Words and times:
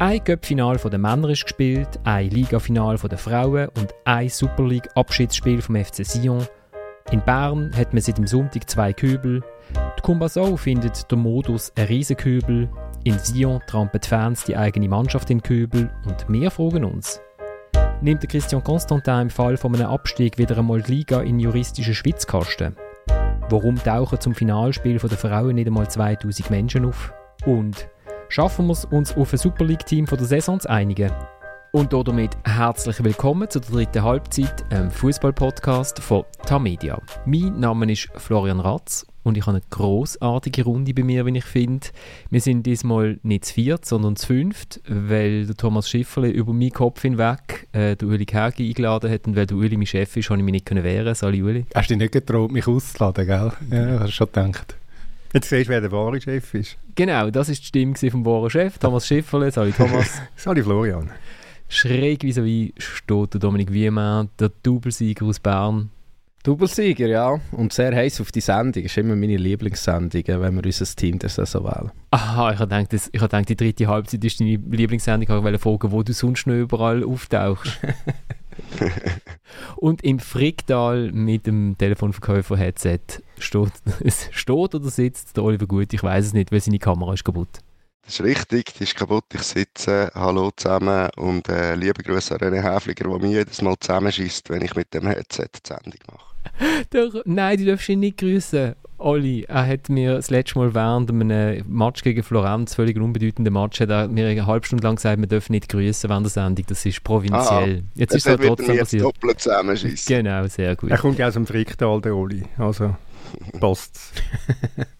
Ein 0.00 0.24
Cup-Final 0.24 0.76
der 0.76 0.98
Männer 0.98 1.28
ist 1.28 1.44
gespielt, 1.44 2.00
ein 2.02 2.28
Liga-Final 2.28 2.98
der 2.98 3.16
Frauen 3.16 3.68
und 3.76 3.94
ein 4.04 4.28
Super 4.28 4.64
League-Abschiedsspiel 4.64 5.62
vom 5.62 5.76
FC 5.76 6.04
Sion. 6.04 6.44
In 7.12 7.20
Bern 7.20 7.70
hat 7.76 7.92
man 7.92 8.02
seit 8.02 8.18
dem 8.18 8.26
Sonntag 8.26 8.68
zwei 8.68 8.92
Kübel. 8.92 9.40
Die 9.96 10.02
Kumbassau 10.02 10.56
findet 10.56 11.08
der 11.08 11.16
Modus 11.16 11.72
ein 11.76 11.86
Riesenkübel. 11.86 12.68
In 13.04 13.18
Sion 13.20 13.60
trampen 13.68 14.00
die 14.00 14.08
Fans 14.08 14.42
die 14.42 14.56
eigene 14.56 14.88
Mannschaft 14.88 15.30
in 15.30 15.40
Kübel 15.40 15.88
und 16.06 16.26
wir 16.28 16.50
fragen 16.50 16.84
uns. 16.84 17.20
Nimmt 18.00 18.28
Christian 18.28 18.64
Constantin 18.64 19.20
im 19.20 19.30
Fall 19.30 19.56
von 19.56 19.76
einem 19.76 19.86
Abstieg 19.86 20.38
wieder 20.38 20.58
einmal 20.58 20.82
die 20.82 20.92
Liga 20.92 21.20
in 21.20 21.38
juristische 21.38 21.94
Schwitzkasten? 21.94 22.76
Warum 23.48 23.76
tauchen 23.76 24.20
zum 24.20 24.34
Finalspiel 24.34 24.98
der 24.98 25.18
Frauen 25.18 25.54
nicht 25.54 25.68
einmal 25.68 25.88
2000 25.88 26.50
Menschen 26.50 26.84
auf? 26.84 27.14
Und 27.46 27.88
schaffen 28.34 28.66
wir 28.66 28.72
es, 28.72 28.84
uns 28.86 29.16
auf 29.16 29.32
ein 29.32 29.38
Super 29.38 29.64
League-Team 29.64 30.06
der 30.06 30.24
Saison 30.24 30.58
zu 30.58 30.68
einigen? 30.68 31.12
Und 31.70 31.92
damit 31.92 32.32
herzlich 32.42 33.04
willkommen 33.04 33.48
zu 33.48 33.60
der 33.60 33.70
dritten 33.70 34.02
Halbzeit, 34.02 34.64
einem 34.72 34.90
Fußball-Podcast 34.90 36.00
von 36.00 36.24
Tamedia. 36.44 37.00
Mein 37.26 37.60
Name 37.60 37.92
ist 37.92 38.08
Florian 38.16 38.58
Ratz 38.58 39.06
und 39.22 39.38
ich 39.38 39.46
habe 39.46 39.58
eine 39.58 39.64
großartige 39.70 40.64
Runde 40.64 40.92
bei 40.94 41.04
mir, 41.04 41.24
wie 41.26 41.38
ich 41.38 41.44
finde. 41.44 41.86
Wir 42.28 42.40
sind 42.40 42.66
diesmal 42.66 43.20
nicht 43.22 43.44
zu 43.44 43.54
viert, 43.54 43.84
sondern 43.84 44.16
zu 44.16 44.26
fünft, 44.26 44.80
weil 44.88 45.46
der 45.46 45.56
Thomas 45.56 45.88
Schifferle 45.88 46.28
über 46.30 46.52
meinen 46.52 46.72
Kopf 46.72 47.02
hinweg 47.02 47.68
äh, 47.70 47.94
der 47.94 48.08
Uli 48.08 48.26
Kergi 48.26 48.68
eingeladen 48.68 49.12
hat 49.12 49.28
und 49.28 49.36
weil 49.36 49.46
der 49.46 49.56
Uli 49.56 49.76
mein 49.76 49.86
Chef 49.86 50.16
ist, 50.16 50.26
konnte 50.26 50.40
ich 50.40 50.44
mich 50.44 50.64
nicht 50.64 50.84
wehren. 50.84 51.14
Sali 51.14 51.40
Uli. 51.40 51.66
Hast 51.72 51.88
du 51.88 51.94
dich 51.94 52.02
nicht 52.02 52.12
getraut, 52.12 52.50
mich 52.50 52.66
auszuladen, 52.66 53.26
gell? 53.28 53.52
Ja, 53.70 54.00
hast 54.00 54.08
du 54.08 54.12
schon 54.12 54.26
gedacht. 54.32 54.76
Jetzt 55.34 55.48
siehst 55.48 55.66
du, 55.66 55.72
wer 55.72 55.80
der 55.80 55.90
wahre 55.90 56.20
Chef 56.20 56.54
ist. 56.54 56.78
Genau, 56.94 57.28
das 57.28 57.48
ist 57.48 57.60
die 57.62 57.66
Stimme 57.66 57.96
vom 57.96 58.24
wahren 58.24 58.50
Chef, 58.50 58.78
Thomas 58.78 59.04
Schifferle. 59.04 59.50
Sali 59.50 59.72
Thomas. 59.72 60.22
Sali 60.36 60.62
Florian. 60.62 61.10
Schräg 61.68 62.22
wie 62.22 62.72
steht 62.78 63.34
der 63.34 63.40
Dominik 63.40 63.72
Wiemann, 63.72 64.28
der 64.38 64.52
Doublesieger 64.62 65.26
aus 65.26 65.40
Bern. 65.40 65.90
Doublesieger, 66.44 67.08
ja. 67.08 67.40
Und 67.50 67.72
sehr 67.72 67.96
heiß 67.96 68.20
auf 68.20 68.30
die 68.30 68.42
Sendung. 68.42 68.84
Das 68.84 68.92
ist 68.92 68.98
immer 68.98 69.16
meine 69.16 69.36
Lieblingssendung, 69.36 70.22
wenn 70.26 70.54
wir 70.54 70.64
unser 70.64 70.84
Team 70.94 71.18
das 71.18 71.34
so 71.34 71.64
wählen. 71.64 71.90
Aha, 72.12 72.52
ich 72.52 72.58
habe 72.60 72.68
gedacht, 72.68 72.92
das, 72.92 73.08
ich 73.10 73.20
habe 73.20 73.28
gedacht, 73.28 73.48
die 73.48 73.56
dritte 73.56 73.88
Halbzeit 73.88 74.22
ist 74.22 74.38
deine 74.38 74.56
Lieblingssendung. 74.56 75.36
Ich 75.36 75.42
wollte 75.42 75.58
fragen, 75.58 75.90
wo 75.90 76.04
du 76.04 76.12
sonst 76.12 76.46
noch 76.46 76.54
überall 76.54 77.02
auftauchst. 77.02 77.80
Und 79.76 80.02
im 80.02 80.18
Fricktal 80.18 81.12
mit 81.12 81.46
dem 81.46 81.76
Telefonverkäufer-Headset 81.78 83.22
steht, 83.38 83.72
steht 84.30 84.74
oder 84.74 84.88
sitzt 84.88 85.36
der 85.36 85.44
Oliver 85.44 85.66
Gut, 85.66 85.92
ich 85.92 86.02
weiß 86.02 86.26
es 86.26 86.32
nicht, 86.32 86.52
weil 86.52 86.60
seine 86.60 86.78
Kamera 86.78 87.14
ist 87.14 87.24
kaputt. 87.24 87.60
Das 88.04 88.20
ist 88.20 88.24
richtig, 88.24 88.74
die 88.74 88.84
ist 88.84 88.96
kaputt. 88.96 89.24
Ich 89.32 89.42
sitze, 89.42 90.10
hallo 90.14 90.50
zusammen 90.54 91.08
und 91.16 91.48
äh, 91.48 91.74
liebe 91.74 92.02
Grüße 92.02 92.34
an 92.34 92.40
René 92.40 92.62
Häfliger, 92.62 93.08
der 93.08 93.18
mich 93.18 93.30
jedes 93.30 93.62
Mal 93.62 93.76
zusammenschießt, 93.80 94.50
wenn 94.50 94.62
ich 94.62 94.74
mit 94.74 94.92
dem 94.92 95.06
Headset 95.06 95.48
die 95.54 95.68
Sendung 95.68 96.00
mache. 96.12 96.33
Doch, 96.90 97.22
nein, 97.24 97.58
du 97.58 97.64
darfst 97.66 97.88
ihn 97.88 98.00
nicht 98.00 98.18
grüßen. 98.18 98.74
Olli, 98.98 99.44
er 99.48 99.66
hat 99.66 99.88
mir 99.88 100.14
das 100.14 100.30
letzte 100.30 100.58
Mal 100.58 100.74
während 100.74 101.10
einem 101.10 101.62
Match 101.68 102.02
gegen 102.02 102.22
Florenz, 102.22 102.74
völlig 102.74 102.96
unbedeutender 102.96 103.50
Match, 103.50 103.80
hat 103.80 103.90
er 103.90 104.08
mir 104.08 104.28
eine 104.28 104.46
halbe 104.46 104.66
Stunde 104.66 104.84
lang 104.84 104.96
gesagt, 104.96 105.20
wir 105.20 105.26
dürfen 105.26 105.52
nicht 105.52 105.68
grüßen 105.68 106.08
während 106.08 106.26
der 106.26 106.30
Sendung, 106.30 106.64
das 106.68 106.86
ist 106.86 107.02
provinziell. 107.04 107.82
Ah, 107.82 107.90
jetzt 107.96 108.14
ist 108.14 108.26
es 108.26 108.36
trotzdem 108.40 108.78
passiert. 108.78 109.02
doppelt 109.02 109.40
zusammenschießen. 109.40 110.16
Genau, 110.16 110.46
sehr 110.46 110.76
gut. 110.76 110.90
Er 110.90 110.98
kommt 110.98 111.18
ja 111.18 111.28
aus 111.28 111.34
dem 111.34 111.46
Fricktal, 111.46 112.00
der 112.00 112.14
Olli, 112.14 112.44
also 112.56 112.96
passt's. 113.60 114.12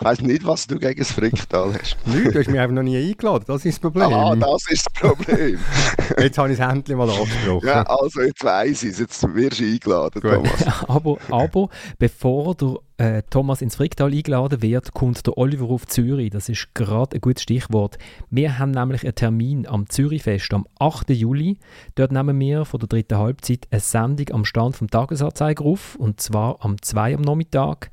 Ich 0.00 0.04
weiss 0.04 0.20
nicht, 0.20 0.46
was 0.46 0.64
du 0.68 0.78
gegen 0.78 1.00
das 1.00 1.10
Fricktal 1.10 1.74
hast. 1.74 1.96
Nein, 2.06 2.30
du 2.30 2.38
hast 2.38 2.48
mich 2.48 2.60
einfach 2.60 2.74
noch 2.74 2.84
nie 2.84 2.96
eingeladen, 2.96 3.44
das 3.48 3.64
ist 3.64 3.74
das 3.74 3.80
Problem. 3.80 4.12
Ah, 4.12 4.36
das 4.36 4.70
ist 4.70 4.86
das 4.86 4.92
Problem. 4.92 5.58
jetzt 6.18 6.38
habe 6.38 6.52
ich 6.52 6.58
das 6.58 6.70
Händchen 6.70 6.96
mal 6.96 7.10
angesprochen. 7.10 7.66
Ja, 7.66 7.82
also 7.82 8.20
jetzt 8.20 8.44
weiss 8.44 8.84
ich 8.84 8.90
es, 8.90 9.00
jetzt 9.00 9.34
wirst 9.34 9.58
du 9.58 9.64
eingeladen, 9.64 10.20
Gut. 10.20 10.32
Thomas. 10.32 10.84
aber, 10.88 11.16
aber 11.30 11.68
bevor 11.98 12.54
der 12.54 12.76
äh, 12.98 13.22
Thomas 13.28 13.60
ins 13.60 13.74
Fricktal 13.74 14.12
eingeladen 14.12 14.62
wird, 14.62 14.94
kommt 14.94 15.26
der 15.26 15.36
Oliver 15.36 15.68
auf 15.68 15.86
Zürich. 15.86 16.30
Das 16.30 16.48
ist 16.48 16.74
gerade 16.74 17.16
ein 17.16 17.20
gutes 17.20 17.42
Stichwort. 17.42 17.98
Wir 18.30 18.60
haben 18.60 18.70
nämlich 18.70 19.02
einen 19.02 19.16
Termin 19.16 19.66
am 19.66 19.88
Zürichfest 19.88 20.54
am 20.54 20.68
8. 20.78 21.10
Juli. 21.10 21.58
Dort 21.96 22.12
nehmen 22.12 22.38
wir 22.38 22.64
von 22.64 22.78
der 22.78 22.88
dritten 22.88 23.18
Halbzeit 23.18 23.66
eine 23.72 23.80
Sendung 23.80 24.30
am 24.30 24.44
Stand 24.44 24.76
vom 24.76 24.88
Tagesanzeiger 24.88 25.64
auf, 25.64 25.96
und 25.96 26.20
zwar 26.20 26.64
am 26.64 26.80
2 26.80 27.16
am 27.16 27.22
Nachmittag. 27.22 27.90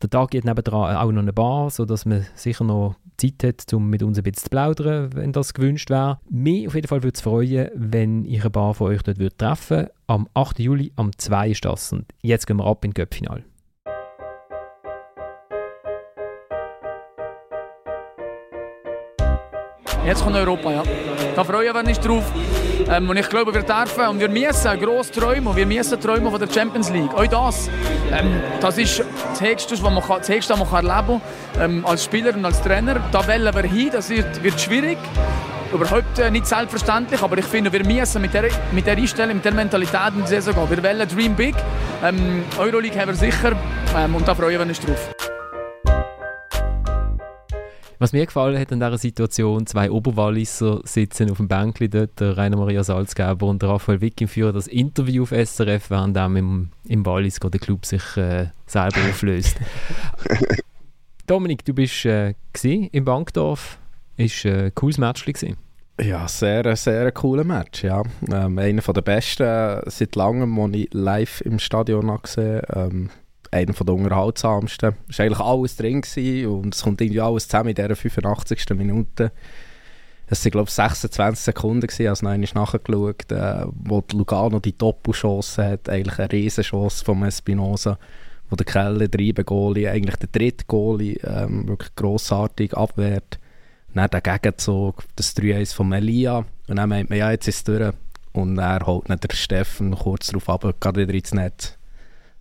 Der 0.00 0.10
Tag 0.10 0.30
geht 0.30 0.44
nebenan 0.44 0.96
auch 0.96 1.10
noch 1.10 1.22
eine 1.22 1.32
Bar, 1.32 1.70
sodass 1.70 2.06
man 2.06 2.24
sicher 2.36 2.62
noch 2.62 2.94
Zeit 3.16 3.42
hat, 3.42 3.72
um 3.74 3.90
mit 3.90 4.04
uns 4.04 4.16
ein 4.16 4.22
bisschen 4.22 4.44
zu 4.44 4.50
plaudern, 4.50 5.12
wenn 5.12 5.32
das 5.32 5.54
gewünscht 5.54 5.90
wäre. 5.90 6.20
Mich 6.30 6.68
auf 6.68 6.76
jeden 6.76 6.86
Fall 6.86 7.02
würde 7.02 7.16
es 7.16 7.20
freuen, 7.20 7.68
wenn 7.74 8.24
ich 8.24 8.44
ein 8.44 8.52
paar 8.52 8.74
von 8.74 8.92
euch 8.92 9.02
dort 9.02 9.18
würde 9.18 9.36
treffen. 9.36 9.88
Am 10.06 10.28
8. 10.34 10.60
Juli, 10.60 10.92
am 10.94 11.10
2 11.18 11.50
ist 11.50 11.64
das. 11.64 11.92
Und 11.92 12.04
jetzt 12.22 12.46
gehen 12.46 12.58
wir 12.58 12.66
ab 12.66 12.84
in 12.84 12.94
Göppfinal. 12.94 13.42
Jetzt 20.06 20.22
kommt 20.22 20.36
Europa, 20.36 20.72
ja. 20.72 20.82
Da 21.34 21.42
freuen 21.42 21.74
wir 21.74 21.84
uns 21.84 21.98
drauf. 21.98 22.32
Ähm, 22.90 23.08
und 23.10 23.16
ich 23.16 23.28
glaube, 23.28 23.52
wir 23.52 23.62
dürfen 23.62 24.08
und 24.08 24.20
wir 24.20 24.28
müssen 24.28 24.80
gross 24.80 25.10
träumen. 25.10 25.54
Wir 25.54 25.66
müssen 25.66 26.00
träumen 26.00 26.30
von 26.30 26.40
der 26.40 26.50
Champions 26.50 26.90
League. 26.90 27.12
Auch 27.14 27.26
das. 27.26 27.68
Ähm, 28.12 28.40
das 28.60 28.78
ist 28.78 29.02
das 29.30 29.40
Höchste, 29.40 29.74
was 29.74 29.82
man, 29.82 30.02
kann, 30.02 30.18
das 30.18 30.28
Höchste, 30.28 30.58
was 30.58 30.70
man 30.70 30.86
erleben 30.86 31.20
kann. 31.54 31.70
Ähm, 31.70 31.86
als 31.86 32.04
Spieler 32.04 32.34
und 32.34 32.44
als 32.44 32.62
Trainer. 32.62 33.00
Da 33.12 33.26
wollen 33.26 33.54
wir 33.54 33.62
hin. 33.62 33.90
Das 33.92 34.08
wird, 34.08 34.42
wird 34.42 34.60
schwierig. 34.60 34.98
Überhaupt 35.72 36.18
äh, 36.18 36.30
nicht 36.30 36.46
selbstverständlich, 36.46 37.20
aber 37.20 37.36
ich 37.36 37.44
finde, 37.44 37.70
wir 37.70 37.84
müssen 37.84 38.22
mit 38.22 38.32
der, 38.32 38.44
mit 38.72 38.86
der 38.86 38.96
Einstellung, 38.96 39.36
mit 39.36 39.44
der 39.44 39.52
Mentalität 39.52 40.14
in 40.16 40.22
die 40.22 40.28
Saison 40.28 40.54
gehen. 40.54 40.82
Wir 40.82 40.82
wollen 40.82 41.08
Dream 41.08 41.34
Big. 41.34 41.54
Ähm, 42.02 42.44
Euroleague 42.58 42.98
haben 42.98 43.08
wir 43.08 43.14
sicher 43.14 43.52
ähm, 43.96 44.14
und 44.14 44.26
da 44.26 44.34
freuen 44.34 44.58
wir 44.58 44.66
uns 44.66 44.80
drauf. 44.80 45.27
Was 48.00 48.12
mir 48.12 48.26
gefallen 48.26 48.58
hat 48.58 48.72
an 48.72 48.78
dieser 48.78 48.96
Situation, 48.96 49.66
zwei 49.66 49.90
Oberwalliser 49.90 50.80
sitzen 50.84 51.30
auf 51.30 51.38
dem 51.38 51.48
Bänkli 51.48 51.88
dort, 51.88 52.20
der 52.20 52.36
Rainer 52.36 52.56
Maria 52.56 52.84
Salzgeber 52.84 53.46
und 53.46 53.60
der 53.60 53.70
Raphael 53.70 54.00
Wicking 54.00 54.28
führen 54.28 54.54
das 54.54 54.68
Interview 54.68 55.24
auf 55.24 55.30
SRF, 55.30 55.90
während 55.90 56.16
dann 56.16 56.36
im, 56.36 56.70
im 56.86 57.04
Wallis 57.04 57.40
der 57.40 57.60
Club 57.60 57.84
sich 57.84 58.16
äh, 58.16 58.46
selber 58.66 59.00
auflöst. 59.08 59.56
Dominik, 61.26 61.64
du 61.64 61.74
bist 61.74 62.04
äh, 62.04 62.34
im 62.62 63.04
Bankdorf. 63.04 63.78
Ist 64.16 64.44
äh, 64.44 64.66
ein 64.66 64.74
cooles 64.74 64.98
Match 64.98 65.24
gewesen. 65.24 65.56
Ja, 66.00 66.28
sehr, 66.28 66.76
sehr 66.76 67.10
cooler 67.10 67.44
Match, 67.44 67.82
ja. 67.82 68.04
Ähm, 68.32 68.58
einer 68.58 68.80
der 68.80 69.02
besten 69.02 69.80
seit 69.86 70.14
langem, 70.14 70.54
den 70.54 70.74
ich 70.74 70.88
live 70.92 71.40
im 71.40 71.58
Stadion 71.58 72.16
gesehen 72.22 72.62
habe. 72.68 72.90
Ähm, 72.92 73.10
einer 73.50 73.72
der 73.72 73.94
unterhaltsamsten. 73.94 74.94
Es 75.08 75.18
war 75.18 75.26
eigentlich 75.26 75.40
alles 75.40 75.76
drin 75.76 76.46
und 76.46 76.74
es 76.74 76.82
kommt 76.82 77.00
irgendwie 77.00 77.20
alles 77.20 77.48
zusammen 77.48 77.70
in 77.70 77.74
dieser 77.74 77.96
85. 77.96 78.70
Minute. 78.70 79.32
Es 80.30 80.44
waren, 80.44 80.50
glaube 80.50 80.68
ich, 80.68 80.74
26 80.74 81.44
Sekunden, 81.44 81.86
gewesen, 81.86 82.26
als 82.26 82.42
ich 82.42 82.54
nachgeschaut 82.54 83.32
äh, 83.32 83.64
wo 83.74 84.04
Lugano 84.12 84.60
die 84.60 84.76
Doppelchance 84.76 85.64
hat, 85.64 85.88
eigentlich 85.88 86.18
eine 86.18 86.30
Riesenchance 86.30 87.02
von 87.02 87.22
Espinosa, 87.24 87.98
wo 88.50 88.56
der 88.56 88.66
Keller, 88.66 89.08
der 89.08 89.44
Goalie, 89.44 89.88
eigentlich 89.88 90.16
der 90.16 90.28
dritte 90.30 90.66
Goalie, 90.66 91.18
ähm, 91.24 91.66
wirklich 91.68 91.94
grossartig 91.96 92.76
abwehrt. 92.76 93.38
Dann 93.94 94.10
der 94.10 94.20
Gegenzug, 94.20 95.02
das 95.16 95.34
3-1 95.34 95.74
von 95.74 95.88
Melia. 95.88 96.44
Und 96.68 96.76
dann 96.76 96.88
meint 96.88 97.08
man, 97.08 97.18
ja, 97.18 97.30
jetzt 97.30 97.48
ist 97.48 97.56
es 97.56 97.64
durch. 97.64 97.94
Und 98.32 98.58
er 98.58 98.86
holt 98.86 99.08
dann 99.08 99.18
der 99.18 99.34
Steffen 99.34 99.94
kurz 99.94 100.28
darauf 100.28 100.48
ab, 100.50 100.74
gerade 100.78 101.00
wieder 101.00 101.14
ins 101.14 101.32
Netz 101.32 101.77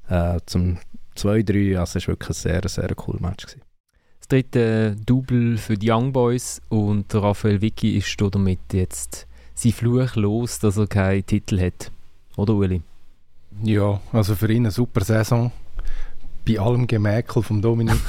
äh, 0.10 0.40
zum 0.46 0.78
2-3. 1.18 1.78
Also 1.78 1.98
es 1.98 2.08
war 2.08 2.14
wirklich 2.14 2.30
ein 2.30 2.34
sehr, 2.34 2.70
sehr 2.70 2.96
cooles 2.96 3.22
Match. 3.22 3.46
Gewesen. 3.46 3.62
Das 4.20 4.28
dritte 4.28 4.96
Double 5.06 5.58
für 5.58 5.78
die 5.78 5.90
Young 5.90 6.12
Boys 6.12 6.62
und 6.70 7.14
Raphael 7.16 7.62
Vicky 7.62 7.98
ist 7.98 8.16
damit 8.20 8.60
jetzt 8.74 9.28
sein 9.56 9.72
Fluch 9.72 10.16
los, 10.16 10.60
dass 10.60 10.78
er 10.78 10.88
keinen 10.88 11.26
Titel 11.26 11.60
hat. 11.60 11.92
Oder 12.36 12.54
Uli? 12.54 12.82
Ja, 13.64 14.00
also 14.14 14.36
für 14.36 14.52
ihn 14.52 14.64
eine 14.64 14.72
super 14.72 15.04
Saison. 15.04 15.52
Bei 16.48 16.60
allem 16.60 16.88
Gemäkel 16.88 17.44
von 17.44 17.62
Dominik 17.62 18.00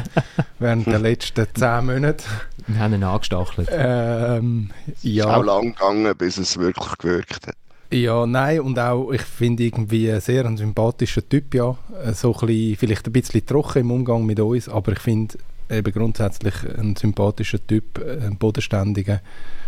während 0.58 0.86
der 0.86 0.98
letzten 0.98 1.46
zehn 1.54 1.86
Monate. 1.86 2.24
Wir 2.66 2.78
haben 2.78 2.94
ihn 2.94 3.02
angestachelt. 3.02 3.68
Ähm, 3.70 4.70
ja. 5.02 5.24
Es 5.24 5.30
ist 5.30 5.36
auch 5.36 5.44
lang 5.44 5.74
gegangen, 5.74 6.16
bis 6.16 6.38
es 6.38 6.56
wirklich 6.56 6.96
gewirkt 6.98 7.48
hat. 7.48 7.56
Ja, 7.92 8.24
nein, 8.24 8.60
und 8.60 8.78
auch, 8.78 9.12
ich 9.12 9.20
finde 9.20 9.64
irgendwie 9.64 10.18
sehr 10.18 10.46
ein 10.46 10.56
sympathischer 10.56 11.28
Typ, 11.28 11.54
ja. 11.54 11.76
So 12.14 12.34
ein 12.34 12.46
bisschen, 12.46 12.76
vielleicht 12.76 13.06
ein 13.06 13.12
bisschen 13.12 13.44
trocken 13.44 13.80
im 13.80 13.90
Umgang 13.90 14.24
mit 14.24 14.40
uns, 14.40 14.66
aber 14.66 14.92
ich 14.92 14.98
finde 14.98 15.34
eben 15.68 15.92
grundsätzlich 15.92 16.54
ein 16.78 16.96
sympathischer 16.96 17.64
Typ, 17.66 17.98
ein 17.98 18.38
bodenständiger 18.38 19.20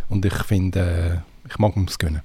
und 0.09 0.25
ich 0.25 0.35
finde, 0.43 0.81
äh, 0.81 1.49
ich 1.51 1.59
mag 1.59 1.77
ihm 1.77 1.85
es 1.85 1.99
gönnen. 1.99 2.23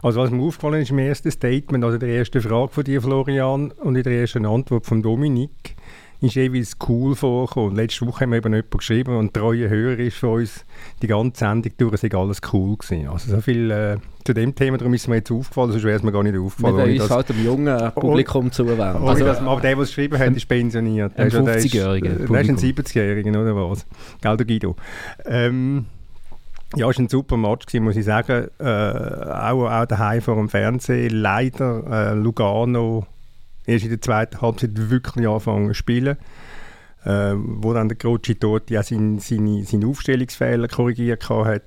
Also 0.00 0.20
was 0.20 0.30
mir 0.30 0.42
aufgefallen 0.42 0.82
ist 0.82 0.90
im 0.90 0.98
ersten 0.98 1.30
Statement, 1.32 1.84
also 1.84 1.98
der 1.98 2.08
ersten 2.08 2.40
Frage 2.40 2.72
von 2.72 2.84
dir, 2.84 3.02
Florian, 3.02 3.72
und 3.72 3.96
in 3.96 4.02
der 4.04 4.20
ersten 4.20 4.46
Antwort 4.46 4.86
von 4.86 5.02
Dominik, 5.02 5.76
ist 6.20 6.34
jeweils 6.34 6.76
cool 6.88 7.14
vorgekommen. 7.14 7.76
Letzte 7.76 8.06
Woche 8.06 8.22
haben 8.22 8.30
wir 8.30 8.38
eben 8.38 8.52
jemand 8.52 8.70
geschrieben 8.70 9.16
und 9.16 9.34
treue 9.34 9.68
Hörer 9.68 9.98
ist 9.98 10.16
für 10.16 10.28
uns 10.28 10.64
die 11.02 11.06
ganze 11.06 11.40
Sendung 11.40 11.72
durch, 11.76 12.02
es 12.02 12.14
alles 12.14 12.40
cool 12.52 12.76
gewesen. 12.76 13.08
Also 13.08 13.32
so 13.32 13.40
viel 13.40 13.70
äh, 13.70 13.96
zu 14.24 14.32
dem 14.32 14.54
Thema, 14.54 14.78
darum 14.78 14.94
ist 14.94 15.08
mir 15.08 15.16
jetzt 15.16 15.30
aufgefallen, 15.30 15.72
sonst 15.72 15.84
wäre 15.84 15.96
es 15.96 16.02
mir 16.02 16.12
gar 16.12 16.22
nicht 16.22 16.36
aufgefallen. 16.36 16.76
Wir 16.76 16.84
wollen 16.84 17.00
uns 17.00 17.10
halt 17.10 17.28
dem 17.28 17.44
jungen 17.44 17.92
Publikum 17.92 18.50
zuwenden. 18.50 19.06
Also, 19.06 19.24
das, 19.24 19.38
aber 19.38 19.60
der, 19.60 19.74
der 19.74 19.82
es 19.82 19.88
geschrieben 19.88 20.18
hat, 20.18 20.34
ist 20.34 20.48
pensioniert. 20.48 21.12
Ein 21.16 21.30
50-Jähriger. 21.30 22.26
Der 22.26 22.40
ist 22.40 22.48
ein 22.48 22.56
70-Jähriger, 22.56 23.40
oder 23.40 23.70
was? 23.70 23.86
Gell, 24.20 24.36
der 24.36 24.46
Guido. 24.46 24.76
Ähm, 25.26 25.86
ja, 26.74 26.90
es 26.90 26.96
war 26.96 27.04
ein 27.04 27.08
super 27.08 27.36
Match, 27.36 27.66
gewesen, 27.66 27.84
muss 27.84 27.96
ich 27.96 28.04
sagen. 28.04 28.48
Äh, 28.58 28.64
auch, 28.64 29.70
auch 29.70 29.86
daheim 29.86 30.20
vor 30.20 30.34
dem 30.34 30.48
Fernsehen. 30.48 31.10
Leider 31.10 32.12
äh, 32.12 32.14
Lugano 32.14 33.06
erst 33.66 33.84
in 33.84 33.90
der 33.90 34.00
zweiten 34.00 34.40
Halbzeit 34.40 34.70
wirklich 34.74 35.26
angefangen 35.26 35.68
zu 35.68 35.74
spielen. 35.74 36.16
Äh, 37.04 37.34
wo 37.36 37.72
dann 37.72 37.88
der 37.88 37.96
Croci 37.96 38.34
dort 38.34 38.68
ja 38.68 38.82
seine, 38.82 39.20
seine, 39.20 39.64
seine 39.64 39.86
Aufstellungsfehler 39.86 40.66
korrigiert 40.66 41.28
hat. 41.30 41.62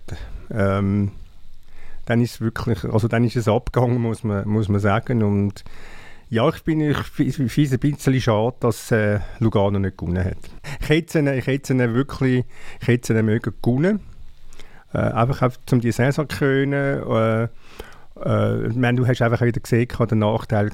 Ähm, 0.51 1.11
dann 2.05 2.21
ist 2.21 2.35
es 2.35 2.41
wirklich, 2.41 2.83
also 2.83 3.07
dann 3.07 3.23
ist 3.23 3.37
es 3.37 3.47
abgegangen, 3.47 4.01
muss 4.01 4.25
man, 4.25 4.45
muss 4.47 4.67
man 4.67 4.81
sagen. 4.81 5.23
Und 5.23 5.63
ja, 6.29 6.49
ich 6.49 6.61
bin 6.63 6.81
ich, 6.81 6.97
ein 7.71 7.79
bisschen 7.79 8.19
schade, 8.19 8.55
dass 8.59 8.91
äh, 8.91 9.19
Lugano 9.39 9.79
nicht 9.79 9.97
gewonnen 9.97 10.25
hat. 10.25 10.37
Ich 10.81 10.89
hätte 10.89 11.23
sie, 11.23 11.37
ich 11.37 11.47
hätte 11.47 11.93
wirklich, 11.93 12.43
ich 12.81 12.87
hätte 12.87 13.13
sie 13.13 13.23
mögen 13.23 13.53
gewonnen. 13.61 14.01
Äh, 14.93 14.97
einfach 14.97 15.51
um 15.71 15.79
die 15.79 15.91
Saison 15.91 16.27
zu 16.27 16.37
können. 16.37 16.73
Äh, 16.73 17.43
äh, 17.43 18.93
du 18.95 19.07
hast 19.07 19.21
einfach 19.21 19.41
wieder 19.41 19.61
gesehen, 19.61 19.87
den 20.09 20.19
Nachteil 20.19 20.71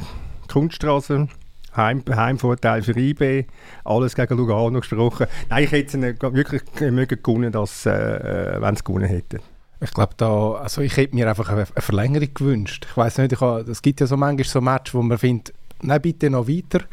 Kunststraße. 0.56 1.28
Heim, 1.76 2.02
Heimvorteil 2.10 2.82
für 2.82 2.98
IB, 2.98 3.44
alles 3.84 4.16
gegen 4.16 4.38
Lugano 4.38 4.80
gesprochen. 4.80 5.28
Nein, 5.50 5.66
ich 5.66 5.72
hätte 5.74 5.98
es 5.98 6.22
wirklich 6.34 6.62
mögen 6.80 7.22
gewonnen, 7.22 7.54
äh, 7.54 7.58
äh 7.58 8.62
wenn 8.62 8.76
sie 8.78 8.84
gewonnen 8.86 9.10
hätten. 9.10 9.40
Ich 9.82 9.92
glaube, 9.92 10.14
da, 10.16 10.54
also 10.54 10.80
ich 10.80 10.96
hätte 10.96 11.14
mir 11.14 11.28
einfach 11.28 11.50
eine, 11.50 11.66
Verlängerung 11.66 12.34
gewünscht. 12.34 12.88
Ich 12.90 12.96
weiß 12.96 13.18
nicht, 13.18 13.34
es 13.34 13.82
gibt 13.82 14.00
ja 14.00 14.08
so 14.08 14.16
manchmal 14.16 14.46
so 14.46 14.62
Matches, 14.62 14.94
wo 14.94 15.02
man 15.02 15.18
findet, 15.18 15.54
nein, 15.82 16.02
bitte 16.02 16.30
noch 16.30 16.48
weiter. 16.48 16.86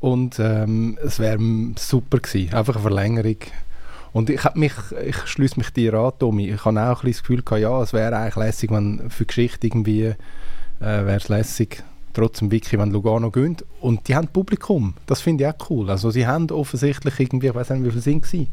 Und 0.00 0.38
ähm, 0.38 0.98
es 1.04 1.18
wäre 1.18 1.38
super 1.76 2.20
gewesen, 2.20 2.54
einfach 2.54 2.76
eine 2.76 2.82
Verlängerung. 2.82 3.36
Und 4.14 4.30
ich, 4.30 4.42
mich, 4.54 4.72
ich 5.04 5.26
schließe 5.26 5.58
mich 5.58 5.68
dir 5.74 5.92
an, 5.92 6.12
Tommy. 6.18 6.48
Ich 6.48 6.64
habe 6.64 6.80
auch 6.80 7.04
ein 7.04 7.10
das 7.10 7.20
Gefühl 7.20 7.42
gehabt, 7.42 7.60
ja, 7.60 7.82
es 7.82 7.92
wäre 7.92 8.16
eigentlich 8.16 8.36
lässig, 8.36 8.70
wenn 8.70 9.10
für 9.10 9.26
Geschichte 9.26 9.66
irgendwie 9.66 10.04
äh, 10.04 10.14
wäre 10.80 11.16
es 11.16 11.28
lässig, 11.28 11.84
trotzdem 12.18 12.50
wirklich, 12.50 12.78
wenn 12.80 12.90
Lugano 12.90 13.30
gönnt. 13.30 13.64
Und 13.80 14.08
die 14.08 14.14
haben 14.14 14.28
Publikum. 14.28 14.94
Das 15.06 15.20
finde 15.20 15.44
ich 15.44 15.50
auch 15.50 15.70
cool. 15.70 15.88
Also 15.90 16.10
sie 16.10 16.26
haben 16.26 16.50
offensichtlich 16.50 17.18
irgendwie, 17.20 17.48
ich 17.48 17.54
weiß 17.54 17.70
nicht, 17.70 17.84
wie 17.84 17.90
viele 17.90 18.02
sind 18.02 18.24
es? 18.24 18.30
10, 18.30 18.48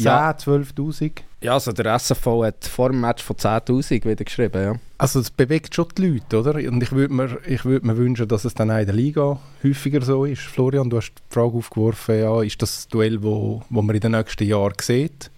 ja. 0.00 0.30
12'000? 0.30 1.12
Ja, 1.40 1.54
also 1.54 1.72
der 1.72 1.94
SFV 1.94 2.44
hat 2.44 2.64
vor 2.64 2.90
dem 2.90 3.00
Match 3.00 3.22
von 3.22 3.36
10'000 3.36 4.04
wieder 4.04 4.24
geschrieben, 4.24 4.62
ja. 4.62 4.74
Also 4.96 5.20
es 5.20 5.30
bewegt 5.30 5.74
schon 5.74 5.86
die 5.96 6.06
Leute, 6.06 6.38
oder? 6.38 6.54
Und 6.54 6.82
ich 6.82 6.92
würde 6.92 7.14
mir, 7.14 7.30
würd 7.64 7.84
mir 7.84 7.96
wünschen, 7.96 8.28
dass 8.28 8.44
es 8.44 8.54
dann 8.54 8.70
auch 8.70 8.78
in 8.78 8.86
der 8.86 8.94
Liga 8.94 9.38
häufiger 9.62 10.02
so 10.02 10.24
ist. 10.24 10.42
Florian, 10.42 10.90
du 10.90 10.96
hast 10.98 11.12
die 11.12 11.34
Frage 11.34 11.56
aufgeworfen, 11.56 12.18
ja, 12.18 12.42
ist 12.42 12.60
das 12.62 12.74
das 12.74 12.88
Duell, 12.88 13.22
wo, 13.22 13.62
wo 13.70 13.82
man 13.82 13.94
in 13.94 14.00
den 14.00 14.12
nächsten 14.12 14.44
Jahren 14.44 14.74
sieht? 14.80 15.30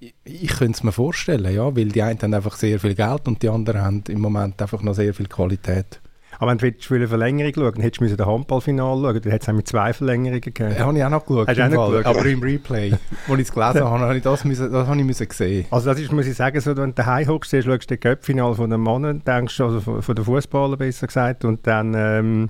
Ich, 0.00 0.14
ich 0.24 0.48
könnte 0.48 0.72
es 0.72 0.82
mir 0.82 0.92
vorstellen, 0.92 1.54
ja, 1.54 1.74
weil 1.74 1.88
die 1.88 2.02
einen 2.02 2.20
haben 2.20 2.34
einfach 2.34 2.56
sehr 2.56 2.80
viel 2.80 2.94
Geld 2.94 3.28
und 3.28 3.42
die 3.42 3.48
anderen 3.48 3.82
haben 3.82 4.04
im 4.08 4.20
Moment 4.20 4.60
einfach 4.60 4.82
noch 4.82 4.94
sehr 4.94 5.14
viel 5.14 5.26
Qualität. 5.26 6.01
Aber 6.38 6.50
wenn 6.50 6.58
du 6.58 6.94
eine 6.94 7.08
Verlängerung 7.08 7.52
schauen 7.54 7.72
dann 7.74 7.82
hättest 7.82 8.00
du 8.00 8.16
den 8.16 8.26
Handballfinal 8.26 9.00
schauen 9.00 9.20
Dann 9.22 9.32
hätte 9.32 9.50
es 9.50 9.56
mit 9.56 9.68
zwei 9.68 9.92
Verlängerungen 9.92 10.40
gegeben. 10.40 10.74
Ja, 10.76 10.86
habe 10.86 10.98
ich 10.98 11.04
auch 11.04 11.10
noch 11.10 11.26
geschaut. 11.26 11.48
Du 11.48 11.64
auch 11.64 11.68
noch 11.68 11.90
geschaut? 11.90 12.06
Aber 12.06 12.26
im 12.26 12.42
Replay, 12.42 12.92
wo 13.26 13.34
ich 13.34 13.42
es 13.42 13.52
gelesen 13.52 13.84
habe, 13.84 14.00
habe 14.00 14.16
ich 14.16 14.22
das, 14.22 14.44
müssen, 14.44 14.72
das 14.72 14.86
habe 14.86 14.98
ich 14.98 15.04
müssen 15.04 15.28
sehen. 15.30 15.66
Also 15.70 15.90
das 15.90 16.00
ist, 16.00 16.12
muss 16.12 16.26
ich 16.26 16.36
sagen, 16.36 16.60
so, 16.60 16.76
wenn 16.76 16.90
du 16.90 16.94
daheim 16.94 17.28
hockst, 17.28 17.50
schaust 17.50 17.90
du 17.90 17.96
das 17.96 18.00
Cup-Final 18.00 18.54
von 18.54 18.70
den 18.70 18.82
Männern, 18.82 19.22
denkst 19.24 19.60
also 19.60 19.80
von, 19.80 20.02
von 20.02 20.14
den 20.14 20.24
Fußballern 20.24 20.78
besser 20.78 21.06
gesagt, 21.06 21.44
und 21.44 21.66
dann... 21.66 21.94
Ähm, 21.96 22.48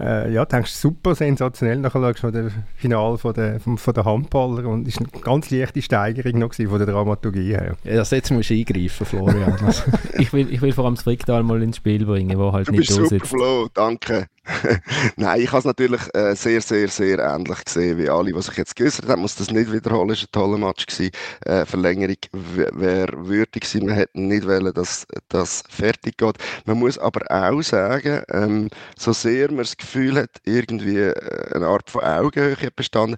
äh, 0.00 0.32
ja, 0.32 0.44
denkst 0.44 0.72
du, 0.72 0.88
super 0.88 1.14
sensationell. 1.14 1.78
Nachher 1.78 2.00
schaust 2.00 2.24
du 2.24 2.30
das 2.30 2.52
Finale 2.76 3.18
von 3.18 3.34
der, 3.34 3.60
von, 3.60 3.78
von 3.78 3.94
der 3.94 4.04
Handballer 4.04 4.66
und 4.66 4.88
es 4.88 4.98
war 4.98 5.06
eine 5.12 5.22
ganz 5.22 5.50
leichte 5.50 5.82
Steigerung 5.82 6.40
noch 6.40 6.54
von 6.54 6.78
der 6.78 6.86
Dramaturgie 6.86 7.52
her. 7.52 7.76
Ja, 7.84 7.98
also 7.98 8.16
jetzt 8.16 8.30
musst 8.30 8.50
du 8.50 8.54
eingreifen, 8.54 9.06
Florian. 9.06 9.56
ich, 10.18 10.32
will, 10.32 10.52
ich 10.52 10.60
will 10.60 10.72
vor 10.72 10.84
allem 10.84 10.94
das 10.94 11.04
Fricktal 11.04 11.42
mal 11.42 11.62
ins 11.62 11.76
Spiel 11.76 12.04
bringen, 12.04 12.38
wo 12.38 12.52
halt 12.52 12.68
du 12.68 12.72
nicht 12.72 12.88
bist 12.88 13.10
super, 13.10 13.24
Flo, 13.24 13.68
danke. 13.72 14.26
Nein, 15.16 15.40
ich 15.40 15.48
habe 15.48 15.58
es 15.58 15.64
natürlich 15.64 16.02
äh, 16.14 16.34
sehr, 16.34 16.60
sehr, 16.60 16.88
sehr 16.88 17.18
ähnlich 17.18 17.64
gesehen 17.64 17.98
wie 17.98 18.08
alle, 18.08 18.34
was 18.34 18.48
ich 18.48 18.56
jetzt 18.56 18.76
geäußert 18.76 19.08
habe. 19.08 19.20
muss 19.20 19.36
das 19.36 19.50
nicht 19.50 19.72
wiederholen, 19.72 20.10
es 20.10 20.20
war 20.20 20.28
ein 20.28 20.32
toller 20.32 20.58
Match. 20.58 20.86
Gewesen. 20.86 21.10
Äh, 21.46 21.64
Verlängerung 21.64 22.16
wäre 22.32 23.26
würdig 23.26 23.62
gewesen. 23.64 23.86
Man 23.86 23.94
hätte 23.94 24.20
nicht 24.20 24.46
wollen, 24.46 24.72
dass 24.74 25.06
das 25.28 25.64
fertig 25.68 26.18
geht. 26.18 26.36
Man 26.66 26.78
muss 26.78 26.98
aber 26.98 27.22
auch 27.30 27.62
sagen, 27.62 28.22
ähm, 28.30 28.68
so 28.98 29.12
sehr 29.12 29.48
man 29.48 29.58
das 29.58 29.76
Gefühl 29.76 30.16
hat, 30.16 30.30
irgendwie 30.44 30.98
äh, 30.98 31.54
eine 31.54 31.66
Art 31.66 31.90
von 31.90 32.02
Augenhöhe 32.02 32.70
bestanden, 32.74 33.16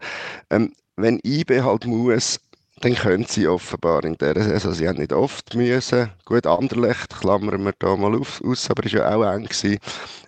ähm, 0.50 0.73
wenn 0.96 1.20
IB 1.25 1.61
halt 1.61 1.87
muss, 1.87 2.40
dann 2.81 2.94
können 2.94 3.25
sie 3.25 3.49
offenbar 3.49 4.05
in 4.05 4.17
der 4.19 4.34
Saison, 4.43 4.73
sie 4.73 4.88
haben 4.88 4.99
nicht 4.99 5.12
oft 5.12 5.55
müssen. 5.55 6.11
Gut, 6.25 6.46
Anderlecht 6.46 7.19
klammern 7.19 7.64
wir 7.64 7.73
da 7.78 7.96
mal 7.96 8.14
auf, 8.14 8.43
aus, 8.44 8.70
aber 8.70 8.84
ist 8.84 8.93
ja 8.93 9.14
auch 9.14 9.25
eng 9.25 9.44
gewesen. 9.44 9.78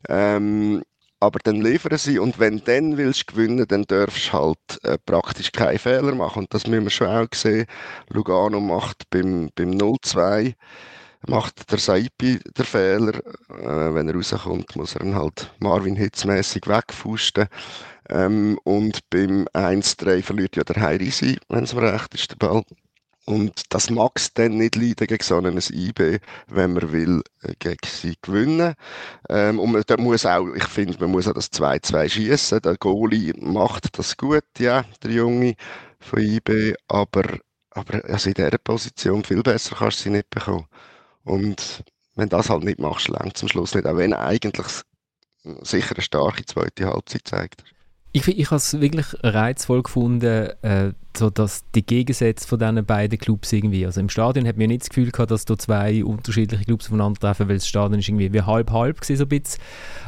Ähm, 0.09 0.83
aber 1.21 1.41
dann 1.43 1.61
liefern 1.61 1.99
sie 1.99 2.19
und 2.19 2.39
wenn 2.39 2.63
dann 2.65 2.97
willst 2.97 3.27
gewinnen, 3.27 3.67
dann 3.69 3.85
darfst 3.85 4.29
du 4.29 4.33
halt 4.33 4.85
äh, 4.85 4.99
praktisch 5.05 5.51
keine 5.53 5.79
Fehler 5.79 6.15
machen 6.15 6.45
und 6.45 6.55
das 6.55 6.67
müssen 6.67 6.85
wir 6.85 6.91
schon 6.91 7.09
auch 7.09 7.27
sehen. 7.35 7.67
Lugano 8.11 8.61
macht 8.61 9.11
beim, 9.11 9.51
beim 9.55 9.71
0-2 9.73 10.55
macht 11.27 11.71
der 11.73 11.79
Saipi 11.79 12.39
den 12.57 12.65
Fehler. 12.65 13.15
Äh, 13.51 13.95
wenn 13.95 14.09
er 14.09 14.15
rauskommt, 14.15 14.77
muss 14.77 14.95
er 14.95 15.03
ihn 15.05 15.17
halt 15.17 15.53
Marvin 15.59 15.97
Hitzmäßig 15.97 16.67
wegfusten. 16.67 17.49
Ähm, 18.09 18.59
und 18.65 19.01
beim 19.11 19.47
1-3 19.55 20.23
verliert 20.23 20.57
ja 20.57 20.65
der 20.65 20.83
Heirisi, 20.83 21.39
wenn 21.49 21.65
es 21.65 21.75
mir 21.75 21.93
recht 21.93 22.15
ist, 22.15 22.31
der 22.31 22.37
Ball. 22.37 22.63
Und 23.27 23.75
das 23.75 23.91
mag 23.91 24.13
es 24.15 24.33
dann 24.33 24.57
nicht 24.57 24.75
leiden 24.75 25.07
gegen 25.07 25.23
so 25.23 25.37
einen 25.37 25.59
IB, 25.59 26.19
wenn 26.47 26.73
man 26.73 26.93
will, 26.93 27.23
äh, 27.43 27.53
gegen 27.59 27.87
sie 27.87 28.15
gewinnen. 28.23 28.75
Ähm, 29.29 29.59
und 29.59 29.73
man 29.73 29.83
da 29.87 29.99
muss 29.99 30.25
auch, 30.25 30.47
ich 30.55 30.65
finde, 30.65 30.99
man 30.99 31.11
muss 31.11 31.29
auch 31.29 31.35
das 31.35 31.53
2-2 31.53 32.09
schießen. 32.09 32.63
Der 32.63 32.77
Goalie 32.79 33.35
macht 33.39 33.99
das 33.99 34.17
gut, 34.17 34.45
ja, 34.59 34.87
der 35.03 35.11
Junge 35.11 35.57
von 36.01 36.21
IB, 36.21 36.75
aber, 36.89 37.39
aber 37.71 38.03
also 38.07 38.31
in 38.31 38.35
dieser 38.35 38.57
Position 38.57 39.23
viel 39.23 39.43
besser 39.43 39.77
kannst 39.77 39.99
du 39.99 40.03
sie 40.05 40.11
nicht 40.11 40.31
bekommen. 40.31 40.67
Und 41.25 41.85
wenn 42.15 42.31
das 42.31 42.49
halt 42.49 42.65
nicht 42.65 42.79
machst, 42.79 43.09
längt 43.09 43.37
zum 43.37 43.49
Schluss 43.51 43.75
nicht, 43.75 43.87
auch 43.87 43.99
wenn 43.99 44.15
eigentlich 44.15 44.67
sicher 45.61 45.95
eine 45.95 46.03
starke 46.03 46.47
zweite 46.47 46.87
Halbzeit 46.87 47.29
zeigt. 47.29 47.63
Ich, 48.19 48.27
ich 48.27 48.47
habe 48.47 48.57
es 48.57 48.81
wirklich 48.81 49.07
reizvoll 49.23 49.85
gefunden, 49.85 50.49
äh, 50.63 50.93
so 51.17 51.31
dass 51.31 51.63
die 51.75 51.87
Gegensätze 51.87 52.49
von 52.49 52.59
diesen 52.59 52.85
beiden 52.85 53.17
Clubs 53.17 53.53
irgendwie, 53.53 53.87
also 53.87 54.01
im 54.01 54.09
Stadion 54.09 54.47
hat 54.47 54.57
man 54.57 54.67
nicht 54.69 54.83
das 54.83 54.89
Gefühl 54.89 55.13
gehabt, 55.13 55.31
dass 55.31 55.45
da 55.45 55.57
zwei 55.57 56.05
unterschiedliche 56.05 56.65
Clubs 56.65 56.87
aufeinandertreffen, 56.87 57.49
weil 57.49 57.57
das 57.57 57.69
Stadion 57.69 58.01
ist 58.01 58.09
irgendwie 58.09 58.33
wie 58.33 58.43
halb-halb 58.43 59.05
so 59.05 59.13
ein 59.13 59.29
bisschen. 59.29 59.63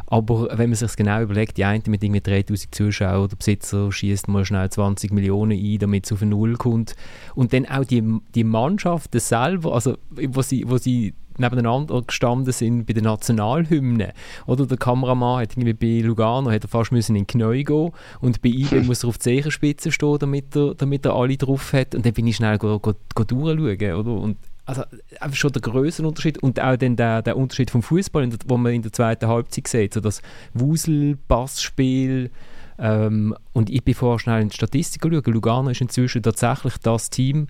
Aber 0.06 0.48
wenn 0.58 0.70
man 0.70 0.76
sich 0.76 0.96
genau 0.96 1.22
überlegt, 1.22 1.56
die 1.56 1.64
eine 1.64 1.82
mit 1.86 2.02
irgendwie 2.02 2.20
3000 2.20 2.74
Zuschauern, 2.74 3.28
der 3.28 3.36
Besitzer 3.36 3.92
schießt 3.92 4.26
mal 4.26 4.44
schnell 4.44 4.68
20 4.68 5.12
Millionen 5.12 5.56
ein, 5.56 5.78
damit 5.78 6.06
es 6.06 6.12
auf 6.12 6.20
eine 6.20 6.30
Null 6.30 6.56
kommt. 6.56 6.96
Und 7.36 7.52
dann 7.52 7.66
auch 7.66 7.84
die, 7.84 8.02
die 8.34 8.44
Mannschaft 8.44 9.14
selber, 9.20 9.72
also 9.72 9.98
wo 10.10 10.42
sie, 10.42 10.64
wo 10.68 10.78
sie 10.78 11.14
nebeneinander 11.40 12.02
gestanden 12.02 12.52
sind 12.52 12.86
bei 12.86 12.92
den 12.92 13.04
Nationalhymnen. 13.04 14.12
Oder 14.46 14.66
der 14.66 14.76
Kameramann 14.76 15.42
hat 15.42 15.56
irgendwie 15.56 15.72
bei 15.72 16.06
Lugano 16.06 16.50
hat 16.50 16.64
er 16.64 16.68
fast 16.68 16.92
müssen 16.92 17.16
in 17.16 17.24
den 17.24 17.26
Knie 17.26 17.64
gehen 17.64 17.90
und 18.20 18.42
bei 18.42 18.50
ihm 18.50 18.68
muss 18.86 19.02
er 19.02 19.08
auf 19.08 19.18
die 19.18 19.24
Zehenspitze 19.24 19.92
stehen, 19.92 20.18
damit 20.18 20.54
er, 20.56 20.74
damit 20.74 21.04
er 21.04 21.14
alle 21.14 21.36
drauf 21.36 21.72
hat. 21.72 21.94
Und 21.94 22.06
dann 22.06 22.12
bin 22.12 22.26
ich 22.26 22.36
schnell 22.36 22.58
go, 22.58 22.78
go, 22.78 22.94
go 23.14 23.24
durchschauen. 23.24 23.94
Oder? 23.94 24.12
Und 24.12 24.36
also 24.66 24.84
einfach 25.18 25.36
schon 25.36 25.52
der 25.52 25.62
größere 25.62 26.06
Unterschied 26.06 26.38
und 26.38 26.60
auch 26.60 26.76
dann 26.76 26.94
der, 26.94 27.22
der 27.22 27.36
Unterschied 27.36 27.70
vom 27.70 27.82
Fußball, 27.82 28.28
wo 28.46 28.56
man 28.56 28.72
in 28.72 28.82
der 28.82 28.92
zweiten 28.92 29.26
Halbzeit 29.26 29.66
sieht, 29.66 29.94
so 29.94 30.00
das 30.00 30.22
Wusel-Passspiel. 30.54 32.30
Ähm, 32.78 33.34
und 33.52 33.68
ich 33.68 33.82
bin 33.82 33.94
vorher 33.94 34.20
schnell 34.20 34.42
in 34.42 34.48
die 34.48 34.54
Statistik 34.54 35.02
schauen. 35.02 35.22
Lugano 35.26 35.70
ist 35.70 35.80
inzwischen 35.80 36.22
tatsächlich 36.22 36.78
das 36.78 37.10
Team, 37.10 37.48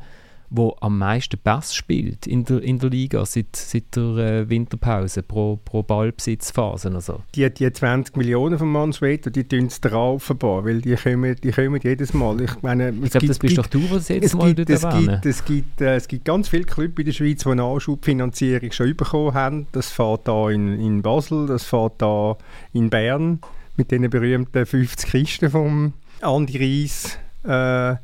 wo 0.50 0.76
am 0.80 0.99
meisten 0.99 1.38
Pass 1.38 1.75
spielt 1.75 2.26
in 2.26 2.45
der, 2.45 2.62
in 2.62 2.78
der 2.78 2.90
Liga 2.90 3.25
seit, 3.25 3.54
seit 3.54 3.97
der 3.97 4.16
äh, 4.16 4.49
Winterpause 4.49 5.23
pro, 5.23 5.59
pro 5.64 5.83
Ballbesitzphase. 5.83 6.92
Also. 6.92 7.23
Die, 7.35 7.49
die 7.52 7.73
20 7.73 8.16
Millionen 8.16 8.59
von 8.59 8.71
Mannswetter, 8.71 9.30
die 9.30 9.45
tun 9.45 9.66
es 9.66 9.80
drauf 9.80 10.21
offenbar, 10.21 10.64
weil 10.64 10.80
die 10.80 10.95
kommen, 10.97 11.37
die 11.42 11.50
kommen 11.50 11.80
jedes 11.83 12.12
Mal. 12.12 12.40
Ich, 12.42 12.62
meine, 12.62 12.90
ich 12.90 13.11
glaube, 13.11 13.26
das 13.26 13.38
bist 13.38 13.57
doch 13.57 13.66
du, 13.66 13.90
was 13.90 14.09
jetzt 14.09 14.35
mal 14.35 14.54
gibt, 14.54 14.71
es 14.71 14.83
gibt, 14.83 15.26
es, 15.26 15.45
gibt, 15.45 15.80
äh, 15.80 15.97
es 15.97 16.09
gibt 16.09 16.25
ganz 16.25 16.49
viele 16.49 16.64
Clubs 16.64 16.99
in 16.99 17.07
der 17.07 17.12
Schweiz, 17.12 17.42
die 17.42 17.49
eine 17.49 17.64
Anschubfinanzierung 17.64 18.73
schon 18.73 18.97
bekommen 18.97 19.35
haben. 19.35 19.66
Das 19.73 19.90
fährt 19.90 20.28
da 20.28 20.50
in, 20.50 20.78
in 20.80 21.02
Basel, 21.02 21.47
das 21.47 21.64
fährt 21.64 21.95
da 21.99 22.37
in 22.73 22.90
Bern 22.90 23.40
mit 23.76 23.90
den 23.90 24.09
berühmten 24.11 24.66
50 24.66 25.11
Kisten 25.11 25.50
vom 25.50 25.95
Andi 26.21 26.59
Reis, 26.59 27.19
äh, 27.45 27.97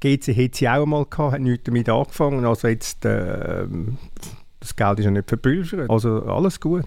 GC 0.00 0.36
hat 0.36 0.54
sie 0.54 0.68
auch 0.68 0.82
einmal 0.82 1.04
gehabt, 1.04 1.32
hat 1.32 1.40
nichts 1.40 1.64
damit 1.64 1.88
angefangen. 1.88 2.44
Also 2.44 2.68
jetzt, 2.68 3.04
äh, 3.04 3.66
das 4.60 4.76
Geld 4.76 4.98
ist 4.98 5.04
ja 5.04 5.10
nicht 5.10 5.28
verpulvert. 5.28 5.90
Also 5.90 6.22
alles 6.24 6.60
gut. 6.60 6.84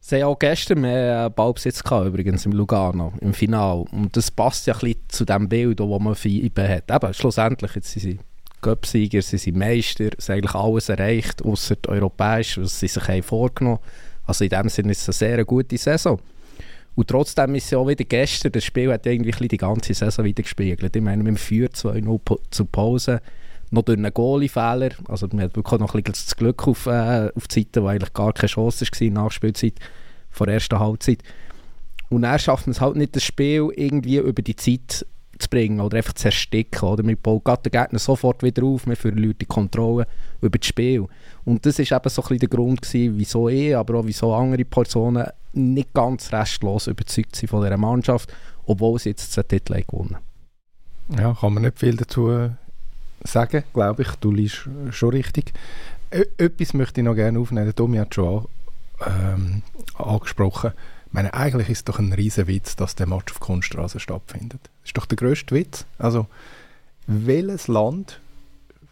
Sie 0.00 0.22
haben 0.22 0.30
auch 0.30 0.38
gestern 0.38 0.80
mehr 0.80 1.28
Ballbesitz 1.28 1.82
gehabt, 1.82 2.06
übrigens 2.06 2.46
im 2.46 2.52
Lugano, 2.52 3.12
im 3.20 3.34
Finale. 3.34 3.84
Und 3.90 4.16
das 4.16 4.30
passt 4.30 4.66
ja 4.66 4.74
ein 4.74 4.80
bisschen 4.80 5.02
zu 5.08 5.24
dem 5.24 5.48
Bild, 5.48 5.80
das 5.80 5.86
man 5.86 6.14
für 6.14 6.28
IBE 6.28 6.68
hat. 6.68 6.90
Eben, 6.90 7.14
schlussendlich, 7.14 7.74
jetzt 7.74 7.90
sind 7.90 8.02
sie 8.02 8.18
Cup-Sieger, 8.60 9.22
sie 9.22 9.38
sind 9.38 9.56
Meister, 9.56 10.10
sie 10.16 10.32
haben 10.32 10.38
eigentlich 10.38 10.54
alles 10.54 10.88
erreicht, 10.88 11.44
außer 11.44 11.76
europäisch, 11.86 12.58
was 12.58 12.80
sie 12.80 12.88
sich 12.88 13.08
haben 13.08 13.22
vorgenommen 13.22 13.78
Also 14.24 14.44
in 14.44 14.50
dem 14.50 14.68
Sinne 14.68 14.92
ist 14.92 15.06
es 15.06 15.08
eine 15.08 15.30
sehr 15.30 15.44
gute 15.44 15.76
Saison. 15.76 16.18
Und 16.98 17.06
trotzdem 17.06 17.54
ist 17.54 17.66
es 17.66 17.74
auch 17.74 17.86
wieder 17.86 18.04
gestern, 18.04 18.50
das 18.50 18.64
Spiel 18.64 18.92
hat 18.92 19.06
irgendwie 19.06 19.46
die 19.46 19.56
ganze 19.56 19.94
Saison 19.94 20.24
wieder 20.24 20.42
gespiegelt. 20.42 20.96
Ich 20.96 21.00
meine, 21.00 21.24
wir 21.24 21.36
führen 21.36 21.68
2-0 21.68 22.38
zur 22.50 22.66
Pause, 22.72 23.20
noch 23.70 23.82
durch 23.82 23.98
einen 23.98 24.12
Goalie-Fehler, 24.12 24.90
also 25.06 25.30
wir 25.30 25.44
hatten 25.44 25.54
wirklich 25.54 25.80
noch 25.80 25.94
ein 25.94 26.02
bisschen 26.02 26.26
das 26.26 26.34
Glück 26.34 26.66
auf, 26.66 26.86
äh, 26.86 27.30
auf 27.32 27.46
die 27.46 27.60
Seite, 27.60 27.84
wo 27.84 27.86
eigentlich 27.86 28.12
gar 28.14 28.32
keine 28.32 28.48
Chance 28.48 28.84
war, 28.84 29.10
Nachspielzeit 29.10 29.74
vor 30.28 30.48
der 30.48 30.54
ersten 30.54 30.80
Halbzeit. 30.80 31.22
Und 32.08 32.24
er 32.24 32.40
schafft 32.40 32.66
man 32.66 32.72
es 32.72 32.80
halt 32.80 32.96
nicht, 32.96 33.14
das 33.14 33.22
Spiel 33.22 33.68
irgendwie 33.76 34.16
über 34.16 34.42
die 34.42 34.56
Zeit 34.56 35.06
zu 35.38 35.48
bringen 35.48 35.80
oder 35.80 35.98
einfach 35.98 36.14
zu 36.14 36.26
ersticken. 36.26 36.88
Oder? 36.88 37.04
Wir 37.06 37.16
bauen 37.16 37.42
den 37.44 37.72
Gegner 37.72 37.98
sofort 37.98 38.42
wieder 38.42 38.64
auf, 38.64 38.86
wir 38.86 38.96
verlieren 38.96 39.36
die 39.40 39.46
Kontrolle 39.46 40.06
über 40.40 40.58
das 40.58 40.66
Spiel. 40.66 41.06
Und 41.44 41.64
das 41.64 41.78
war 41.78 41.84
eben 41.98 42.10
so 42.10 42.22
ein 42.22 42.28
bisschen 42.28 42.38
der 42.38 42.48
Grund, 42.48 42.82
gewesen, 42.82 43.14
wieso 43.18 43.48
ich, 43.48 43.76
aber 43.76 43.98
auch 43.98 44.06
wieso 44.06 44.34
andere 44.34 44.64
Personen 44.64 45.26
nicht 45.52 45.94
ganz 45.94 46.32
restlos 46.32 46.86
überzeugt 46.86 47.36
sind 47.36 47.48
von 47.48 47.62
dieser 47.62 47.76
Mannschaft, 47.76 48.32
obwohl 48.66 48.98
sie 48.98 49.10
jetzt 49.10 49.36
den 49.36 49.48
Titel 49.48 49.82
gewonnen 49.86 50.16
Ja, 51.16 51.34
kann 51.34 51.54
man 51.54 51.62
nicht 51.62 51.78
viel 51.78 51.96
dazu 51.96 52.50
sagen, 53.22 53.64
glaube 53.72 54.02
ich. 54.02 54.10
Du 54.20 54.30
liest 54.30 54.68
schon 54.90 55.10
richtig. 55.10 55.52
Etwas 56.10 56.74
möchte 56.74 57.00
ich 57.00 57.04
noch 57.04 57.14
gerne 57.14 57.38
aufnehmen. 57.38 57.72
Domi 57.74 57.98
hat 57.98 58.14
schon 58.14 58.46
ähm, 59.06 59.62
angesprochen. 59.96 60.72
Meine, 61.10 61.34
eigentlich 61.34 61.70
ist 61.70 61.78
es 61.78 61.84
doch 61.84 61.98
ein 61.98 62.12
riesen 62.12 62.46
Witz, 62.46 62.76
dass 62.76 62.94
der 62.94 63.06
Match 63.06 63.32
auf 63.32 63.40
Kunststraße 63.40 63.98
stattfindet. 64.00 64.60
Das 64.62 64.90
ist 64.90 64.96
doch 64.96 65.06
der 65.06 65.16
grösste 65.16 65.54
Witz. 65.54 65.86
Also, 65.98 66.26
welches 67.06 67.68
Land 67.68 68.20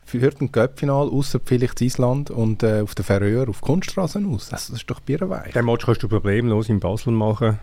führt 0.05 0.41
ein 0.41 0.51
Cup-Final, 0.51 1.09
außer 1.09 1.41
vielleicht 1.45 1.81
Island 1.81 2.31
und 2.31 2.63
äh, 2.63 2.81
auf 2.81 2.95
der 2.95 3.05
Färöer 3.05 3.49
auf 3.49 3.61
Kunststraßen 3.61 4.27
aus? 4.27 4.53
Also, 4.53 4.73
das 4.73 4.81
ist 4.81 4.91
doch 4.91 5.01
bierweich. 5.01 5.53
Den 5.53 5.67
Match 5.67 5.85
kannst 5.85 6.03
du 6.03 6.09
problemlos 6.09 6.69
in 6.69 6.81
Basel 6.81 7.13
machen 7.13 7.59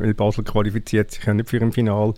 weil 0.00 0.14
Basel 0.14 0.44
qualifiziert 0.44 1.10
sich 1.10 1.24
ja 1.24 1.34
nicht 1.34 1.48
für 1.48 1.60
ein 1.60 1.72
Final. 1.72 2.14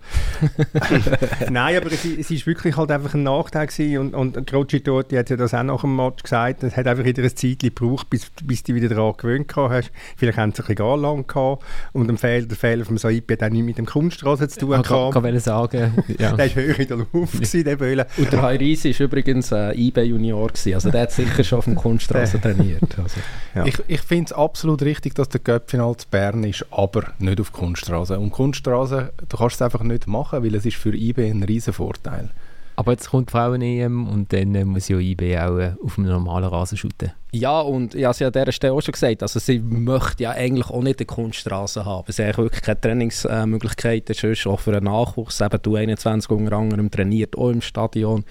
Nein, 1.49 1.77
aber 1.77 1.87
es, 1.87 2.05
es 2.05 2.31
ist 2.31 2.47
wirklich 2.47 2.77
halt 2.77 2.91
einfach 2.91 3.13
ein 3.13 3.23
Nachteil 3.23 3.67
gewesen 3.67 4.13
und, 4.13 4.15
und 4.15 4.47
Croci 4.47 4.81
Totti 4.81 5.15
hat 5.15 5.29
ja 5.29 5.35
das 5.35 5.53
auch 5.53 5.63
nach 5.63 5.81
dem 5.81 5.95
Match 5.95 6.23
gesagt, 6.23 6.63
es 6.63 6.75
hat 6.75 6.87
einfach 6.87 7.03
wieder 7.03 7.23
ein 7.23 7.35
Zeit 7.35 7.59
gebraucht, 7.59 8.09
bis, 8.09 8.31
bis 8.43 8.63
du 8.63 8.73
wieder 8.73 8.89
daran 8.89 9.13
gewöhnt 9.17 9.53
hast. 9.55 9.91
Vielleicht 10.17 10.37
haben 10.37 10.51
sie 10.51 10.61
ein 10.61 10.67
bisschen 10.67 10.75
gar 10.75 10.97
lang 10.97 11.27
gehabt 11.27 11.63
und 11.93 12.07
der 12.07 12.17
Fehler, 12.17 12.45
der 12.45 12.57
Fehler 12.57 12.85
vom 12.85 12.97
Saib 12.97 13.31
hat 13.31 13.43
auch 13.43 13.49
nichts 13.49 13.65
mit 13.65 13.77
dem 13.77 13.85
Kunststraße 13.85 14.47
zu 14.47 14.59
tun 14.59 14.69
gehabt. 14.69 15.13
Kann, 15.13 15.23
kann 15.23 15.39
sagen, 15.39 16.03
ja. 16.19 16.33
der 16.35 16.55
war 16.55 16.63
höher 16.63 16.79
in 16.79 16.87
der 16.87 16.97
Luft, 17.11 17.33
gewesen, 17.33 17.63
der 17.63 17.75
Böhle. 17.75 18.07
Und 18.17 18.31
der 18.31 18.41
Hairisi 18.41 18.97
war 18.97 19.05
übrigens 19.05 19.51
ein 19.51 19.77
IB-Junior, 19.77 20.51
also 20.73 20.89
der 20.89 21.01
hat 21.01 21.11
sicher 21.11 21.43
schon 21.43 21.59
auf 21.59 21.65
dem 21.65 21.75
Kunststraße 21.75 22.39
trainiert. 22.41 22.97
Also. 22.97 23.19
Ja. 23.55 23.65
Ich, 23.65 23.75
ich 23.87 24.01
finde 24.01 24.25
es 24.25 24.33
absolut 24.33 24.81
richtig, 24.81 25.15
dass 25.15 25.29
der 25.29 25.41
Göppfinal 25.41 25.95
zu 25.97 26.07
Bern 26.09 26.43
ist, 26.43 26.65
aber 26.71 27.13
nicht 27.19 27.39
auf 27.39 27.51
Kunststraße. 27.51 27.72
Kunststraße. 27.73 28.19
Und 28.19 28.31
Kunststraße, 28.31 29.13
du 29.27 29.37
kannst 29.37 29.55
es 29.55 29.61
einfach 29.61 29.81
nicht 29.81 30.07
machen, 30.07 30.43
weil 30.43 30.53
es 30.55 30.65
ist 30.65 30.77
für 30.77 30.93
IB 30.93 31.29
ein 31.29 31.43
riesen 31.43 31.73
Vorteil. 31.73 32.29
Aber 32.75 32.91
jetzt 32.91 33.09
kommt 33.09 33.29
Frauen-EM 33.29 34.07
und 34.07 34.33
dann 34.33 34.55
äh, 34.55 34.65
muss 34.65 34.87
ja 34.87 34.97
IB 34.97 35.37
auch 35.37 35.57
äh, 35.57 35.73
auf 35.83 35.97
einem 35.97 36.07
normalen 36.07 36.45
Rasen 36.45 36.77
shooten. 36.77 37.11
Ja, 37.31 37.59
und 37.61 37.93
ich 37.93 38.03
habe 38.03 38.11
es 38.11 38.19
ja 38.19 38.27
an 38.27 38.33
dieser 38.33 38.51
Stelle 38.51 38.73
auch 38.73 38.81
schon 38.81 38.93
gesagt, 38.93 39.21
also 39.21 39.39
sie 39.39 39.59
möchte 39.59 40.23
ja 40.23 40.31
eigentlich 40.31 40.69
auch 40.69 40.81
nicht 40.81 40.99
eine 40.99 41.05
Kunststraße 41.05 41.85
haben. 41.85 42.11
Sie 42.11 42.23
haben 42.23 42.37
wirklich 42.37 42.61
keine 42.61 42.81
Trainingsmöglichkeiten, 42.81 44.15
sonst 44.15 44.47
auch 44.47 44.59
für 44.59 44.75
einen 44.75 44.85
Nachwuchs. 44.85 45.41
Eben 45.41 45.59
du 45.61 45.75
21 45.75 46.31
unter 46.31 46.57
anderem 46.57 46.89
trainiert 46.89 47.37
auch 47.37 47.49
im 47.49 47.61
Stadion. 47.61 48.23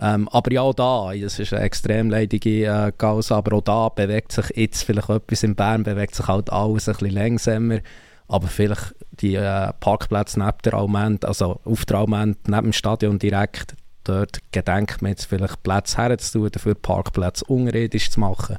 Ähm, 0.00 0.28
aber 0.28 0.52
ja, 0.52 0.62
auch 0.62 0.74
da, 0.74 1.12
es 1.12 1.38
ist 1.38 1.52
eine 1.52 1.62
extrem 1.62 2.10
leidige 2.10 2.66
äh, 2.66 2.92
Gause, 2.96 3.34
aber 3.34 3.56
auch 3.56 3.62
da 3.62 3.88
bewegt 3.88 4.32
sich 4.32 4.50
jetzt 4.56 4.82
vielleicht 4.84 5.08
etwas 5.08 5.42
in 5.42 5.56
Bern, 5.56 5.82
bewegt 5.82 6.14
sich 6.14 6.26
halt 6.26 6.52
alles 6.52 6.88
ein 6.88 6.94
bisschen 6.94 7.14
langsamer 7.14 7.78
aber 8.28 8.46
vielleicht 8.46 8.94
die 9.10 9.34
äh, 9.34 9.72
Parkplätze 9.80 10.38
neben 10.38 10.58
der 10.64 10.74
Alment, 10.74 11.24
also 11.24 11.60
auf 11.64 11.84
der 11.86 11.98
Alment, 11.98 12.46
neben 12.46 12.64
dem 12.64 12.72
Stadion 12.72 13.18
direkt, 13.18 13.74
dort 14.04 14.38
gedenkt 14.52 15.02
man 15.02 15.10
jetzt 15.10 15.24
vielleicht 15.24 15.62
Plätze 15.62 15.96
herzutun, 15.96 16.50
dafür 16.50 16.74
Parkplätze 16.74 17.44
unirdisch 17.46 18.10
zu 18.10 18.20
machen. 18.20 18.58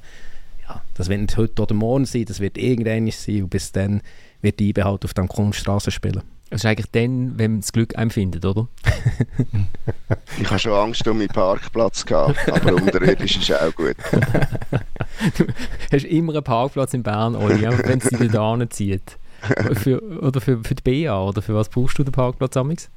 Ja, 0.67 0.81
das 0.95 1.07
wird 1.07 1.21
nicht 1.21 1.37
heute 1.37 1.61
oder 1.61 1.75
morgen 1.75 2.05
sein, 2.05 2.25
das 2.25 2.39
wird 2.39 2.57
irgendwann 2.57 3.09
sein 3.11 3.43
und 3.43 3.49
bis 3.49 3.71
dann 3.71 4.01
wird 4.41 4.59
die 4.59 4.73
halt 4.73 5.05
auf 5.05 5.13
der 5.13 5.27
Kunststraße 5.27 5.91
spielen. 5.91 6.23
Das 6.49 6.61
ist 6.61 6.65
eigentlich 6.65 6.89
dann, 6.91 7.37
wenn 7.37 7.51
man 7.51 7.61
das 7.61 7.71
Glück 7.71 7.95
empfindet, 7.95 8.43
oder? 8.43 8.67
ich 10.41 10.49
habe 10.49 10.57
schon 10.57 10.73
Angst 10.73 11.07
um 11.07 11.19
meinen 11.19 11.27
Parkplatz 11.27 12.03
gehabt, 12.03 12.51
aber 12.51 12.73
unterirdisch 12.73 13.37
ist 13.37 13.53
auch 13.53 13.73
gut. 13.75 13.95
du 15.37 15.45
hast 15.91 16.05
immer 16.05 16.33
einen 16.33 16.43
Parkplatz 16.43 16.95
in 16.95 17.03
Bern, 17.03 17.35
Oli, 17.35 17.61
wenn 17.61 17.99
es 17.99 18.09
dich 18.09 18.31
da 18.31 18.69
zieht 18.71 19.19
für, 19.73 20.01
oder 20.21 20.41
für, 20.41 20.63
für 20.63 20.75
die 20.75 21.05
BA? 21.05 21.23
Oder 21.23 21.41
für 21.41 21.55
was 21.55 21.69
brauchst 21.69 21.97
du 21.99 22.03
den 22.03 22.11
Parkplatz 22.11 22.57
amix? 22.57 22.89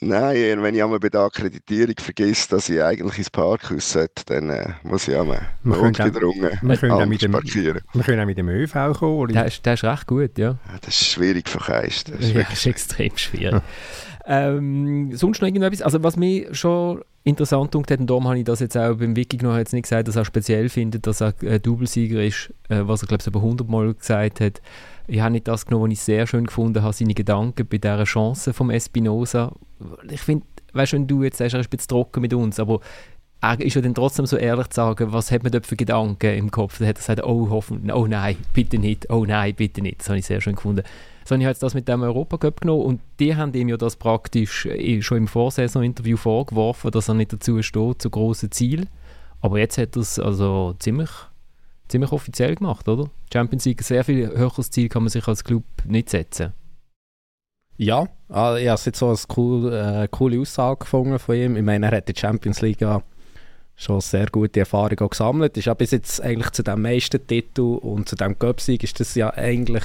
Nein, 0.00 0.62
wenn 0.62 0.76
ich 0.76 0.82
einmal 0.82 1.00
bei 1.00 1.08
der 1.08 1.22
Akkreditierung 1.22 1.94
vergesse, 1.98 2.50
dass 2.50 2.68
ich 2.68 2.80
eigentlich 2.80 3.18
ins 3.18 3.30
Parkhaus 3.30 3.92
sollte, 3.92 4.22
dann 4.26 4.48
äh, 4.48 4.68
muss 4.84 5.08
ich 5.08 5.16
einmal 5.16 5.40
notgedrungen 5.64 6.50
parkieren. 7.32 7.80
Wir 7.92 8.02
können 8.04 8.20
auch 8.20 8.26
mit 8.26 8.38
dem 8.38 8.48
ÖV 8.48 8.72
kommen. 8.96 9.18
Oder? 9.18 9.32
Der, 9.32 9.46
ist, 9.46 9.66
der 9.66 9.74
ist 9.74 9.82
recht 9.82 10.06
gut, 10.06 10.38
ja. 10.38 10.50
ja 10.50 10.58
das 10.80 11.00
ist 11.00 11.08
schwierig 11.08 11.48
verkeist. 11.48 12.10
Das 12.10 12.20
ist, 12.20 12.32
ja, 12.32 12.42
ist 12.42 12.66
extrem 12.66 13.16
schwierig. 13.16 13.60
ähm, 14.26 15.10
sonst 15.16 15.40
noch 15.40 15.48
irgendetwas? 15.48 15.82
Also 15.82 16.00
was 16.04 16.16
mir 16.16 16.54
schon 16.54 17.02
interessant 17.24 17.74
und 17.74 17.90
darum 17.90 18.28
habe 18.28 18.38
ich 18.38 18.44
das 18.44 18.60
jetzt 18.60 18.76
auch 18.76 18.94
beim 18.94 19.16
Wiki 19.16 19.38
noch 19.38 19.56
jetzt 19.56 19.72
nicht 19.72 19.82
gesagt, 19.82 20.06
dass 20.06 20.14
er 20.14 20.24
speziell 20.24 20.68
findet, 20.68 21.08
dass 21.08 21.20
er 21.20 21.34
äh, 21.42 21.58
Doublesieger 21.58 22.22
ist, 22.22 22.54
äh, 22.68 22.82
was 22.82 23.02
er 23.02 23.08
glaube 23.08 23.22
ich 23.22 23.26
über 23.26 23.40
100 23.40 23.68
Mal 23.68 23.94
gesagt 23.94 24.40
hat 24.40 24.62
ich 25.08 25.20
habe 25.20 25.32
nicht 25.32 25.48
das 25.48 25.66
genommen, 25.66 25.90
was 25.90 25.98
ich 25.98 26.04
sehr 26.04 26.26
schön 26.26 26.46
gefunden 26.46 26.82
habe, 26.82 26.92
seine 26.92 27.14
Gedanken 27.14 27.66
bei 27.66 27.78
dieser 27.78 28.04
Chance 28.04 28.52
vom 28.52 28.70
Espinosa. 28.70 29.52
Ich 30.10 30.20
finde, 30.20 30.46
weißt 30.74 30.92
du, 30.92 30.96
wenn 30.96 31.06
du 31.06 31.22
jetzt 31.22 31.38
sagst, 31.38 31.54
er 31.54 31.60
ist 31.60 31.66
ein 31.66 31.70
bisschen 31.70 31.88
trocken 31.88 32.20
mit 32.20 32.34
uns, 32.34 32.60
aber 32.60 32.80
er 33.40 33.58
ist 33.60 33.74
ja 33.74 33.80
dann 33.80 33.94
trotzdem 33.94 34.26
so 34.26 34.36
ehrlich 34.36 34.68
zu 34.68 34.76
sagen, 34.76 35.12
was 35.12 35.30
hat 35.30 35.44
man 35.44 35.52
dort 35.52 35.66
für 35.66 35.76
Gedanken 35.76 36.36
im 36.36 36.50
Kopf? 36.50 36.78
Dann 36.78 36.88
hat 36.88 36.96
er 36.96 37.00
gesagt, 37.00 37.24
oh, 37.24 37.48
hoffentlich, 37.48 37.94
oh 37.94 38.06
nein, 38.06 38.36
bitte 38.52 38.78
nicht, 38.78 39.08
oh 39.10 39.24
nein, 39.24 39.54
bitte 39.54 39.80
nicht. 39.80 40.00
Das 40.00 40.10
habe 40.10 40.18
ich 40.18 40.26
sehr 40.26 40.40
schön 40.42 40.56
gefunden. 40.56 40.82
So 41.24 41.34
habe 41.34 41.42
ich 41.42 41.48
jetzt 41.48 41.62
das 41.62 41.74
mit 41.74 41.88
dem 41.88 42.02
Europacup 42.02 42.60
genommen 42.60 42.82
und 42.82 43.00
die 43.18 43.34
haben 43.34 43.54
ihm 43.54 43.68
ja 43.68 43.76
das 43.76 43.96
praktisch 43.96 44.66
eh 44.66 45.00
schon 45.00 45.18
im 45.18 45.28
Vorsaison-Interview 45.28 46.16
vorgeworfen, 46.16 46.90
dass 46.90 47.08
er 47.08 47.14
nicht 47.14 47.32
dazu 47.32 47.62
steht, 47.62 48.02
zu 48.02 48.10
grossen 48.10 48.50
Ziel. 48.50 48.88
Aber 49.40 49.58
jetzt 49.58 49.78
hat 49.78 49.96
er 49.96 50.02
es 50.02 50.18
also 50.18 50.74
ziemlich 50.78 51.10
ziemlich 51.88 52.12
offiziell 52.12 52.54
gemacht, 52.54 52.88
oder? 52.88 53.10
Champions 53.32 53.64
League, 53.64 53.82
sehr 53.82 54.04
viel 54.04 54.28
höheres 54.28 54.70
Ziel 54.70 54.88
kann 54.88 55.02
man 55.02 55.10
sich 55.10 55.26
als 55.26 55.44
Club 55.44 55.64
nicht 55.84 56.10
setzen. 56.10 56.52
Ja, 57.76 58.08
ah, 58.28 58.56
ich 58.56 58.68
habe 58.68 58.80
jetzt 58.84 58.98
so 58.98 59.08
eine 59.08 59.18
cool, 59.36 59.72
äh, 59.72 60.08
coole 60.10 60.40
Aussage 60.40 60.80
gefunden 60.80 61.18
von 61.18 61.36
ihm. 61.36 61.56
Ich 61.56 61.62
meine, 61.62 61.86
er 61.86 61.98
hat 61.98 62.08
die 62.08 62.18
Champions 62.18 62.60
League 62.60 62.80
ja 62.80 63.02
schon 63.76 64.00
sehr 64.00 64.26
gute 64.26 64.60
Erfahrungen 64.60 65.08
gesammelt. 65.08 65.56
Ist 65.56 65.66
ja 65.66 65.74
bis 65.74 65.92
jetzt 65.92 66.20
eigentlich 66.20 66.50
zu 66.50 66.64
dem 66.64 66.82
meisten 66.82 67.24
Titel 67.24 67.78
und 67.80 68.08
zu 68.08 68.16
dem 68.16 68.36
Cup-Sieg 68.36 68.82
ist 68.82 68.98
das 68.98 69.14
ja 69.14 69.32
eigentlich 69.32 69.84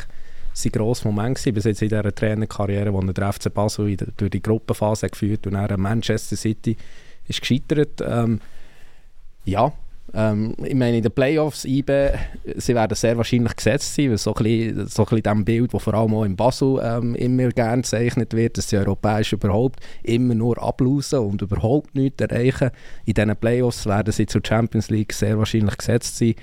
sein 0.53 0.71
grosser 0.71 1.09
Moment 1.09 1.37
gewesen, 1.37 1.53
bis 1.53 1.65
jetzt 1.65 1.81
in 1.83 1.89
dieser 1.89 2.13
Trainerkarriere, 2.13 2.93
wo 2.93 2.99
er 2.99 3.13
den 3.13 3.31
FC 3.31 3.53
Basel 3.53 3.95
durch 4.17 4.31
die 4.31 4.41
Gruppenphase 4.41 5.09
geführt 5.09 5.45
und 5.45 5.53
dann 5.53 5.79
Manchester 5.79 6.35
City 6.35 6.75
ist 7.27 7.41
gescheitert. 7.41 8.01
Ähm, 8.01 8.41
ja, 9.45 9.71
ähm, 10.15 10.53
ich 10.63 10.75
meine, 10.75 10.97
in 10.97 11.03
den 11.03 11.11
Playoffs, 11.11 11.65
IBE, 11.65 12.13
sie 12.55 12.75
werden 12.75 12.95
sehr 12.95 13.17
wahrscheinlich 13.17 13.55
gesetzt 13.55 13.95
sein, 13.95 14.11
weil 14.11 14.17
so 14.17 14.33
ein 14.33 14.43
bisschen, 14.43 14.87
so 14.87 15.03
ein 15.03 15.09
bisschen 15.09 15.23
dem 15.23 15.45
Bild, 15.45 15.73
das 15.73 15.83
vor 15.83 15.93
allem 15.95 16.13
auch 16.13 16.23
in 16.23 16.35
Basel 16.35 16.79
ähm, 16.83 17.15
immer 17.15 17.49
gerne 17.49 17.81
gezeichnet 17.81 18.33
wird, 18.33 18.57
dass 18.57 18.69
sie 18.69 18.77
europäisch 18.77 19.33
überhaupt 19.33 19.79
immer 20.03 20.35
nur 20.35 20.61
ablosen 20.61 21.19
und 21.19 21.41
überhaupt 21.41 21.95
nichts 21.95 22.21
erreichen. 22.21 22.69
In 23.05 23.15
diesen 23.15 23.35
Playoffs 23.35 23.87
werden 23.87 24.13
sie 24.13 24.27
zur 24.27 24.41
Champions 24.45 24.91
League 24.91 25.13
sehr 25.13 25.37
wahrscheinlich 25.37 25.77
gesetzt 25.77 26.17
sein. 26.17 26.35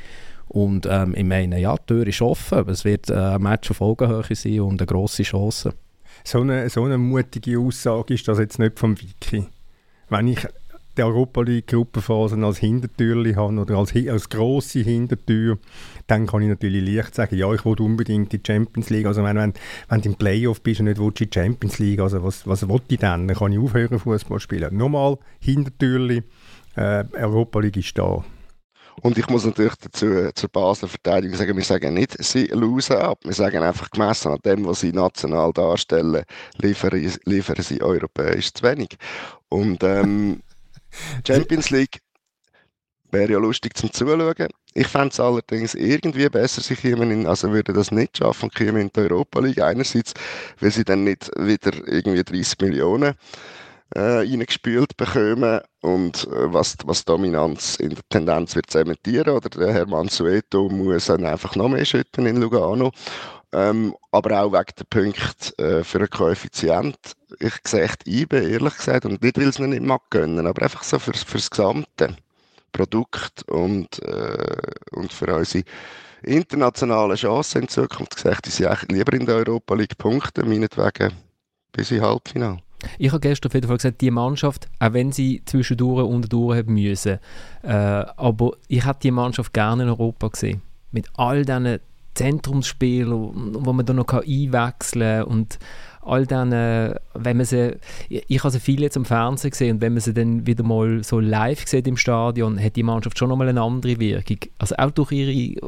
Und 0.48 0.88
ähm, 0.90 1.14
ich 1.16 1.24
meine, 1.24 1.60
ja, 1.60 1.76
die 1.76 1.86
Tür 1.86 2.06
ist 2.08 2.22
offen, 2.22 2.68
es 2.68 2.84
wird 2.84 3.08
äh, 3.08 3.14
ein 3.14 3.42
Match 3.42 3.70
auf 3.70 3.80
Augenhöhe 3.80 4.34
sein 4.34 4.60
und 4.60 4.80
eine 4.80 4.86
grosse 4.86 5.22
Chance. 5.22 5.74
So 6.24 6.40
eine, 6.40 6.68
so 6.68 6.84
eine 6.84 6.98
mutige 6.98 7.56
Aussage 7.60 8.14
ist 8.14 8.26
das 8.26 8.40
jetzt 8.40 8.58
nicht 8.58 8.78
vom 8.80 9.00
Wiki. 9.00 9.46
Wenn 10.08 10.26
ich 10.26 10.44
die 11.00 11.04
Europa 11.04 11.40
League 11.40 11.66
Gruppenphasen 11.66 12.44
als 12.44 12.58
Hintertürli 12.58 13.32
habe 13.34 13.58
oder 13.58 13.76
als, 13.76 13.94
als 13.94 14.28
grosse 14.28 14.80
Hintertür, 14.80 15.58
dann 16.06 16.26
kann 16.26 16.42
ich 16.42 16.48
natürlich 16.48 16.86
leicht 16.86 17.14
sagen, 17.14 17.36
ja, 17.36 17.52
ich 17.54 17.64
will 17.64 17.80
unbedingt 17.80 18.32
die 18.32 18.40
Champions 18.46 18.90
League. 18.90 19.06
Also 19.06 19.24
wenn, 19.24 19.36
wenn, 19.36 19.54
wenn 19.88 20.00
du 20.02 20.10
im 20.10 20.14
Playoff 20.16 20.60
bist 20.62 20.80
und 20.80 20.86
nicht 20.86 21.00
willst, 21.00 21.20
die 21.20 21.30
Champions 21.32 21.78
League, 21.78 22.00
also 22.00 22.22
was, 22.22 22.46
was 22.46 22.68
will 22.68 22.82
ich 22.88 22.98
dann? 22.98 23.26
Dann 23.26 23.36
kann 23.36 23.52
ich 23.52 23.58
aufhören 23.58 23.98
Fußball 23.98 24.40
spielen. 24.40 24.76
Nochmal, 24.76 25.16
Hintertürli, 25.40 26.22
äh, 26.76 27.04
Europa 27.14 27.60
League 27.60 27.78
ist 27.78 27.96
da. 27.96 28.22
Und 29.02 29.16
ich 29.16 29.28
muss 29.28 29.46
natürlich 29.46 29.76
dazu 29.76 30.30
zur 30.34 30.48
Basler 30.50 30.88
Verteidigung 30.88 31.34
sagen, 31.34 31.56
wir 31.56 31.64
sagen 31.64 31.94
nicht, 31.94 32.22
sie 32.22 32.46
losen 32.48 32.96
ab. 32.96 33.20
Wir 33.24 33.32
sagen 33.32 33.62
einfach, 33.62 33.90
gemessen 33.90 34.32
an 34.32 34.40
dem, 34.44 34.66
was 34.66 34.80
sie 34.80 34.92
national 34.92 35.54
darstellen, 35.54 36.24
liefern, 36.58 37.10
liefern 37.24 37.62
sie 37.62 37.80
europäisch 37.80 38.52
zu 38.52 38.62
wenig. 38.64 38.98
Und 39.48 39.82
ähm, 39.82 40.42
Champions 41.26 41.70
League 41.70 42.00
wäre 43.12 43.32
ja 43.32 43.38
lustig 43.38 43.76
zum 43.76 43.92
Zuschauen. 43.92 44.48
Ich 44.74 44.86
fände 44.86 45.08
es 45.08 45.20
allerdings 45.20 45.74
irgendwie 45.74 46.28
besser, 46.28 46.60
sie 46.60 46.76
kämen 46.76 47.10
in, 47.10 47.26
also 47.26 47.50
würde 47.50 47.72
das 47.72 47.90
nicht 47.90 48.18
schaffen 48.18 48.50
kämen 48.50 48.82
in 48.82 48.90
die 48.94 49.00
Europa 49.00 49.40
League. 49.40 49.60
Einerseits, 49.60 50.14
weil 50.60 50.70
sie 50.70 50.84
dann 50.84 51.04
nicht 51.04 51.30
wieder 51.36 51.72
irgendwie 51.88 52.22
30 52.22 52.60
Millionen 52.60 53.14
äh, 53.94 54.00
reingespült 54.00 54.96
bekommen 54.96 55.60
und 55.80 56.24
äh, 56.28 56.52
was, 56.52 56.76
was 56.84 57.04
Dominanz 57.04 57.76
in 57.76 57.90
der 57.90 58.08
Tendenz 58.08 58.54
wird 58.54 58.70
zementieren 58.70 59.34
oder 59.34 59.48
der 59.48 59.72
Hermann 59.72 60.08
Sueto 60.08 60.68
muss 60.68 61.06
dann 61.06 61.24
einfach 61.24 61.56
noch 61.56 61.68
mehr 61.68 61.84
schütten 61.84 62.26
in 62.26 62.36
Lugano. 62.36 62.92
Ähm, 63.52 63.94
aber 64.12 64.40
auch 64.40 64.52
wegen 64.52 64.72
der 64.78 64.84
Punkte 64.84 65.58
äh, 65.58 65.84
für 65.84 65.98
einen 65.98 66.10
Koeffizient. 66.10 66.96
Ich 67.40 67.54
sehe 67.66 67.82
echt 67.82 68.06
IBE, 68.06 68.48
ehrlich 68.48 68.76
gesagt, 68.76 69.06
und 69.06 69.22
nicht, 69.22 69.38
weil 69.38 69.48
es 69.48 69.58
nicht 69.58 69.82
mag 69.82 70.02
gönnen, 70.10 70.46
aber 70.46 70.62
einfach 70.62 70.84
so 70.84 70.98
für, 70.98 71.12
das 71.12 71.50
gesamte 71.50 72.16
Produkt 72.72 73.42
und, 73.48 74.00
äh, 74.04 74.56
und 74.92 75.12
für 75.12 75.34
unsere 75.34 75.64
internationalen 76.22 77.16
Chancen 77.16 77.62
in 77.62 77.68
Zukunft 77.68 78.16
gesagt, 78.16 78.46
die 78.46 78.50
sie 78.50 78.68
lieber 78.88 79.12
in 79.14 79.26
der 79.26 79.36
Europa 79.36 79.74
League 79.74 79.98
punkten, 79.98 80.48
meinetwegen 80.48 81.12
bis 81.72 81.90
in 81.90 82.02
Halbfinale. 82.02 82.58
Ich 82.98 83.12
habe 83.12 83.20
gestern 83.20 83.48
auf 83.48 83.54
jeden 83.54 83.66
Fall 83.66 83.76
gesagt, 83.76 84.00
die 84.00 84.10
Mannschaft, 84.10 84.68
auch 84.78 84.92
wenn 84.92 85.12
sie 85.12 85.42
zwischendurch 85.44 86.06
und 86.06 86.32
durch 86.32 86.58
haben 86.58 86.74
müssen, 86.74 87.18
äh, 87.62 87.68
aber 87.68 88.52
ich 88.68 88.86
hätte 88.86 89.00
die 89.02 89.10
Mannschaft 89.10 89.52
gerne 89.52 89.82
in 89.82 89.88
Europa 89.88 90.28
gesehen. 90.28 90.62
Mit 90.92 91.08
all 91.16 91.44
diesen 91.44 91.80
Zentrumsspielern, 92.14 93.56
wo 93.64 93.72
man 93.72 93.86
dann 93.86 93.96
noch 93.96 94.08
einwechseln 94.08 95.22
kann 95.22 95.32
und 95.32 95.58
all 96.02 96.26
diesen, 96.26 96.50
wenn 96.50 97.36
man 97.36 97.44
sie, 97.44 97.76
ich 98.08 98.42
habe 98.42 98.50
sie 98.50 98.60
viel 98.60 98.80
jetzt 98.80 98.96
am 98.96 99.04
Fernsehen 99.04 99.50
gesehen 99.50 99.76
und 99.76 99.82
wenn 99.82 99.92
man 99.92 100.00
sie 100.00 100.14
dann 100.14 100.46
wieder 100.46 100.64
mal 100.64 101.04
so 101.04 101.20
live 101.20 101.66
sieht 101.66 101.86
im 101.86 101.96
Stadion, 101.96 102.58
hat 102.62 102.76
die 102.76 102.82
Mannschaft 102.82 103.18
schon 103.18 103.28
nochmal 103.28 103.48
eine 103.48 103.62
andere 103.62 104.00
Wirkung. 104.00 104.38
Also 104.58 104.76
auch 104.76 104.90
durch 104.90 105.12
ihre 105.12 105.60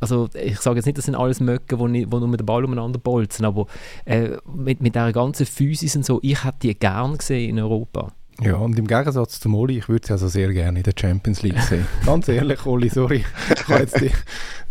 also 0.00 0.30
ich 0.32 0.58
sage 0.60 0.76
jetzt 0.76 0.86
nicht, 0.86 0.96
das 0.96 1.04
sind 1.04 1.14
alles 1.14 1.40
Möcke, 1.40 1.78
wo, 1.78 1.84
wo 1.84 2.18
nur 2.18 2.28
mit 2.28 2.40
dem 2.40 2.46
Ball 2.46 2.64
umeinander 2.64 2.98
bolzen, 2.98 3.44
aber 3.44 3.66
äh, 4.06 4.38
mit, 4.46 4.80
mit 4.80 4.94
dieser 4.94 5.12
ganzen 5.12 5.44
Physis 5.44 5.94
und 5.94 6.06
so, 6.06 6.20
ich 6.22 6.42
hätte 6.42 6.60
die 6.62 6.78
gern 6.78 7.18
gesehen 7.18 7.50
in 7.50 7.60
Europa. 7.60 8.10
Ja, 8.42 8.54
und 8.56 8.78
im 8.78 8.86
Gegensatz 8.86 9.38
zum 9.38 9.54
Oli, 9.54 9.78
ich 9.78 9.88
würde 9.88 10.06
sie 10.06 10.12
also 10.12 10.28
sehr 10.28 10.50
gerne 10.52 10.78
in 10.78 10.82
der 10.82 10.94
Champions 10.98 11.42
League 11.42 11.60
sehen. 11.60 11.86
Ganz 12.06 12.26
ehrlich, 12.28 12.64
Oli, 12.64 12.88
sorry. 12.88 13.24
Ich 13.54 13.66
kann 13.66 13.80
jetzt 13.80 14.00
die, 14.00 14.10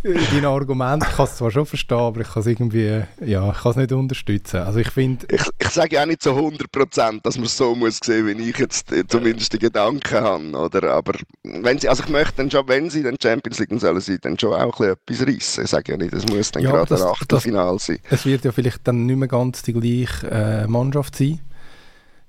dein 0.02 0.44
Argument, 0.44 1.04
ich 1.08 1.16
kann 1.16 1.26
es 1.26 1.36
zwar 1.36 1.52
schon 1.52 1.66
verstehen, 1.66 1.98
aber 1.98 2.22
ich 2.22 2.28
kann 2.28 2.40
es 2.40 2.46
irgendwie, 2.46 3.02
ja, 3.24 3.50
ich 3.50 3.58
kann 3.58 3.70
es 3.70 3.76
nicht 3.76 3.92
unterstützen. 3.92 4.58
Also 4.58 4.80
ich 4.80 4.90
finde... 4.90 5.26
Ich, 5.30 5.42
ich 5.58 5.68
sage 5.68 5.94
ja 5.94 6.04
nicht 6.04 6.22
zu 6.22 6.30
100%, 6.30 7.20
dass 7.22 7.36
man 7.36 7.46
es 7.46 7.56
so 7.56 7.76
muss 7.76 8.00
sehen, 8.02 8.26
wie 8.26 8.50
ich 8.50 8.58
jetzt 8.58 8.90
äh, 8.90 9.06
zumindest 9.06 9.52
die 9.52 9.60
Gedanken 9.60 10.20
habe, 10.20 10.50
oder? 10.50 10.92
Aber 10.92 11.12
wenn 11.44 11.78
sie, 11.78 11.88
also 11.88 12.02
ich 12.02 12.08
möchte 12.08 12.38
dann 12.38 12.50
schon, 12.50 12.66
wenn 12.66 12.90
sie 12.90 13.04
dann 13.04 13.16
Champions 13.22 13.60
League 13.60 13.80
sollen 13.80 14.00
sie 14.00 14.18
dann 14.18 14.36
schon 14.36 14.54
auch 14.54 14.80
ein 14.80 14.94
bisschen 15.06 15.20
etwas 15.20 15.26
reissen. 15.26 15.64
Ich 15.64 15.70
sage 15.70 15.92
ja 15.92 15.98
nicht, 15.98 16.12
es 16.12 16.26
muss 16.26 16.50
dann 16.50 16.62
ja, 16.62 16.70
gerade 16.70 16.88
das, 16.88 17.02
ein 17.02 17.08
Achtelfinal 17.08 17.78
sein. 17.78 17.98
Es 18.10 18.26
wird 18.26 18.44
ja 18.44 18.52
vielleicht 18.52 18.86
dann 18.86 19.06
nicht 19.06 19.16
mehr 19.16 19.28
ganz 19.28 19.62
die 19.62 19.72
gleiche 19.72 20.30
äh, 20.30 20.66
Mannschaft 20.66 21.16
sein 21.16 21.40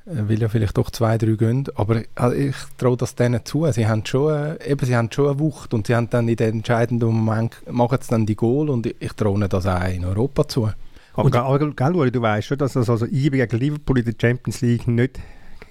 weil 0.05 0.41
ja 0.41 0.49
vielleicht 0.49 0.77
doch 0.77 0.89
zwei, 0.89 1.17
drei 1.17 1.33
gehen. 1.33 1.65
Aber 1.75 2.01
also 2.15 2.35
ich 2.35 2.55
traue 2.77 2.97
das 2.97 3.15
denen 3.15 3.45
zu. 3.45 3.71
Sie 3.71 3.87
haben 3.87 4.05
schon, 4.05 4.33
äh, 4.33 4.71
eben, 4.71 4.85
sie 4.85 4.95
haben 4.95 5.11
schon 5.11 5.29
eine 5.29 5.39
Wucht 5.39 5.73
und 5.73 5.87
sie 5.87 5.95
haben 5.95 6.09
dann 6.09 6.27
in 6.27 6.35
den 6.35 6.55
entscheidenden 6.55 7.09
Moment 7.09 7.55
machen 7.69 7.99
sie 8.01 8.09
dann 8.09 8.25
die 8.25 8.35
Goal 8.35 8.69
und 8.69 8.87
ich 8.87 9.13
traue 9.13 9.35
ihnen 9.35 9.49
das 9.49 9.65
auch 9.65 9.87
in 9.87 10.05
Europa 10.05 10.47
zu. 10.47 10.69
Aber, 11.13 11.43
aber 11.43 11.71
gell, 11.71 12.11
du 12.11 12.21
weißt 12.21 12.47
schon, 12.47 12.57
dass 12.57 12.75
es 12.75 12.89
also 12.89 13.05
IB 13.05 13.37
gegen 13.37 13.59
Liverpool 13.59 13.99
in 13.99 14.05
der 14.05 14.15
Champions 14.19 14.61
League 14.61 14.87
nicht 14.87 15.19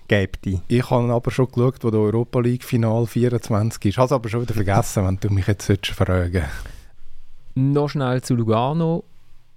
gäbe. 0.07 0.61
Ich 0.69 0.91
habe 0.91 1.13
aber 1.13 1.31
schon 1.31 1.49
geschaut, 1.49 1.83
wo 1.83 1.91
der 1.91 2.01
Europa 2.01 2.41
League 2.41 2.65
Final 2.65 3.07
24 3.07 3.85
ist. 3.85 3.91
Ich 3.91 3.97
habe 3.97 4.07
es 4.07 4.13
aber 4.13 4.29
schon 4.29 4.43
wieder 4.43 4.55
vergessen, 4.55 5.07
wenn 5.07 5.19
du 5.19 5.31
mich 5.31 5.47
jetzt 5.47 5.87
fragen 5.87 6.45
Noch 7.55 7.89
schnell 7.89 8.21
zu 8.23 8.35
Lugano. 8.35 9.05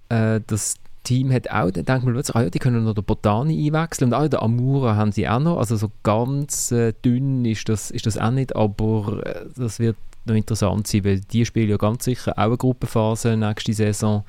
Äh, 0.08 0.40
das 0.46 0.76
Team 1.04 1.32
hat 1.32 1.50
auch, 1.50 1.70
dann 1.70 1.84
denkt 1.84 2.04
man 2.04 2.14
plötzlich, 2.14 2.34
ah 2.34 2.42
ja, 2.42 2.50
die 2.50 2.58
können 2.58 2.84
noch 2.84 2.94
den 2.94 3.04
Botani 3.04 3.66
einwechseln 3.66 4.12
und 4.12 4.18
auch 4.18 4.28
den 4.28 4.40
Amura 4.40 4.96
haben 4.96 5.12
sie 5.12 5.28
auch 5.28 5.38
noch, 5.38 5.58
also 5.58 5.76
so 5.76 5.90
ganz 6.02 6.72
äh, 6.72 6.92
dünn 7.04 7.44
ist 7.44 7.68
das, 7.68 7.90
ist 7.90 8.06
das 8.06 8.18
auch 8.18 8.30
nicht, 8.30 8.56
aber 8.56 9.22
äh, 9.24 9.46
das 9.56 9.78
wird 9.78 9.96
noch 10.24 10.34
interessant 10.34 10.86
sein, 10.86 11.04
weil 11.04 11.20
die 11.20 11.44
spielen 11.44 11.70
ja 11.70 11.76
ganz 11.76 12.04
sicher 12.04 12.32
auch 12.32 12.44
eine 12.44 12.56
Gruppenphase 12.56 13.36
nächste 13.36 13.74
Saison. 13.74 14.24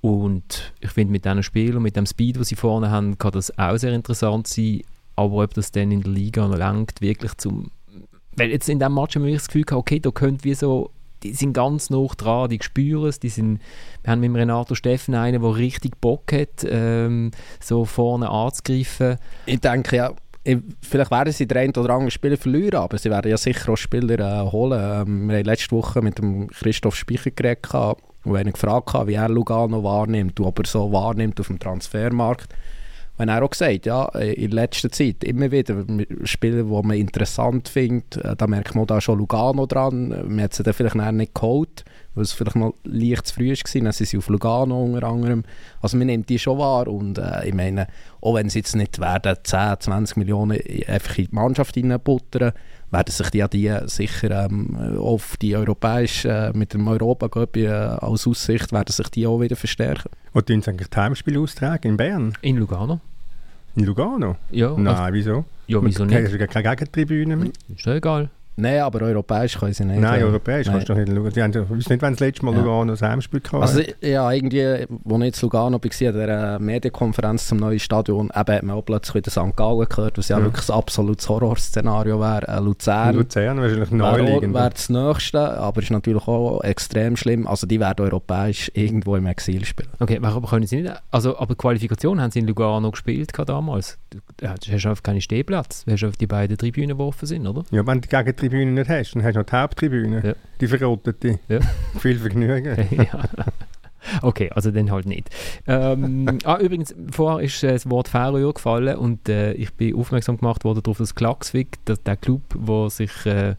Und 0.00 0.72
ich 0.80 0.90
finde 0.90 1.12
mit 1.12 1.24
diesen 1.24 1.42
Spielern, 1.42 1.82
mit 1.82 1.96
dem 1.96 2.06
Speed, 2.06 2.36
den 2.36 2.44
sie 2.44 2.54
vorne 2.54 2.90
haben, 2.90 3.18
kann 3.18 3.32
das 3.32 3.56
auch 3.58 3.76
sehr 3.76 3.92
interessant 3.92 4.46
sein, 4.46 4.82
aber 5.14 5.42
ob 5.44 5.54
das 5.54 5.72
dann 5.72 5.90
in 5.90 6.02
der 6.02 6.12
Liga 6.12 6.46
noch 6.46 6.56
langt, 6.56 7.00
wirklich 7.00 7.36
zum 7.36 7.70
weil 8.38 8.50
jetzt 8.50 8.68
in 8.68 8.78
diesem 8.78 8.94
Match 8.94 9.16
haben 9.16 9.24
wir 9.24 9.32
das 9.32 9.48
Gefühl 9.48 9.64
okay, 9.72 9.98
da 9.98 10.10
könnte 10.10 10.44
wie 10.44 10.54
so 10.54 10.90
die 11.30 11.34
sind 11.34 11.52
ganz 11.52 11.90
nah 11.90 12.06
dran, 12.16 12.50
die 12.50 12.58
spüren 12.62 13.08
es. 13.08 13.20
Die 13.20 13.28
sind, 13.28 13.60
wir 14.02 14.12
haben 14.12 14.20
mit 14.20 14.34
Renato 14.34 14.74
Steffen 14.74 15.14
einen, 15.14 15.42
der 15.42 15.56
richtig 15.56 16.00
Bock 16.00 16.32
hat, 16.32 16.66
ähm, 16.68 17.30
so 17.60 17.84
vorne 17.84 18.30
anzugreifen. 18.30 19.16
Ich 19.46 19.60
denke 19.60 19.96
ja, 19.96 20.12
vielleicht 20.82 21.10
werden 21.10 21.32
sie 21.32 21.46
den 21.46 21.58
einen 21.58 21.74
oder 21.74 21.94
anderen 21.94 22.10
Spieler 22.10 22.36
verlieren, 22.36 22.80
aber 22.80 22.98
sie 22.98 23.10
werden 23.10 23.30
ja 23.30 23.36
sicher 23.36 23.72
auch 23.72 23.76
Spieler 23.76 24.18
äh, 24.18 24.50
holen. 24.50 24.80
Ähm, 24.80 25.28
wir 25.28 25.38
haben 25.38 25.44
letzte 25.44 25.74
Woche 25.74 26.02
mit 26.02 26.18
dem 26.18 26.48
Christoph 26.48 26.96
Speicher 26.96 27.30
geredet, 27.30 27.68
wo 28.24 28.36
ihn 28.36 28.52
gefragt 28.52 28.94
wie 29.06 29.14
er 29.14 29.28
Lugano 29.28 29.82
wahrnimmt, 29.82 30.38
ob 30.40 30.58
er 30.60 30.66
so 30.66 30.92
wahrnimmt 30.92 31.40
auf 31.40 31.48
dem 31.48 31.58
Transfermarkt 31.58 32.54
wenn 33.16 33.28
er 33.28 33.42
auch 33.42 33.50
gesagt 33.50 33.86
ja, 33.86 34.06
in 34.08 34.50
letzter 34.50 34.90
Zeit 34.90 35.24
immer 35.24 35.50
wieder 35.50 35.84
Spiele, 36.24 36.64
die 36.64 36.70
man 36.70 36.96
interessant 36.96 37.68
findet, 37.68 38.16
äh, 38.18 38.36
da 38.36 38.46
merkt 38.46 38.74
man 38.74 38.86
da 38.86 39.00
schon 39.00 39.18
Lugano 39.18 39.66
dran. 39.66 40.08
Man 40.08 40.42
hat 40.42 40.54
sie 40.54 40.62
dann 40.62 40.74
vielleicht 40.74 40.94
nicht 40.94 41.34
geholt, 41.34 41.84
weil 42.14 42.24
es 42.24 42.32
vielleicht 42.32 42.56
noch 42.56 42.74
leicht 42.84 43.26
zu 43.26 43.34
früh 43.34 43.50
war. 43.50 43.82
Dann 43.82 43.92
sind 43.92 44.08
sie 44.08 44.18
auf 44.18 44.28
Lugano 44.28 44.84
unter 44.84 45.06
anderem. 45.06 45.44
Also 45.80 45.96
man 45.96 46.08
nimmt 46.08 46.28
die 46.28 46.38
schon 46.38 46.58
wahr 46.58 46.88
und 46.88 47.18
äh, 47.18 47.48
ich 47.48 47.54
meine, 47.54 47.86
auch 48.20 48.34
wenn 48.34 48.48
sie 48.48 48.58
jetzt 48.58 48.76
nicht 48.76 49.00
werden 49.00 49.36
10, 49.42 49.80
20 49.80 50.16
Millionen 50.16 50.60
einfach 50.86 51.18
in 51.18 51.26
die 51.26 51.34
Mannschaft 51.34 51.76
reinbuttern, 51.76 52.52
werden 52.90 53.10
sich 53.10 53.30
die, 53.30 53.44
die 53.48 53.74
sicher 53.86 54.46
ähm, 54.46 54.98
auf 54.98 55.36
die 55.36 55.56
europäische, 55.56 56.28
äh, 56.28 56.56
mit 56.56 56.74
dem 56.74 56.86
europa 56.86 57.28
äh, 57.54 57.68
als 57.68 58.26
Aussicht, 58.26 58.72
werden 58.72 58.92
sich 58.92 59.08
die 59.10 59.26
auch 59.26 59.40
wieder 59.40 59.56
verstärken. 59.56 60.10
Und 60.32 60.46
tun 60.46 60.62
sie 60.62 60.70
eigentlich 60.70 60.88
die 60.88 60.96
Heimspiele 60.96 61.40
austragen 61.40 61.88
in 61.88 61.96
Bern? 61.96 62.32
In 62.42 62.56
Lugano. 62.56 63.00
In 63.74 63.84
Lugano? 63.84 64.36
Ja. 64.50 64.70
Nein, 64.76 64.86
also, 64.86 65.12
wieso? 65.12 65.44
Ja, 65.66 65.84
wieso 65.84 66.04
nicht? 66.04 66.16
Hast 66.16 66.32
du 66.32 66.46
keine 66.46 66.76
Gegentribüne 66.76 67.36
mehr? 67.36 67.50
Ist 67.74 67.86
doch 67.86 67.92
egal. 67.92 68.30
Nein, 68.58 68.80
aber 68.80 69.02
europäisch 69.02 69.58
können 69.58 69.74
sie 69.74 69.84
nicht. 69.84 70.00
Nein, 70.00 70.22
europäisch 70.22 70.66
kannst 70.66 70.88
du 70.88 70.94
doch 70.94 71.00
nicht 71.00 71.14
schauen. 71.14 71.30
Sie 71.30 71.42
haben, 71.42 71.50
ich 71.50 71.70
weiß 71.70 71.88
nicht, 71.90 72.02
wann 72.02 72.14
das 72.14 72.20
letzte 72.20 72.44
Mal 72.44 72.54
ja. 72.54 72.60
Lugano 72.60 72.92
ein 72.94 73.00
Heimspiel 73.00 73.40
hatten. 73.40 73.56
Also 73.56 73.82
ja, 74.00 74.32
irgendwie, 74.32 74.64
als 74.64 74.88
ich 74.88 75.20
jetzt 75.20 75.42
Lugano 75.42 75.78
war, 75.78 76.08
an 76.08 76.14
der 76.14 76.58
Medienkonferenz 76.58 77.48
zum 77.48 77.58
neuen 77.58 77.78
Stadion, 77.78 78.30
eben 78.34 78.54
hat 78.54 78.62
man 78.62 78.76
auch 78.76 78.82
plötzlich 78.82 79.16
wieder 79.16 79.30
St. 79.30 79.54
Gallen 79.56 79.86
gehört, 79.86 80.16
was 80.16 80.28
ja, 80.28 80.38
ja. 80.38 80.44
wirklich 80.44 80.68
ein 80.70 80.74
absolutes 80.74 81.28
Horrorszenario 81.28 82.18
wäre. 82.18 82.48
Äh, 82.48 82.60
Luzern, 82.60 83.16
Luzern 83.16 83.60
wahrscheinlich 83.60 83.90
naheliegend. 83.90 84.54
Wäre 84.54 84.70
das 84.70 84.88
Nächste, 84.88 85.58
aber 85.58 85.82
ist 85.82 85.90
natürlich 85.90 86.26
auch 86.26 86.62
extrem 86.62 87.16
schlimm. 87.16 87.46
Also 87.46 87.66
die 87.66 87.78
werden 87.78 88.06
europäisch 88.06 88.70
irgendwo 88.74 89.16
im 89.16 89.26
Exil 89.26 89.66
spielen. 89.66 89.90
Okay, 89.98 90.16
warum 90.22 90.46
können 90.46 90.66
sie 90.66 90.80
nicht? 90.82 90.94
Also, 91.10 91.38
aber 91.38 91.54
Qualifikation 91.56 92.22
haben 92.22 92.30
sie 92.30 92.38
in 92.38 92.46
Lugano 92.46 92.90
gespielt 92.90 93.32
damals. 93.46 93.98
Du 94.10 94.48
hast 94.48 94.86
einfach 94.86 95.02
keinen 95.02 95.20
Stehplatz. 95.20 95.84
Du 95.84 95.92
hast 95.92 96.04
auf 96.04 96.16
die 96.16 96.26
beiden 96.26 96.56
Tribünen 96.56 96.96
geworfen 96.96 97.26
sind, 97.26 97.46
oder? 97.46 97.64
Ja, 97.70 97.86
wenn 97.86 98.00
die 98.00 98.08
Gegentribüne 98.48 98.72
nicht 98.72 98.88
hast, 98.88 99.14
dann 99.14 99.24
hast 99.24 99.34
du 99.34 99.40
noch 99.40 99.46
die 99.46 99.56
Haupttribüne, 99.56 100.26
ja. 100.26 100.34
die 100.60 100.66
verrottete. 100.66 101.38
Ja. 101.48 101.60
Viel 101.98 102.18
Vergnügen. 102.18 102.76
ja. 102.96 103.24
Okay, 104.22 104.50
also 104.54 104.70
dann 104.70 104.90
halt 104.90 105.06
nicht. 105.06 105.30
Ähm, 105.66 106.38
ah, 106.44 106.58
übrigens, 106.58 106.94
vorher 107.10 107.44
ist 107.44 107.62
äh, 107.64 107.72
das 107.72 107.90
Wort 107.90 108.08
Färöer 108.08 108.52
gefallen 108.52 108.96
und 108.96 109.28
äh, 109.28 109.52
ich 109.54 109.72
bin 109.74 109.96
aufmerksam 109.96 110.38
gemacht 110.38 110.64
worden 110.64 110.82
darauf, 110.82 110.98
dass 110.98 111.14
Klaxvik, 111.14 111.78
dass 111.84 112.02
der 112.02 112.16
Club, 112.16 112.42
der 112.54 112.90
sich 112.90 113.26
äh, 113.26 113.56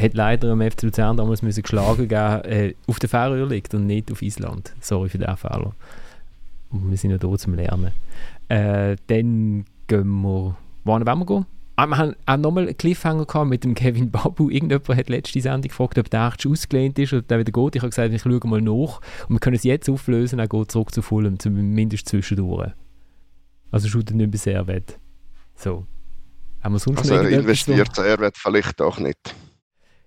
hat 0.00 0.14
leider 0.14 0.52
am 0.52 0.62
FC 0.62 0.82
Luzern 0.82 1.16
damals 1.16 1.42
müssen 1.42 1.62
geschlagen 1.62 2.08
geben, 2.08 2.44
äh, 2.44 2.74
auf 2.86 2.98
der 2.98 3.08
Färöer 3.08 3.46
liegt 3.46 3.74
und 3.74 3.86
nicht 3.86 4.12
auf 4.12 4.22
Island. 4.22 4.72
Sorry 4.80 5.08
für 5.08 5.18
den 5.18 5.36
Fehler. 5.36 5.72
Wir 6.70 6.96
sind 6.96 7.10
ja 7.10 7.18
da 7.18 7.36
zum 7.36 7.54
Lernen. 7.54 7.90
Äh, 8.48 8.96
dann 9.08 9.64
gehen 9.88 10.22
wir, 10.22 10.56
wohin 10.84 11.06
wollen 11.06 11.18
wir 11.18 11.26
gehen? 11.26 11.46
Ah, 11.80 11.86
wir 11.86 11.96
haben 11.96 12.14
auch 12.26 12.36
nochmal 12.36 12.64
einen 12.64 12.76
Cliffhanger 12.76 13.24
gehabt 13.24 13.48
mit 13.48 13.64
dem 13.64 13.74
Kevin 13.74 14.10
Babu. 14.10 14.50
Irgendjemand 14.50 14.86
hat 14.98 15.08
letzte 15.08 15.40
Sendung 15.40 15.70
gefragt, 15.70 15.96
ob 15.96 16.10
der 16.10 16.28
echt 16.28 16.46
ausgelehnt 16.46 16.98
ist 16.98 17.14
oder 17.14 17.22
der 17.22 17.38
wieder 17.38 17.52
geht. 17.52 17.76
Ich 17.76 17.80
habe 17.80 17.88
gesagt, 17.88 18.12
ich 18.12 18.20
schaue 18.20 18.40
mal 18.44 18.60
nach. 18.60 19.00
Und 19.28 19.36
wir 19.36 19.38
können 19.38 19.56
es 19.56 19.64
jetzt 19.64 19.88
auflösen, 19.88 20.38
er 20.38 20.46
geht 20.46 20.70
zurück 20.70 20.92
zu 20.92 21.00
Fulham, 21.00 21.38
zumindest 21.38 22.06
zwischendurch. 22.06 22.72
Also 23.70 23.88
schaut 23.88 24.10
er 24.10 24.16
nicht 24.16 24.30
mehr 24.30 24.38
sehr 24.38 24.66
wett. 24.66 24.98
So. 25.54 25.86
Haben 26.62 26.74
wir 26.74 26.80
sonst 26.80 26.98
Also 26.98 27.14
er 27.14 27.30
investiert 27.30 27.96
sehr, 27.96 28.18
wird 28.18 28.36
vielleicht 28.36 28.82
auch 28.82 28.98
nicht. 28.98 29.34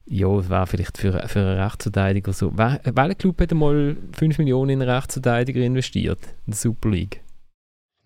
Ja, 0.05 0.27
es 0.37 0.49
wäre 0.49 0.67
vielleicht 0.67 0.99
für, 0.99 1.27
für 1.27 1.39
einen 1.39 1.59
Rechtsverteidiger 1.59 2.33
so. 2.33 2.55
Welcher 2.55 3.15
Club 3.15 3.41
hat 3.41 3.51
einmal 3.51 3.97
5 4.11 4.37
Millionen 4.37 4.69
in 4.69 4.81
einen 4.83 4.91
Rechtsverteidiger 4.91 5.61
investiert? 5.61 6.19
In 6.45 6.51
der 6.51 6.55
Super 6.55 6.89
League. 6.91 7.23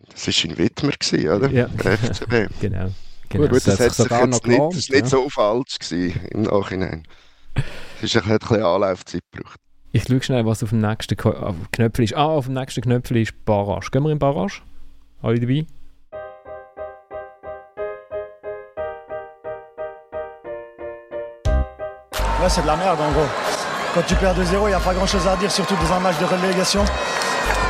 Das 0.10 0.25
war 0.25 0.51
in 0.51 0.58
Wittmer, 0.58 0.91
gewesen, 0.91 1.30
oder? 1.30 1.49
Ja. 1.51 1.67
FCB. 1.67 2.47
Genau. 2.62 2.91
Genau. 3.29 3.47
Gut, 3.47 3.55
das, 3.57 3.63
das 3.63 3.79
hat 3.79 3.87
hat 3.87 3.93
sogar 3.95 4.27
noch 4.27 4.35
jetzt 4.35 4.47
nicht, 4.47 4.55
gelohnt, 4.55 4.73
das 4.73 4.79
ist 4.79 4.91
nicht 4.91 5.01
ja. 5.01 5.07
so 5.07 5.29
falsch 5.29 5.79
gewesen 5.79 6.19
im 6.31 6.41
Nachhinein. 6.43 7.03
Es 8.01 8.15
ist 8.15 8.17
ein 8.17 8.37
bisschen 8.37 8.63
Anlaufzeit 8.63 9.21
gebraucht. 9.31 9.59
Ich 9.91 10.03
schaue 10.03 10.21
schnell, 10.21 10.45
was 10.45 10.61
auf 10.63 10.69
dem 10.69 10.81
nächsten 10.81 11.15
dem 11.15 11.71
Knöpfel 11.71 12.05
ist. 12.05 12.15
Ah, 12.15 12.25
auf 12.25 12.45
dem 12.45 12.53
nächsten 12.53 12.81
Knöpfel 12.81 13.17
ist 13.17 13.33
Barrage. 13.45 13.89
Gehen 13.89 14.03
wir 14.03 14.11
in 14.11 14.19
Barrage? 14.19 14.61
Alle 15.21 15.39
dabei? 15.39 15.65
Ouais, 22.39 22.49
c'est 22.49 22.61
de 22.61 22.67
la 22.67 22.75
merde 22.75 23.01
en 23.01 23.11
gros. 23.13 23.66
Quand 23.97 24.03
tu 24.03 24.13
perds 24.13 24.36
2-0, 24.36 24.65
il 24.65 24.67
n'y 24.67 24.73
a 24.73 24.79
pas 24.79 24.93
grand 24.93 25.07
chose 25.07 25.25
à 25.25 25.36
dire, 25.38 25.49
surtout 25.49 25.73
dans 25.73 25.91
un 25.91 25.99
match 25.99 26.19
de 26.19 26.25
relégation. 26.25 26.86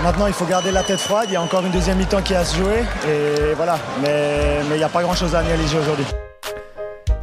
Maintenant, 0.03 0.27
il 0.27 0.33
faut 0.33 0.43
garder 0.43 0.71
la 0.71 0.83
tête 0.83 0.99
froide. 0.99 1.27
Il 1.29 1.33
y 1.35 1.35
a 1.37 1.41
encore 1.41 1.65
une 1.65 1.71
deuxième 1.71 1.97
mi-temps 1.97 2.21
qui 2.21 2.35
a 2.35 2.41
à 2.41 2.43
se 2.43 2.57
jouer. 2.57 2.83
Et 3.07 3.53
voilà. 3.55 3.79
Mais 4.01 4.61
mais 4.67 4.75
il 4.75 4.79
n'y 4.79 4.83
a 4.83 4.89
pas 4.89 5.03
grand 5.03 5.15
chose 5.15 5.33
à 5.33 5.39
analyser 5.39 5.77
aujourd'hui. 5.77 6.03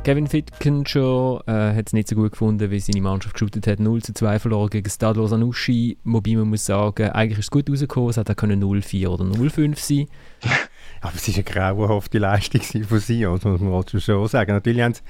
Kevin 0.05 0.27
Fittenshaw 0.27 1.43
äh, 1.47 1.77
hat 1.77 1.89
es 1.89 1.93
nicht 1.93 2.09
so 2.09 2.17
gut 2.17 2.33
gefunden, 2.33 2.71
wie 2.71 2.81
seine 2.81 3.03
Mannschaft 3.03 3.35
geshootet 3.35 3.67
hat. 3.67 3.79
0 3.79 4.01
zu 4.03 4.15
2 4.15 4.39
verloren 4.39 4.71
gegen 4.71 4.89
Stade 4.89 5.29
Sanussi. 5.29 5.99
Wobei 6.05 6.37
man 6.37 6.49
muss 6.49 6.65
sagen, 6.65 7.11
eigentlich 7.11 7.39
ist 7.39 7.45
es 7.45 7.51
gut 7.51 7.69
rausgekommen. 7.69 8.09
Es 8.09 8.17
hätte 8.17 8.33
auch 8.33 8.37
können 8.37 8.65
0-4 8.65 9.09
oder 9.09 9.25
0-5 9.25 9.79
sein 9.79 10.07
Aber 11.05 11.17
es 11.17 11.29
war 11.29 11.35
eine 11.35 11.45
grauenhafte 11.45 12.19
Leistung 12.19 12.63
von 12.85 12.99
sie, 12.99 13.21
das 13.21 13.45
muss 13.45 13.61
man 13.61 13.75
also 13.75 14.01
schon 14.01 14.27
sagen. 14.27 14.53
Natürlich 14.53 14.81
haben 14.81 14.95
sie, 14.95 15.03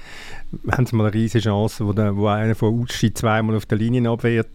haben 0.69 0.85
sie 0.85 0.93
mal 0.93 1.05
eine 1.05 1.13
riesige 1.13 1.45
Chance, 1.45 1.87
wo, 1.87 1.93
der, 1.93 2.17
wo 2.17 2.27
einer 2.27 2.53
von 2.53 2.81
Utschi 2.81 3.13
zweimal 3.13 3.55
auf 3.55 3.65
der 3.65 3.77
Linie 3.77 4.09
abwehrt. 4.09 4.49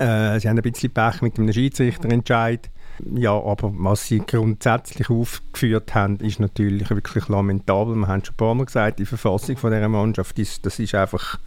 Äh, 0.00 0.40
sie 0.40 0.48
haben 0.48 0.58
ein 0.58 0.62
bisschen 0.62 0.90
Pech 0.90 1.22
mit 1.22 1.38
dem 1.38 1.52
Schiedsrichterentscheid. 1.52 2.70
Ja, 3.14 3.40
aber 3.40 3.72
was 3.72 4.08
sie 4.08 4.18
grundsätzlich 4.18 5.08
aufgeführt 5.10 5.94
haben, 5.94 6.16
ist 6.16 6.40
natürlich 6.40 6.90
wirklich 6.90 7.28
lamentabel. 7.28 7.94
Wir 7.94 8.08
haben 8.08 8.24
schon 8.24 8.34
ein 8.34 8.36
paar 8.36 8.54
Mal 8.56 8.66
gesagt, 8.66 8.98
die 8.98 9.06
Verfassung 9.06 9.56
von 9.58 9.70
dieser 9.70 9.88
Mannschaft, 9.88 10.36
ist, 10.40 10.66
das 10.66 10.80
ist 10.80 10.96
einfach 10.96 11.38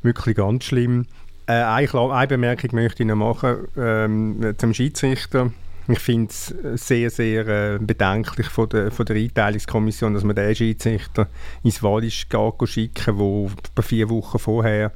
wirklich 0.00 0.36
ganz 0.36 0.64
schlimm. 0.64 1.04
Äh, 1.46 1.52
eine, 1.52 1.92
eine 1.92 2.26
Bemerkung 2.26 2.70
möchte 2.72 3.02
ich 3.02 3.06
noch 3.06 3.16
machen 3.16 3.66
ähm, 3.76 4.54
zum 4.56 4.72
Schiedsrichter. 4.72 5.52
Ich 5.88 5.98
finde 5.98 6.30
es 6.30 6.54
sehr, 6.74 7.10
sehr 7.10 7.48
äh, 7.48 7.78
bedenklich 7.80 8.46
von 8.46 8.68
der, 8.68 8.92
von 8.92 9.04
der 9.04 9.16
Einteilungskommission, 9.16 10.14
dass 10.14 10.22
man 10.22 10.36
den 10.36 10.54
Schiedsrichter 10.54 11.28
ins 11.64 11.82
Wallis 11.82 12.14
schicken, 12.14 13.48
etwa 13.48 13.82
vier 13.82 14.08
Wochen 14.08 14.38
vorher 14.38 14.92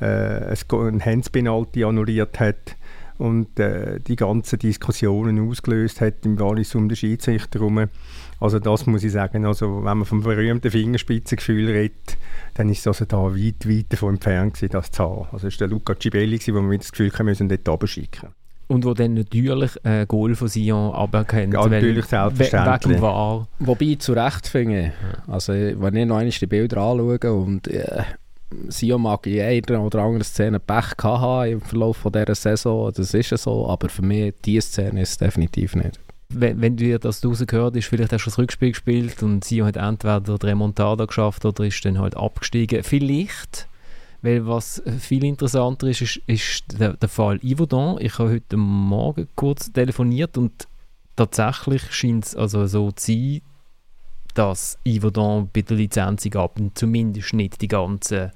äh, 0.00 0.54
ein 0.54 1.04
Handspenalty 1.04 1.82
annulliert 1.84 2.38
hat 2.38 2.76
und 3.18 3.58
äh, 3.58 3.98
die 3.98 4.14
ganzen 4.14 4.60
Diskussionen 4.60 5.48
ausgelöst 5.48 6.00
hat 6.00 6.24
im 6.24 6.38
Wallis 6.38 6.74
um 6.76 6.88
den 6.88 6.96
Schiedsrichter 6.96 7.58
herum. 7.58 7.88
Also 8.40 8.60
das 8.60 8.86
muss 8.86 9.02
ich 9.02 9.12
sagen, 9.12 9.44
also 9.44 9.78
wenn 9.78 9.98
man 9.98 10.04
vom 10.04 10.22
berühmten 10.22 10.70
Fingerspitzengefühl 10.70 11.68
redet, 11.68 12.16
dann 12.54 12.68
ist 12.68 12.80
es 12.80 12.86
also 12.86 13.04
da 13.04 13.34
weit, 13.34 13.68
weit 13.68 13.86
davon 13.88 14.14
entfernt 14.14 14.54
gewesen, 14.54 14.70
das 14.70 14.92
zu 14.92 15.02
haben. 15.02 15.26
Also 15.32 15.48
es 15.48 15.54
war 15.60 15.66
der 15.66 15.76
Luca 15.76 15.96
Cibelli, 16.00 16.38
wo 16.48 16.70
wir 16.70 16.78
das 16.78 16.92
Gefühl 16.92 17.08
hatten, 17.08 17.18
wir 17.18 17.24
müssen 17.24 17.48
dort. 17.48 18.37
Und 18.68 18.84
wo 18.84 18.94
dann 18.94 19.14
natürlich 19.14 19.72
ein 19.82 20.06
Goal 20.06 20.34
von 20.34 20.48
Sion 20.48 20.94
aberkennt. 20.94 21.54
Ja, 21.54 21.66
natürlich, 21.66 22.04
selbstverständlich. 22.04 22.84
Wegen 22.84 22.92
dem 22.94 23.02
War. 23.02 23.48
Wobei 23.58 23.96
zu 23.98 24.12
Recht 24.12 24.46
finde 24.46 24.80
ich. 24.88 24.92
Also, 25.26 25.52
wenn 25.52 25.96
ich 25.96 26.06
noch 26.06 26.18
einmal 26.18 26.30
die 26.30 26.46
Bilder 26.46 26.76
anschaue 26.78 27.32
und 27.32 27.66
äh, 27.68 28.02
Sion 28.68 29.02
mag 29.02 29.26
in 29.26 29.40
einer 29.40 29.82
oder 29.82 30.00
anderen 30.00 30.24
Szene 30.24 30.60
Pech 30.60 30.96
gehabt 30.96 31.20
haben 31.20 31.52
im 31.52 31.60
Verlauf 31.60 31.96
von 31.98 32.12
dieser 32.12 32.34
Saison, 32.34 32.92
das 32.94 33.12
ist 33.14 33.30
ja 33.30 33.36
so, 33.36 33.68
aber 33.68 33.88
für 33.88 34.02
mich, 34.02 34.34
diese 34.44 34.66
Szene 34.66 35.02
ist 35.02 35.10
es 35.10 35.18
definitiv 35.18 35.74
nicht. 35.74 35.98
Wenn, 36.30 36.60
wenn 36.60 36.76
du 36.76 36.98
das 36.98 37.24
rausgehört 37.24 37.74
hast, 37.74 37.86
vielleicht 37.86 38.12
hast 38.12 38.24
du 38.24 38.30
das 38.30 38.38
Rückspiel 38.38 38.72
gespielt 38.72 39.22
und 39.22 39.44
Sion 39.44 39.66
hat 39.66 39.76
entweder 39.76 40.20
die 40.20 40.46
Remontada 40.46 41.06
geschafft 41.06 41.44
oder 41.46 41.64
ist 41.64 41.82
dann 41.84 41.98
halt 41.98 42.16
abgestiegen. 42.16 42.82
Vielleicht, 42.82 43.66
weil 44.22 44.46
was 44.46 44.82
viel 44.98 45.24
interessanter 45.24 45.86
ist, 45.88 46.02
ist, 46.02 46.16
ist 46.26 46.80
der, 46.80 46.94
der 46.94 47.08
Fall 47.08 47.38
Yverdon. 47.38 47.98
Ich 48.00 48.18
habe 48.18 48.30
heute 48.30 48.56
Morgen 48.56 49.28
kurz 49.36 49.72
telefoniert 49.72 50.36
und 50.36 50.66
tatsächlich 51.14 51.92
scheint 51.92 52.26
es 52.26 52.36
also 52.36 52.66
so 52.66 52.90
zu 52.90 53.12
sein, 53.12 53.40
dass 54.34 54.78
Yverdon 54.86 55.48
bei 55.52 55.62
der 55.62 55.76
Lizenzgabe 55.76 56.70
zumindest 56.74 57.32
nicht 57.32 57.60
die 57.60 57.68
ganzen 57.68 58.30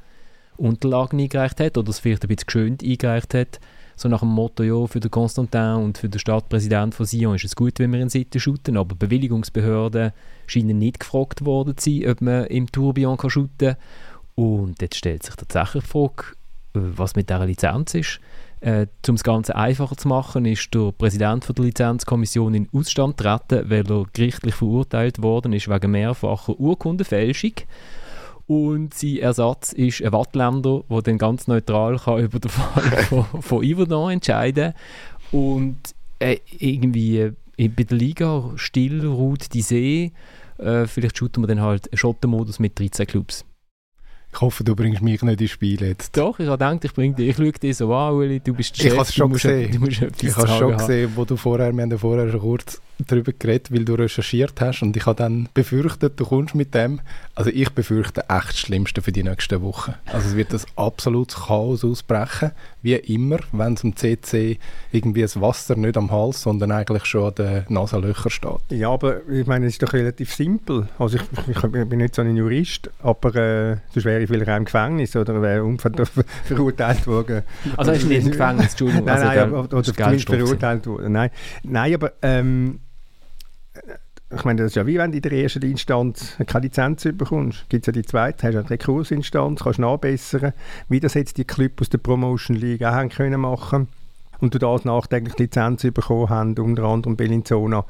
Unterlagen 0.57 1.21
eingereicht 1.21 1.61
hat 1.61 1.79
oder 1.79 1.90
es 1.90 1.99
vielleicht 1.99 2.25
ein 2.25 2.29
bisschen 2.29 2.47
geschönt 2.47 2.83
eingereicht 2.83 3.35
hat. 3.35 3.61
So 3.95 4.09
nach 4.09 4.21
dem 4.21 4.31
Motto, 4.31 4.62
ja, 4.62 4.87
für 4.87 5.01
den 5.01 5.11
Constantin 5.11 5.75
und 5.77 5.99
für 5.99 6.09
den 6.09 6.18
Stadtpräsident 6.18 6.95
von 6.95 7.07
Sion 7.07 7.35
ist 7.35 7.45
es 7.45 7.55
gut, 7.55 7.79
wenn 7.79 7.92
wir 7.92 8.01
in 8.01 8.09
Seite 8.09 8.40
shooten, 8.40 8.77
aber 8.77 8.97
Bewilligungsbehörden 8.97 10.12
scheinen 10.47 10.79
nicht 10.79 11.01
gefragt 11.01 11.45
worden 11.45 11.77
zu 11.77 11.90
sein, 11.90 12.11
ob 12.11 12.21
man 12.21 12.47
im 12.47 12.71
Tourbillon 12.71 13.16
kann 13.16 13.31
shooten 13.31 13.77
Und 14.35 14.81
jetzt 14.81 14.97
stellt 14.97 15.23
sich 15.23 15.35
tatsächlich 15.35 15.85
die 15.85 15.90
Frage, 15.90 16.25
was 16.75 17.16
mit 17.16 17.29
dieser 17.29 17.47
Lizenz 17.47 17.95
ist. 17.95 18.21
Äh, 18.61 18.87
um 19.09 19.16
das 19.16 19.25
Ganze 19.25 19.57
einfacher 19.57 19.97
zu 19.97 20.07
machen, 20.07 20.45
ist 20.45 20.73
der 20.73 20.92
Präsident 20.92 21.45
von 21.45 21.55
der 21.57 21.64
Lizenzkommission 21.64 22.55
in 22.55 22.68
Ausstand 22.73 23.16
getreten, 23.16 23.68
weil 23.68 23.90
er 23.90 24.07
gerichtlich 24.12 24.55
verurteilt 24.55 25.21
worden 25.21 25.53
ist 25.53 25.68
wegen 25.68 25.90
mehrfacher 25.90 26.59
Urkundenfälschung. 26.59 27.55
Und 28.47 28.95
sein 28.95 29.18
Ersatz 29.18 29.73
ist 29.73 30.03
ein 30.03 30.12
Wattländer, 30.12 30.85
der 30.88 31.03
dann 31.03 31.18
ganz 31.18 31.49
neutral 31.49 31.99
kann 31.99 32.18
über 32.25 32.38
den 32.38 32.51
Fall 32.51 32.83
von, 33.09 33.42
von 33.42 33.64
Yverdon 33.64 34.12
entscheiden 34.12 34.75
Und 35.33 35.79
äh, 36.21 36.38
irgendwie 36.59 37.18
äh, 37.18 37.68
bei 37.68 37.83
der 37.83 37.99
Liga 37.99 38.51
still 38.57 39.05
ruht 39.07 39.55
die 39.55 39.62
See. 39.62 40.12
Äh, 40.59 40.87
vielleicht 40.87 41.18
shooten 41.18 41.42
wir 41.42 41.49
dann 41.49 41.61
halt 41.61 41.90
einen 41.90 41.99
Schottenmodus 41.99 42.61
mit 42.61 42.79
13 42.79 43.07
Clubs. 43.09 43.45
Ich 44.35 44.40
hoffe, 44.40 44.64
du 44.64 44.75
bringst 44.75 45.03
mich 45.03 45.23
nicht 45.23 45.40
ins 45.40 45.51
Spiel 45.51 45.83
jetzt. 45.83 46.16
Doch, 46.16 46.38
ich 46.38 46.47
habe 46.47 46.57
gedacht, 46.57 46.85
ich 46.85 46.95
bringe 46.95 47.14
dich. 47.14 47.29
Ich 47.29 47.37
schaue 47.37 47.53
dich 47.53 47.77
so 47.77 47.95
an, 47.95 48.14
Uli, 48.14 48.40
du 48.40 48.55
bist 48.55 48.79
der 48.79 48.87
Ich 48.87 48.92
habe 48.92 49.03
es 49.03 49.14
schon 49.14 49.33
gesehen. 49.33 49.71
Ich 49.71 49.79
habe 49.79 49.92
schon 49.92 50.31
sagen 50.31 50.73
haben. 50.73 50.77
gesehen, 50.79 51.12
wo 51.14 51.25
du 51.25 51.37
vorher, 51.37 51.73
wir 51.73 51.83
haben 51.83 51.90
ja 51.90 51.99
vorher 51.99 52.31
schon 52.31 52.40
kurz 52.40 52.81
darüber 52.98 53.33
geredet, 53.33 53.72
weil 53.72 53.85
du 53.85 53.94
recherchiert 53.94 54.61
hast 54.61 54.83
und 54.83 54.96
ich 54.96 55.07
habe 55.07 55.16
dann 55.16 55.48
befürchtet, 55.55 56.18
du 56.18 56.24
kommst 56.24 56.55
mit 56.55 56.74
dem. 56.74 57.00
Also 57.35 57.50
ich 57.50 57.70
befürchte 57.70 58.22
echt 58.28 58.48
das 58.50 58.59
Schlimmste 58.59 59.02
für 59.02 59.12
die 59.12 59.22
nächsten 59.22 59.61
Wochen. 59.62 59.94
Also 60.07 60.28
es 60.28 60.37
wird 60.37 60.52
ein 60.52 60.61
absolutes 60.76 61.37
Chaos 61.37 61.85
ausbrechen, 61.85 62.52
wie 62.83 62.94
immer, 62.94 63.38
wenn 63.52 63.74
es 63.74 63.85
im 63.85 63.96
CC 63.96 64.59
irgendwie 64.92 65.22
das 65.22 65.40
Wasser 65.40 65.76
nicht 65.76 65.96
am 65.96 66.11
Hals, 66.11 66.42
sondern 66.42 66.72
eigentlich 66.72 67.05
schon 67.05 67.28
an 67.28 67.35
den 67.35 67.64
Nasenlöchern 67.68 68.31
steht. 68.31 68.61
Ja, 68.70 68.90
aber 68.90 69.28
ich 69.28 69.46
meine, 69.46 69.66
es 69.66 69.74
ist 69.74 69.83
doch 69.83 69.92
relativ 69.92 70.35
simpel. 70.35 70.88
Also 70.98 71.16
ich, 71.16 71.22
ich, 71.48 71.57
ich 71.57 71.88
bin 71.88 71.98
nicht 71.98 72.14
so 72.14 72.22
ein 72.22 72.37
Jurist, 72.37 72.90
aber 73.02 73.35
äh, 73.35 73.76
sonst 73.92 74.05
wäre 74.05 74.22
ich 74.22 74.28
vielleicht 74.28 74.50
auch 74.50 74.57
im 74.57 74.64
Gefängnis 74.64 75.16
oder 75.16 75.40
wäre 75.40 75.62
verurteilt 76.44 77.07
worden. 77.07 77.42
Also 77.76 77.90
er 77.92 77.96
ist 77.96 78.07
nicht 78.07 78.24
im 78.24 78.31
Gefängnis, 78.33 78.70
Entschuldigung. 78.70 79.05
Nein, 79.07 79.14
also 79.14 79.26
nein, 79.26 79.38
aber, 79.38 79.59
oder 79.61 79.83
zumindest 79.83 80.28
verurteilt 80.28 80.87
worden. 80.87 81.12
Nein, 81.12 81.31
nein 81.62 81.94
aber 81.94 82.12
ähm, 82.22 82.81
ich 84.35 84.44
meine, 84.44 84.62
das 84.62 84.72
ist 84.72 84.76
ja 84.76 84.87
wie 84.87 84.98
wenn 84.98 85.11
du 85.11 85.18
in 85.18 85.22
der 85.22 85.32
ersten 85.32 85.62
Instanz 85.62 86.37
keine 86.46 86.64
Lizenz 86.64 87.02
bekommst. 87.02 87.68
Gibt 87.68 87.82
es 87.82 87.87
ja 87.87 87.92
die 87.92 88.06
zweite, 88.06 88.46
hast 88.46 88.54
du 88.54 88.58
eine 88.61 88.70
Rekursinstanz, 88.70 89.62
kannst 89.62 89.78
nachbessern, 89.78 90.52
wie 90.88 91.00
das 91.00 91.14
jetzt 91.14 91.38
die 91.38 91.44
Club 91.44 91.80
aus 91.80 91.90
der 91.90 91.98
Promotion 91.98 92.56
League 92.56 92.82
auch 92.82 92.92
haben 92.92 93.08
können 93.08 93.40
machen 93.40 93.88
und 94.40 94.54
du 94.54 94.58
das 94.58 94.85
nachträglich 94.85 95.38
Lizenz 95.38 95.82
bekommen 95.82 96.28
haben, 96.28 96.58
unter 96.58 96.85
anderem 96.85 97.16
Bellinzona, 97.16 97.85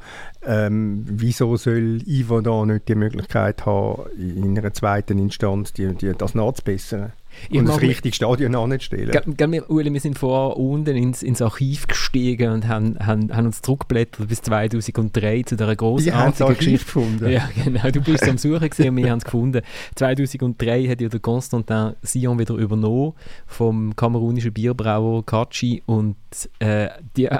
ähm, 0.45 1.03
wieso 1.09 1.57
soll 1.57 2.01
Ivo 2.05 2.41
da 2.41 2.65
nicht 2.65 2.87
die 2.87 2.95
Möglichkeit 2.95 3.65
haben, 3.65 4.03
in 4.17 4.57
einer 4.57 4.73
zweiten 4.73 5.17
Instanz 5.17 5.73
die, 5.73 5.93
die, 5.95 6.13
das 6.15 6.35
nachzubessern? 6.35 7.13
Ich 7.49 7.59
und 7.59 7.67
das 7.67 7.81
richtige 7.81 8.15
Stadion 8.15 8.51
noch 8.51 8.67
nicht 8.67 8.83
stellen. 8.83 9.11
Wir, 9.25 9.69
Uli, 9.69 9.91
wir 9.91 9.99
sind 9.99 10.17
vorher 10.17 10.57
unten 10.57 10.95
ins, 10.95 11.23
ins 11.23 11.41
Archiv 11.41 11.87
gestiegen 11.87 12.51
und 12.51 12.67
haben, 12.67 12.97
haben, 12.99 13.35
haben 13.35 13.47
uns 13.47 13.61
zurückgeblättert 13.61 14.27
bis 14.27 14.41
2003 14.41 15.43
zu 15.43 15.55
dieser 15.55 15.75
großartigen 15.75 16.55
Geschichte. 16.55 16.85
gefunden. 16.85 17.29
Ja, 17.29 17.49
genau. 17.63 17.89
Du 17.91 18.01
bist 18.01 18.27
am 18.27 18.37
Suchen 18.37 18.69
gesehen 18.69 18.89
und 18.89 18.97
wir 18.97 19.09
haben 19.11 19.19
es 19.19 19.25
gefunden. 19.25 19.61
2003 19.95 20.87
hat 20.87 21.01
ja 21.01 21.09
der 21.09 21.19
Constantin 21.19 21.93
Sion 22.01 22.39
wieder 22.39 22.55
übernommen 22.55 23.13
vom 23.45 23.95
kamerunischen 23.95 24.53
Bierbrauer 24.53 25.25
Kachi 25.25 25.83
und 25.85 26.15
äh, 26.59 26.89
die, 27.15 27.25
äh, 27.25 27.39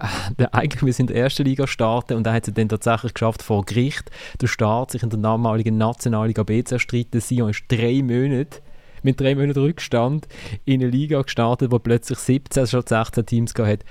eigentlich 0.52 0.84
wir 0.84 0.94
sind 0.94 1.10
in 1.10 1.16
der 1.16 1.24
ersten 1.24 1.44
Liga 1.44 1.68
starten 1.68 2.14
und 2.14 2.28
er 2.28 2.34
hat 2.34 2.48
es 2.48 2.54
dann 2.54 2.70
tatsächlich 2.70 3.14
geschafft 3.14 3.42
vor 3.42 3.66
Gericht 3.66 4.12
der 4.42 4.48
Staat 4.48 4.92
sich 4.92 5.04
in 5.04 5.10
der 5.10 5.20
damaligen 5.20 5.78
Nationalliga 5.78 6.44
B 6.44 6.64
zu 6.64 6.76
erstreiten. 6.76 7.20
Sion 7.20 7.50
ist 7.50 7.64
drei 7.68 8.02
Monate 8.04 8.62
mit 9.04 9.20
drei 9.20 9.36
Monaten 9.36 9.60
Rückstand 9.60 10.28
in 10.66 10.82
eine 10.82 10.90
Liga 10.90 11.22
gestartet, 11.22 11.72
wo 11.72 11.80
plötzlich 11.80 12.20
17 12.20 12.68
statt 12.68 12.90
16 12.90 13.26
Teams 13.26 13.54
hat. 13.58 13.84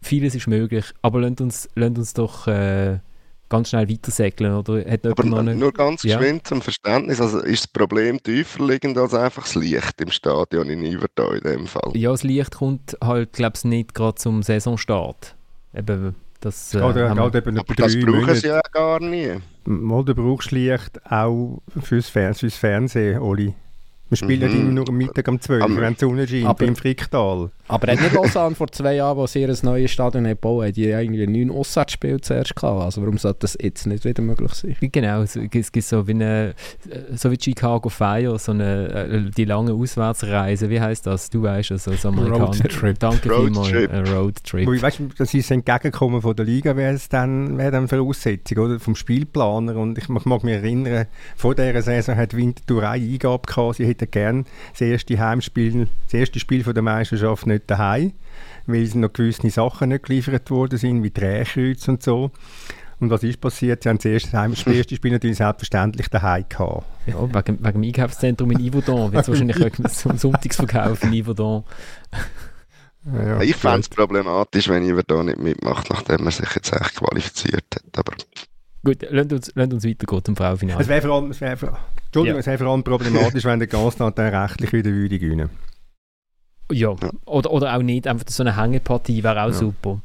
Vieles 0.00 0.34
ist 0.34 0.48
möglich, 0.48 0.86
aber 1.02 1.20
lasst 1.20 1.40
uns, 1.40 1.68
lasst 1.74 1.98
uns 1.98 2.14
doch 2.14 2.46
äh, 2.48 2.98
ganz 3.52 3.68
schnell 3.68 3.88
weitersegeln. 3.88 4.54
Oder 4.54 4.90
hat 4.90 5.06
aber 5.06 5.24
noch 5.24 5.38
eine... 5.38 5.54
Nur 5.54 5.72
ganz 5.72 6.02
geschwind 6.02 6.42
ja? 6.42 6.44
zum 6.44 6.62
Verständnis, 6.62 7.20
also 7.20 7.40
ist 7.40 7.64
das 7.64 7.68
Problem 7.68 8.20
tiefer 8.22 8.66
liegend 8.66 8.96
als 8.96 9.14
einfach 9.14 9.42
das 9.42 9.54
Licht 9.54 10.00
im 10.00 10.10
Stadion 10.10 10.70
in 10.70 10.82
Iverton 10.82 11.36
in 11.36 11.42
dem 11.42 11.66
Fall? 11.66 11.92
Ja, 11.94 12.10
das 12.10 12.22
Licht 12.22 12.56
kommt 12.56 12.96
halt, 13.04 13.34
glaube 13.34 13.52
ich, 13.56 13.64
nicht 13.64 13.94
gerade 13.94 14.14
zum 14.14 14.42
Saisonstart. 14.42 15.36
Eben, 15.74 16.14
das, 16.40 16.74
äh, 16.74 16.80
geht, 16.80 16.94
geht 16.94 17.34
eben 17.36 17.58
aber 17.58 17.74
das 17.74 18.00
brauchen 18.00 18.34
sie 18.34 18.48
ja 18.48 18.60
gar 18.72 19.00
nie. 19.00 19.36
Mal, 19.64 20.04
du 20.04 20.14
brauchst 20.14 20.50
Licht 20.50 21.00
auch 21.10 21.62
fürs, 21.80 22.08
Fer 22.08 22.34
fürs 22.34 22.56
Fernsehen, 22.56 23.20
Oli. 23.20 23.54
Wir 24.12 24.18
spielen 24.18 24.52
mhm. 24.52 24.60
immer 24.60 24.72
nur 24.72 24.88
am 24.90 24.96
Mittag 24.96 25.26
um 25.26 25.40
12 25.40 25.64
Uhr, 25.64 25.80
wenn 25.80 25.94
die 25.94 26.00
Sonne 26.00 26.28
scheint, 26.28 26.58
beim 26.58 26.76
Fricktal. 26.76 27.48
Aber 27.66 27.90
hat 27.90 27.98
nicht 27.98 28.12
Lausanne 28.12 28.54
vor 28.54 28.70
zwei 28.70 28.96
Jahren, 28.96 29.18
als 29.18 29.32
sie 29.32 29.42
ein 29.42 29.56
neues 29.62 29.90
Stadion 29.90 30.24
gebaut 30.24 30.64
haben, 30.64 30.72
die 30.74 30.92
eigentlich 30.92 31.26
neun 31.30 31.50
Auswärtsspiele 31.50 32.20
zuerst 32.20 32.54
gehabt. 32.54 32.82
Also 32.82 33.00
warum 33.00 33.16
sollte 33.16 33.38
das 33.40 33.56
jetzt 33.58 33.86
nicht 33.86 34.04
wieder 34.04 34.22
möglich 34.22 34.52
sein? 34.52 34.76
Genau, 34.80 35.22
es 35.22 35.32
gibt 35.72 35.82
so 35.86 36.06
wie, 36.06 36.10
eine, 36.10 36.54
so 37.14 37.30
wie 37.30 37.38
Chicago 37.40 37.88
Fire, 37.88 38.38
so 38.38 38.52
eine, 38.52 38.88
äh, 38.88 39.30
die 39.30 39.46
lange 39.46 39.72
Auswärtsreise, 39.72 40.68
wie 40.68 40.78
heißt 40.78 41.06
das? 41.06 41.30
Du 41.30 41.44
weißt 41.44 41.72
also, 41.72 41.92
so 41.92 42.08
amerikanisch. 42.08 42.60
Roadtrip. 42.60 42.98
Danke 42.98 43.30
Road 43.30 43.44
vielmals, 43.44 44.10
Roadtrip. 44.10 44.66
Wo, 44.66 44.82
weißt, 44.82 45.00
das 45.16 45.32
ist 45.32 45.50
entgegenkommen 45.50 46.20
von 46.20 46.36
der 46.36 46.44
Liga, 46.44 46.76
wäre 46.76 46.92
es 46.92 47.08
dann, 47.08 47.56
wäre 47.56 47.70
dann 47.70 47.88
Voraussetzung, 47.88 48.58
oder? 48.58 48.78
Vom 48.78 48.94
Spielplaner. 48.94 49.76
Und 49.76 49.96
ich 49.96 50.10
mag, 50.10 50.44
mich 50.44 50.52
erinnern, 50.52 51.06
vor 51.34 51.54
dieser 51.54 51.80
Saison 51.80 52.14
hat 52.14 52.36
Winterthur 52.36 52.82
eine 52.82 53.02
Eingabe 53.02 53.46
gehabt, 53.46 53.76
sie 53.76 54.01
hätten 54.02 54.10
gerne 54.10 54.44
das 54.72 54.80
erste 54.80 55.18
Heimspiel, 55.18 55.88
das 56.04 56.14
erste 56.14 56.38
Spiel 56.38 56.64
von 56.64 56.74
der 56.74 56.82
Meisterschaft 56.82 57.46
nicht 57.46 57.70
daheim, 57.70 58.12
weil 58.66 58.88
noch 58.94 59.12
gewisse 59.12 59.48
Sachen 59.50 59.90
nicht 59.90 60.04
geliefert 60.04 60.50
worden 60.50 60.78
sind, 60.78 61.02
wie 61.02 61.10
Drehkreuz 61.10 61.88
und 61.88 62.02
so. 62.02 62.30
Und 63.00 63.10
was 63.10 63.24
ist 63.24 63.40
passiert? 63.40 63.82
Sie 63.82 63.88
haben 63.88 63.98
das 63.98 64.04
erste, 64.04 64.30
das 64.30 64.66
erste 64.66 64.94
Spiel 64.94 65.10
natürlich 65.10 65.38
selbstverständlich 65.38 66.08
daheim 66.08 66.44
gehabt. 66.48 66.84
Ja, 67.06 67.20
wegen, 67.20 67.58
wegen 67.58 67.82
dem 67.82 67.82
Einkaufszentrum 67.82 68.50
in 68.52 68.70
Yverdon 68.70 69.12
wird 69.12 69.22
es 69.22 69.28
wahrscheinlich 69.28 69.60
einen 70.04 70.18
Sonntagsverkauf 70.18 71.02
in 71.02 71.22
Yverdon. 71.22 71.64
Ja, 73.04 73.40
ich 73.40 73.56
fände 73.56 73.80
es 73.80 73.88
problematisch, 73.88 74.68
wenn 74.68 74.88
Yverdon 74.88 75.26
nicht 75.26 75.40
mitmacht, 75.40 75.90
nachdem 75.90 76.24
er 76.26 76.30
sich 76.30 76.54
jetzt 76.54 76.72
echt 76.72 76.94
qualifiziert 76.94 77.64
hat. 77.74 77.98
Aber 77.98 78.12
Gut, 78.84 79.06
lasst 79.10 79.32
uns, 79.32 79.52
lasst 79.54 79.72
uns 79.72 79.84
weitergehen 79.84 80.24
zum 80.24 80.34
Frauenfinale. 80.36 80.82
Es 80.82 80.88
wäre 80.88 81.02
vor 81.02 81.14
allem, 81.14 81.30
es 81.30 81.40
wär 81.40 81.56
vor, 81.56 81.78
Entschuldigung, 82.06 82.36
ja. 82.36 82.40
es 82.40 82.46
wäre 82.46 82.58
vor 82.58 82.66
allem 82.66 82.82
problematisch, 82.82 83.44
wenn 83.44 83.60
der 83.60 83.68
Gaston 83.68 84.12
dann 84.12 84.34
rechtlich 84.34 84.72
wieder 84.72 84.90
würde 84.90 85.18
gewinnen. 85.20 85.50
Ja, 86.72 86.88
oder, 87.26 87.50
oder 87.52 87.76
auch 87.76 87.82
nicht, 87.82 88.08
einfach 88.08 88.26
so 88.28 88.42
eine 88.42 88.56
Hängepartie 88.56 89.22
wäre 89.22 89.40
auch 89.42 89.48
ja. 89.48 89.52
super. 89.52 90.00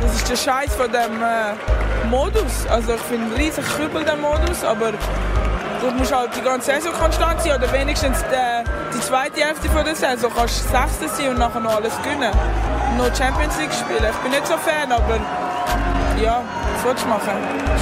Das 0.00 0.14
ist 0.14 0.30
der 0.30 0.36
Scheiß 0.36 0.74
von 0.76 0.92
dem 0.92 1.20
äh, 1.20 2.06
Modus. 2.08 2.66
Also 2.68 2.94
ich 2.94 3.00
finde 3.00 3.36
riesig 3.36 3.64
kübel 3.76 4.04
der 4.04 4.16
Modus, 4.16 4.62
aber 4.62 4.92
du 5.80 5.90
musst 5.92 6.14
halt 6.14 6.30
die 6.36 6.40
ganze 6.40 6.72
Saison 6.72 6.92
konstant 6.92 7.40
sein 7.40 7.56
oder 7.58 7.72
wenigstens 7.72 8.18
die, 8.24 8.94
die 8.94 9.00
zweite 9.00 9.40
Hälfte 9.40 9.68
von 9.68 9.84
der 9.84 9.94
Saison 9.94 10.30
kannst 10.34 10.64
du 10.64 10.68
Sechster 10.68 11.08
sein 11.08 11.30
und 11.30 11.38
nachher 11.38 11.60
noch 11.60 11.76
alles 11.76 11.96
gewinnen. 12.02 12.32
Noch 12.96 13.14
Champions 13.14 13.58
League 13.58 13.72
spielen. 13.72 14.10
Ich 14.10 14.18
bin 14.18 14.30
nicht 14.30 14.46
so 14.46 14.56
Fan, 14.56 14.90
aber 14.90 15.20
ja, 16.22 16.42
was 16.74 16.84
willst 16.84 17.04
du 17.04 17.08
machen? 17.08 17.30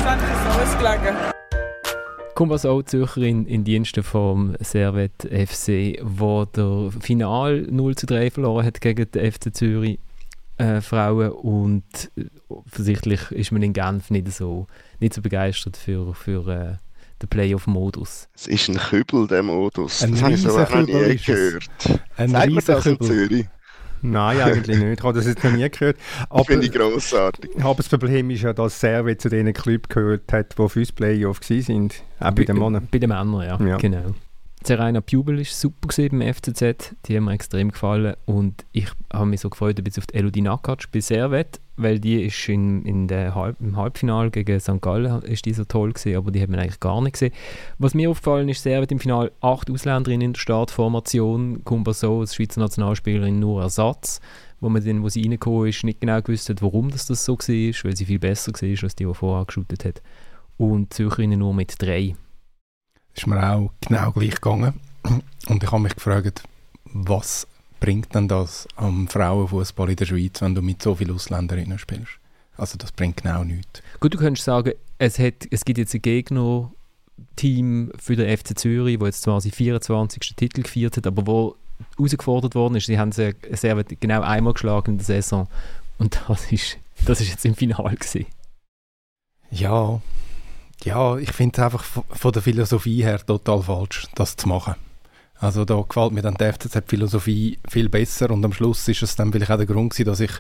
Ständig 0.01 0.29
ist 0.29 0.57
alles 0.57 0.79
gelegen. 0.79 1.17
Kumbas 2.35 2.67
auch 2.67 2.83
Zürcherin 2.83 3.47
in 3.47 3.65
Diensten 3.65 4.03
vom 4.03 4.57
Servet 4.61 5.23
FC, 5.23 5.99
wo 6.03 6.45
der 6.45 6.91
Final 7.01 7.63
0 7.63 7.97
zu 7.97 8.05
3 8.05 8.31
verloren 8.31 8.67
hat 8.67 8.83
gegen 8.83 9.11
den 9.11 9.33
FC 9.33 9.55
Zürich 9.55 9.99
äh, 10.59 10.83
Frauen 10.83 11.31
und 11.31 12.11
äh, 12.17 12.25
offensichtlich 12.49 13.31
ist 13.31 13.53
man 13.53 13.63
in 13.63 13.73
Genf 13.73 14.11
nicht 14.11 14.31
so, 14.33 14.67
nicht 15.01 15.15
so 15.15 15.23
begeistert 15.23 15.79
für, 15.79 16.15
für 16.15 16.49
äh, 16.49 16.86
den 17.23 17.29
Playoff-Modus. 17.29 18.29
Es 18.35 18.47
ist 18.47 18.69
ein 18.69 18.77
Kübel, 18.77 19.27
der 19.27 19.43
Modus. 19.43 20.03
Ein 20.03 20.13
das 20.13 20.23
habe 20.23 20.33
ich 20.35 20.43
so 20.43 20.59
noch 20.59 20.75
nie 20.75 21.17
gehört. 21.17 21.69
Ein 22.17 22.31
Sagt 22.31 22.51
man 22.53 22.65
das 22.65 22.87
in 22.87 23.01
Zürich? 23.01 23.47
Nein, 24.03 24.41
eigentlich 24.41 24.79
nicht. 24.79 24.99
Ich 24.99 25.05
habe 25.05 25.15
das 25.15 25.27
jetzt 25.27 25.43
noch 25.43 25.53
nie 25.53 25.69
gehört. 25.69 25.97
Aber, 26.29 26.45
Finde 26.45 26.67
ich 26.67 26.73
grossartig. 26.73 27.51
Aber 27.59 27.75
das 27.75 27.89
Problem 27.89 28.31
ist 28.31 28.43
ja, 28.43 28.53
dass 28.53 28.79
Servet 28.79 29.21
zu 29.21 29.29
den 29.29 29.53
Clubs 29.53 29.89
gehört 29.89 30.33
hat, 30.33 30.59
die 30.59 30.69
fürs 30.69 30.93
Playoff 30.93 31.41
waren. 31.41 31.91
Auch 32.21 32.31
bei 32.33 32.45
den 32.45 32.59
Männern. 32.59 32.89
Bei 32.91 32.99
den 32.99 33.09
Männern, 33.09 33.43
ja. 33.43 33.67
ja. 33.67 33.77
Genau. 33.79 34.15
Serena 34.67 35.01
Pubel 35.01 35.39
war 35.39 35.45
super 35.45 36.09
beim 36.09 36.35
FCZ, 36.35 36.97
die 37.07 37.17
haben 37.17 37.27
mir 37.27 37.35
extrem 37.35 37.71
gefallen 37.71 38.17
und 38.25 38.65
ich 38.73 38.89
habe 39.13 39.27
mich 39.27 39.41
so 39.41 39.49
gefreut 39.49 39.79
ein 39.79 39.87
auf 39.97 40.09
die 40.09 40.15
Elodie 40.17 40.41
Nakac 40.41 40.91
bei 40.91 40.99
Servet, 40.99 41.61
weil 41.77 42.01
die 42.01 42.25
ist 42.25 42.49
in, 42.49 42.85
in 42.85 43.07
der 43.07 43.37
Halb, 43.37 43.61
im 43.61 43.77
Halbfinale 43.77 44.33
gegen 44.33 44.59
St. 44.59 44.83
Gallen 44.83 45.23
ist 45.23 45.45
die 45.45 45.53
so 45.53 45.63
toll 45.63 45.93
gewesen, 45.93 46.17
aber 46.17 46.33
die 46.33 46.43
hat 46.43 46.49
man 46.49 46.59
eigentlich 46.59 46.81
gar 46.81 47.01
nicht 47.01 47.13
gesehen. 47.13 47.33
Was 47.79 47.95
mir 47.95 48.11
aufgefallen 48.11 48.49
ist, 48.49 48.65
Servet 48.65 48.91
im 48.91 48.99
Finale 48.99 49.31
acht 49.41 49.71
Ausländerinnen 49.71 50.27
in 50.27 50.33
der 50.33 50.41
Startformation, 50.41 51.63
Kumbaso 51.63 52.19
als 52.19 52.35
Schweizer 52.35 52.59
Nationalspielerin 52.59 53.39
nur 53.39 53.63
Ersatz, 53.63 54.21
wo 54.59 54.69
man 54.69 54.85
dann, 54.85 55.05
wo 55.05 55.09
sie 55.09 55.23
reingekommen 55.23 55.69
ist, 55.69 55.85
nicht 55.85 56.01
genau 56.01 56.21
gewusst 56.21 56.49
hat, 56.49 56.61
warum 56.61 56.91
das, 56.91 57.07
das 57.07 57.25
so 57.25 57.39
war, 57.39 57.85
weil 57.85 57.97
sie 57.97 58.05
viel 58.05 58.19
besser 58.19 58.51
war 58.51 58.83
als 58.83 58.97
die, 58.97 59.07
die 59.07 59.15
vorher 59.15 59.45
geschootet 59.45 59.85
hat. 59.85 60.03
Und 60.57 60.93
Zürcherinnen 60.93 61.39
nur 61.39 61.55
mit 61.55 61.81
drei 61.81 62.17
ist 63.17 63.27
mir 63.27 63.43
auch 63.43 63.71
genau 63.81 64.13
gleich 64.13 64.35
gegangen. 64.35 64.81
Und 65.49 65.63
ich 65.63 65.71
habe 65.71 65.83
mich 65.83 65.95
gefragt, 65.95 66.43
was 66.85 67.47
bringt 67.81 68.15
denn 68.15 68.29
das 68.29 68.67
am 68.77 69.09
Frauenfußball 69.09 69.91
in 69.91 69.97
der 69.97 70.07
Schweiz, 70.07 70.41
wenn 70.41 70.55
du 70.55 70.63
mit 70.63 70.83
so 70.83 70.95
vielen 70.95 71.15
Ausländerinnen 71.15 71.79
spielst? 71.79 72.13
Also 72.57 72.79
das 72.79 72.93
bringt 72.93 73.23
genau 73.23 73.45
nichts. 73.45 73.83
Gut, 74.01 74.15
du 74.15 74.19
könntest 74.19 74.45
sagen, 74.45 74.73
es, 74.99 75.19
hat, 75.19 75.47
es 75.51 75.65
gibt 75.65 75.79
jetzt 75.79 75.95
ein 75.95 76.03
Gegner-Team 76.03 77.93
für 77.99 78.17
den 78.17 78.37
FC 78.37 78.59
Zürich, 78.59 78.99
wo 78.99 79.07
jetzt 79.07 79.23
zwar 79.23 79.41
seinen 79.41 79.53
24. 79.53 80.35
Titel 80.37 80.63
gefeiert 80.63 80.97
hat, 80.97 81.07
aber 81.07 81.27
wo 81.27 81.57
herausgefordert 81.97 82.55
worden 82.55 82.77
ist. 82.77 82.87
Sie 82.87 82.99
haben 82.99 83.13
sie 83.13 83.35
sehr 83.53 83.83
genau 83.85 84.23
einmal 84.23 84.55
geschlagen 84.55 84.93
in 84.93 84.99
der 84.99 85.07
Saison 85.07 85.49
und 85.99 86.21
das 86.29 86.51
ist, 86.51 86.79
das 87.05 87.21
ist 87.21 87.29
jetzt 87.29 87.45
im 87.45 87.55
Finale 87.55 87.97
gewesen. 87.97 88.27
Ja, 89.51 90.01
ja, 90.85 91.17
ich 91.17 91.33
finde 91.33 91.57
es 91.57 91.65
einfach 91.65 91.85
von 91.85 92.33
der 92.33 92.43
Philosophie 92.43 93.03
her 93.03 93.25
total 93.25 93.63
falsch, 93.63 94.07
das 94.15 94.37
zu 94.37 94.49
machen. 94.49 94.75
Also 95.39 95.65
da 95.65 95.83
gefällt 95.87 96.13
mir 96.13 96.23
dann 96.23 96.35
die 96.35 96.45
FCZ-Philosophie 96.45 97.59
viel 97.69 97.89
besser 97.89 98.31
und 98.31 98.45
am 98.45 98.53
Schluss 98.53 98.87
ist 98.89 99.03
es 99.03 99.17
dann 99.17 99.33
vielleicht 99.33 99.51
auch 99.51 99.59
der 99.59 99.67
Grund 99.67 99.91
gewesen, 99.91 100.07
dass 100.07 100.21
ich 100.21 100.31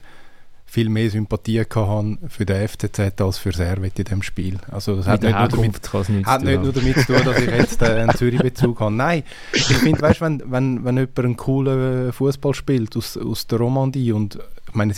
viel 0.68 0.88
mehr 0.88 1.10
Sympathie 1.10 1.60
hatte 1.60 2.18
für 2.28 2.44
den 2.44 2.68
FCZ 2.68 3.20
als 3.20 3.38
für 3.38 3.52
Servet 3.52 3.98
in 3.98 4.04
dem 4.04 4.22
Spiel. 4.22 4.58
Also 4.70 4.96
das 4.96 5.06
hat 5.06 5.22
nicht, 5.22 5.38
nur 5.38 5.48
damit, 5.48 5.92
hat 5.92 6.42
nicht 6.42 6.62
nur 6.62 6.72
damit 6.72 6.98
zu 6.98 7.06
tun, 7.06 7.24
dass 7.24 7.38
ich 7.38 7.50
jetzt 7.50 7.82
äh, 7.82 7.86
einen 7.86 8.10
Zürich-Bezug 8.10 8.80
habe. 8.80 8.92
Nein, 8.92 9.22
ich 9.52 9.64
finde, 9.64 10.00
weißt, 10.00 10.20
wenn, 10.22 10.42
wenn, 10.50 10.84
wenn 10.84 10.96
jemand 10.96 11.18
einen 11.18 11.36
coolen 11.36 12.12
Fußball 12.12 12.52
spielt 12.54 12.96
aus, 12.96 13.16
aus 13.16 13.46
der 13.46 13.58
Romandie 13.58 14.12
und 14.12 14.38
ich 14.68 14.74
meine, 14.74 14.92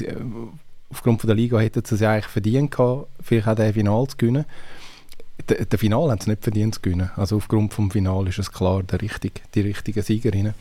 aufgrund 0.91 1.21
von 1.21 1.29
der 1.29 1.37
Liga 1.37 1.59
hätten 1.59 1.85
sie 1.85 1.97
es 1.97 2.01
ja 2.01 2.13
eigentlich 2.13 2.27
verdient 2.27 2.71
gehabt, 2.71 3.09
vielleicht 3.21 3.49
auch 3.49 3.55
den 3.55 3.75
Final 3.75 4.07
zu 4.07 4.17
gewinnen 4.17 4.47
der, 5.49 5.67
der 5.67 5.79
Final 5.79 6.11
haben 6.11 6.21
sie 6.21 6.31
nicht 6.31 6.43
verdient 6.43 6.75
zu 6.75 6.81
gewinnen. 6.81 7.11
Also 7.17 7.37
aufgrund 7.37 7.75
vom 7.75 7.91
Final 7.91 8.29
ist 8.29 8.39
es 8.39 8.53
klar, 8.53 8.83
der 8.83 9.01
richtig, 9.01 9.43
die 9.55 9.61
richtigen 9.61 10.03
Siegerinnen. 10.03 10.55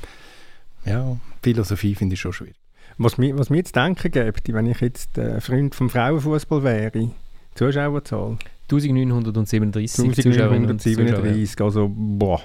Ja, 0.85 1.17
Philosophie 1.41 1.95
finde 1.95 2.13
ich 2.13 2.21
schon 2.21 2.33
schwierig. 2.33 2.55
Was 2.97 3.17
mir, 3.17 3.37
was 3.37 3.49
mir 3.49 3.63
zu 3.63 3.73
denken 3.73 4.11
gibt, 4.11 4.53
wenn 4.53 4.65
ich 4.65 4.81
jetzt 4.81 5.17
äh, 5.17 5.39
Freund 5.41 5.75
vom 5.75 5.89
Frauenfußball 5.89 6.63
wäre, 6.63 7.11
Zuschauerzahl? 7.55 8.37
1937 8.69 10.05
1937, 10.05 11.61
also 11.61 11.91
boah. 11.93 12.41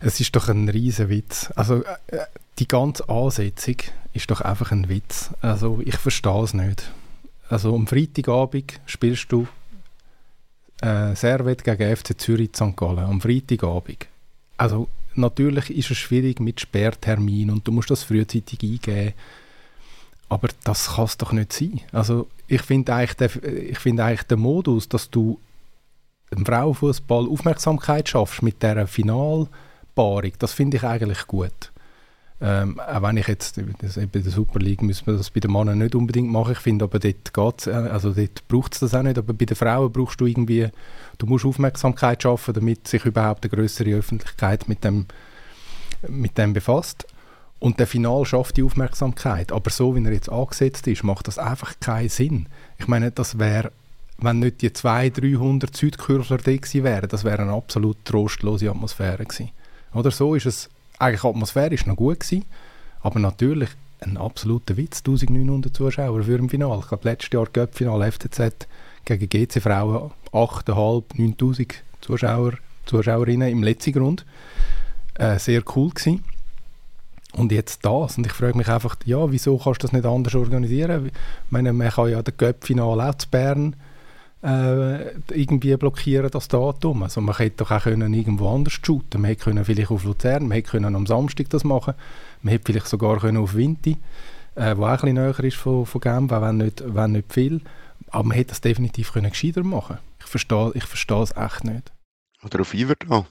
Es 0.00 0.20
ist 0.20 0.36
doch 0.36 0.48
ein 0.48 0.68
riesen 0.68 1.08
Witz. 1.08 1.50
Also 1.54 1.82
äh, 2.08 2.18
die 2.58 2.68
ganze 2.68 3.08
Ansetzung 3.08 3.76
ist 4.12 4.30
doch 4.30 4.42
einfach 4.42 4.72
ein 4.72 4.88
Witz. 4.88 5.30
Also 5.40 5.80
ich 5.84 5.96
verstehe 5.96 6.42
es 6.42 6.52
nicht. 6.52 6.90
Also 7.48 7.74
am 7.74 7.86
Freitagabend 7.86 8.80
spielst 8.86 9.30
du 9.32 9.46
äh, 10.80 11.14
Servet 11.14 11.64
gegen 11.64 11.96
FC 11.96 12.18
Zürich 12.18 12.50
St. 12.54 12.76
Gallen 12.76 12.98
am 12.98 13.20
Freitagabend. 13.20 14.06
Also 14.56 14.88
natürlich 15.14 15.70
ist 15.70 15.90
es 15.90 15.98
schwierig 15.98 16.40
mit 16.40 16.60
Sperrtermin 16.60 17.50
und 17.50 17.66
du 17.66 17.72
musst 17.72 17.90
das 17.90 18.04
frühzeitig 18.04 18.62
eingeben. 18.62 19.14
Aber 20.28 20.48
das 20.64 20.94
kann 20.94 21.04
es 21.04 21.18
doch 21.18 21.32
nicht 21.32 21.52
sein. 21.52 21.80
Also 21.92 22.28
ich 22.48 22.62
finde 22.62 22.94
eigentlich, 22.94 23.42
ich 23.44 23.78
find 23.78 24.00
eigentlich 24.00 24.24
den 24.24 24.40
Modus, 24.40 24.88
dass 24.88 25.10
du 25.10 25.38
im 26.30 26.44
Frauenfußball 26.44 27.28
Aufmerksamkeit 27.28 28.08
schaffst 28.08 28.42
mit 28.42 28.62
dieser 28.62 28.86
Finalpaarung, 28.86 30.32
das 30.38 30.52
finde 30.52 30.78
ich 30.78 30.84
eigentlich 30.84 31.26
gut. 31.26 31.70
Ähm, 32.40 32.80
auch 32.80 33.02
wenn 33.02 33.16
ich 33.16 33.28
jetzt, 33.28 33.60
das, 33.80 33.94
bei 33.94 34.18
der 34.18 34.32
Super 34.32 34.58
League 34.58 34.82
müssen 34.82 35.06
wir 35.06 35.14
das 35.16 35.30
bei 35.30 35.40
den 35.40 35.52
Männern 35.52 35.78
nicht 35.78 35.94
unbedingt 35.94 36.30
machen, 36.30 36.52
ich 36.52 36.58
finde 36.58 36.84
aber 36.84 36.98
dort 36.98 37.66
äh, 37.66 37.70
also 37.70 38.12
dort 38.12 38.46
braucht 38.48 38.74
es 38.74 38.80
das 38.80 38.94
auch 38.94 39.02
nicht, 39.02 39.18
aber 39.18 39.32
bei 39.32 39.44
den 39.44 39.56
Frauen 39.56 39.92
brauchst 39.92 40.20
du 40.20 40.26
irgendwie, 40.26 40.68
du 41.18 41.26
musst 41.26 41.44
Aufmerksamkeit 41.44 42.22
schaffen, 42.22 42.54
damit 42.54 42.88
sich 42.88 43.04
überhaupt 43.04 43.44
eine 43.44 43.50
größere 43.50 43.94
Öffentlichkeit 43.94 44.68
mit 44.68 44.82
dem, 44.82 45.06
mit 46.08 46.36
dem 46.36 46.52
befasst. 46.52 47.06
Und 47.60 47.78
der 47.78 47.86
Final 47.86 48.26
schafft 48.26 48.56
die 48.56 48.62
Aufmerksamkeit. 48.62 49.52
Aber 49.52 49.70
so, 49.70 49.96
wie 49.96 50.04
er 50.04 50.12
jetzt 50.12 50.28
angesetzt 50.28 50.86
ist, 50.86 51.04
macht 51.04 51.28
das 51.28 51.38
einfach 51.38 51.74
keinen 51.80 52.10
Sinn. 52.10 52.48
Ich 52.78 52.88
meine, 52.88 53.10
das 53.10 53.38
wäre, 53.38 53.72
wenn 54.18 54.40
nicht 54.40 54.60
die 54.60 54.72
200, 54.72 55.22
300 55.22 55.74
Südkürzler 55.74 56.38
da 56.38 56.52
gewesen 56.56 56.84
wären, 56.84 57.08
das 57.08 57.24
wäre 57.24 57.40
eine 57.40 57.52
absolut 57.52 58.04
trostlose 58.04 58.68
Atmosphäre 58.68 59.24
gewesen. 59.24 59.50
Oder 59.94 60.10
so 60.10 60.34
ist 60.34 60.46
es 60.46 60.68
eigentlich 60.98 61.24
atmosphärisch 61.24 61.86
noch 61.86 61.96
gut 61.96 62.20
gewesen, 62.20 62.44
aber 63.00 63.18
natürlich 63.20 63.70
ein 64.00 64.16
absoluter 64.16 64.76
Witz, 64.76 65.00
1900 65.00 65.74
Zuschauer 65.74 66.22
für 66.22 66.36
ein 66.36 66.48
Finale. 66.48 66.80
Ich 66.80 66.88
glaube, 66.88 67.08
letztes 67.08 67.32
Jahr 67.32 67.46
Göppfinale 67.52 68.12
FTZ 68.12 68.66
gegen 69.04 69.28
GC 69.28 69.60
Frauen 69.60 70.10
8'500, 70.32 71.04
9000 71.14 71.74
Zuschauer, 72.00 72.52
Zuschauerinnen 72.86 73.48
im 73.48 73.62
letzten 73.62 73.92
Grund. 73.92 74.26
Äh, 75.14 75.38
sehr 75.38 75.62
cool 75.74 75.90
gewesen. 75.90 76.24
Und 77.32 77.50
jetzt 77.50 77.84
das. 77.84 78.16
Und 78.16 78.26
ich 78.26 78.32
frage 78.32 78.56
mich 78.56 78.68
einfach, 78.68 78.96
ja, 79.04 79.30
wieso 79.30 79.58
kannst 79.58 79.82
du 79.82 79.86
das 79.86 79.92
nicht 79.92 80.06
anders 80.06 80.34
organisieren? 80.34 81.06
Ich 81.06 81.12
meine, 81.50 81.72
man 81.72 81.90
kann 81.90 82.10
ja 82.10 82.22
den 82.22 82.36
Göppfinale 82.36 83.08
auch 83.08 83.14
zu 83.14 83.28
Bern 83.28 83.74
äh, 84.44 85.14
irgendwie 85.30 85.76
blockieren, 85.76 86.30
das 86.30 86.48
Datum. 86.48 87.02
Also 87.02 87.20
man 87.20 87.36
hätte 87.36 87.64
doch 87.64 87.70
auch 87.70 87.82
können 87.82 88.12
irgendwo 88.12 88.48
anders 88.48 88.74
shooten 88.74 89.22
Man 89.22 89.30
hätte 89.30 89.44
können 89.44 89.64
vielleicht 89.64 89.90
auf 89.90 90.04
Luzern, 90.04 90.48
man 90.48 90.52
hätte 90.52 90.70
können 90.70 90.94
am 90.94 91.06
Samstag 91.06 91.48
das 91.50 91.64
machen 91.64 91.94
man 92.42 92.52
hätte 92.52 92.64
vielleicht 92.66 92.88
sogar 92.88 93.18
können 93.18 93.38
auf 93.38 93.54
Vinti, 93.54 93.96
äh, 94.54 94.76
wo 94.76 94.84
auch 94.84 94.90
ein 94.90 94.96
bisschen 94.96 95.14
näher 95.14 95.40
ist 95.40 95.56
von, 95.56 95.86
von 95.86 96.00
Genf, 96.00 96.30
wenn 96.30 96.58
nicht, 96.58 96.84
wenn 96.86 97.12
nicht 97.12 97.32
viel. 97.32 97.62
Aber 98.08 98.24
man 98.24 98.36
hätte 98.36 98.50
das 98.50 98.60
definitiv 98.60 99.12
können 99.12 99.30
gescheiter 99.30 99.64
machen 99.64 99.98
Ich 100.20 100.26
verstehe 100.26 100.70
ich 100.74 100.84
verstehe 100.84 101.22
es 101.22 101.34
echt 101.34 101.64
nicht. 101.64 101.90
Oder 102.44 102.60
auf 102.60 102.74
Iverdal. 102.74 103.24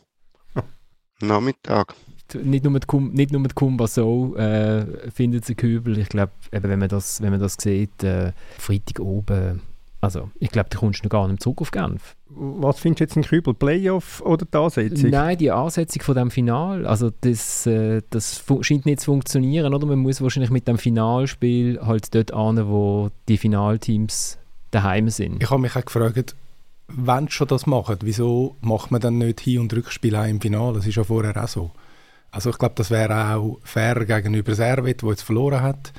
Nachmittag. 1.21 1.93
Nicht 2.41 2.63
nur 2.63 2.73
mit, 2.73 2.87
Kum, 2.87 3.11
nicht 3.11 3.31
nur 3.31 3.41
mit 3.41 3.53
Kumba 3.53 3.85
so 3.85 4.35
äh, 4.35 5.11
findet 5.11 5.45
sich 5.45 5.57
Kübel. 5.57 5.99
Ich 5.99 6.09
glaube, 6.09 6.31
wenn 6.49 6.79
man 6.79 6.89
das, 6.89 7.21
wenn 7.21 7.29
man 7.29 7.39
das 7.39 7.57
sieht, 7.59 8.03
äh, 8.03 8.31
Freitag 8.57 8.99
oben 8.99 9.61
also, 10.03 10.29
ich 10.37 10.49
glaube, 10.49 10.67
da 10.69 10.77
kommst 10.77 10.99
du 10.99 11.05
noch 11.05 11.11
gar 11.11 11.29
nicht 11.29 11.41
zurück 11.41 11.61
auf 11.61 11.71
Genf. 11.71 12.17
Was 12.27 12.77
findest 12.77 12.99
du 12.99 13.03
jetzt 13.05 13.15
in 13.15 13.23
Kübel? 13.23 13.53
Playoff 13.53 14.21
oder 14.25 14.45
die 14.45 14.57
Ansetzung? 14.57 15.09
Nein, 15.11 15.37
die 15.37 15.49
Ansetzung 15.49 16.01
von 16.01 16.15
dem 16.15 16.29
Final, 16.29 16.85
also 16.85 17.09
das, 17.21 17.65
äh, 17.67 18.01
das 18.09 18.43
scheint 18.59 18.85
nicht 18.85 18.99
zu 18.99 19.05
funktionieren, 19.05 19.73
oder? 19.73 19.87
Man 19.87 19.99
muss 19.99 20.21
wahrscheinlich 20.21 20.51
mit 20.51 20.67
dem 20.67 20.77
Finalspiel 20.77 21.79
halt 21.81 22.13
dort 22.13 22.33
an, 22.33 22.67
wo 22.67 23.11
die 23.29 23.37
Finalteams 23.37 24.39
daheim 24.71 25.07
sind. 25.07 25.41
Ich 25.41 25.49
habe 25.49 25.61
mich 25.61 25.73
auch 25.73 25.85
gefragt, 25.85 26.35
wenn 26.89 27.29
schon 27.29 27.47
das 27.47 27.65
machen, 27.65 27.95
wieso 28.01 28.57
macht 28.59 28.91
man 28.91 28.99
dann 28.99 29.19
nicht 29.19 29.39
Hin- 29.39 29.59
und 29.59 29.73
Rückspiel 29.73 30.17
auch 30.17 30.27
im 30.27 30.41
Finale? 30.41 30.73
Das 30.73 30.85
ist 30.85 30.95
ja 30.95 31.05
vorher 31.05 31.41
auch 31.41 31.47
so. 31.47 31.71
Also 32.29 32.49
ich 32.49 32.57
glaube, 32.57 32.75
das 32.75 32.91
wäre 32.91 33.37
auch 33.37 33.59
fair 33.63 34.03
gegenüber 34.03 34.53
Servet, 34.53 35.01
der 35.01 35.09
jetzt 35.11 35.21
verloren 35.21 35.61
hat 35.61 35.93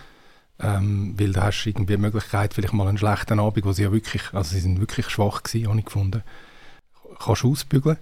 ähm, 0.60 1.14
weil 1.18 1.32
da 1.32 1.44
hast 1.44 1.64
du 1.64 1.70
irgendwie 1.70 1.96
die 1.96 2.02
Möglichkeit, 2.02 2.54
vielleicht 2.54 2.72
mal 2.72 2.86
einen 2.86 2.98
schlechten 2.98 3.40
Abend, 3.40 3.64
wo 3.64 3.72
sie 3.72 3.82
ja 3.82 3.92
wirklich, 3.92 4.22
also 4.32 4.50
sie 4.54 4.60
sind 4.60 4.80
wirklich 4.80 5.08
schwach 5.08 5.42
gewesen, 5.42 5.68
habe 5.68 5.78
ich 5.78 5.84
gefunden, 5.84 6.22
kannst 7.18 7.42
du 7.42 7.50
ausbügeln. 7.50 7.98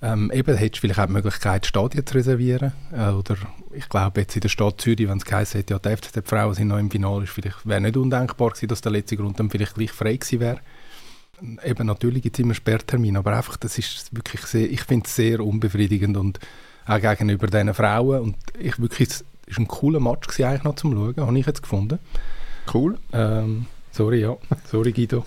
Ähm, 0.00 0.32
eben 0.32 0.56
hättest 0.56 0.78
du 0.78 0.80
vielleicht 0.80 0.98
auch 0.98 1.06
die 1.06 1.12
Möglichkeit, 1.12 1.64
Stadien 1.64 2.04
zu 2.04 2.14
reservieren. 2.14 2.72
Äh, 2.92 3.10
oder 3.10 3.36
ich 3.72 3.88
glaube, 3.88 4.22
jetzt 4.22 4.34
in 4.34 4.40
der 4.40 4.48
Stadt 4.48 4.80
Zürich, 4.80 5.08
wenn 5.08 5.18
es 5.18 5.24
geheißen 5.24 5.60
hätte, 5.60 5.74
ja, 5.74 5.78
die 5.78 5.96
FCZ-Frauen 5.96 6.54
sind 6.54 6.68
noch 6.68 6.78
im 6.78 6.90
Finale, 6.90 7.24
wäre 7.64 7.80
nicht 7.80 7.96
undenkbar 7.96 8.50
gewesen, 8.50 8.66
dass 8.66 8.80
der 8.80 8.92
letzte 8.92 9.16
Grund 9.16 9.38
dann 9.38 9.48
vielleicht 9.48 9.74
gleich 9.74 9.92
frei 9.92 10.16
gewesen 10.16 10.40
wäre. 10.40 10.60
Eben, 11.64 11.86
natürlich 11.86 12.22
gibt 12.22 12.36
es 12.36 12.42
immer 12.42 12.54
Sperrtermine, 12.54 13.18
aber 13.18 13.36
einfach, 13.36 13.56
das 13.56 13.78
ist 13.78 14.14
wirklich 14.14 14.42
sehr, 14.42 14.70
ich 14.70 14.82
finde 14.82 15.06
es 15.06 15.14
sehr 15.14 15.40
unbefriedigend 15.40 16.16
und 16.16 16.40
auch 16.84 17.00
gegenüber 17.00 17.46
diesen 17.46 17.72
Frauen 17.74 18.20
und 18.22 18.36
ich 18.58 18.80
wirklich 18.80 19.10
ist 19.46 19.58
ein 19.58 19.68
cooler 19.68 20.00
Match 20.00 20.28
gewesen, 20.28 20.44
eigentlich 20.44 20.64
noch 20.64 20.76
zum 20.76 20.92
Schauen, 20.92 21.26
habe 21.26 21.38
ich 21.38 21.46
jetzt 21.46 21.62
gefunden. 21.62 21.98
Cool. 22.72 22.98
Ähm, 23.12 23.66
sorry, 23.90 24.20
ja. 24.20 24.36
Sorry, 24.64 24.92
Guido. 24.92 25.24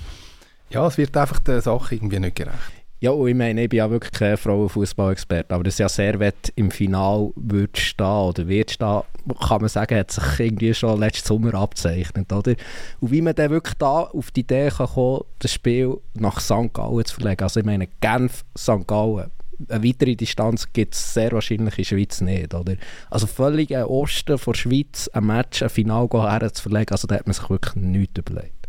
ja, 0.70 0.86
es 0.86 0.98
wird 0.98 1.16
einfach 1.16 1.40
der 1.40 1.60
Sache 1.60 1.94
irgendwie 1.94 2.20
nicht 2.20 2.36
gerecht. 2.36 2.80
Ja, 3.02 3.12
und 3.12 3.28
ich 3.28 3.34
meine, 3.34 3.62
ich 3.62 3.70
bin 3.70 3.78
ja 3.78 3.90
wirklich 3.90 4.12
kein 4.12 4.36
Frauenfußball-Experte, 4.36 5.54
aber 5.54 5.64
dass 5.64 5.78
ja 5.78 5.88
Servet 5.88 6.52
im 6.54 6.70
Final 6.70 7.30
wird 7.34 7.78
stehen 7.78 8.06
oder 8.06 8.46
wird 8.46 8.72
stehen, 8.72 9.00
kann 9.48 9.62
man 9.62 9.70
sagen, 9.70 9.98
hat 9.98 10.10
sich 10.10 10.38
irgendwie 10.38 10.74
schon 10.74 11.00
letzten 11.00 11.28
Sommer 11.28 11.54
abzeichnet, 11.54 12.30
oder? 12.30 12.54
Und 13.00 13.10
wie 13.10 13.22
man 13.22 13.34
dann 13.34 13.52
wirklich 13.52 13.74
da 13.78 14.02
auf 14.02 14.30
die 14.32 14.40
Idee 14.40 14.68
kann 14.68 14.86
kommen, 14.86 15.24
das 15.38 15.50
Spiel 15.50 15.96
nach 16.12 16.40
St. 16.40 16.74
Gallen 16.74 17.04
zu 17.06 17.14
verlegen. 17.14 17.42
Also 17.42 17.60
ich 17.60 17.66
meine, 17.66 17.88
Genf, 18.02 18.44
St. 18.58 18.86
Gallen, 18.86 19.30
eine 19.68 19.84
weitere 19.84 20.16
Distanz 20.16 20.72
gibt 20.72 20.94
es 20.94 21.14
sehr 21.14 21.32
wahrscheinlich 21.32 21.78
in 21.78 21.84
der 21.84 21.84
Schweiz 21.84 22.20
nicht. 22.20 22.54
Oder? 22.54 22.76
Also 23.10 23.26
völlig 23.26 23.70
im 23.70 23.84
Osten 23.84 24.36
der 24.36 24.54
Schweiz 24.54 25.08
ein 25.08 25.26
Match, 25.26 25.62
ein 25.62 25.70
Final 25.70 26.08
zu 26.52 26.62
verlegen, 26.62 26.92
also 26.92 27.06
da 27.06 27.16
hat 27.16 27.26
man 27.26 27.34
sich 27.34 27.48
wirklich 27.48 27.76
nichts 27.76 28.18
überlegt. 28.18 28.60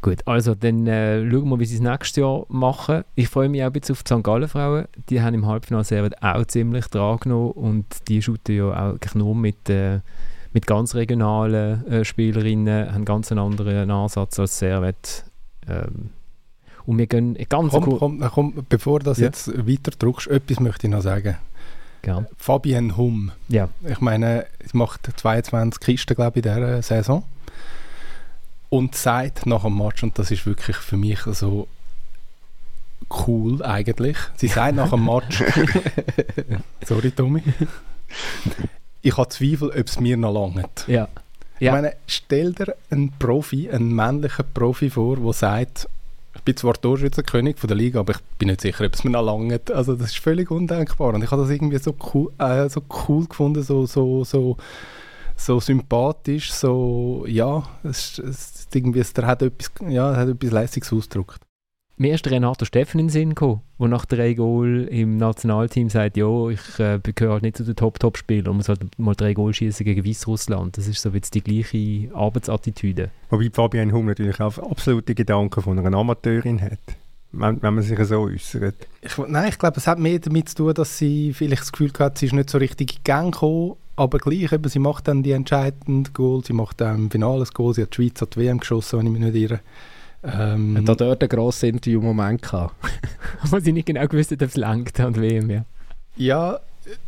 Gut, 0.00 0.18
also 0.26 0.54
dann 0.54 0.86
äh, 0.86 1.28
schauen 1.28 1.48
wir, 1.48 1.58
wie 1.58 1.64
sie 1.64 1.74
es 1.74 1.80
nächstes 1.80 2.16
Jahr 2.16 2.46
machen. 2.48 3.02
Ich 3.16 3.28
freue 3.28 3.48
mich 3.48 3.62
auch 3.62 3.66
ein 3.66 3.72
bisschen 3.72 3.94
auf 3.94 4.04
die 4.04 4.14
St. 4.14 4.22
Gallen 4.22 4.48
Frauen. 4.48 4.84
Die 5.08 5.20
haben 5.20 5.34
im 5.34 5.46
Halbfinale 5.46 5.84
sehr 5.84 6.08
auch 6.20 6.44
ziemlich 6.44 6.86
dran 6.86 7.18
genommen 7.18 7.50
und 7.52 7.86
die 8.06 8.22
shooten 8.22 8.56
ja 8.56 8.92
auch 8.92 9.14
nur 9.14 9.34
mit, 9.34 9.68
äh, 9.68 10.00
mit 10.52 10.68
ganz 10.68 10.94
regionalen 10.94 11.84
äh, 11.88 12.04
Spielerinnen, 12.04 12.94
haben 12.94 13.04
ganz 13.04 13.32
einen 13.32 13.40
anderen 13.40 13.90
Ansatz 13.90 14.38
als 14.38 14.60
Servet. 14.60 15.24
Ähm, 15.66 16.10
und 16.88 16.96
wir 16.96 17.06
gehen 17.06 17.36
ganz 17.50 17.72
komm, 17.72 17.84
cool. 17.86 17.98
komm, 17.98 18.20
komm, 18.32 18.66
bevor 18.66 19.00
du 19.00 19.04
das 19.04 19.18
ja. 19.18 19.26
jetzt 19.26 19.48
weiter 19.68 19.90
drückst, 19.90 20.28
etwas 20.28 20.58
möchte 20.58 20.86
ich 20.86 20.90
noch 20.90 21.02
sagen. 21.02 21.36
Gern. 22.00 22.26
Fabienne 22.38 22.96
Hum. 22.96 23.30
Ja. 23.48 23.68
Ich 23.86 24.00
meine, 24.00 24.46
sie 24.64 24.74
macht 24.74 25.06
22 25.14 25.80
Kisten, 25.80 26.14
glaube 26.14 26.40
ich, 26.40 26.46
in 26.46 26.54
dieser 26.54 26.80
Saison. 26.80 27.24
Und 28.70 28.94
sagt 28.94 29.44
nach 29.44 29.64
dem 29.64 29.76
Match, 29.76 30.02
und 30.02 30.18
das 30.18 30.30
ist 30.30 30.46
wirklich 30.46 30.78
für 30.78 30.96
mich 30.96 31.20
so 31.20 31.68
cool 33.26 33.62
eigentlich, 33.62 34.16
sie 34.36 34.48
sagt 34.48 34.76
nach 34.76 34.88
dem 34.88 35.04
Match, 35.04 35.42
sorry 36.86 37.10
Tommy, 37.10 37.42
ich 39.02 39.14
habe 39.14 39.28
Zweifel, 39.28 39.68
ob 39.68 39.86
es 39.86 40.00
mir 40.00 40.16
noch 40.16 40.32
langt. 40.32 40.86
Ja. 40.86 41.00
Ja. 41.02 41.08
Ich 41.58 41.70
meine, 41.70 41.96
stell 42.06 42.54
dir 42.54 42.74
einen 42.90 43.12
Profi, 43.18 43.68
einen 43.68 43.94
männlichen 43.94 44.46
Profi 44.54 44.88
vor, 44.88 45.16
der 45.16 45.32
sagt, 45.34 45.88
ich 46.38 46.44
bin 46.44 46.56
zwar 46.56 46.74
Torschützenkönig 46.74 47.58
von 47.58 47.68
der 47.68 47.76
Liga, 47.76 48.00
aber 48.00 48.14
ich 48.14 48.20
bin 48.38 48.48
nicht 48.48 48.60
sicher, 48.60 48.86
ob 48.86 48.94
es 48.94 49.04
mir 49.04 49.10
noch 49.10 49.24
lange 49.24 49.60
Also 49.72 49.96
das 49.96 50.10
ist 50.10 50.18
völlig 50.18 50.50
undenkbar. 50.50 51.14
Und 51.14 51.22
ich 51.22 51.30
habe 51.30 51.42
das 51.42 51.50
irgendwie 51.50 51.78
so 51.78 51.94
cool, 52.14 52.32
äh, 52.38 52.68
so 52.68 52.82
cool 53.08 53.26
gefunden, 53.26 53.62
so, 53.62 53.86
so, 53.86 54.24
so, 54.24 54.56
so 55.36 55.60
sympathisch, 55.60 56.52
so, 56.52 57.24
ja, 57.26 57.64
es, 57.82 58.18
es, 58.18 58.68
irgendwie, 58.72 59.00
es, 59.00 59.12
hat 59.20 59.42
etwas, 59.42 59.70
ja, 59.88 60.16
hat 60.16 60.28
etwas 60.28 60.92
ausgedrückt. 60.92 61.47
Mir 62.00 62.14
ist 62.14 62.30
Renato 62.30 62.64
Steffen 62.64 63.00
in 63.00 63.06
den 63.06 63.12
Sinn 63.12 63.28
gekommen, 63.30 63.60
der 63.80 63.88
nach 63.88 64.04
drei 64.04 64.34
Goal 64.34 64.86
im 64.88 65.16
Nationalteam 65.16 65.90
sagt, 65.90 66.16
ja, 66.16 66.48
ich 66.48 66.78
äh, 66.78 67.00
gehöre 67.02 67.32
halt 67.32 67.42
nicht 67.42 67.56
zu 67.56 67.64
den 67.64 67.74
Top-Top-Spielern, 67.74 68.46
man 68.46 68.58
muss 68.58 68.68
halt 68.68 68.96
mal 68.98 69.16
drei 69.16 69.34
Goal 69.34 69.52
schießen 69.52 69.84
gegen 69.84 70.06
Weißrussland. 70.06 70.78
Das 70.78 70.86
ist 70.86 71.02
so 71.02 71.08
jetzt 71.10 71.34
die 71.34 71.42
gleiche 71.42 72.14
Arbeitsattitüde. 72.14 73.10
Wobei 73.30 73.50
Fabian 73.52 73.92
Hum 73.92 74.06
natürlich 74.06 74.38
auch 74.38 74.56
absolute 74.58 75.12
Gedanken 75.16 75.60
von 75.60 75.76
einer 75.76 75.98
Amateurin 75.98 76.60
hat. 76.60 76.78
Wenn, 77.32 77.60
wenn 77.60 77.74
man 77.74 77.82
sich 77.82 77.98
so 78.04 78.20
äußert. 78.20 78.76
Ich, 79.02 79.18
nein, 79.18 79.48
ich 79.48 79.58
glaube, 79.58 79.78
es 79.78 79.88
hat 79.88 79.98
mehr 79.98 80.20
damit 80.20 80.50
zu 80.50 80.54
tun, 80.54 80.74
dass 80.74 80.98
sie 80.98 81.34
vielleicht 81.34 81.62
das 81.62 81.72
Gefühl 81.72 81.90
hat, 81.98 82.16
sie 82.16 82.26
ist 82.26 82.32
nicht 82.32 82.48
so 82.48 82.58
richtig 82.58 82.98
in 82.98 83.02
Gang 83.02 83.34
gekommen, 83.34 83.74
aber 83.96 84.18
gleich, 84.18 84.52
eben, 84.52 84.68
sie 84.68 84.78
macht 84.78 85.08
dann 85.08 85.24
die 85.24 85.32
entscheidenden 85.32 86.12
Goal, 86.14 86.44
sie 86.44 86.52
macht 86.52 86.80
dann 86.80 86.96
im 86.96 87.10
Finale 87.10 87.40
das 87.40 87.52
Goal, 87.52 87.74
sie 87.74 87.82
hat 87.82 87.90
die 87.90 88.04
Schweiz 88.04 88.22
an 88.22 88.28
die 88.32 88.38
WM 88.38 88.60
geschossen, 88.60 89.00
wenn 89.00 89.06
ich 89.06 89.12
mich 89.12 89.22
nicht 89.22 89.34
irre. 89.34 89.60
Ähm, 90.22 90.84
Hat 90.86 91.00
dort 91.00 91.22
einen 91.22 91.28
grossen 91.28 91.70
Interview-Moment 91.70 92.42
gehabt? 92.42 92.74
Wo 93.42 93.58
sie 93.58 93.72
nicht 93.72 93.86
genau 93.86 94.06
gewusst 94.06 94.32
ob 94.32 94.42
es 94.42 94.56
langt 94.56 94.98
und 95.00 95.20
WM, 95.20 95.50
ja. 95.50 95.64
Ja, 96.16 96.58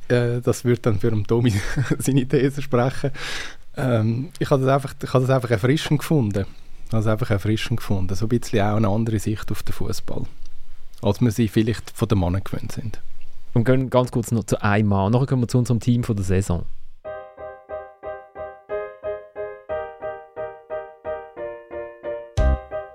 äh, 0.09 0.41
das 0.41 0.65
würde 0.65 0.83
dann 0.83 1.01
für 1.01 1.11
den 1.11 1.25
Tommy 1.25 1.53
seine 1.99 2.27
These 2.27 2.63
sprechen. 2.63 3.11
Ähm, 3.77 4.31
ich 4.39 4.51
habe 4.51 4.65
das, 4.65 4.73
einfach, 4.73 4.95
ich 5.03 5.13
hab 5.13 5.21
das 5.21 5.31
einfach 5.31 5.51
erfrischend 5.51 6.01
gefunden. 6.01 6.47
Also 6.93 7.11
einfach 7.11 7.31
erfrischend 7.31 7.79
gefunden. 7.79 8.15
So 8.15 8.27
ein 8.27 8.29
bisschen 8.29 8.61
auch 8.61 8.77
eine 8.77 8.89
andere 8.89 9.19
Sicht 9.19 9.51
auf 9.51 9.63
den 9.63 9.73
Fußball, 9.73 10.25
als 11.03 11.21
wir 11.21 11.31
sie 11.31 11.49
vielleicht 11.49 11.91
von 11.91 12.09
den 12.09 12.19
Männern 12.19 12.43
gewöhnt 12.45 12.73
sind. 12.73 13.01
Und 13.55 13.65
gehen 13.65 13.91
ganz 13.91 14.13
kurz 14.13 14.31
noch 14.31 14.45
zu 14.45 14.63
einem 14.63 14.89
Mann. 14.89 15.13
Nachher 15.13 15.27
kommen 15.27 15.43
wir 15.43 15.49
zu 15.49 15.59
unserem 15.59 15.81
Team 15.81 16.05
von 16.05 16.17
der 16.17 16.25
Saison. 16.25 16.65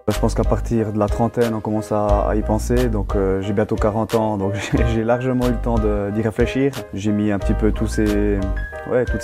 Je 0.07 0.19
pense 0.19 0.35
qu'à 0.35 0.43
partir 0.43 0.93
de 0.93 0.99
la 0.99 1.07
trentaine, 1.07 1.55
on 1.55 1.61
commence 1.61 1.91
à, 1.91 2.31
y 2.35 2.41
penser. 2.43 2.89
Donc 2.89 3.15
euh, 3.15 3.41
j'ai 3.41 3.53
bientôt 3.53 3.75
40 3.75 4.13
ans, 4.13 4.37
donc 4.37 4.53
j'ai 4.93 5.03
largement 5.03 5.47
eu 5.47 5.51
le 5.51 5.57
temps 5.57 5.79
d'y 5.79 6.21
réfléchir. 6.21 6.73
J'ai 6.93 7.11
mis 7.11 7.31
un 7.31 7.39
petit 7.39 7.55
peu 7.55 7.71
toutes 7.71 7.89
ces 7.89 8.39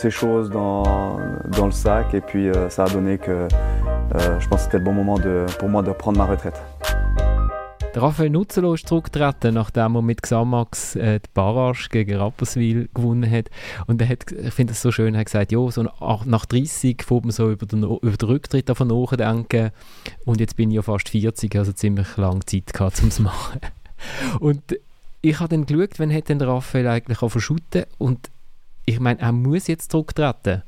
choses 0.10 0.50
dans, 0.50 1.20
le 1.64 1.72
sac 1.72 2.16
et 2.16 2.22
puis 2.22 2.50
euh, 2.50 2.68
ça 2.70 2.86
a 2.86 2.90
donné 2.90 3.20
que 3.20 3.32
euh, 3.32 4.40
je 4.40 4.48
pense 4.48 4.62
que 4.62 4.66
c'était 4.66 4.80
le 4.80 4.84
bon 4.84 4.94
moment 4.94 5.18
pour 5.60 5.70
moi 5.70 5.84
de 5.84 5.92
prendre 5.92 6.18
ma 6.18 6.26
retraite. 6.26 6.60
Raphael 7.94 8.30
Nutzelo 8.30 8.74
ist 8.74 8.88
zurückgetreten, 8.88 9.54
nachdem 9.54 9.96
er 9.96 10.02
mit 10.02 10.24
Xamax 10.24 10.96
äh, 10.96 11.20
die 11.20 11.30
Barrage 11.34 11.90
gegen 11.90 12.16
Rapperswil 12.18 12.90
gewonnen 12.94 13.30
hat. 13.30 13.50
Und 13.86 14.02
er 14.02 14.08
hat, 14.08 14.32
ich 14.32 14.54
finde 14.54 14.74
es 14.74 14.82
so 14.82 14.92
schön, 14.92 15.14
er 15.14 15.20
hat 15.20 15.26
gesagt, 15.26 15.52
ja, 15.52 15.70
so 15.70 15.84
nach 15.84 16.46
30 16.46 17.04
fängt 17.04 17.26
man 17.26 17.32
so 17.32 17.52
über 17.52 17.66
den, 17.66 17.84
über 17.84 18.18
den 18.18 18.30
Rücktritt 18.30 18.70
davon 18.70 18.88
nachdenken. 18.88 19.72
Und 20.26 20.40
jetzt 20.40 20.56
bin 20.56 20.72
ich 20.72 20.78
ja 20.78 20.82
fast 20.82 21.10
40, 21.10 21.54
also 21.58 21.74
ziemlich 21.74 22.16
lange 22.16 22.46
Zeit 22.46 22.72
gehabt, 22.72 23.02
um 23.02 23.10
es 23.10 23.16
zu 23.16 23.24
machen. 23.24 23.60
Und 24.40 24.64
ich 25.22 25.40
habe 25.40 25.50
dann 25.50 25.66
geschaut, 25.66 26.00
wann 26.00 26.14
hat 26.14 26.30
denn 26.30 26.42
Raphael 26.42 26.88
eigentlich 26.88 27.22
auch 27.22 27.30
verschütten 27.30 27.86
und 28.00 28.32
ich 28.86 29.00
meine, 29.00 29.20
er 29.20 29.32
muss 29.32 29.68
jetzt 29.68 29.92
zurücktreten. 29.92 30.64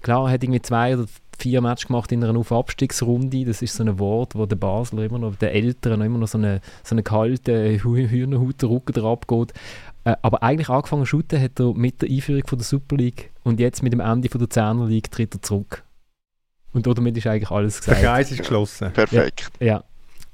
Klar, 0.00 0.26
er 0.26 0.32
hat 0.32 0.42
irgendwie 0.42 0.62
zwei 0.62 0.96
oder 0.96 1.06
vier 1.38 1.60
Matches 1.60 1.86
gemacht 1.86 2.12
in 2.12 2.22
einer 2.22 2.38
Auf-Abstiegsrunde. 2.38 3.44
Das 3.44 3.62
ist 3.62 3.74
so 3.74 3.84
ein 3.84 3.98
Wort, 3.98 4.34
wo 4.34 4.46
der 4.46 4.56
Basler 4.56 5.04
immer 5.04 5.18
noch, 5.18 5.36
der 5.36 5.54
Älteren 5.54 6.00
immer 6.02 6.18
noch 6.18 6.28
so 6.28 6.38
eine, 6.38 6.60
so 6.82 6.94
eine 6.94 7.02
kalte 7.02 7.82
Hühnerhaut 7.82 8.62
der 8.62 8.68
Rücken 8.70 8.92
drauf 8.92 9.20
geht. 9.26 9.52
Äh, 10.04 10.16
aber 10.22 10.42
eigentlich 10.42 10.68
angefangen 10.68 11.02
zu 11.02 11.06
shooten 11.06 11.40
hat 11.40 11.60
er 11.60 11.74
mit 11.74 12.02
der 12.02 12.10
Einführung 12.10 12.46
von 12.46 12.58
der 12.58 12.64
Super 12.64 12.96
League 12.96 13.30
und 13.44 13.60
jetzt 13.60 13.82
mit 13.82 13.92
dem 13.92 14.00
Ende 14.00 14.28
von 14.28 14.40
der 14.40 14.50
Zehner 14.50 14.86
League 14.86 15.10
tritt 15.10 15.34
er 15.34 15.42
zurück. 15.42 15.84
Und 16.72 16.86
damit 16.86 17.16
ist 17.16 17.26
eigentlich 17.26 17.50
alles 17.50 17.80
gesagt. 17.80 18.00
Der 18.00 18.08
Kreis 18.08 18.30
ist 18.30 18.38
geschlossen. 18.38 18.92
Perfekt. 18.92 19.50
Ja, 19.60 19.66
ja. 19.66 19.84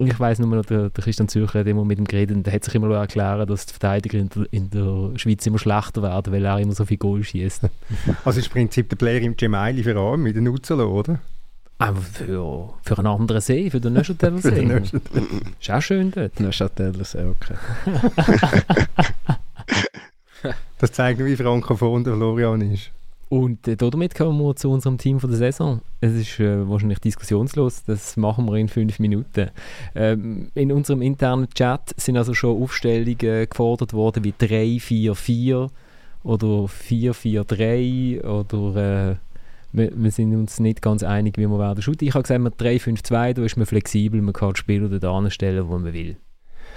Ich 0.01 0.21
weiss 0.21 0.39
nur 0.39 0.49
noch, 0.49 0.65
der, 0.65 0.91
der 0.91 1.05
Christian 1.05 1.29
Zürcher 1.29 1.61
hat 1.61 1.67
immer 1.67 1.85
mit 1.85 1.99
ihm 1.99 2.05
geredet 2.05 2.37
und 2.37 2.47
der 2.47 2.53
hat 2.53 2.65
sich 2.65 2.75
immer 2.75 2.95
erklären 2.95 3.47
dass 3.49 3.67
die 3.67 3.73
Verteidiger 3.73 4.19
in 4.19 4.29
der, 4.29 4.47
in 4.53 4.71
der, 4.71 5.19
Schweiz 5.19 5.45
immer 5.45 5.59
schlechter 5.59 6.03
werden, 6.03 6.33
weil 6.33 6.45
er 6.45 6.61
immer 6.61 6.75
so 6.75 6.85
viel 6.85 6.99
Goal 6.99 7.25
schießt. 7.25 7.63
Also 8.25 8.39
ist 8.39 8.47
im 8.47 8.53
Prinzip 8.53 8.89
der 8.89 8.97
Player 8.97 9.21
im 9.23 9.37
Gemeili 9.37 9.83
für 9.83 9.97
allem 9.97 10.23
mit 10.23 10.37
den 10.37 10.45
Nutzelo, 10.45 10.89
oder? 10.89 11.19
Aber 11.79 12.01
für, 12.01 12.75
für 12.83 12.99
einen 12.99 13.07
anderen 13.07 13.41
See, 13.43 13.71
für 13.71 13.81
den 13.81 13.95
Neuchâteler 13.95 14.39
See. 14.39 14.91
ist 15.61 15.71
auch 15.71 15.83
schön 15.83 16.11
dort. 16.13 16.39
Neuchâteler 16.41 17.05
See, 17.05 17.25
okay. 17.25 17.55
das 20.79 20.93
zeigt, 20.93 21.25
wie 21.25 21.37
frankophon 21.37 22.05
der 22.05 22.15
Florian 22.15 22.61
ist. 22.61 22.91
Und 23.29 23.69
äh, 23.69 23.77
damit 23.77 24.15
kommen 24.15 24.39
wir 24.41 24.57
zu 24.57 24.71
unserem 24.71 24.97
Team 24.97 25.21
von 25.21 25.31
der 25.31 25.39
Saison. 25.39 25.81
Es 26.01 26.15
ist 26.15 26.41
äh, 26.41 26.69
wahrscheinlich 26.69 26.99
diskussionslos, 27.01 27.85
das 27.85 28.17
machen 28.17 28.47
wir 28.47 28.55
in 28.55 28.69
fünf 28.69 28.99
Minuten. 28.99 29.51
Ähm, 29.95 30.51
in 30.55 30.73
unserem 30.73 31.03
internen 31.03 31.49
Chat 31.51 31.95
sind 31.99 32.17
also 32.17 32.33
schon 32.33 32.63
Aufstellungen 32.63 33.49
gefordert 33.49 33.93
worden 33.93 34.25
wie 34.25 34.33
3-4-4 34.33 35.69
oder 36.25 36.47
4-4-3 36.47 38.25
oder 38.25 39.11
äh, 39.11 39.17
wir, 39.73 39.93
wir, 39.95 40.11
sind 40.11 40.35
uns 40.35 40.61
nicht 40.61 40.81
ganz 40.81 41.03
einig, 41.03 41.37
wie 41.37 41.47
wir 41.47 41.59
werden. 41.59 41.81
Ich 42.01 42.15
habe 42.15 42.23
gesagt, 42.23 42.63
3-5-2, 42.63 43.35
da 43.35 43.43
ist 43.43 43.57
man 43.59 43.67
flexibel, 43.67 44.23
man 44.23 44.33
kann 44.33 44.55
die 44.55 44.59
Spieler 44.61 44.89
dort 44.89 45.05
anstellen, 45.05 45.69
wo 45.69 45.79
man 45.79 45.93
will. 45.93 46.17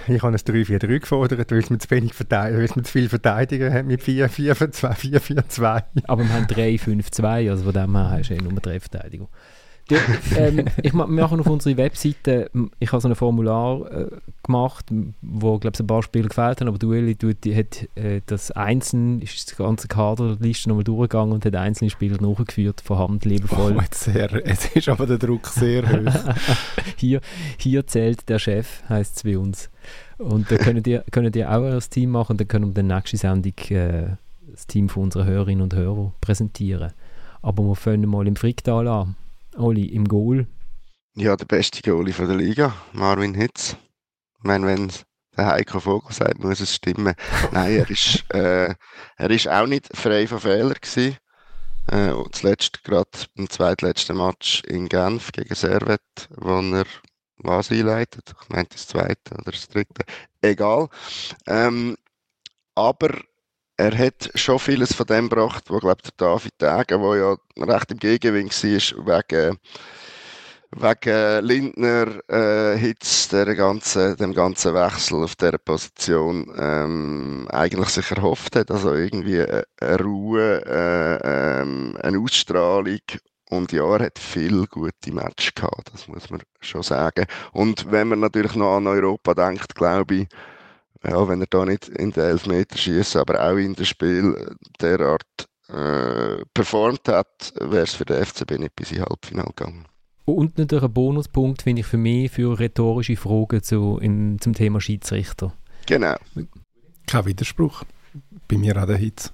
Ich 0.08 0.22
habe 0.22 0.32
ein 0.32 0.38
3-4-3 0.38 1.00
gefordert, 1.00 1.50
weil 1.50 1.58
es 1.58 1.70
mir 1.70 1.78
zu, 1.78 1.90
wenig 1.90 2.12
weil 2.18 2.64
es 2.64 2.76
mir 2.76 2.82
zu 2.82 2.92
viel 2.92 3.08
Verteidiger 3.08 3.72
hat 3.72 3.86
mit 3.86 4.02
4-4-2. 4.02 5.82
Aber 6.06 6.22
wir 6.22 6.32
haben 6.32 6.46
3-5-2, 6.46 7.50
also 7.50 7.64
von 7.64 7.72
dem 7.72 7.96
her 7.96 8.10
hast 8.10 8.30
du 8.30 8.34
eh 8.34 8.38
nur 8.38 8.52
3 8.52 8.80
Verteidiger. 8.80 9.28
Die, 9.92 10.34
ähm, 10.36 10.64
ich 10.82 10.92
ma, 10.92 11.06
wir 11.06 11.22
machen 11.22 11.40
auf 11.40 11.46
unserer 11.46 11.76
Webseite, 11.76 12.50
ich 12.78 12.92
habe 12.92 13.00
so 13.00 13.08
ein 13.08 13.14
Formular 13.14 13.90
äh, 13.90 14.06
gemacht, 14.42 14.86
wo 15.20 15.58
glaube 15.58 15.78
ein 15.78 15.86
paar 15.86 16.02
Spiele 16.02 16.28
gefällt 16.28 16.60
haben, 16.60 16.68
aber 16.68 16.78
Duelli 16.78 17.14
die 17.14 17.56
hat 17.56 17.88
äh, 17.94 18.20
das 18.26 18.50
einzeln, 18.52 19.20
ist 19.20 19.50
die 19.50 19.56
ganze 19.56 19.88
Kaderliste 19.88 20.68
nochmal 20.68 20.84
durchgegangen 20.84 21.32
und 21.32 21.44
hat 21.44 21.54
einzelne 21.56 21.90
Spieler 21.90 22.20
nachgeführt, 22.20 22.80
von 22.80 22.98
Hand 22.98 23.24
liebevoll. 23.24 23.76
Oh, 23.76 23.80
jetzt, 23.80 24.04
sehr, 24.04 24.30
jetzt 24.46 24.76
ist 24.76 24.88
aber 24.88 25.06
der 25.06 25.18
Druck 25.18 25.46
sehr 25.46 25.88
hoch. 25.88 26.34
hier, 26.96 27.20
hier 27.58 27.86
zählt 27.86 28.28
der 28.28 28.38
Chef, 28.38 28.82
heisst 28.88 29.18
es 29.18 29.22
bei 29.22 29.38
uns. 29.38 29.70
Und 30.18 30.50
da 30.50 30.56
könnt 30.56 30.86
ihr, 30.86 31.04
könnt 31.10 31.34
ihr 31.34 31.50
auch 31.50 31.64
ein 31.64 31.80
Team 31.90 32.10
machen 32.10 32.32
und 32.32 32.40
dann 32.40 32.48
können 32.48 32.66
wir 32.66 32.74
dann 32.74 32.86
nächste 32.86 33.16
Sendung 33.16 33.54
äh, 33.70 34.16
das 34.52 34.66
Team 34.66 34.88
von 34.88 35.04
unseren 35.04 35.26
Hörerinnen 35.26 35.62
und 35.62 35.74
Hörern 35.74 36.12
präsentieren. 36.20 36.92
Aber 37.40 37.64
wir 37.64 37.74
fangen 37.74 38.08
mal 38.08 38.26
im 38.26 38.36
Fricktal 38.36 38.86
an. 38.86 39.16
Oli, 39.56 39.86
im 39.86 40.08
Goal. 40.08 40.46
Ja, 41.14 41.36
der 41.36 41.44
beste 41.44 41.82
Goalie 41.82 42.14
von 42.14 42.26
der 42.26 42.36
Liga, 42.36 42.74
Marvin 42.92 43.34
Hitz. 43.34 43.76
Ich 44.38 44.44
meine, 44.44 44.66
wenn 44.66 44.90
der 45.36 45.46
Heiko 45.46 45.80
Vogel 45.80 46.12
sagt, 46.12 46.42
muss 46.42 46.60
es 46.60 46.74
stimmen. 46.74 47.14
Nein, 47.52 47.72
er 47.76 47.90
ist, 47.90 48.24
äh, 48.32 48.74
er 49.16 49.30
ist 49.30 49.48
auch 49.48 49.66
nicht 49.66 49.94
frei 49.94 50.26
von 50.26 50.40
Fehlern 50.40 50.74
gewesen. 50.80 51.18
Äh, 51.88 52.12
zuletzt 52.30 52.84
gerade 52.84 53.10
im 53.34 53.50
zweitletzten 53.50 54.16
Match 54.16 54.62
in 54.64 54.88
Genf 54.88 55.32
gegen 55.32 55.54
Servet, 55.54 56.00
wo 56.30 56.60
er 56.60 56.86
was 57.38 57.70
einleitet. 57.70 58.34
Ich 58.42 58.48
meine 58.48 58.68
das 58.70 58.86
zweite 58.86 59.34
oder 59.34 59.50
das 59.50 59.68
dritte. 59.68 60.04
Egal. 60.40 60.88
Ähm, 61.46 61.96
aber 62.74 63.20
er 63.76 63.96
hat 63.96 64.30
schon 64.34 64.58
vieles 64.58 64.94
von 64.94 65.06
dem 65.06 65.28
gebracht, 65.28 65.64
wo 65.68 65.78
glaube 65.78 66.02
der 66.02 66.12
David 66.16 66.52
Degen, 66.60 67.02
der 67.02 67.16
ja 67.16 67.36
recht 67.64 67.90
im 67.90 67.98
Gegenwind 67.98 68.52
war, 68.52 69.22
wegen, 69.30 69.58
wegen 70.70 71.44
Lindner, 71.44 72.30
äh, 72.30 72.76
Hitz, 72.76 73.28
der 73.28 73.54
ganzen, 73.54 74.16
dem 74.16 74.34
ganzen 74.34 74.74
Wechsel 74.74 75.22
auf 75.24 75.36
dieser 75.36 75.58
Position 75.58 76.52
ähm, 76.56 77.48
eigentlich 77.50 77.88
sich 77.88 78.10
erhofft 78.10 78.56
hat. 78.56 78.70
Also 78.70 78.94
irgendwie 78.94 79.42
eine 79.42 79.98
Ruhe, 80.00 80.62
äh, 80.66 81.60
ähm, 81.62 81.96
eine 82.02 82.18
Ausstrahlung 82.18 83.00
und 83.52 83.70
ja, 83.72 83.84
er 83.84 84.06
hat 84.06 84.18
viel 84.18 84.66
gute 84.66 85.12
Matches 85.12 85.54
gehabt, 85.54 85.92
das 85.92 86.08
muss 86.08 86.30
man 86.30 86.42
schon 86.60 86.82
sagen. 86.82 87.26
Und 87.52 87.90
wenn 87.90 88.08
man 88.08 88.20
natürlich 88.20 88.54
noch 88.54 88.76
an 88.76 88.86
Europa 88.86 89.34
denkt, 89.34 89.74
glaube 89.74 90.14
ich, 90.14 90.28
ja, 91.04 91.28
wenn 91.28 91.40
er 91.40 91.46
da 91.48 91.64
nicht 91.64 91.88
in 91.88 92.12
den 92.12 92.24
Elfmeter 92.24 92.76
schießt, 92.76 93.16
aber 93.16 93.42
auch 93.42 93.56
in 93.56 93.74
das 93.74 93.88
Spiel 93.88 94.56
derart 94.80 95.48
äh, 95.68 96.44
performt 96.54 97.08
hat, 97.08 97.52
wäre 97.60 97.84
es 97.84 97.94
für 97.94 98.04
den 98.04 98.24
FCB 98.24 98.58
nicht 98.58 98.76
bis 98.76 98.92
ins 98.92 99.00
Halbfinale 99.00 99.48
gegangen. 99.48 99.86
Und 100.24 100.58
natürlich 100.58 100.84
ein 100.84 100.92
Bonuspunkt 100.92 101.62
finde 101.62 101.80
ich 101.80 101.86
für 101.86 101.96
mich 101.96 102.30
für 102.30 102.58
rhetorische 102.58 103.16
Fragen 103.16 103.62
zu, 103.62 103.98
in, 104.00 104.38
zum 104.40 104.54
Thema 104.54 104.80
Schiedsrichter. 104.80 105.52
Genau. 105.86 106.14
Kein 107.06 107.26
Widerspruch. 107.26 107.82
Bei 108.48 108.56
mir 108.56 108.80
auch 108.80 108.86
der 108.86 108.96
Hitz. 108.96 109.32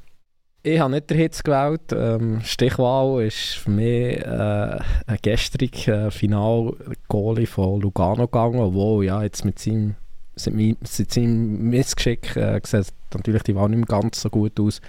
Ich 0.62 0.80
habe 0.80 0.92
nicht 0.92 1.10
den 1.10 1.18
Hitz 1.18 1.42
gewählt. 1.42 1.92
Ähm, 1.92 2.40
Stichwahl 2.42 3.22
ist 3.24 3.54
für 3.54 3.70
mich 3.70 4.18
äh, 4.18 4.78
ein 5.06 5.18
gestriger 5.22 6.06
äh, 6.06 6.10
Final-Goalie 6.10 7.46
von 7.46 7.80
Lugano 7.80 8.26
gegangen, 8.26 8.60
obwohl 8.60 9.04
ja 9.04 9.22
jetzt 9.22 9.44
mit 9.44 9.58
seinem 9.58 9.94
seit 10.38 11.12
seinem 11.12 11.70
Missgeschick 11.70 12.36
äh, 12.36 12.60
sieht 12.64 12.92
natürlich 13.12 13.42
die 13.42 13.54
Wahl 13.54 13.68
nicht 13.68 13.78
mehr 13.78 14.00
ganz 14.00 14.20
so 14.20 14.30
gut 14.30 14.58
aus. 14.60 14.80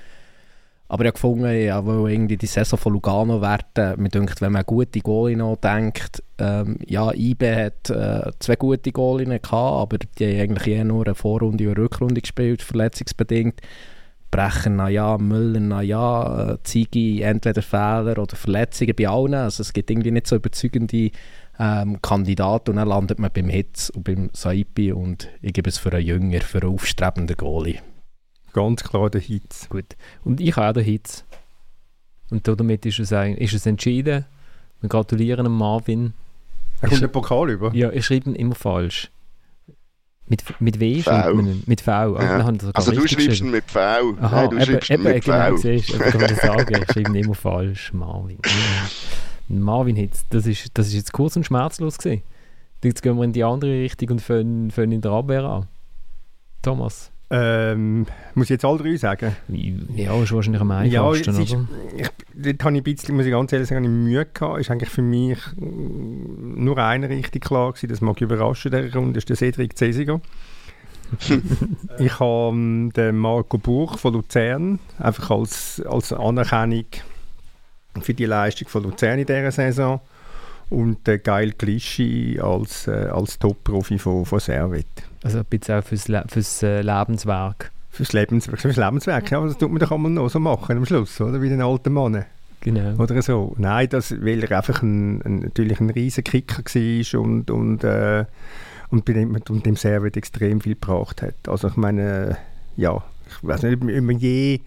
Aber 0.92 1.04
ich 1.04 1.10
habe 1.10 1.14
gefunden, 1.14 1.44
weil 1.44 2.12
irgendwie 2.12 2.38
die 2.38 2.48
Saison 2.48 2.80
von 2.80 2.94
Lugano 2.94 3.42
werten, 3.42 4.02
mir 4.02 4.10
denkt, 4.10 4.42
wenn 4.42 4.54
man 4.54 4.64
gute 4.66 5.02
Goalie 5.02 5.38
noch 5.38 5.58
denkt, 5.58 6.24
ähm, 6.40 6.80
ja, 6.88 7.12
IB 7.14 7.56
hat 7.56 7.92
äh, 7.92 8.32
zwei 8.40 8.56
gute 8.56 8.92
Goalie 8.92 9.26
gehabt, 9.26 9.54
aber 9.54 9.98
die 10.00 10.26
haben 10.26 10.40
eigentlich 10.40 10.76
eher 10.76 10.86
nur 10.86 11.06
eine 11.06 11.14
Vorrunde 11.14 11.66
und 11.66 11.78
eine 11.78 11.84
Rückrunde 11.86 12.22
gespielt, 12.22 12.64
verletzungsbedingt. 12.64 13.62
Brecher, 14.32 14.72
na 14.72 14.90
ja, 14.90 15.18
Müller, 15.20 15.60
na 15.60 15.82
ja, 15.84 16.54
äh, 16.54 16.58
Zigi, 16.64 17.22
entweder 17.22 17.62
Fehler 17.62 18.18
oder 18.18 18.36
Verletzungen 18.36 18.96
bei 18.96 19.08
allen. 19.08 19.36
Also 19.36 19.62
es 19.62 19.74
gibt 19.74 19.92
irgendwie 19.92 20.12
nicht 20.12 20.26
so 20.26 20.38
überzeugende 20.38 21.12
ähm, 21.60 22.02
Kandidat 22.02 22.70
und 22.70 22.78
dann 22.78 22.88
landet 22.88 23.20
man 23.20 23.32
beim 23.34 23.50
Hitz 23.50 23.90
und 23.90 24.04
beim 24.04 24.30
Saipi 24.34 24.94
und 24.94 25.30
ich 25.42 25.54
gebe 25.54 25.70
es 25.70 25.78
für 25.78 25.92
einen 25.92 26.06
Jünger, 26.06 26.42
für 26.42 26.62
einen 26.62 26.74
aufstrebenden 26.74 27.36
Goalie. 27.36 27.82
Ganz 28.54 28.84
klar 28.84 29.10
der 29.10 29.22
Hitz. 29.22 29.68
Gut. 29.70 29.96
Und 30.24 30.40
ich 30.40 30.56
habe 30.56 30.70
auch 30.70 30.74
den 30.74 30.86
Hitz. 30.86 31.26
Und 32.32 32.48
damit 32.48 32.86
ist 32.86 33.00
es, 33.00 33.12
ist 33.12 33.54
es 33.54 33.66
entschieden. 33.66 34.26
Wir 34.82 34.90
gratulieren 34.90 35.44
dem 35.44 35.58
Marvin. 35.58 36.14
Er 36.82 36.90
kommt 36.90 37.02
den 37.02 37.12
Pokal 37.12 37.50
über? 37.50 37.74
Ja, 37.76 37.92
ich 37.92 38.06
schreibe 38.06 38.30
ihn 38.30 38.36
immer 38.36 38.56
falsch. 38.56 39.12
Mit, 40.28 40.44
mit 40.62 40.80
W 40.80 41.02
schreibt 41.02 41.36
man 41.36 41.48
ihn? 41.48 41.64
Mit 41.66 41.82
V. 41.82 41.92
Ja. 41.92 42.46
Also, 42.46 42.72
also 42.74 42.92
du 42.92 43.08
schreibst 43.08 43.42
ihn 43.42 43.52
mit 43.52 43.70
V. 43.70 43.80
Aha, 43.80 44.44
Nein, 44.44 44.50
du 44.50 44.56
eben, 44.58 44.66
schreibst 44.66 44.90
eben, 44.92 45.04
mit 45.04 45.24
genau, 45.26 45.50
V. 45.50 45.58
Siehst, 45.58 45.90
ich 45.90 46.00
kann 46.00 46.22
das 46.22 46.38
sagen. 46.38 46.76
Ich 46.82 46.92
schreibe 46.94 47.10
ihn 47.10 47.16
immer 47.16 47.36
falsch, 47.36 47.92
Marvin. 47.94 48.38
Marvin 49.50 49.96
Hitz, 49.96 50.26
das 50.30 50.46
ist, 50.46 50.78
das 50.78 50.88
ist 50.88 50.94
jetzt 50.94 51.12
kurz 51.12 51.36
und 51.36 51.46
schmerzlos 51.46 51.98
gewesen. 51.98 52.24
Jetzt 52.84 53.02
gehen 53.02 53.18
wir 53.18 53.24
in 53.24 53.34
die 53.34 53.44
andere 53.44 53.72
Richtung 53.72 54.10
und 54.12 54.22
fangen, 54.22 54.72
fangen 54.72 54.94
in 54.94 55.02
der 55.02 55.12
Abwehr 55.12 55.44
an. 55.44 55.68
Thomas? 56.62 57.12
Ähm, 57.32 58.08
muss 58.34 58.46
ich 58.46 58.52
jetzt 58.52 58.66
alle 58.66 58.80
drei 58.80 58.96
sagen? 58.98 59.36
Ja, 59.96 60.20
ist 60.22 60.32
wahrscheinlich 60.32 60.62
am 60.62 60.72
einfachsten, 60.72 61.36
ja, 61.36 61.42
ist, 61.42 61.54
oder? 61.54 61.68
Ich, 61.96 62.10
dort 62.34 62.64
habe 62.64 62.76
ich 62.76 62.82
ein 62.82 62.84
bisschen, 62.84 63.16
muss 63.16 63.26
ich 63.26 63.32
ganz 63.32 63.54
ehrlich 63.54 63.68
sagen, 63.68 64.04
Mühe 64.04 64.26
gehabt. 64.26 64.60
Ist 64.60 64.72
eigentlich 64.72 64.90
für 64.90 65.04
mich 65.04 65.38
nur 65.58 66.78
eine 66.78 67.10
richtig 67.10 67.44
klar 67.44 67.72
gewesen, 67.72 67.90
das 67.90 68.02
mag 68.02 68.16
ich 68.18 68.24
überraschen, 68.24 68.72
der 68.72 68.94
Runde, 68.94 69.20
ist 69.20 69.30
der 69.30 69.36
Cedric 69.36 69.78
Cesiger. 69.78 70.22
ich 72.00 72.20
habe 72.20 72.50
ähm, 72.50 72.92
den 72.96 73.18
Marco 73.18 73.58
Buch 73.58 73.98
von 73.98 74.14
Luzern 74.14 74.80
einfach 74.98 75.32
als, 75.32 75.82
als 75.88 76.14
Anerkennung 76.14 76.86
für 78.02 78.14
die 78.14 78.26
Leistung 78.26 78.68
von 78.68 78.84
Luzern 78.84 79.20
in 79.20 79.26
dieser 79.26 79.52
Saison 79.52 80.00
und 80.70 81.06
der 81.08 81.18
Geil 81.18 81.54
Glischi 81.58 82.40
als, 82.42 82.88
äh, 82.88 83.10
als 83.12 83.40
Top-Profi 83.40 83.98
von, 83.98 84.26
von 84.26 84.40
Servet. 84.40 84.86
Also 85.24 85.40
ein 85.40 85.46
bisschen 85.46 85.80
auch 85.80 85.84
fürs, 85.84 86.08
Le 86.08 86.24
fürs 86.28 86.64
äh, 86.64 86.82
Lebenswerk. 86.82 87.72
Fürs 87.90 88.14
Lebenswerk, 88.14 88.62
fürs 88.62 88.78
Lebenswerk, 88.78 89.32
ja, 89.32 89.44
das 89.44 89.58
tut 89.58 89.72
man 89.72 89.80
doch 89.80 89.92
einmal 89.92 90.12
noch 90.12 90.30
so 90.30 90.40
machen 90.40 90.78
am 90.78 90.86
Schluss, 90.86 91.20
oder? 91.20 91.42
Wie 91.42 91.50
den 91.50 91.62
alten 91.62 91.92
Mann. 91.92 92.26
Genau. 92.62 93.02
Oder 93.02 93.22
so. 93.22 93.56
Nein, 93.58 93.88
das, 93.90 94.12
weil 94.24 94.44
er 94.44 94.58
einfach 94.58 94.84
ein, 94.84 95.22
ein, 95.24 95.40
natürlich 95.40 95.80
ein 95.80 95.90
riesen 95.90 96.24
Kicker 96.24 96.64
war 96.64 97.22
und, 97.22 97.50
und, 97.50 97.84
äh, 97.84 98.26
und 98.90 99.08
dem, 99.08 99.38
und 99.50 99.66
dem 99.66 99.76
Servet 99.76 100.18
extrem 100.18 100.62
viel 100.62 100.76
gebracht 100.76 101.22
hat. 101.22 101.36
Also 101.48 101.70
ich 101.70 101.78
meine, 101.78 102.38
ja, 102.76 103.04
ich 103.28 103.48
weiß 103.48 103.64
nicht, 103.64 103.82
ob 103.82 103.88
wir 103.88 104.18
je 104.18 104.60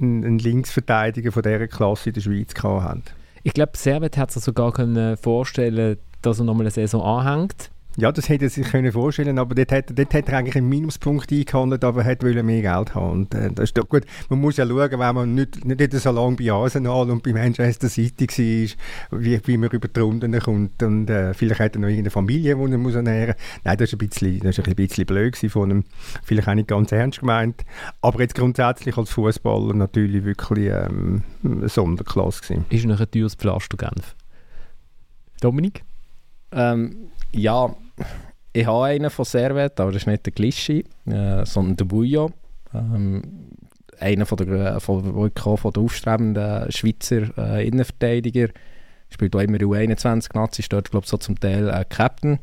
einen, 0.00 0.24
einen 0.24 0.38
Linksverteidiger 0.38 1.32
von 1.32 1.42
dieser 1.42 1.68
Klasse 1.68 2.10
in 2.10 2.14
der 2.14 2.20
Schweiz 2.20 2.54
gehabt 2.54 2.82
haben. 2.82 3.02
Ich 3.42 3.54
glaube, 3.54 3.72
Servet 3.76 4.16
hat 4.16 4.30
sich 4.30 4.42
sogar 4.42 4.72
können 4.72 5.16
vorstellen 5.16 5.98
dass 6.22 6.38
er 6.38 6.44
nochmal 6.44 6.64
eine 6.64 6.70
Saison 6.70 7.02
anhängt. 7.02 7.70
Ja, 7.96 8.12
das 8.12 8.28
hätte 8.28 8.44
er 8.44 8.50
sich 8.50 8.68
können 8.68 8.92
vorstellen 8.92 9.38
aber 9.38 9.54
dort 9.54 9.72
hat, 9.72 9.98
dort 9.98 10.14
hat 10.14 10.28
er 10.28 10.38
eigentlich 10.38 10.56
einen 10.56 10.68
Minuspunkt 10.68 11.32
eingehandelt, 11.32 11.82
aber 11.82 12.04
er 12.04 12.22
wollte 12.22 12.42
mehr 12.42 12.62
Geld 12.62 12.94
haben. 12.94 13.10
Und, 13.10 13.34
äh, 13.34 13.50
das 13.50 13.70
ist 13.70 13.78
doch 13.78 13.88
gut. 13.88 14.04
Man 14.28 14.40
muss 14.40 14.56
ja 14.56 14.66
schauen, 14.66 14.90
wenn 14.90 15.14
man 15.14 15.34
nicht, 15.34 15.64
nicht 15.64 15.92
so 15.92 16.10
lange 16.12 16.36
bei 16.36 16.52
Arsenal 16.52 17.10
und 17.10 17.22
bei 17.22 17.32
Manchester 17.32 17.88
City 17.88 18.28
war, 19.10 19.20
wie, 19.20 19.40
wie 19.44 19.56
man 19.56 19.70
über 19.70 19.88
die 19.88 20.00
Runden 20.00 20.38
kommt. 20.38 20.82
Und 20.82 21.10
äh, 21.10 21.34
vielleicht 21.34 21.60
hat 21.60 21.74
er 21.74 21.80
noch 21.80 21.88
irgendeine 21.88 22.10
Familie, 22.10 22.54
die 22.54 22.72
er 22.72 22.78
muss 22.78 22.94
ernähren 22.94 23.34
muss. 23.36 23.64
Nein, 23.64 23.76
das 23.76 23.92
ist 23.92 24.00
ein 24.00 24.08
bisschen, 24.08 24.38
das 24.40 24.56
ist 24.56 24.68
ein 24.68 24.74
bisschen 24.76 25.06
blöd 25.06 25.36
von 25.36 25.70
ihm. 25.70 25.84
Vielleicht 26.22 26.48
auch 26.48 26.54
nicht 26.54 26.68
ganz 26.68 26.92
ernst 26.92 27.20
gemeint. 27.20 27.64
Aber 28.02 28.20
jetzt 28.20 28.36
grundsätzlich 28.36 28.96
als 28.96 29.10
Fußballer 29.10 29.74
natürlich 29.74 30.24
wirklich 30.24 30.70
ähm, 30.72 31.24
eine 31.44 31.68
Sonderklasse 31.68 32.42
gewesen. 32.42 32.66
Ist 32.70 32.86
noch 32.86 33.00
ein 33.00 33.10
teures 33.10 33.34
Pflaster, 33.34 33.76
Genf. 33.76 34.14
Dominik? 35.40 35.82
Ähm, 36.52 37.10
ja, 37.32 37.74
ich 38.52 38.66
habe 38.66 38.84
einen 38.84 39.10
von 39.10 39.24
Servet, 39.24 39.78
aber 39.78 39.92
das 39.92 40.02
ist 40.02 40.06
nicht 40.06 40.26
der 40.26 40.32
Glischi, 40.32 40.84
äh, 41.06 41.44
sondern 41.44 41.76
der 41.76 41.84
Bujo. 41.84 42.30
Ähm, 42.74 43.22
einer 43.98 44.26
von 44.26 44.38
der, 44.38 44.80
von, 44.80 45.30
von 45.34 45.72
der 45.72 45.82
aufstrebenden 45.82 46.72
Schweizer 46.72 47.36
äh, 47.36 47.66
Innenverteidiger. 47.66 48.48
Spielt 49.10 49.34
auch 49.34 49.40
immer 49.40 49.58
U21 49.58 50.30
Nazi, 50.34 50.62
ist 50.62 50.72
dort 50.72 50.90
glaube 50.90 51.06
so 51.06 51.16
zum 51.16 51.38
Teil 51.38 51.68
äh, 51.68 51.84
Captain. 51.88 52.38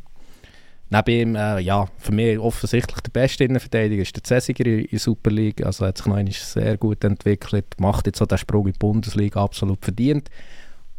Neben 0.90 1.12
ihm, 1.12 1.36
äh, 1.36 1.60
ja, 1.60 1.88
für 1.98 2.14
mich 2.14 2.40
offensichtlich 2.40 3.02
der 3.02 3.12
beste 3.12 3.44
Innenverteidiger 3.44 4.02
ist 4.02 4.16
der 4.16 4.24
Cäsiger 4.24 4.66
in 4.66 4.88
der 4.90 5.00
Super 5.00 5.32
League. 5.32 5.66
Also 5.66 5.86
hat 5.86 5.98
sich 5.98 6.08
noch 6.08 6.32
sehr 6.32 6.78
gut 6.78 7.04
entwickelt, 7.04 7.66
macht 7.80 8.06
jetzt 8.06 8.22
auch 8.22 8.28
den 8.28 8.38
Sprung 8.38 8.68
in 8.68 8.74
die 8.74 8.80
Bundesliga 8.80 9.44
absolut 9.44 9.84
verdient. 9.84 10.30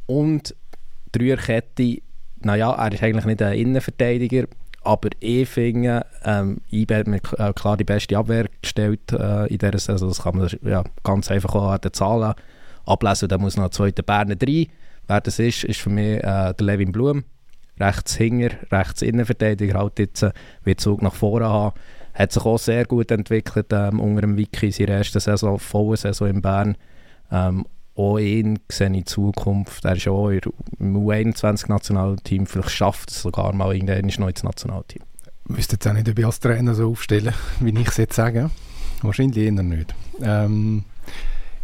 Und 0.07 0.55
Dreierkette 1.13 2.03
naja, 2.43 2.73
er 2.73 2.93
ist 2.93 3.03
eigentlich 3.03 3.25
nicht 3.25 3.43
ein 3.43 3.59
Innenverteidiger, 3.59 4.45
aber 4.83 5.11
ich 5.21 5.49
finde, 5.49 6.07
ähm, 6.25 6.59
IB 6.73 6.95
hat 6.95 7.07
mir 7.07 7.21
äh, 7.39 7.53
klar 7.53 7.77
die 7.77 7.85
beste 7.85 8.17
Abwehr 8.17 8.47
gestellt 8.63 9.13
äh, 9.13 9.47
in 9.47 9.59
dieser 9.59 9.79
Saison. 9.79 10.09
Das 10.09 10.23
kann 10.23 10.37
man 10.37 10.49
ja, 10.63 10.85
ganz 11.03 11.31
einfach 11.31 11.55
auch 11.55 11.71
an 11.71 11.81
den 11.81 11.93
Zahlen 11.93 12.35
ablesen. 12.87 13.29
Da 13.29 13.39
muss 13.39 13.57
noch 13.57 13.65
ein 13.65 13.73
zweiter 13.73 14.03
Berner 14.03 14.37
rein. 14.41 14.67
Wer 15.07 15.21
das 15.21 15.39
ist, 15.39 15.65
ist 15.65 15.81
für 15.81 15.91
mich 15.91 16.19
äh, 16.19 16.55
der 16.55 16.57
Levin 16.61 16.93
Blum. 16.93 17.25
Rechts 17.81 18.17
Hinger, 18.17 18.51
rechts 18.73 19.03
Innenverteidiger, 19.03 19.79
halt 19.79 19.99
jetzt 19.99 20.23
äh, 20.23 20.33
wird 20.65 20.81
Zug 20.81 21.03
nach 21.03 21.15
vorne 21.15 21.49
haben. 21.49 21.79
Hat 22.15 22.33
sich 22.33 22.45
auch 22.45 22.59
sehr 22.59 22.85
gut 22.85 23.11
entwickelt 23.11 23.67
ähm, 23.73 24.01
unter 24.01 24.23
dem 24.23 24.37
Wiki 24.37 24.67
in 24.67 24.73
seiner 24.73 24.93
ersten 24.93 25.21
Saison, 25.21 25.59
vollen 25.59 25.97
Saison 25.97 26.29
in 26.29 26.43
Bern. 26.43 26.77
Ähm, 27.31 27.67
auch 27.99 28.19
ihn 28.19 28.61
sehe 28.71 28.87
in 28.87 29.07
Zukunft. 29.07 29.85
Er 29.85 29.97
ist 29.97 30.09
auch 30.09 30.31
im 30.31 30.97
U21-Nationalteam. 30.97 32.47
Vielleicht 32.47 32.71
schafft 32.71 33.11
es 33.11 33.23
sogar 33.23 33.53
mal 33.53 33.75
irgendwann 33.75 34.07
noch 34.19 34.29
ins 34.29 34.45
Nationalteam. 34.45 35.03
Wüsste 35.47 35.75
jetzt 35.75 35.87
auch 35.89 35.93
nicht, 35.93 36.09
ob 36.09 36.19
ich 36.19 36.27
als 36.27 36.41
Trainer 36.41 36.75
so 36.75 36.91
aufstellen, 36.91 37.35
wie 37.61 37.71
ich 37.71 37.89
es 37.89 37.97
jetzt 37.97 38.15
sage. 38.15 38.51
Wahrscheinlich 39.03 39.45
eher 39.45 39.53
nicht. 39.53 39.95
Ähm, 40.21 40.85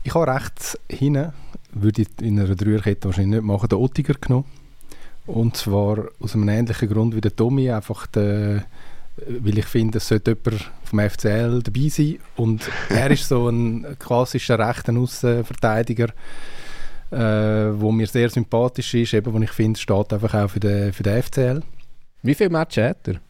ich 0.02 0.14
habe 0.14 0.32
rechts 0.32 0.78
hinten, 0.90 1.32
würde 1.72 2.02
ich 2.02 2.08
in 2.20 2.38
einer 2.38 2.54
Dreierkette 2.54 3.08
wahrscheinlich 3.08 3.40
nicht 3.40 3.44
machen, 3.44 3.68
den 3.68 3.78
Ottiger 3.78 4.14
genommen. 4.14 4.46
Und 5.26 5.56
zwar 5.56 6.04
aus 6.20 6.34
einem 6.34 6.48
ähnlichen 6.48 6.88
Grund 6.88 7.14
wie 7.14 7.20
der 7.20 7.34
Tommy, 7.34 7.70
einfach 7.70 8.06
der 8.06 8.64
weil 9.16 9.58
ich 9.58 9.66
finde, 9.66 9.98
es 9.98 10.08
sollte 10.08 10.36
jemand 10.44 10.70
vom 10.84 11.00
FCL 11.00 11.62
dabei 11.62 11.88
sein. 11.88 12.18
Und 12.36 12.62
er 12.88 13.10
ist 13.10 13.28
so 13.28 13.48
ein 13.48 13.96
klassischer 13.98 14.58
rechter 14.58 14.96
Außenverteidiger, 14.96 16.08
äh, 17.10 17.16
wo 17.16 17.92
mir 17.92 18.06
sehr 18.06 18.28
sympathisch 18.30 18.94
ist, 18.94 19.14
eben, 19.14 19.32
wo 19.32 19.40
ich 19.40 19.50
finde, 19.50 19.78
steht 19.78 20.12
einfach 20.12 20.34
auch 20.34 20.50
für 20.50 20.60
den, 20.60 20.92
für 20.92 21.02
den 21.02 21.22
FCL. 21.22 21.62
Wie 22.22 22.34
viele 22.34 22.50
Matches 22.50 22.84
hat 22.84 23.08
er? 23.08 23.20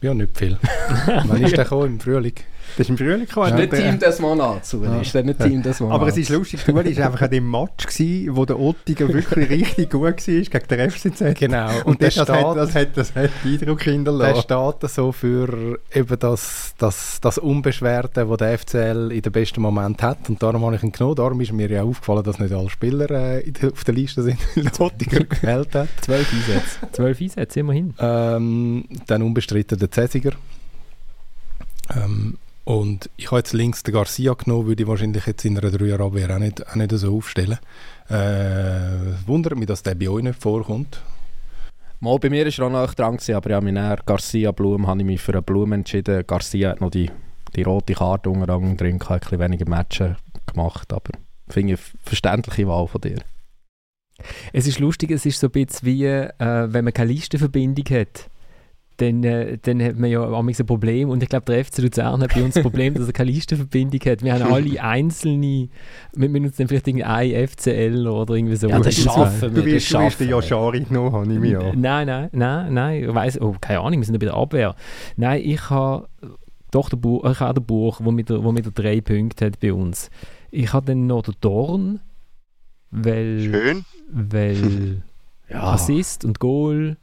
Ja, 0.00 0.14
nicht 0.14 0.36
viel. 0.36 0.58
Wann 1.06 1.42
ist 1.42 1.56
der 1.56 1.64
gekommen? 1.64 1.94
Im 1.94 2.00
Frühling? 2.00 2.34
Das 2.76 2.86
ist 2.86 2.90
im 2.90 2.98
Frühling 2.98 3.26
gekommen. 3.26 3.48
Ja. 3.50 3.58
Ist 3.58 3.72
nicht 3.72 3.82
Team 3.82 3.98
des 3.98 4.18
Monats. 4.18 4.72
Ja. 4.72 5.00
Ist 5.00 5.14
nicht 5.14 5.38
Team 5.40 5.62
des 5.62 5.80
Monats. 5.80 5.94
Aber 5.94 6.08
es 6.08 6.16
ist 6.16 6.28
lustig, 6.28 6.64
du 6.64 6.74
warst 6.74 6.98
einfach 6.98 7.22
an 7.22 7.30
dem 7.30 7.50
Match 7.50 7.86
gewesen, 7.86 8.36
wo 8.36 8.44
der 8.44 8.58
Ottiger 8.58 9.08
wirklich 9.12 9.50
richtig 9.50 9.90
gut 9.90 10.02
war 10.02 10.12
gegen 10.12 10.68
den 10.68 10.90
FCZ. 10.90 11.38
Genau. 11.38 11.68
Und, 11.78 11.86
und 11.86 12.02
das, 12.02 12.14
das, 12.14 12.28
hat, 12.28 12.56
das, 12.56 12.74
hat, 12.74 12.96
das 12.96 13.14
hat 13.14 13.30
Eindruck 13.44 13.82
hinterlassen. 13.82 14.44
Der 14.48 14.72
steht 14.72 14.90
so 14.90 15.12
für 15.12 15.78
eben 15.92 16.18
das, 16.18 16.74
das, 16.78 17.20
das 17.20 17.38
Unbeschwerte, 17.38 18.26
das 18.26 18.36
der 18.38 18.58
FCL 18.58 19.12
in 19.12 19.22
den 19.22 19.32
besten 19.32 19.62
Moment 19.62 20.02
hat. 20.02 20.28
Und 20.28 20.42
darum 20.42 20.64
habe 20.64 20.76
ich 20.76 20.82
ihn 20.82 20.92
genommen. 20.92 21.14
Darum 21.14 21.40
ist 21.40 21.52
mir 21.52 21.70
ja 21.70 21.82
aufgefallen, 21.82 22.24
dass 22.24 22.38
nicht 22.38 22.52
alle 22.52 22.70
Spieler 22.70 23.10
äh, 23.10 23.52
auf 23.72 23.84
der 23.84 23.94
Liste 23.94 24.22
sind, 24.22 24.38
weil 24.56 24.64
der 24.64 24.80
Ottiger 24.80 25.24
gefällt 25.24 25.74
hat. 25.74 25.88
Zwölf 26.00 26.32
Einsätze. 26.32 26.92
Zwölf 26.92 27.20
Einsätze, 27.20 27.60
immerhin. 27.60 27.94
Ähm, 27.98 28.84
dann 29.06 29.22
unbestritten 29.22 29.78
der 29.78 29.90
Zesiger. 29.90 30.32
Ähm, 31.94 32.38
und 32.64 33.10
ich 33.16 33.26
habe 33.26 33.38
jetzt 33.38 33.52
links 33.52 33.82
den 33.82 33.94
Garcia 33.94 34.32
genommen, 34.32 34.66
würde 34.66 34.82
ich 34.82 34.88
wahrscheinlich 34.88 35.26
jetzt 35.26 35.44
in 35.44 35.58
einer 35.58 35.70
Dreierabwehr 35.70 36.34
auch 36.34 36.38
nicht, 36.38 36.66
auch 36.66 36.74
nicht 36.74 36.90
so 36.92 37.16
aufstellen. 37.16 37.58
Äh, 38.08 39.26
wundert 39.26 39.56
mich, 39.56 39.66
dass 39.66 39.82
der 39.82 39.94
bei 39.94 40.08
euch 40.08 40.22
nicht 40.22 40.40
vorkommt. 40.40 41.02
Mal 42.00 42.18
bei 42.18 42.30
mir 42.30 42.46
war 42.46 42.52
er 42.52 42.66
auch 42.66 42.70
noch 42.70 42.94
dran, 42.94 43.18
aber 43.34 43.50
ja, 43.50 43.60
mit 43.60 44.06
Garcia 44.06 44.50
Blum 44.52 44.86
habe 44.86 45.00
ich 45.00 45.06
mich 45.06 45.20
für 45.20 45.32
einen 45.32 45.44
Blum 45.44 45.72
entschieden. 45.72 46.26
Garcia 46.26 46.70
hat 46.70 46.80
noch 46.80 46.90
die, 46.90 47.10
die 47.54 47.62
rote 47.62 47.94
Karte 47.94 48.30
unter 48.30 48.52
anderem 48.52 48.76
drin, 48.76 48.98
hat 49.00 49.10
ein 49.10 49.20
bisschen 49.20 49.40
weniger 49.40 49.68
Matches 49.68 50.16
gemacht, 50.46 50.92
aber 50.92 51.12
finde 51.48 51.74
ich 51.74 51.80
eine 51.80 52.00
verständliche 52.02 52.66
Wahl 52.66 52.86
von 52.88 53.00
dir. 53.00 53.18
Es 54.52 54.66
ist 54.66 54.78
lustig, 54.78 55.10
es 55.10 55.26
ist 55.26 55.40
so 55.40 55.48
ein 55.48 55.50
bisschen 55.50 55.86
wie, 55.86 56.04
äh, 56.06 56.28
wenn 56.38 56.84
man 56.84 56.94
keine 56.94 57.12
Listenverbindung 57.12 57.84
hat 57.98 58.30
dann, 58.98 59.24
äh, 59.24 59.58
dann 59.60 59.82
hat 59.82 59.98
man 59.98 60.10
ja 60.10 60.20
auch 60.20 60.42
ein 60.42 60.66
Problem. 60.66 61.08
Und 61.08 61.22
ich 61.22 61.28
glaube, 61.28 61.46
der 61.46 61.64
FC 61.64 61.78
Luzern 61.78 62.22
hat 62.22 62.34
bei 62.34 62.42
uns 62.42 62.54
das 62.54 62.62
Problem, 62.62 62.94
dass 62.94 63.06
er 63.06 63.12
keine 63.12 63.30
Listenverbindung 63.32 64.00
hat. 64.00 64.22
Wir 64.22 64.34
haben 64.34 64.52
alle 64.52 64.82
einzelne, 64.82 65.68
wir 66.14 66.28
müssen 66.28 66.46
uns 66.46 66.56
dann 66.56 66.68
vielleicht 66.68 66.86
ein 66.86 67.48
FCL 67.48 68.06
oder 68.06 68.34
irgendwie 68.34 68.56
so. 68.56 68.68
Ja, 68.68 68.78
das 68.78 68.94
schaffen 68.94 69.54
wir. 69.54 69.62
Du 69.62 69.66
wirst, 69.66 69.92
du 69.92 70.10
den 70.18 70.28
ja 70.28 70.40
Schari 70.40 70.80
genommen, 70.80 71.12
habe 71.12 71.32
ich 71.32 71.38
mir 71.38 71.72
Nein, 71.74 72.06
nein, 72.06 72.28
nein, 72.32 72.72
nein. 72.72 73.04
Ich 73.04 73.14
weiss, 73.14 73.40
oh, 73.40 73.56
keine 73.60 73.80
Ahnung, 73.80 74.00
wir 74.00 74.04
sind 74.04 74.14
ja 74.14 74.18
bei 74.18 74.26
der 74.26 74.34
Abwehr. 74.34 74.76
Nein, 75.16 75.42
ich 75.44 75.70
habe 75.70 76.08
doch 76.70 76.88
den 76.88 77.00
Buch, 77.00 77.28
ich 77.28 77.40
habe 77.40 77.60
den 77.60 77.66
Buch, 77.66 78.00
der 78.00 78.12
mit, 78.12 78.28
der, 78.28 78.44
wo 78.44 78.52
mit 78.52 78.64
der 78.64 78.72
drei 78.72 79.00
Punkte 79.00 79.46
hat 79.46 79.60
bei 79.60 79.72
uns. 79.72 80.10
Ich 80.50 80.72
habe 80.72 80.86
dann 80.86 81.06
noch 81.06 81.22
den 81.22 81.34
Dorn, 81.40 82.00
weil... 82.90 83.40
Schön. 83.40 83.84
Weil... 84.12 85.02
ja. 85.48 85.62
Assist 85.72 86.24
und 86.24 86.38
Goal 86.38 86.96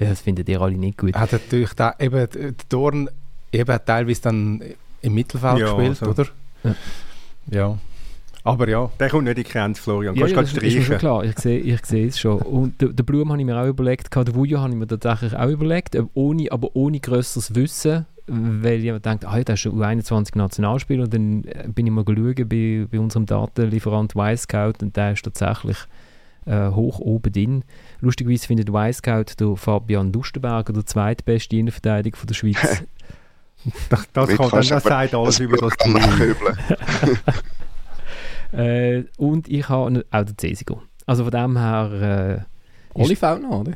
ja, 0.00 0.08
das 0.08 0.20
findet 0.22 0.48
ihr 0.48 0.60
alle 0.60 0.76
nicht 0.76 0.98
gut. 0.98 1.14
Hat 1.14 1.32
natürlich 1.32 1.74
da, 1.74 1.94
eben, 1.98 2.28
der 2.30 2.54
Dorn 2.68 3.08
eben 3.52 3.78
teilweise 3.84 4.22
dann 4.22 4.62
im 5.02 5.14
Mittelfeld 5.14 5.58
ja, 5.58 5.74
gespielt, 5.74 5.96
so. 5.98 6.06
oder? 6.06 6.26
Ja. 6.64 6.74
ja. 7.50 7.78
Aber 8.42 8.68
ja. 8.68 8.90
Der 8.98 9.10
kommt 9.10 9.24
nicht 9.24 9.36
in 9.36 9.44
die 9.44 9.50
Grenze, 9.50 9.82
Florian. 9.82 10.14
Ja, 10.14 10.26
ja, 10.26 10.40
das 10.40 10.52
ist 10.54 10.62
mir 10.62 10.82
schon 10.82 10.98
klar. 10.98 11.24
Ich 11.24 11.38
sehe 11.38 11.58
ich 11.58 11.84
sehe 11.84 12.06
es 12.06 12.18
schon. 12.18 12.40
Und 12.40 12.80
den, 12.80 12.96
den 12.96 13.06
Blum 13.06 13.30
habe 13.30 13.38
ich 13.38 13.44
mir 13.44 13.60
auch 13.60 13.66
überlegt. 13.66 14.14
Den 14.14 14.34
Vujo 14.34 14.60
habe 14.60 14.70
ich 14.70 14.76
mir 14.76 14.86
tatsächlich 14.86 15.36
auch 15.36 15.48
überlegt. 15.48 15.96
Ohne, 16.14 16.50
aber 16.50 16.74
ohne 16.74 17.00
grösseres 17.00 17.54
Wissen. 17.54 18.06
Weil 18.26 18.84
ich 18.84 19.02
denke, 19.02 19.28
ah, 19.28 19.42
der 19.42 19.54
ist 19.54 19.60
schon 19.60 19.78
U21 19.78 20.38
Nationalspieler. 20.38 21.04
Und 21.04 21.12
dann 21.12 21.42
bin 21.74 21.86
ich 21.86 21.92
mal 21.92 22.04
schauen 22.06 22.48
bei, 22.48 22.86
bei 22.90 22.98
unserem 22.98 23.26
Datenlieferant 23.26 24.14
Y-Scout. 24.16 24.74
Und 24.80 24.96
der 24.96 25.12
ist 25.12 25.22
tatsächlich 25.22 25.76
äh, 26.46 26.70
hoch 26.70 26.98
oben 26.98 27.32
drin. 27.32 27.64
Lustigerweise 28.00 28.46
findet 28.46 28.68
der 28.68 29.56
Fabian 29.56 30.12
Lustenberger 30.12 30.72
der 30.72 30.86
zweitbeste 30.86 31.56
Innenverteidiger 31.56 32.16
von 32.16 32.26
der 32.26 32.34
Schweiz. 32.34 32.84
Das, 33.90 34.08
das, 34.14 34.28
kann, 34.30 34.48
das 34.48 34.68
sagt 34.68 35.14
alles 35.14 35.38
über 35.38 35.58
das 35.58 35.76
Team. 35.76 35.98
äh, 38.58 39.04
und 39.18 39.48
ich 39.48 39.68
habe 39.68 40.02
auch 40.10 40.24
den 40.24 40.38
Cesigo. 40.38 40.80
Also 41.04 41.24
von 41.24 41.30
dem 41.30 41.58
her, 41.58 42.46
Oli 42.94 43.16
fällt 43.16 43.42
noch, 43.42 43.60
oder? 43.60 43.72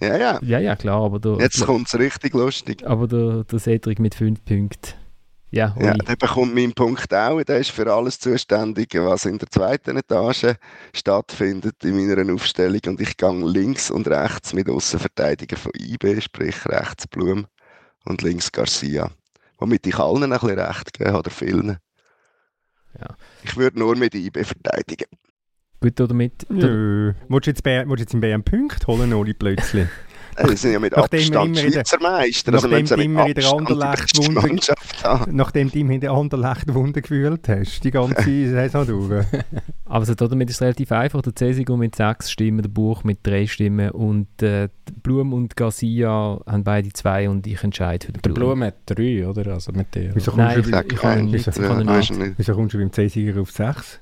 Ja, 0.00 0.16
ja. 0.16 0.38
äh, 0.38 0.44
ja, 0.46 0.58
ja 0.60 0.76
klar, 0.76 1.02
aber 1.02 1.18
der, 1.18 1.36
Jetzt 1.38 1.64
kommt 1.64 1.88
es 1.88 1.98
richtig 1.98 2.34
lustig. 2.34 2.86
aber 2.86 3.08
der, 3.08 3.44
der 3.44 3.58
Cedric 3.58 3.98
mit 3.98 4.14
5 4.14 4.44
Punkten. 4.44 4.94
Ja, 5.50 5.74
Ja, 5.80 5.94
der 5.94 6.16
bekommt 6.16 6.54
meinen 6.54 6.74
Punkt 6.74 7.12
auch. 7.14 7.42
Der 7.42 7.58
ist 7.58 7.70
für 7.70 7.90
alles 7.92 8.18
zuständig, 8.18 8.88
was 8.94 9.24
in 9.24 9.38
der 9.38 9.48
zweiten 9.50 9.96
Etage 9.96 10.54
stattfindet 10.94 11.82
in 11.84 11.96
meiner 11.96 12.34
Aufstellung. 12.34 12.80
Und 12.86 13.00
ich 13.00 13.16
gehe 13.16 13.46
links 13.46 13.90
und 13.90 14.06
rechts 14.08 14.52
mit 14.52 14.68
Außenverteidiger 14.68 15.56
von 15.56 15.72
IB, 15.74 16.20
sprich 16.20 16.66
rechts 16.66 17.06
Blum 17.06 17.46
und 18.04 18.20
links 18.22 18.52
Garcia. 18.52 19.10
Womit 19.58 19.86
ich 19.86 19.98
allen 19.98 20.24
ein 20.24 20.30
bisschen 20.38 20.58
recht 20.58 20.92
gebe, 20.92 21.12
oder 21.18 21.30
vielen. 21.30 21.78
Ja. 23.00 23.08
Ich 23.42 23.56
würde 23.56 23.78
nur 23.78 23.96
mit 23.96 24.14
IB 24.14 24.44
verteidigen. 24.44 25.06
Gut 25.80 26.00
oder 26.00 26.14
mit? 26.14 26.44
Nö. 26.50 27.14
Willst 27.28 27.46
du 27.46 27.50
jetzt, 27.50 27.62
Bär- 27.64 27.86
willst 27.88 27.98
du 28.00 28.02
jetzt 28.02 28.14
in 28.14 28.20
Bern 28.20 28.42
Punkte 28.42 28.86
holen, 28.88 29.12
Oli, 29.14 29.32
plötzlich? 29.32 29.88
Äh, 30.38 30.48
Wir 30.48 30.56
sind 30.56 30.72
ja 30.72 30.78
mit 30.78 30.96
nachdem 30.96 31.20
wir 31.20 31.40
Abstand 31.40 31.58
immer 31.58 31.72
Schweizer 31.72 32.00
Meister. 32.00 32.52
nachdem 32.52 32.70
wir 32.70 32.80
müssen 32.80 32.96
du 32.96 33.02
immer 33.02 33.26
in 33.26 33.34
der 33.34 33.52
Anderlecht 33.52 35.04
haben. 35.04 35.36
Nachdem 35.36 35.70
du 35.70 35.78
ihm 35.78 35.90
in 35.90 36.00
der 36.00 36.12
Anderlecht 36.12 36.74
Wunder 36.74 37.00
gewühlt 37.00 37.48
hast, 37.48 37.82
die 37.84 37.90
ganze 37.90 38.22
Saison 38.50 38.86
durch. 38.86 39.26
aber 39.84 40.04
so, 40.06 40.14
damit 40.14 40.48
ist 40.50 40.56
es 40.56 40.62
relativ 40.62 40.92
einfach. 40.92 41.22
Der 41.22 41.32
Cesigo 41.36 41.76
mit 41.76 41.96
6 41.96 42.30
Stimmen, 42.30 42.62
der 42.62 42.68
Buch 42.68 43.04
mit 43.04 43.18
3 43.26 43.46
Stimmen 43.46 43.90
und 43.90 44.42
äh, 44.42 44.68
Blum 45.02 45.32
und 45.32 45.56
Garcia 45.56 46.40
haben 46.46 46.64
beide 46.64 46.92
2 46.92 47.28
und 47.28 47.46
ich 47.46 47.62
entscheide 47.62 48.06
für 48.06 48.12
den 48.12 48.22
Der 48.22 48.30
Blum. 48.30 48.48
Blum 48.50 48.62
hat 48.64 48.74
drei, 48.86 49.26
oder? 49.26 49.52
Also 49.54 49.72
mit 49.72 49.94
dir. 49.94 50.10
Wieso 50.14 50.30
kommst 50.32 50.36
Nein, 50.46 50.54
du, 50.54 50.60
ich, 50.60 50.70
bei- 50.70 50.84
ich 50.90 50.96
kann 50.96 51.18
ihn 51.18 51.24
nicht. 51.26 51.46
wieso, 51.46 51.50
Ich 52.38 52.46
beim 52.78 52.90
auf 53.38 53.50
6? 53.50 54.00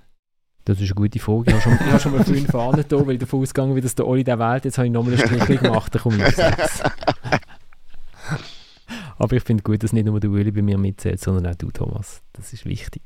Das 0.67 0.81
ist 0.81 0.91
eine 0.91 0.97
gute 0.97 1.21
Frage. 1.21 1.45
Ich 1.47 1.53
habe 1.53 1.63
schon, 1.63 1.75
ich 1.75 1.93
habe 1.93 2.01
schon 2.01 2.13
mal 2.13 2.25
5 2.25 2.47
Fahnen 2.51 2.85
da, 2.89 3.07
weil 3.07 3.15
ich 3.15 3.21
davon 3.21 3.41
ausgegangen 3.41 3.75
bin, 3.75 3.85
dass 3.85 3.95
der 3.95 4.07
Oli 4.07 4.25
den 4.25 4.39
wählt. 4.39 4.65
Jetzt 4.65 4.79
habe 4.79 4.89
ich 4.89 4.93
nochmal 4.93 5.15
einen 5.15 5.41
Strich 5.41 5.61
gemacht, 5.61 5.95
dann 5.95 6.03
komme 6.03 6.17
ich 6.17 6.35
6. 6.35 6.83
Aber 9.19 9.37
ich 9.37 9.45
finde 9.45 9.63
gut, 9.63 9.83
dass 9.83 9.93
nicht 9.93 10.07
nur 10.07 10.19
der 10.19 10.29
Uli 10.29 10.51
bei 10.51 10.63
mir 10.63 10.77
mitzählt, 10.77 11.21
sondern 11.21 11.47
auch 11.47 11.57
du, 11.57 11.71
Thomas. 11.71 12.21
Das 12.33 12.53
ist 12.53 12.67
wichtig. 12.67 13.03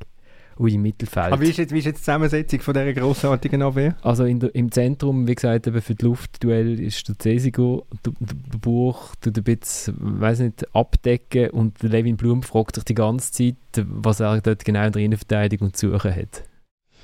Ui, 0.58 0.74
im 0.74 0.82
Mittelfeld. 0.82 1.32
Aber 1.32 1.42
wie 1.42 1.50
ist, 1.50 1.58
jetzt, 1.58 1.72
wie 1.72 1.78
ist 1.78 1.84
jetzt 1.84 1.98
die 1.98 2.04
Zusammensetzung 2.04 2.60
von 2.60 2.74
dieser 2.74 2.92
grossartigen 2.94 3.62
Abwehr? 3.62 3.94
Also 4.02 4.24
der, 4.24 4.54
im 4.54 4.72
Zentrum, 4.72 5.26
wie 5.26 5.34
gesagt, 5.34 5.66
eben 5.66 5.80
für 5.80 5.94
die 5.94 6.04
Luftduell 6.04 6.80
ist 6.80 7.08
der 7.08 7.16
Cesigo, 7.18 7.86
der, 8.04 8.12
der 8.20 8.58
Buch 8.58 9.14
tut 9.20 9.36
ein 9.36 9.44
bisschen, 9.44 9.94
weiß 9.98 10.40
nicht, 10.40 10.74
abdecken 10.74 11.50
und 11.50 11.82
der 11.82 11.90
Levin 11.90 12.16
Blum 12.16 12.42
fragt 12.42 12.76
sich 12.76 12.84
die 12.84 12.94
ganze 12.94 13.32
Zeit, 13.32 13.86
was 13.86 14.20
er 14.20 14.40
dort 14.40 14.64
genau 14.64 14.86
in 14.86 14.92
der 14.92 15.02
Innenverteidigung 15.02 15.72
zu 15.72 15.92
suchen 15.92 16.14
hat. 16.14 16.42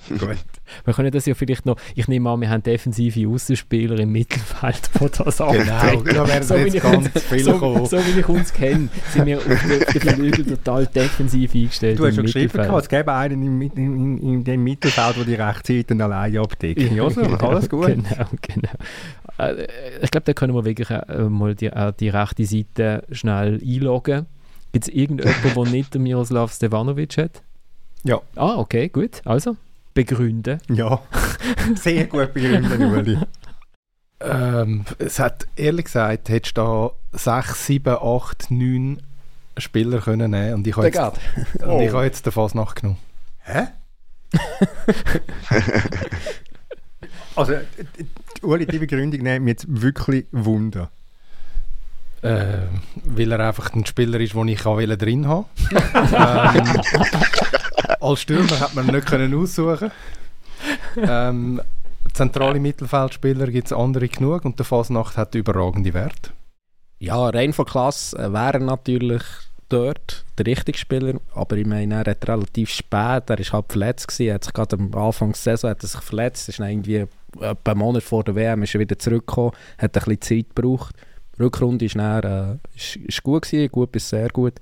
Gut. 0.19 0.37
Wir 0.85 0.95
können 0.95 1.11
das 1.11 1.27
ja 1.27 1.35
vielleicht 1.35 1.65
noch, 1.67 1.77
ich 1.95 2.09
nehme 2.09 2.29
an, 2.31 2.41
wir 2.41 2.51
haben 2.51 2.63
defensive 2.63 3.29
Außenspieler 3.29 3.99
im 4.01 4.13
Mittelfeld, 4.13 4.91
die 5.01 5.09
das 5.25 5.41
abdecken. 5.41 6.05
Genau, 6.05 6.25
da 6.25 6.29
werden 6.29 6.43
So 6.43 6.57
jetzt 6.57 6.75
ich 6.75 6.83
ganz 6.83 7.07
uns- 7.15 7.25
viele 7.25 7.43
so, 7.45 7.85
so 7.87 7.99
wie 7.99 8.21
ich 8.21 8.29
uns 8.29 8.53
kenne, 8.53 8.89
sind 9.13 9.27
wir 9.27 9.39
auf 9.39 9.45
den 9.45 10.01
Flügel 10.01 10.45
total 10.45 10.87
defensiv 10.87 11.55
eingestellt 11.55 11.99
Du 11.99 12.07
hast 12.07 12.15
schon 12.17 12.25
geschrieben, 12.25 12.53
gehabt, 12.53 12.83
es 12.83 12.89
gäbe 12.89 13.13
einen 13.13 13.43
im, 13.43 13.63
in, 13.63 14.19
in, 14.19 14.45
dem 14.45 14.65
Mittelfeld, 14.65 15.17
der 15.17 15.25
die 15.25 15.35
Rechtsseiten 15.35 16.01
alleine 16.01 16.41
abdeckt. 16.41 16.81
Ja, 16.93 17.09
so, 17.11 17.21
genau, 17.23 17.37
alles 17.37 17.69
gut. 17.69 17.87
Genau, 17.87 18.27
genau. 18.43 18.73
Äh, 19.39 19.67
Ich 20.03 20.11
glaube, 20.11 20.25
da 20.25 20.33
können 20.33 20.55
wir 20.55 20.65
wirklich 20.65 20.91
äh, 20.91 21.23
mal 21.29 21.55
die, 21.55 21.67
äh, 21.67 21.93
die 21.99 22.09
rechte 22.09 22.45
Seite 22.45 23.05
schnell 23.13 23.61
einloggen. 23.65 24.27
Gibt 24.73 24.89
es 24.89 24.95
irgendjemanden, 24.95 25.55
der 25.55 25.65
nicht 25.73 25.95
Miroslav 25.95 26.53
Stevanovic 26.53 27.17
hat? 27.19 27.43
Ja. 28.05 28.21
Ah, 28.37 28.57
okay, 28.59 28.89
gut. 28.89 29.21
Also, 29.25 29.57
begründen. 29.97 30.61
Ja, 30.69 31.01
sehr 31.75 32.07
gut 32.07 32.33
begründet, 32.33 32.79
Uli. 32.79 33.19
Ähm, 34.21 34.85
es 34.99 35.19
hat, 35.19 35.49
ehrlich 35.57 35.87
gesagt, 35.87 36.29
hättest 36.29 36.57
du 36.57 36.93
da 37.13 37.41
6, 37.43 37.67
7, 37.67 37.97
8, 38.01 38.51
9 38.51 39.03
Spieler 39.59 40.01
können 40.01 40.31
nehmen 40.31 40.55
und 40.55 40.67
ich 40.67 40.77
habe 40.77 40.87
jetzt, 40.87 40.99
und 41.63 41.81
ich 41.81 41.93
habe 41.93 42.05
jetzt 42.05 42.25
den 42.27 42.33
Fasnacht 42.33 42.83
genommen. 42.83 42.99
Hä? 43.41 43.69
also, 47.37 47.55
Uli, 48.43 48.67
die 48.67 48.79
Begründung 48.79 49.23
nimmt 49.23 49.45
mich 49.45 49.53
jetzt 49.53 49.67
wirklich 49.69 50.27
Wunder. 50.31 50.91
Äh, 52.23 52.67
weil 53.05 53.33
er 53.33 53.41
einfach 53.41 53.73
ein 53.75 53.87
Spieler 53.87 54.19
ist, 54.21 54.35
den 54.35 54.49
ich 54.49 54.65
auch 54.67 54.79
will 54.79 54.97
drin 54.97 55.29
haben 55.29 55.45
ähm, 55.71 56.81
Als 58.01 58.21
Stürmer 58.21 58.61
hat 58.61 58.75
man 58.75 58.87
nicht 58.87 59.07
können 59.07 59.35
aussuchen 59.35 59.91
ähm, 60.97 61.61
Zentrale 62.13 62.61
Mittelfeldspieler 62.61 63.49
gibt 63.49 63.67
es 63.67 63.73
andere 63.73 64.09
genug 64.09 64.45
und 64.45 64.59
der 64.59 64.65
Fasnacht 64.65 65.17
hat 65.17 65.35
überragende 65.35 65.93
Werte. 65.93 66.31
Ja, 66.99 67.29
rein 67.29 67.53
von 67.53 67.67
Klasse 67.67 68.17
äh, 68.19 68.33
wäre 68.33 68.61
natürlich 68.61 69.23
dort 69.69 70.25
der 70.39 70.47
richtige 70.47 70.79
Spieler, 70.79 71.15
aber 71.35 71.57
ich 71.57 71.67
meine, 71.67 71.95
er 71.95 72.11
hat 72.13 72.29
relativ 72.29 72.71
spät, 72.71 73.29
er 73.29 73.39
ist 73.39 73.53
halb 73.53 73.73
verletzt 73.73 74.09
gewesen, 74.09 74.29
er 74.29 74.35
hat 74.35 74.45
sich 74.45 74.53
gerade 74.53 74.77
am 74.77 74.95
Anfang 74.95 75.33
der 75.33 75.39
Saison 75.39 75.71
hat 75.71 75.83
er 75.83 75.89
sich 75.89 76.01
verletzt, 76.01 76.49
ist 76.49 76.61
irgendwie 76.61 77.07
etwa 77.41 77.71
einen 77.71 77.81
Monat 77.81 78.03
vor 78.03 78.25
der 78.25 78.35
WM 78.35 78.63
ist 78.63 78.75
er 78.75 78.81
wieder 78.81 78.99
zurückgekommen, 78.99 79.53
hat 79.79 79.97
ein 79.97 80.17
bisschen 80.17 80.21
Zeit 80.23 80.55
gebraucht. 80.55 80.95
Die 81.37 81.43
Rückrunde 81.43 81.87
dann, 81.87 82.23
äh, 82.23 83.21
gut 83.23 83.43
gewesen, 83.43 83.71
gut 83.71 83.93
bis 83.93 84.09
sehr 84.09 84.29
gut. 84.31 84.55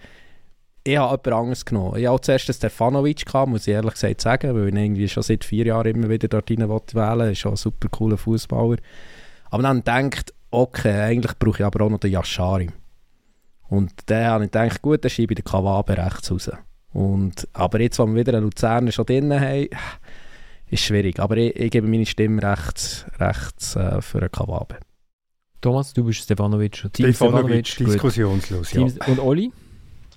Ich 0.87 0.99
habe 0.99 1.13
jemand 1.13 1.41
anderes 1.41 1.65
genommen. 1.65 1.97
Ich 1.97 2.05
habe 2.05 2.15
auch 2.15 2.21
zuerst 2.21 2.47
den 2.49 2.55
Stefanovic 2.55 3.25
gehabt, 3.25 3.49
muss 3.49 3.67
ich 3.67 3.73
ehrlich 3.73 3.95
gesagt 3.95 4.21
sagen, 4.21 4.55
weil 4.55 4.69
ich 4.69 4.75
ihn 4.75 4.77
irgendwie 4.77 5.09
schon 5.09 5.23
seit 5.23 5.43
vier 5.43 5.65
Jahren 5.65 5.87
immer 5.87 6.11
wieder 6.11 6.29
dort 6.29 6.51
rein 6.51 6.69
wollte 6.69 6.95
wählen. 6.95 7.33
Ist 7.33 7.47
auch 7.47 7.53
ein 7.53 7.57
super 7.57 7.89
cooler 7.89 8.19
Fußballer. 8.19 8.77
Aber 9.51 9.63
dann 9.63 9.83
denkt, 9.83 10.35
okay, 10.51 11.01
eigentlich 11.01 11.39
brauche 11.39 11.61
ich 11.61 11.65
aber 11.65 11.85
auch 11.85 11.91
noch 11.91 12.01
den 12.01 12.13
Yashari. 12.13 12.71
Und 13.69 13.93
dann 14.07 14.27
habe 14.27 14.45
ich 14.45 14.51
gedacht, 14.51 14.83
gut, 14.83 15.03
dann 15.03 15.11
schiebe 15.11 15.33
ich 15.33 15.37
den 15.37 15.45
Kawabe 15.45 15.97
rechts 15.97 16.31
raus. 16.31 16.51
Und, 16.93 17.49
aber 17.55 17.81
jetzt, 17.81 17.99
wo 17.99 18.07
wir 18.07 18.15
wieder 18.15 18.35
einen 18.35 18.45
Luzerner 18.45 18.93
schon 18.93 19.07
drin 19.07 19.33
haben, 19.33 19.69
ist 20.69 20.85
schwierig. 20.85 21.19
Aber 21.19 21.37
ich, 21.39 21.57
ich 21.57 21.71
gebe 21.71 21.89
meine 21.89 22.05
Stimme 22.05 22.43
rechts, 22.43 23.07
rechts 23.19 23.75
äh, 23.75 24.03
für 24.03 24.19
einen 24.19 24.31
Kawabe. 24.31 24.77
Thomas, 25.61 25.95
du 25.95 26.05
bist 26.05 26.21
Stefanovic. 26.21 26.93
Team 26.93 27.07
Stefanovic, 27.07 27.77
gut. 27.79 27.87
diskussionslos. 27.87 28.73
Ja. 28.73 28.87
Team, 28.87 28.99
und 29.07 29.19
Oli? 29.19 29.51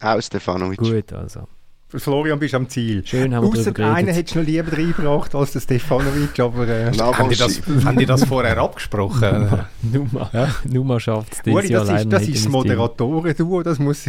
Auch 0.01 0.21
Stefanovic. 0.21 0.79
Gut, 0.79 1.13
also. 1.13 1.47
Florian, 1.89 2.37
bist 2.37 2.53
am 2.53 2.67
Ziel. 2.67 3.01
Schön 3.05 3.33
haben 3.33 3.45
wir 3.45 3.59
Außer 3.59 3.71
darüber 3.71 3.95
einen 3.95 4.09
hättest 4.09 4.35
du 4.35 4.39
noch 4.39 4.45
lieber 4.45 4.73
reingebracht 4.73 5.33
als 5.33 5.53
der 5.53 5.61
Stefanovic, 5.61 6.37
aber... 6.37 6.67
Äh, 6.67 6.91
Haben 6.91 7.29
die, 7.29 7.37
das, 7.37 7.61
haben 7.85 7.97
die 7.97 8.05
das 8.05 8.25
vorher 8.25 8.57
abgesprochen? 8.57 9.47
Numa, 9.81 10.29
Numa 10.65 10.99
schafft 10.99 11.31
es 11.31 11.41
dieses 11.43 11.69
Jahr 11.69 11.85
das 11.85 12.01
ist, 12.01 12.11
das 12.11 12.27
ist 12.27 12.45
das. 12.45 12.51
Moderatoren-Duo, 12.51 13.63
das 13.63 13.79
muss... 13.79 14.03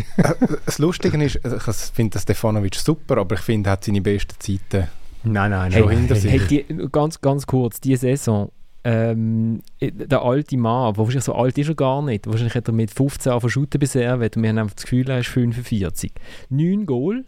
das 0.67 0.79
Lustige 0.79 1.23
ist, 1.23 1.37
ich 1.37 1.75
finde 1.95 2.19
den 2.19 2.21
Stefanovic 2.21 2.75
super, 2.75 3.19
aber 3.19 3.37
ich 3.37 3.43
finde, 3.43 3.71
er 3.71 3.75
hat 3.75 3.85
seine 3.85 4.01
besten 4.01 4.35
Zeiten 4.41 4.89
Nein, 5.23 5.51
nein, 5.51 5.73
Hey, 5.73 5.83
Schon 5.83 5.91
hinter 5.91 6.17
sich. 6.17 6.33
hey, 6.33 6.41
die, 6.49 6.89
ganz, 6.91 7.21
ganz 7.21 7.47
kurz, 7.47 7.81
diese 7.81 8.01
Saison, 8.01 8.51
ähm, 8.89 9.61
der 9.81 10.23
alte 10.23 10.57
Mann, 10.57 10.95
der 10.95 10.99
wahrscheinlich 10.99 11.25
so 11.25 11.35
alt 11.35 11.59
ist 11.59 11.69
er 11.69 11.75
gar 11.75 12.01
nicht, 12.01 12.27
wahrscheinlich 12.27 12.55
hat 12.55 12.69
er 12.69 12.73
mit 12.73 12.91
15 12.91 13.31
Jahren 13.31 13.51
shooten 13.51 13.79
bis 13.79 13.93
Servet 13.93 14.37
und 14.37 14.43
wir 14.43 14.49
haben 14.49 14.59
einfach 14.59 14.77
das 14.77 14.85
Gefühl, 14.85 15.11
er 15.11 15.19
ist 15.19 15.29
45. 15.29 16.13
9 16.49 16.87
Goal 16.87 17.25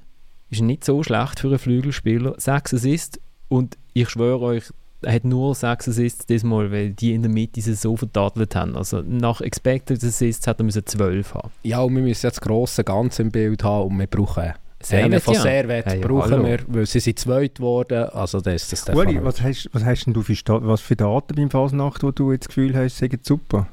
ist 0.49 0.63
nicht 0.63 0.85
so 0.85 1.03
schlecht 1.03 1.39
für 1.39 1.49
einen 1.49 1.59
Flügelspieler, 1.59 2.35
6 2.39 2.75
Assists 2.75 3.21
und 3.49 3.77
ich 3.93 4.09
schwöre 4.09 4.41
euch, 4.41 4.65
er 5.03 5.13
hat 5.13 5.25
nur 5.25 5.55
6 5.55 5.89
Assists 5.89 6.25
diesmal, 6.25 6.73
weil 6.73 6.93
die 6.93 7.13
in 7.13 7.23
der 7.23 7.31
Mitte 7.31 7.61
sie 7.61 7.75
so 7.75 7.95
vertadelt 7.95 8.57
haben. 8.57 8.75
Also 8.75 9.03
nach 9.03 9.43
Expected 9.43 10.03
Assists 10.03 10.47
hat 10.47 10.61
er 10.61 10.65
müssen 10.65 10.87
12 10.87 11.35
haben. 11.35 11.51
Ja, 11.63 11.83
und 11.83 11.95
wir 11.95 12.03
müssen 12.03 12.27
jetzt 12.27 12.39
das 12.39 12.41
grosse 12.41 12.85
Ganze 12.85 13.21
im 13.21 13.31
Bild 13.31 13.63
haben 13.65 13.91
und 13.91 13.99
wir 13.99 14.07
brauchen 14.07 14.55
Servet, 14.83 15.23
von 15.23 15.35
ja. 15.35 15.41
Servet 15.41 15.87
Hey, 15.87 16.01
brauchen 16.01 16.31
hallo. 16.33 16.45
wir, 16.45 16.59
weil 16.69 16.87
sie 16.87 17.01
sind 17.01 17.19
zweit 17.19 17.57
geworden, 17.57 18.05
also 18.11 18.41
das 18.41 18.63
ist 18.63 18.73
das 18.73 18.81
Stefanovic. 18.83 19.25
was 19.25 19.43
hast, 19.43 19.69
was 19.73 19.85
hast 19.85 20.05
denn 20.07 20.15
du 20.15 20.23
für, 20.23 20.35
was 20.47 20.81
für 20.81 20.97
Daten 20.97 21.35
beim 21.35 21.51
Fasnacht, 21.51 22.03
wo 22.03 22.11
du 22.11 22.33
jetzt 22.33 22.45
das 22.45 22.49
Gefühl 22.55 22.75
hast, 22.77 22.97
sagen 22.99 23.19
super? 23.23 23.67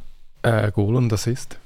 äh, 0.43 0.71
Goal 0.71 0.95
und 0.95 1.11
Assist. 1.13 1.59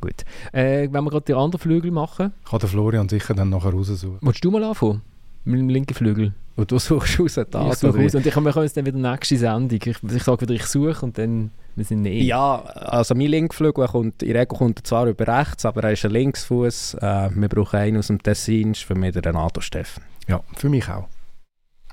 Gut. 0.00 0.24
Äh, 0.52 0.88
wenn 0.90 1.04
wir 1.04 1.10
gerade 1.10 1.24
den 1.24 1.36
anderen 1.36 1.60
Flügel 1.60 1.90
machen, 1.90 2.32
Kann 2.48 2.58
der 2.58 2.68
Florian 2.68 3.08
sicher 3.08 3.34
dann 3.34 3.50
nachher 3.50 3.70
raussuchen. 3.72 4.18
willst 4.20 4.44
du 4.44 4.50
mal 4.50 4.64
anfangen? 4.64 5.02
Mit 5.44 5.58
dem 5.60 5.68
linken 5.68 5.94
Flügel. 5.94 6.34
Und 6.56 6.70
du 6.70 6.78
suchst 6.78 7.18
raus 7.18 7.36
ich 7.36 7.44
das, 7.50 7.80
suche 7.80 7.92
oder 7.92 8.00
wie? 8.00 8.06
aus 8.06 8.14
und 8.14 8.26
ich, 8.26 8.34
wir 8.36 8.42
können 8.52 8.56
uns 8.58 8.72
dann 8.74 8.86
wieder 8.86 8.98
nächste 8.98 9.36
Sendung. 9.38 9.78
Ich, 9.82 9.86
ich 10.02 10.22
sage 10.22 10.40
wieder, 10.42 10.54
ich 10.54 10.64
suche 10.66 11.04
und 11.04 11.16
dann 11.18 11.50
wir 11.74 11.84
sind 11.86 12.02
nicht. 12.02 12.26
Ja, 12.26 12.56
also 12.62 13.14
mein 13.14 13.28
Linkflügel 13.28 13.86
kommt, 13.88 14.22
in 14.22 14.32
Regel 14.36 14.46
kommt 14.58 14.80
er 14.80 14.84
zwar 14.84 15.06
über 15.06 15.26
rechts, 15.26 15.64
aber 15.64 15.82
er 15.84 15.92
ist 15.92 16.04
ein 16.04 16.10
Linksfuß. 16.10 16.94
Äh, 17.00 17.30
wir 17.34 17.48
brauchen 17.48 17.76
einen 17.78 17.96
aus 17.96 18.08
dem 18.08 18.22
Tessin, 18.22 18.72
ist 18.72 18.82
für 18.84 18.94
mich 18.94 19.12
der 19.14 19.24
Renato 19.24 19.62
Steffen. 19.62 20.02
Ja, 20.28 20.42
für 20.54 20.68
mich 20.68 20.86
auch. 20.90 21.08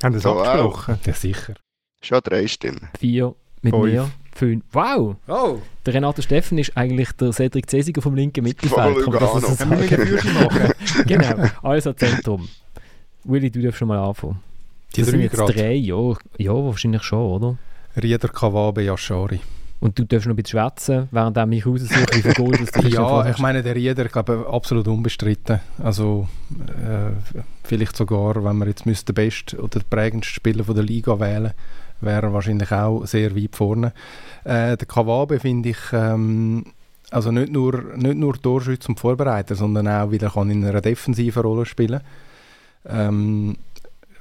Haben 0.04 0.14
das 0.14 0.24
So, 0.24 0.38
abgesprochen? 0.42 1.00
Ja, 1.06 1.14
sicher. 1.14 1.54
Schon 2.02 2.20
drei 2.24 2.48
Stimmen. 2.48 2.90
Vier 3.00 3.34
Mit 3.62 3.74
Fünf. 3.74 3.86
mir. 3.86 4.12
Fünf. 4.36 4.64
Wow! 4.74 5.16
Oh! 5.28 5.58
Der 5.86 5.94
Renato 5.94 6.22
Steffen 6.22 6.58
ist 6.58 6.76
eigentlich 6.78 7.12
der 7.14 7.32
Cedric 7.32 7.70
Cesiger 7.70 8.02
vom 8.02 8.16
linken 8.16 8.44
Mittelfeld. 8.44 8.96
Voll 8.98 9.04
Kann 9.04 9.14
man 9.14 9.22
das 9.22 9.32
so 9.32 9.54
sagen? 9.66 9.84
Führchen 9.88 10.34
machen? 10.34 10.72
genau, 11.06 11.46
also 11.64 11.94
Zentrum. 11.94 12.48
Willi, 13.24 13.52
du 13.52 13.62
darfst 13.62 13.80
schon 13.80 13.88
mal 13.88 14.00
anfangen. 14.00 14.40
Die 14.96 15.02
das 15.02 15.10
sind 15.10 15.22
jetzt 15.22 15.36
gerade. 15.36 15.54
drei, 15.54 15.74
ja. 15.74 16.14
Ja, 16.38 16.54
wahrscheinlich 16.54 17.04
schon, 17.04 17.20
oder? 17.20 17.58
Rieder, 18.02 18.28
Kawabe, 18.28 18.84
Yashari. 18.84 19.40
Und 19.82 19.98
du 19.98 20.04
darfst 20.04 20.28
noch 20.28 20.34
ein 20.34 20.36
bisschen 20.36 20.60
schwätzen, 20.60 21.08
während 21.12 21.38
er 21.38 21.46
mich 21.46 21.66
raussuche, 21.66 22.06
wie 22.14 22.22
viel 22.22 22.34
Goal 22.34 22.52
das 22.52 22.72
du 22.72 22.82
Ja, 22.88 23.30
ich 23.30 23.38
meine, 23.38 23.64
der 23.64 23.76
Rieder, 23.76 24.06
ich 24.06 24.12
glaube, 24.12 24.46
absolut 24.52 24.88
unbestritten. 24.88 25.60
Also, 25.82 26.28
äh, 26.68 27.12
vielleicht 27.64 27.96
sogar, 27.96 28.44
wenn 28.44 28.58
wir 28.58 28.68
jetzt 28.68 28.86
müsste 28.86 29.14
der 29.14 29.22
beste 29.22 29.58
oder 29.58 29.80
der 29.80 29.86
prägendste 29.90 30.34
Spieler 30.34 30.64
von 30.66 30.76
der 30.76 30.84
Liga 30.84 31.20
wählen, 31.20 31.54
wäre 32.02 32.28
er 32.28 32.34
wahrscheinlich 32.34 32.72
auch 32.72 33.06
sehr 33.06 33.36
weit 33.36 33.56
vorne. 33.56 33.94
Äh, 34.44 34.76
der 34.76 34.88
Kawabe 34.88 35.40
finde 35.40 35.70
ich, 35.70 35.80
ähm, 35.94 36.66
also 37.12 37.32
nicht 37.32 37.52
nur, 37.52 37.96
nicht 37.96 38.18
nur 38.18 38.42
Torschütze 38.42 38.90
und 38.90 39.00
Vorbereiter, 39.00 39.56
sondern 39.56 39.88
auch, 39.88 40.12
weil 40.12 40.22
er 40.22 40.32
kann 40.32 40.52
in 40.52 40.66
einer 40.66 40.82
defensiven 40.82 41.42
Rolle 41.42 41.66
spielen 41.66 42.02
ähm, 42.88 43.58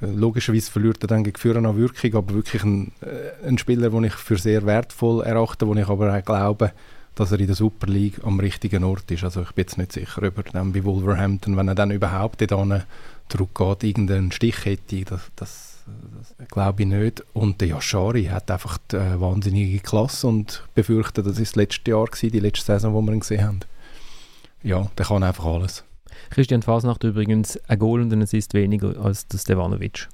Logischerweise 0.01 0.71
verliert 0.71 1.03
er 1.03 1.07
dann 1.07 1.25
gegen 1.25 1.37
Führer 1.37 1.57
an 1.57 1.75
Wirkung, 1.75 2.15
aber 2.15 2.33
wirklich 2.33 2.63
ein, 2.63 2.93
äh, 3.01 3.47
ein 3.47 3.57
Spieler, 3.57 3.89
den 3.89 4.05
ich 4.05 4.13
für 4.13 4.37
sehr 4.37 4.65
wertvoll 4.65 5.23
erachte, 5.23 5.67
wo 5.67 5.75
ich 5.75 5.87
aber 5.87 6.15
auch 6.15 6.23
glaube, 6.23 6.71
dass 7.15 7.33
er 7.33 7.39
in 7.39 7.47
der 7.47 7.55
Super 7.55 7.87
League 7.87 8.21
am 8.23 8.39
richtigen 8.39 8.85
Ort 8.85 9.11
ist. 9.11 9.25
Also 9.25 9.41
ich 9.41 9.51
bin 9.51 9.63
jetzt 9.63 9.77
nicht 9.77 9.91
sicher, 9.91 10.23
ob 10.23 10.37
er 10.37 10.43
dann 10.43 10.71
bei 10.71 10.85
Wolverhampton, 10.85 11.57
wenn 11.57 11.67
er 11.67 11.75
dann 11.75 11.91
überhaupt 11.91 12.39
dort 12.49 12.85
zurückgeht, 13.27 13.83
irgendeinen 13.83 14.31
Stich 14.31 14.63
hätte. 14.63 15.03
Das, 15.03 15.21
das, 15.35 15.83
das 16.17 16.47
glaube 16.47 16.83
ich 16.83 16.87
nicht. 16.87 17.23
Und 17.33 17.59
der 17.59 17.67
Yashari 17.67 18.25
hat 18.25 18.49
einfach 18.49 18.77
die 18.91 18.95
äh, 18.95 19.19
wahnsinnige 19.19 19.79
Klasse 19.79 20.27
und 20.27 20.63
befürchte, 20.75 21.23
das 21.23 21.39
ist 21.39 21.51
das 21.51 21.55
letzte 21.57 21.91
Jahr 21.91 22.05
gewesen, 22.05 22.31
die 22.31 22.39
letzte 22.39 22.67
Saison, 22.67 22.93
wo 22.93 23.01
wir 23.01 23.11
ihn 23.11 23.19
gesehen 23.19 23.43
haben. 23.43 23.59
Ja, 24.63 24.89
der 24.97 25.05
kann 25.05 25.23
einfach 25.23 25.45
alles. 25.45 25.83
Christian 26.29 26.61
Fasnacht 26.61 27.03
übrigens 27.03 27.57
ein 27.67 27.79
Goal 27.79 28.01
und 28.01 28.11
ein 28.13 28.21
Assist 28.21 28.53
weniger 28.53 28.97
als 29.03 29.27
der 29.27 29.37
Stevanovic. 29.37 30.07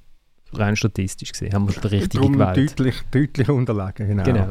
Rein 0.53 0.75
statistisch 0.75 1.31
gesehen 1.31 1.53
haben 1.53 1.67
wir 1.67 1.73
schon 1.73 1.81
den 1.83 1.91
richtigen 1.91 2.21
Darum 2.21 2.33
gewählt. 2.33 2.71
deutlich, 2.71 3.01
deutlich 3.11 3.49
unterlegen, 3.49 4.07
genau. 4.07 4.23
Genau. 4.23 4.49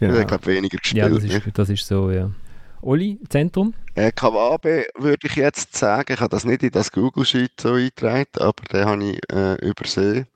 genau. 0.00 0.18
Ich 0.18 0.26
glaube, 0.26 0.46
weniger 0.46 0.78
gespielt. 0.78 1.04
Ja, 1.04 1.08
das 1.08 1.24
ist, 1.24 1.42
das 1.54 1.68
ist 1.68 1.86
so, 1.86 2.10
ja. 2.10 2.30
Oli, 2.82 3.18
Zentrum? 3.28 3.74
Äh, 3.94 4.12
Kawabe 4.12 4.86
würde 4.96 5.26
ich 5.26 5.36
jetzt 5.36 5.76
sagen, 5.76 6.12
ich 6.12 6.20
habe 6.20 6.28
das 6.28 6.44
nicht 6.44 6.62
in 6.62 6.70
das 6.70 6.92
Google 6.92 7.24
Sheet 7.24 7.52
so 7.60 7.72
eingetragen, 7.72 8.26
aber 8.38 8.62
den 8.72 8.84
habe 8.84 9.04
ich 9.04 9.20
äh, 9.32 9.54
übersehen. 9.66 10.26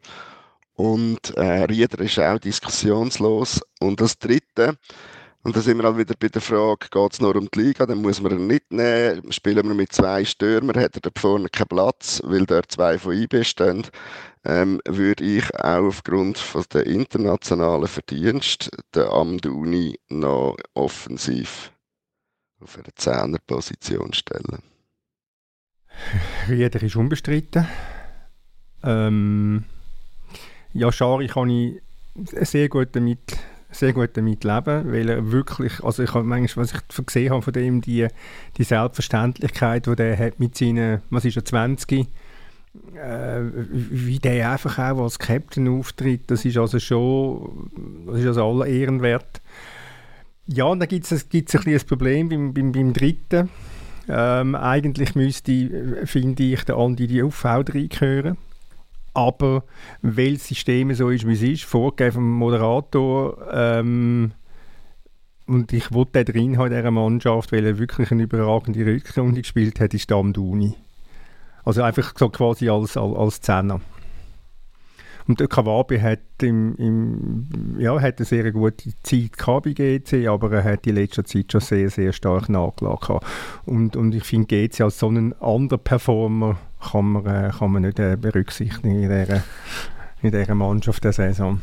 Und 0.74 1.36
äh, 1.36 1.64
Rieder 1.64 2.00
ist 2.00 2.18
auch 2.18 2.38
diskussionslos. 2.38 3.60
Und 3.80 4.00
das 4.00 4.18
Dritte, 4.18 4.78
und 5.42 5.56
da 5.56 5.60
sind 5.60 5.78
wir 5.78 5.84
halt 5.84 5.96
wieder 5.96 6.14
bei 6.18 6.28
der 6.28 6.42
Frage, 6.42 6.88
geht 6.90 7.12
es 7.12 7.20
nur 7.20 7.34
um 7.34 7.48
die 7.50 7.60
Liga, 7.60 7.86
dann 7.86 8.02
muss 8.02 8.20
man 8.20 8.32
ihn 8.32 8.46
nicht 8.46 8.70
nehmen. 8.70 9.32
Spielen 9.32 9.66
wir 9.66 9.74
mit 9.74 9.92
zwei 9.92 10.24
Stürmern, 10.24 10.76
hat 10.76 10.96
er 10.96 11.00
da 11.00 11.10
vorne 11.18 11.48
keinen 11.48 11.68
Platz, 11.68 12.20
weil 12.24 12.44
dort 12.44 12.70
zwei 12.70 12.98
von 12.98 13.14
IB 13.14 13.44
stehen. 13.44 13.86
Ähm, 14.44 14.80
würde 14.86 15.24
ich 15.24 15.54
auch 15.54 15.86
aufgrund 15.86 16.38
von 16.38 16.64
der 16.72 16.86
internationalen 16.86 17.88
Verdienst 17.88 18.70
den 18.94 19.04
Amduni 19.04 19.98
noch 20.08 20.56
offensiv 20.74 21.72
auf 22.60 22.76
eine 22.76 22.94
Zehnerposition 22.94 24.12
stellen. 24.12 24.62
Rieder 26.48 26.82
ist 26.82 26.96
unbestritten. 26.96 27.66
Ähm, 28.82 29.64
ja, 30.72 30.92
Schari 30.92 31.28
kann 31.28 31.50
ich 31.50 31.82
sehr 32.46 32.68
gut 32.68 32.88
damit, 32.92 33.36
sehr 33.70 33.92
gut 33.92 34.10
damit 34.14 34.44
leben, 34.44 34.92
weil 34.92 35.08
er 35.08 35.30
wirklich, 35.30 35.82
also 35.82 36.02
ich 36.02 36.12
habe 36.14 36.24
manchmal, 36.24 36.64
was 36.64 36.74
ich 36.74 37.06
gesehen 37.06 37.32
habe 37.32 37.42
von 37.42 37.52
dem, 37.52 37.80
die, 37.80 38.08
die 38.56 38.64
Selbstverständlichkeit, 38.64 39.86
die 39.86 39.96
der 39.96 40.18
hat 40.18 40.40
mit 40.40 40.56
seinen, 40.56 41.02
was 41.10 41.24
ist 41.24 41.36
er, 41.36 41.44
20, 41.44 41.92
äh, 41.92 42.06
wie 43.70 44.18
der 44.18 44.52
einfach 44.52 44.78
auch 44.78 45.02
als 45.02 45.18
Captain 45.18 45.68
auftritt, 45.68 46.30
das 46.30 46.44
ist 46.44 46.56
also 46.56 46.78
schon, 46.78 47.70
das 48.06 48.20
ist 48.20 48.26
also 48.26 48.48
aller 48.48 48.66
Ehren 48.66 49.02
wert. 49.02 49.40
Ja, 50.46 50.64
und 50.64 50.80
dann 50.80 50.88
gibt 50.88 51.10
es 51.10 51.26
ein 51.32 51.44
kleines 51.44 51.84
Problem 51.84 52.28
beim, 52.28 52.52
beim, 52.52 52.72
beim 52.72 52.92
dritten. 52.92 53.48
Ähm, 54.08 54.56
eigentlich 54.56 55.14
müsste, 55.14 56.04
finde 56.06 56.42
ich, 56.42 56.64
der 56.64 56.76
Andi 56.76 57.06
die 57.06 57.22
auf 57.22 57.44
V3 57.44 57.88
gehören. 57.88 58.36
Aber 59.12 59.64
weil 60.02 60.34
das 60.34 60.46
System 60.46 60.92
so 60.94 61.10
ist, 61.10 61.26
wie 61.26 61.32
es 61.32 61.42
ist, 61.42 61.64
vorgegeben 61.64 62.12
vom 62.12 62.38
Moderator, 62.38 63.38
ähm, 63.52 64.32
und 65.46 65.72
ich 65.72 65.92
wollte 65.92 66.22
den 66.22 66.32
drin 66.32 66.58
haben 66.58 66.66
in 66.68 66.76
dieser 66.76 66.90
Mannschaft, 66.92 67.50
weil 67.50 67.66
er 67.66 67.78
wirklich 67.78 68.12
eine 68.12 68.22
überragende 68.22 68.86
Rückrunde 68.86 69.42
gespielt 69.42 69.80
hat, 69.80 69.92
ist 69.94 70.08
der 70.08 70.18
Amduni. 70.18 70.74
Also 71.64 71.82
einfach 71.82 72.12
so 72.16 72.28
quasi 72.28 72.68
als, 72.68 72.96
als, 72.96 73.16
als 73.16 73.40
Zehner. 73.40 73.80
Und 75.30 75.48
Kawabe 75.48 76.02
hat, 76.02 76.18
im, 76.42 76.74
im, 76.74 77.78
ja, 77.78 78.00
hat 78.00 78.18
eine 78.18 78.26
sehr 78.26 78.50
gute 78.50 78.90
Zeit 79.04 79.38
gehabt 79.38 79.64
bei 79.64 79.72
GC, 79.72 80.26
aber 80.26 80.50
er 80.50 80.64
hat 80.64 80.88
in 80.88 80.96
letzter 80.96 81.24
Zeit 81.24 81.52
schon 81.52 81.60
sehr, 81.60 81.88
sehr 81.88 82.12
stark 82.12 82.48
nachgelassen. 82.48 83.20
Und, 83.64 83.94
und 83.94 84.12
ich 84.12 84.24
finde, 84.24 84.48
GC 84.48 84.80
als 84.80 84.98
so 84.98 85.06
einen 85.06 85.32
anderen 85.40 85.84
Performer 85.84 86.58
kann 86.90 87.12
man, 87.12 87.26
äh, 87.26 87.50
kann 87.56 87.70
man 87.70 87.82
nicht 87.82 88.00
äh, 88.00 88.16
berücksichtigen 88.16 88.90
in 88.90 89.02
dieser, 89.02 89.44
in 90.20 90.32
dieser 90.32 90.54
Mannschaft 90.56 91.04
der 91.04 91.12
Saison. 91.12 91.60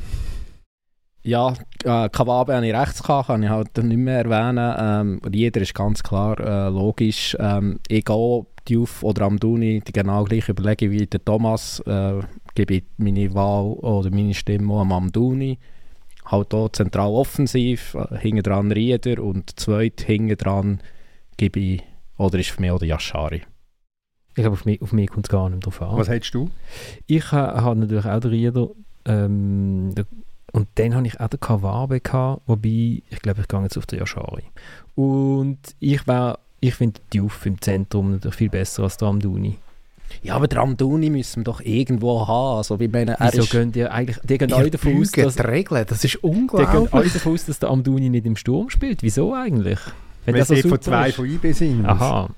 Ja, 1.23 1.53
äh, 1.83 2.07
Kawabe 2.07 2.55
habe 2.55 2.67
ich 2.67 2.73
rechts 2.73 3.03
gehabt, 3.03 3.27
kann 3.27 3.43
ich 3.43 3.49
halt 3.49 3.77
nicht 3.79 3.97
mehr 3.97 4.23
erwähnen. 4.23 4.75
Ähm, 4.79 5.21
Rieder 5.29 5.59
ist 5.59 5.75
ganz 5.75 6.01
klar 6.01 6.39
äh, 6.39 6.69
logisch. 6.69 7.35
Ähm, 7.37 7.79
ich 7.89 8.05
gehe 8.05 8.45
Diouf 8.69 9.03
oder 9.03 9.25
Amduni 9.25 9.81
die 9.85 9.91
genau 9.91 10.23
gleich 10.23 10.47
überlegen 10.47 10.91
wie 10.91 11.05
der 11.05 11.23
Thomas. 11.23 11.81
Äh, 11.81 12.21
gebe 12.57 12.73
ich 12.73 12.83
meine 12.97 13.35
Wahl 13.35 13.73
oder 13.73 14.09
meine 14.09 14.33
Stimme 14.33 14.79
am 14.79 14.91
Amduni. 14.91 15.59
Halt 16.25 16.51
hier 16.51 16.73
zentral 16.73 17.11
offensiv, 17.11 17.93
äh, 17.93 18.17
hinten 18.17 18.41
dran 18.41 18.71
Rieder 18.71 19.23
und 19.23 19.59
zweit 19.59 20.01
hinten 20.01 20.35
dran 20.37 20.81
gebe 21.37 21.59
ich, 21.59 21.83
oder 22.17 22.39
ist 22.39 22.49
für 22.49 22.61
mich 22.61 22.71
auch 22.71 22.79
der 22.79 22.87
Yashari. 22.87 23.43
Ich 24.29 24.41
glaube, 24.41 24.53
auf 24.53 24.65
mich, 24.65 24.81
auf 24.81 24.91
mich 24.91 25.07
kommt 25.07 25.27
es 25.27 25.31
gar 25.31 25.49
nicht 25.51 25.67
drauf 25.67 25.79
an. 25.83 25.97
Was 25.97 26.09
hättest 26.09 26.33
du? 26.33 26.49
Ich 27.05 27.31
ha, 27.31 27.61
habe 27.61 27.79
natürlich 27.79 28.05
auch 28.05 28.19
den 28.19 28.31
Rieder. 28.31 28.69
Ähm, 29.05 29.93
der, 29.95 30.07
und 30.51 30.67
dann 30.75 30.95
habe 30.95 31.05
ich 31.05 31.19
auch 31.19 31.27
den 31.27 31.39
Kawabe 31.39 31.99
gehabt, 31.99 32.41
wobei, 32.47 33.03
ich 33.07 33.19
glaube, 33.21 33.41
ich 33.41 33.47
gehe 33.47 33.61
jetzt 33.61 33.77
auf 33.77 33.85
den 33.85 33.99
Yashari. 33.99 34.45
Und 34.95 35.59
ich 35.79 36.01
ich 36.59 36.73
finde 36.73 37.01
Diouf 37.13 37.45
im 37.45 37.61
Zentrum 37.61 38.13
natürlich 38.13 38.35
viel 38.35 38.49
besser 38.49 38.83
als 38.83 38.97
der 38.97 39.09
Amduni. 39.09 39.59
Ja, 40.23 40.35
aber 40.35 40.47
der 40.47 40.59
Amduni 40.59 41.09
müssen 41.09 41.41
wir 41.41 41.43
doch 41.45 41.61
irgendwo 41.61 42.27
haben. 42.27 42.57
Also, 42.57 42.79
ich 42.79 42.91
meine, 42.91 43.19
er 43.19 43.31
Wieso 43.31 43.43
ist, 43.43 43.51
gehen 43.51 43.71
die 43.71 43.85
eigentlich, 43.85 44.17
die 44.23 44.37
gehen 44.37 44.51
alle 44.53 44.71
davon 44.71 45.01
aus, 45.01 45.11
dass, 45.11 45.35
die 45.35 45.41
Regeln, 45.41 45.85
das 45.87 46.03
ist 46.03 46.15
die 46.15 46.19
gehen 46.19 46.31
unglaublich. 46.31 46.93
alle 46.93 47.09
davon 47.09 47.33
aus, 47.33 47.45
dass 47.45 47.59
der 47.59 47.69
Amduni 47.69 48.09
nicht 48.09 48.25
im 48.25 48.35
Sturm 48.35 48.69
spielt. 48.69 49.03
Wieso 49.03 49.33
eigentlich? 49.33 49.79
Wenn 50.25 50.35
Weil 50.35 50.43
der 50.43 50.61
so 50.61 50.69
von 50.69 50.81
zwei 50.81 51.09
ist. 51.09 51.15
von 51.15 51.25
IB 51.25 51.51
sind. 51.53 51.85
Aha. 51.85 52.29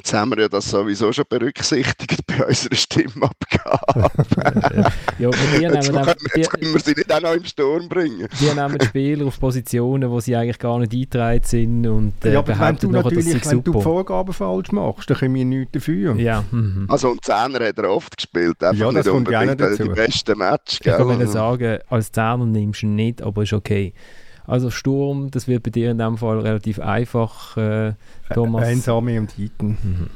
Jetzt 0.00 0.14
haben 0.14 0.30
wir 0.30 0.40
ja 0.40 0.48
das 0.48 0.70
sowieso 0.70 1.12
schon 1.12 1.26
berücksichtigt 1.28 2.22
bei 2.26 2.46
unserer 2.46 2.74
Stimmabgabe. 2.74 4.10
ja, 5.18 5.28
aber 5.28 5.36
die 5.36 5.62
Jetzt, 5.62 5.72
nehmen, 5.92 6.04
können 6.04 6.06
wir- 6.06 6.16
jetzt 6.40 6.50
können 6.50 6.72
wir 6.72 6.80
sie 6.80 6.92
nicht 6.92 7.12
auch 7.12 7.20
noch 7.20 7.34
im 7.34 7.44
Sturm 7.44 7.86
bringen. 7.86 8.26
die, 8.40 8.46
die 8.46 8.54
nehmen 8.54 8.80
Spieler 8.82 9.26
auf 9.26 9.38
Positionen, 9.38 10.10
wo 10.10 10.18
sie 10.20 10.34
eigentlich 10.34 10.58
gar 10.58 10.78
nicht 10.78 10.92
eingetragen 10.94 11.42
sind 11.44 11.86
und 11.86 12.14
äh, 12.24 12.32
ja, 12.32 12.38
aber 12.38 12.48
wenn 12.48 12.58
behaupten 12.58 12.86
du 12.86 12.92
nachher, 12.92 13.10
das 13.10 13.24
natürlich, 13.26 13.44
sei 13.44 13.50
wenn 13.50 13.58
du 13.58 13.62
die 13.72 13.78
super. 13.78 13.82
Vorgaben 13.82 14.32
falsch 14.32 14.72
machst, 14.72 15.10
dann 15.10 15.16
können 15.18 15.34
wir 15.34 15.44
nichts 15.44 15.72
dafür. 15.72 16.16
Ja, 16.16 16.44
mhm. 16.50 16.86
Also 16.88 17.10
und 17.10 17.22
Zehner 17.22 17.66
hat 17.68 17.78
er 17.78 17.90
oft 17.90 18.16
gespielt, 18.16 18.62
einfach 18.64 18.78
Ja, 18.80 18.86
das 18.92 19.04
nicht 19.04 19.14
unbedingt 19.14 19.52
die 19.52 19.56
dazu. 19.56 19.88
besten 19.90 20.38
Match. 20.38 20.78
Ich 20.82 20.86
kann 20.86 21.18
gell? 21.18 21.26
Sagen, 21.26 21.78
als 21.90 22.10
Zehner 22.10 22.46
nimmst 22.46 22.80
du 22.80 22.86
ihn 22.86 22.94
nicht, 22.94 23.20
aber 23.20 23.42
ist 23.42 23.52
okay. 23.52 23.92
Also 24.50 24.70
Sturm, 24.70 25.30
das 25.30 25.46
wird 25.48 25.62
bei 25.62 25.70
dir 25.70 25.90
in 25.92 25.98
dem 25.98 26.18
Fall 26.18 26.40
relativ 26.40 26.80
einfach, 26.80 27.56
äh, 27.56 27.92
Thomas. 28.34 28.66
Einsame 28.66 29.18
und 29.20 29.30
Heaton. 29.38 29.78
Mhm. 29.82 30.10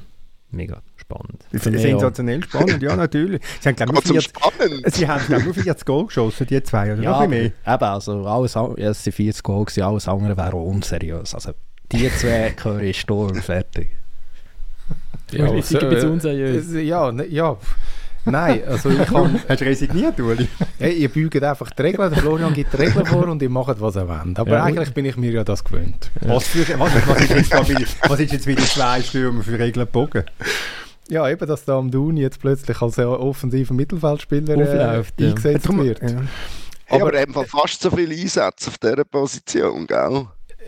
Mega 0.51 0.83
spannend. 0.97 1.45
Sensationell 1.53 2.43
spannend, 2.43 2.83
ja, 2.83 2.97
natürlich. 2.97 3.41
Sie 3.61 3.69
haben, 3.69 3.77
glaube 3.77 3.93
Aber 3.93 4.01
ich, 4.01 4.13
nur 4.13 4.21
40, 4.23 4.33
Spannend. 4.37 4.93
sie 4.95 5.09
haben, 5.09 5.25
glaub 5.27 5.39
ich, 5.41 5.45
nur 5.47 5.55
40 5.55 5.85
Goal 5.85 6.07
geschossen, 6.07 6.47
die 6.47 6.63
zwei, 6.63 6.93
oder 6.95 7.03
Ja, 7.03 7.21
noch 7.21 7.29
mehr. 7.29 7.45
eben, 7.45 7.53
also 7.65 8.25
alles, 8.27 8.55
ja, 8.55 8.73
es 8.77 9.05
sind 9.05 9.13
40 9.15 9.43
Goal, 9.43 9.65
gewesen, 9.65 9.83
alles 9.83 10.09
andere 10.09 10.37
wäre 10.37 10.57
unseriös. 10.57 11.35
Also 11.35 11.53
die 11.93 12.09
zwei 12.11 12.51
gehören 12.57 12.95
Sturm, 12.95 13.35
fertig. 13.37 13.91
Ja, 15.33 15.53
ich 15.55 15.69
bin 15.69 15.79
ein 15.79 15.89
bisschen 15.89 16.11
äh, 16.11 16.13
unseriös. 16.13 16.73
Ja, 16.73 17.11
ne, 17.13 17.27
ja. 17.27 17.57
Nein, 18.25 18.63
also 18.67 18.91
ich 18.91 19.05
kann... 19.07 19.41
Hast 19.49 19.61
du 19.61 19.65
resigniert, 19.65 20.19
Uli? 20.19 20.49
Hey, 20.79 20.95
ihr 20.95 21.09
bügt 21.09 21.43
einfach 21.43 21.71
die 21.71 21.83
Regeln, 21.83 22.11
der 22.11 22.21
Florian 22.21 22.55
gibt 22.55 22.73
die 22.73 22.77
Regeln 22.79 23.05
vor 23.05 23.29
und 23.29 23.43
ihr 23.43 23.51
macht, 23.51 23.81
was 23.81 23.97
ihr 23.97 24.09
wollt. 24.09 24.39
Aber 24.39 24.51
Ja, 24.51 24.65
eigentlich 24.65 24.95
bin 24.95 25.05
ich 25.05 25.17
mir 25.17 25.31
ja 25.31 25.45
das 25.45 25.63
gewöhnt. 25.63 26.11
Was, 26.21 26.49
für, 26.49 26.67
was, 26.79 26.93
was, 27.07 27.21
ist 27.21 27.31
jetzt 27.31 27.53
da 27.53 27.69
wieder, 27.69 27.87
was 28.09 28.21
ist 28.21 28.33
jetzt 28.33 28.47
wieder 28.47 28.63
zwei 28.63 29.03
Stürmer 29.03 29.43
für 29.43 29.59
Regeln 29.59 29.87
gebogen? 29.87 30.25
Ja, 31.09 31.29
eben, 31.29 31.47
dass 31.47 31.65
der 31.67 31.75
Amduni 31.75 32.23
jetzt 32.23 32.41
plötzlich 32.41 32.81
als 32.81 32.97
äh, 32.97 33.05
offensiver 33.05 33.75
Mittelfeldspieler 33.75 34.57
äh, 34.57 34.63
Aufläuft, 34.63 35.21
ja. 35.21 35.29
eingesetzt 35.29 35.69
Drum- 35.69 35.85
wird. 35.85 36.01
Ja. 36.01 36.23
Hey, 36.87 37.01
aber, 37.01 37.11
aber 37.11 37.21
eben 37.21 37.35
fast 37.47 37.83
so 37.83 37.91
viele 37.91 38.15
Einsätze 38.15 38.69
auf 38.69 38.79
dieser 38.79 39.05
Position, 39.05 39.87
gell? 39.87 40.27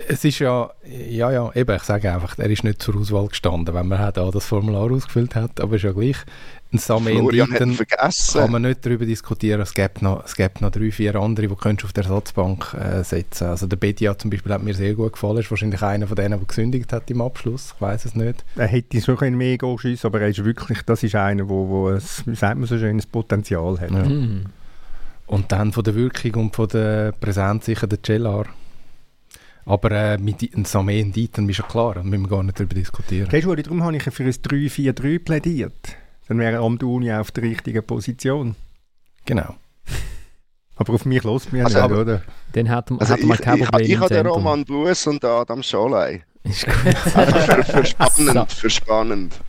Es 0.09 0.24
ist 0.24 0.40
ja, 0.40 0.70
ja, 0.84 1.30
ja, 1.30 1.50
eben, 1.54 1.74
ich 1.74 1.82
sage 1.82 2.12
einfach, 2.12 2.38
er 2.38 2.50
ist 2.50 2.64
nicht 2.64 2.82
zur 2.82 2.96
Auswahl 2.96 3.28
gestanden, 3.28 3.74
wenn 3.74 3.88
man 3.88 4.12
da 4.12 4.30
das 4.30 4.44
Formular 4.44 4.90
ausgefüllt 4.90 5.34
hat, 5.34 5.59
aber 5.59 5.76
ist 5.76 5.84
ja 5.84 5.92
gleich. 5.92 6.16
Ein 6.77 8.11
Samen 8.11 8.43
kann 8.43 8.53
man 8.53 8.62
nicht 8.62 8.85
darüber 8.85 9.07
diskutieren, 9.07 9.61
es 9.61 9.74
gibt 9.74 10.03
noch, 10.03 10.24
es 10.24 10.37
gibt 10.37 10.61
noch 10.61 10.70
drei, 10.70 10.91
vier 10.91 11.16
andere, 11.16 11.49
die 11.49 11.55
du 11.55 11.85
auf 11.85 11.93
der 11.93 12.05
Ersatzbank 12.05 12.74
äh, 12.74 13.03
setzen 13.03 13.49
Also 13.49 13.66
der 13.66 13.77
Bedia 13.77 14.16
zum 14.16 14.31
Beispiel 14.31 14.53
hat 14.53 14.62
mir 14.62 14.74
sehr 14.74 14.95
gut 14.95 15.14
gefallen, 15.14 15.39
ist 15.39 15.51
wahrscheinlich 15.51 15.83
einer 15.83 16.07
von 16.07 16.16
denen, 16.16 16.39
der 16.39 16.47
gesündigt 16.47 16.93
hat 16.93 17.11
im 17.11 17.20
Abschluss, 17.20 17.72
ich 17.74 17.81
weiß 17.81 18.05
es 18.05 18.14
nicht. 18.14 18.45
Er 18.57 18.66
hätte 18.66 19.01
schon 19.01 19.18
ein 19.20 19.37
mehr 19.37 19.59
Goal 19.59 19.79
schiessen, 19.79 20.07
aber 20.07 20.20
er 20.20 20.29
ist 20.29 20.45
wirklich, 20.45 20.83
das 20.83 21.03
ist 21.03 21.14
einer, 21.14 21.49
wo, 21.49 21.68
wo 21.68 21.91
es, 21.91 22.27
wie 22.27 22.35
sagt 22.35 22.59
man 22.59 22.66
so 22.66 22.79
schön, 22.79 22.99
das 22.99 23.07
Potenzial 23.07 23.81
hat. 23.81 23.91
Ja. 23.91 24.05
Mhm. 24.05 24.47
Und 25.27 25.51
dann 25.51 25.72
von 25.72 25.83
der 25.83 25.95
Wirkung 25.95 26.35
und 26.35 26.57
von 26.57 26.68
der 26.68 27.12
Präsenz 27.12 27.66
sicher 27.66 27.87
der 27.87 28.03
Cellar. 28.03 28.47
Aber 29.64 29.91
äh, 29.91 30.18
mit 30.18 30.43
und 30.55 31.16
Dieten 31.16 31.49
ist 31.49 31.59
ja 31.59 31.64
klar, 31.64 31.95
da 31.95 32.03
müssen 32.05 32.22
wir 32.22 32.29
gar 32.29 32.43
nicht 32.45 32.59
darüber 32.59 32.74
diskutieren. 32.74 33.33
Weißt 33.33 33.47
du, 33.47 33.55
darum 33.57 33.83
habe 33.83 33.97
ich 33.97 34.05
für 34.05 34.22
ein 34.22 34.31
3-4-3 34.31 35.18
plädiert. 35.18 35.97
Dann 36.29 36.39
wäre 36.39 36.59
Amduni 36.59 37.12
auf 37.12 37.31
der 37.31 37.45
richtigen 37.45 37.85
Position. 37.85 38.57
Genau. 39.24 39.55
Aber 40.77 40.95
auf 40.95 41.05
mich 41.05 41.22
los 41.22 41.53
mir 41.53 41.64
also, 41.64 41.81
nicht, 41.83 41.93
oder? 41.93 42.22
Dann 42.53 42.68
hat, 42.68 42.91
also 42.91 43.12
hat 43.12 43.22
man 43.22 43.39
kein 43.39 43.61
Problem 43.61 43.91
Ich, 43.91 43.99
habe 43.99 44.14
den 44.14 44.27
Roman 44.27 44.64
Bus 44.64 45.07
und 45.07 45.24
Adam 45.24 45.62
Scholei. 45.62 46.24
Ist 46.43 46.66
gut. 46.66 46.74
Also 47.14 47.39
für, 47.39 47.64
für 47.64 47.85
spannend, 47.85 48.53
für 48.53 48.70
spannend. 48.70 49.41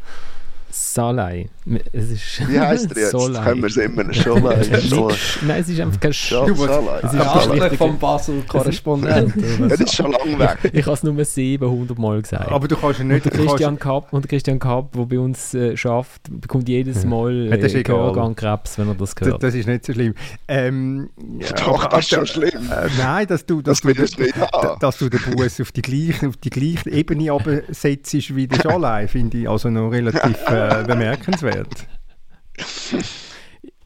Salai. 0.70 1.50
Es 1.92 2.12
ist 2.12 2.50
Wie 2.50 2.60
heißt 2.60 2.92
der 2.92 3.04
jetzt? 3.04 3.12
Solai. 3.12 3.44
Können 3.44 3.62
wir 3.62 3.68
es 3.68 3.78
immer 3.78 4.14
schon 4.14 4.44
Nein, 4.44 5.62
es 5.62 5.70
ist 5.70 5.80
einfach 5.80 6.00
kein 6.00 6.14
Sch 6.14 6.30
Salai. 6.30 7.00
Es 7.04 7.14
ist 7.14 7.20
ah, 7.20 7.70
vom 7.78 7.98
Basel-Korrespondent. 7.98 9.34
das 9.70 9.80
ist 9.80 9.96
schon 9.96 10.12
lange 10.12 10.40
weg. 10.40 10.58
Ich 10.74 10.86
habe 10.86 10.94
es 10.94 11.04
nur 11.04 11.24
700 11.24 11.98
Mal 11.98 12.22
gesagt. 12.22 12.52
Aber 12.52 12.68
du 12.68 12.76
kannst 12.76 13.00
ja 13.00 13.06
nicht... 13.06 13.26
Und 13.26 13.34
Christian 13.34 13.80
Kapp, 13.80 14.14
und 14.14 14.28
Christian 14.28 14.60
Kapp, 14.60 14.92
der 14.94 15.06
bei 15.06 15.20
uns 15.20 15.54
äh, 15.54 15.76
schafft, 15.78 16.22
bekommt 16.30 16.68
jedes 16.70 17.06
Mal 17.06 17.52
äh, 17.52 17.84
Gehörgangkrebs, 17.84 18.78
wenn 18.78 18.90
er 18.90 18.96
das 18.96 19.16
hört. 19.20 19.34
Das, 19.34 19.40
das 19.40 19.56
ist 19.56 19.68
nicht 19.68 19.86
so 19.86 19.94
schlimm. 19.94 20.14
Ähm, 20.48 21.10
ja, 21.40 21.52
Doch, 21.54 21.86
das 21.88 22.00
ist 22.00 22.10
schon 22.10 22.28
schlimm. 22.28 22.70
Äh, 22.72 22.90
nein, 22.98 23.28
dass 23.28 23.46
du, 23.46 23.62
dass 23.62 23.82
das 23.82 24.12
du, 24.12 24.24
den, 24.24 24.34
dass 24.80 24.98
du 24.98 25.10
den 25.10 25.20
Bus 25.36 25.62
auf 25.62 25.72
die 25.72 25.82
gleiche, 25.82 26.28
auf 26.28 26.38
die 26.38 26.50
gleiche 26.50 26.90
Ebene 26.90 27.64
setzt 27.70 28.36
wie 28.36 28.48
der 28.48 28.62
Schalei, 28.62 29.08
finde 29.08 29.38
ich 29.40 29.50
also 29.50 29.70
noch 29.70 29.90
relativ... 29.90 30.36
Äh, 30.58 30.84
bemerkenswert. 30.86 31.88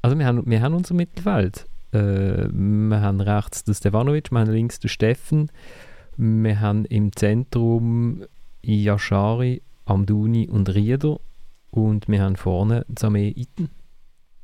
Also 0.01 0.17
wir 0.17 0.25
haben, 0.25 0.43
wir 0.45 0.61
haben 0.61 0.73
unser 0.73 0.93
Mittelfeld. 0.93 1.67
Äh, 1.91 2.47
wir 2.49 3.01
haben 3.01 3.19
rechts 3.19 3.63
den 3.63 3.73
Stevanovic, 3.73 4.31
wir 4.31 4.39
haben 4.39 4.51
links 4.51 4.79
den 4.79 4.89
Steffen, 4.89 5.51
wir 6.15 6.61
haben 6.61 6.85
im 6.85 7.13
Zentrum 7.15 8.23
Yashari, 8.63 9.61
Amduni 9.85 10.47
und 10.47 10.73
Rieder 10.73 11.19
und 11.71 12.07
wir 12.07 12.21
haben 12.21 12.37
vorne 12.37 12.85
Sameh 12.97 13.29
Iten. 13.29 13.69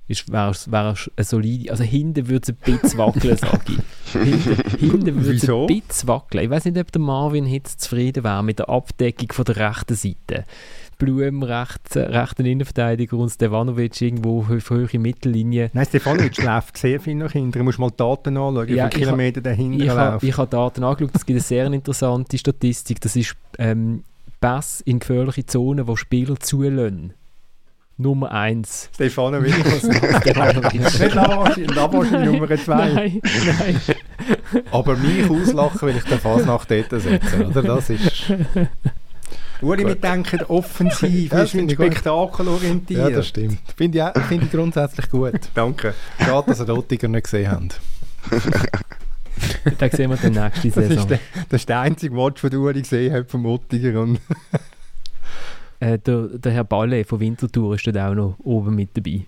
Wäre 0.07 0.53
wär 0.67 0.95
eine 1.17 1.25
solide, 1.25 1.69
also 1.69 1.83
hinten 1.83 2.29
würde 2.29 2.43
es 2.43 2.49
ein 2.49 2.79
bisschen 2.79 2.97
wackeln, 2.97 3.37
sage 3.37 3.73
ich. 3.73 4.11
Hinten, 4.13 4.77
hinten 4.79 5.15
würde 5.25 5.35
es 5.35 5.49
ein 5.49 5.67
bisschen 5.67 6.07
wackeln. 6.07 6.45
Ich 6.45 6.49
weiß 6.49 6.65
nicht, 6.65 6.77
ob 6.77 6.91
der 6.91 7.01
Marvin 7.01 7.45
jetzt 7.45 7.81
zufrieden 7.81 8.23
wäre 8.23 8.43
mit 8.43 8.59
der 8.59 8.69
Abdeckung 8.69 9.33
von 9.33 9.45
der 9.45 9.57
rechten 9.57 9.95
Seite. 9.95 10.45
Blum, 10.97 11.43
rechts, 11.43 11.95
rechten 11.95 12.45
Innenverteidiger 12.45 13.17
und 13.17 13.29
Stefanovic 13.29 14.01
irgendwo 14.01 14.39
auf 14.39 14.69
höhere 14.69 14.97
Mittellinie. 14.97 15.69
Nein, 15.73 15.85
Stefanovic 15.85 16.37
läuft 16.43 16.77
sehr 16.77 16.99
viel 16.99 17.15
nach 17.15 17.31
hinten. 17.31 17.59
Du 17.59 17.63
musst 17.63 17.77
mal 17.79 17.89
die 17.89 17.97
Daten 17.97 18.37
anschauen, 18.37 18.67
ja, 18.69 18.87
wie 18.87 18.91
viele 18.91 19.05
Kilometer 19.05 19.41
dahinter 19.41 19.85
ich 19.85 19.93
läuft. 19.93 20.23
ich 20.23 20.37
habe 20.37 20.49
Daten 20.49 20.83
angeschaut, 20.83 21.15
es 21.15 21.25
gibt 21.25 21.37
eine 21.37 21.43
sehr 21.43 21.67
interessante 21.67 22.37
Statistik. 22.37 22.99
Das 23.01 23.15
ist 23.15 23.35
ähm, 23.59 24.03
Pass 24.39 24.81
in 24.81 24.99
gefährliche 24.99 25.45
Zonen, 25.45 25.87
wo 25.87 25.95
Spieler 25.95 26.39
zulassen. 26.39 27.13
Nummer 27.99 28.31
1. 28.31 28.91
Stefanovic. 28.93 29.53
Stefanovic. 30.21 30.73
Nicht 30.73 31.15
Lavasch 31.15 32.11
Nummer 32.11 32.47
2. 32.47 32.75
Nein, 32.75 33.21
nein. 33.23 33.81
Aber 34.71 34.95
mich 34.95 35.29
auslachen, 35.29 35.81
weil 35.81 35.97
ich 35.97 36.03
den 36.03 36.19
Fasnacht 36.19 36.69
dort 36.69 36.89
setze. 36.89 37.45
Oder? 37.47 37.63
Das 37.63 37.89
ist... 37.89 38.31
Uri, 39.61 39.85
wir 39.85 39.95
denken 39.95 40.41
offensiv, 40.47 41.31
wir 41.31 41.45
sind 41.45 41.71
spektakelorientiert. 41.71 43.09
Ja, 43.09 43.09
das 43.09 43.27
stimmt. 43.27 43.59
Finde 43.75 44.11
ich, 44.15 44.23
find 44.23 44.43
ich 44.43 44.51
grundsätzlich 44.51 45.09
gut. 45.09 45.39
Danke. 45.53 45.93
Schade, 46.19 46.47
dass 46.47 46.59
ihr 46.59 46.69
Oettinger 46.69 47.07
nicht 47.09 47.23
gesehen 47.23 47.51
habt. 47.51 47.79
Dann 49.79 49.91
sehen 49.91 50.09
wir 50.09 50.17
den 50.17 50.33
nächsten 50.33 50.71
Saison. 50.71 50.89
Das 50.89 50.97
ist 50.97 51.09
der, 51.09 51.19
das 51.49 51.61
ist 51.61 51.69
der 51.69 51.79
einzige 51.79 52.15
Match, 52.15 52.41
den 52.41 52.55
Uri 52.55 52.81
gesehen 52.81 53.13
hat 53.13 53.29
vom 53.29 53.45
Oettinger. 53.45 54.01
Und 54.01 54.19
äh, 55.79 55.97
der, 55.99 56.27
der 56.27 56.51
Herr 56.51 56.63
Balle 56.63 57.03
von 57.03 57.19
Winterthur 57.19 57.75
ist 57.75 57.85
dort 57.87 57.97
auch 57.97 58.13
noch 58.13 58.35
oben 58.39 58.75
mit 58.75 58.95
dabei. 58.95 59.25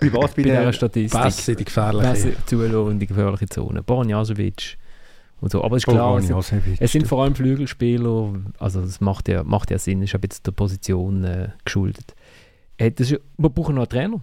Bei 0.00 0.12
was? 0.12 0.32
Bei, 0.34 0.42
bei 0.42 0.50
der, 0.50 0.64
der 0.64 0.72
Statistik. 0.72 1.20
Pässe, 1.20 1.54
die 1.54 1.64
gefährliche. 1.64 2.34
In 2.50 2.98
die 2.98 3.06
gefährliche 3.06 3.46
Zone. 3.46 3.82
Bornjasovic 3.82 4.78
und 5.42 5.50
so. 5.50 5.62
Aber 5.62 5.76
es 5.76 5.82
ist 5.82 5.92
klar, 5.92 6.18
es, 6.18 6.52
es, 6.78 6.92
sind 6.92 7.06
vor 7.06 7.22
allem 7.22 7.34
Flügelspieler, 7.34 8.32
also 8.58 8.80
das 8.80 9.00
macht 9.00 9.28
ja, 9.28 9.42
macht 9.42 9.70
ja 9.70 9.78
Sinn, 9.78 10.00
ist 10.00 10.12
jetzt 10.12 10.46
der 10.46 10.52
Position 10.52 11.24
äh, 11.24 11.48
geschuldet. 11.64 12.14
Äh, 12.78 12.92
ist, 12.96 13.10
wir 13.10 13.50
brauchen 13.50 13.74
noch 13.74 13.82
einen 13.82 13.90
Trainer. 13.90 14.20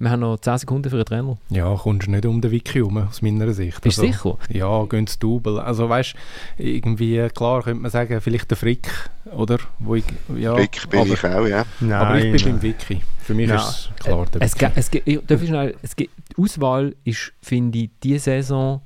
Wir 0.00 0.10
haben 0.10 0.20
noch 0.20 0.38
10 0.38 0.58
Sekunden 0.58 0.88
für 0.88 0.96
einen 0.96 1.04
Trainer. 1.04 1.36
Ja, 1.50 1.74
kommst 1.74 2.06
du 2.06 2.12
nicht 2.12 2.24
um 2.24 2.40
den 2.40 2.52
Wiki 2.52 2.74
herum, 2.74 2.98
aus 2.98 3.20
meiner 3.20 3.52
Sicht. 3.52 3.80
Bist 3.80 3.98
du 3.98 4.02
also, 4.02 4.38
sicher? 4.46 4.56
Ja, 4.56 4.84
gehen 4.84 5.08
sie 5.08 5.18
Double. 5.18 5.58
Also 5.58 5.88
weißt 5.88 6.14
irgendwie, 6.56 7.28
klar 7.34 7.64
könnte 7.64 7.82
man 7.82 7.90
sagen, 7.90 8.20
vielleicht 8.20 8.48
der 8.48 8.56
Frick, 8.56 8.88
oder? 9.36 9.58
Wo 9.80 9.96
ich, 9.96 10.04
ja, 10.36 10.54
Frick 10.54 10.88
bin 10.88 11.00
aber, 11.00 11.14
ich 11.14 11.24
auch, 11.24 11.46
ja. 11.48 11.66
Nein, 11.80 11.92
aber 11.92 12.18
ich 12.20 12.30
bin 12.30 12.52
beim 12.52 12.62
Wiki. 12.62 13.00
Für 13.18 13.34
mich 13.34 13.48
nein. 13.48 13.58
ist 13.58 13.90
es 13.96 14.04
klar 14.04 14.26
der 14.26 14.42
es 14.42 14.54
Wiki. 14.54 14.72
Es, 14.76 14.90
es, 15.16 15.26
darf 15.26 15.42
ich 15.42 15.48
schnell, 15.48 15.74
es, 15.82 15.96
die 15.96 16.08
Auswahl 16.36 16.94
ist, 17.02 17.32
finde 17.40 17.78
ich, 17.78 17.90
diese 18.00 18.20
Saison 18.20 18.82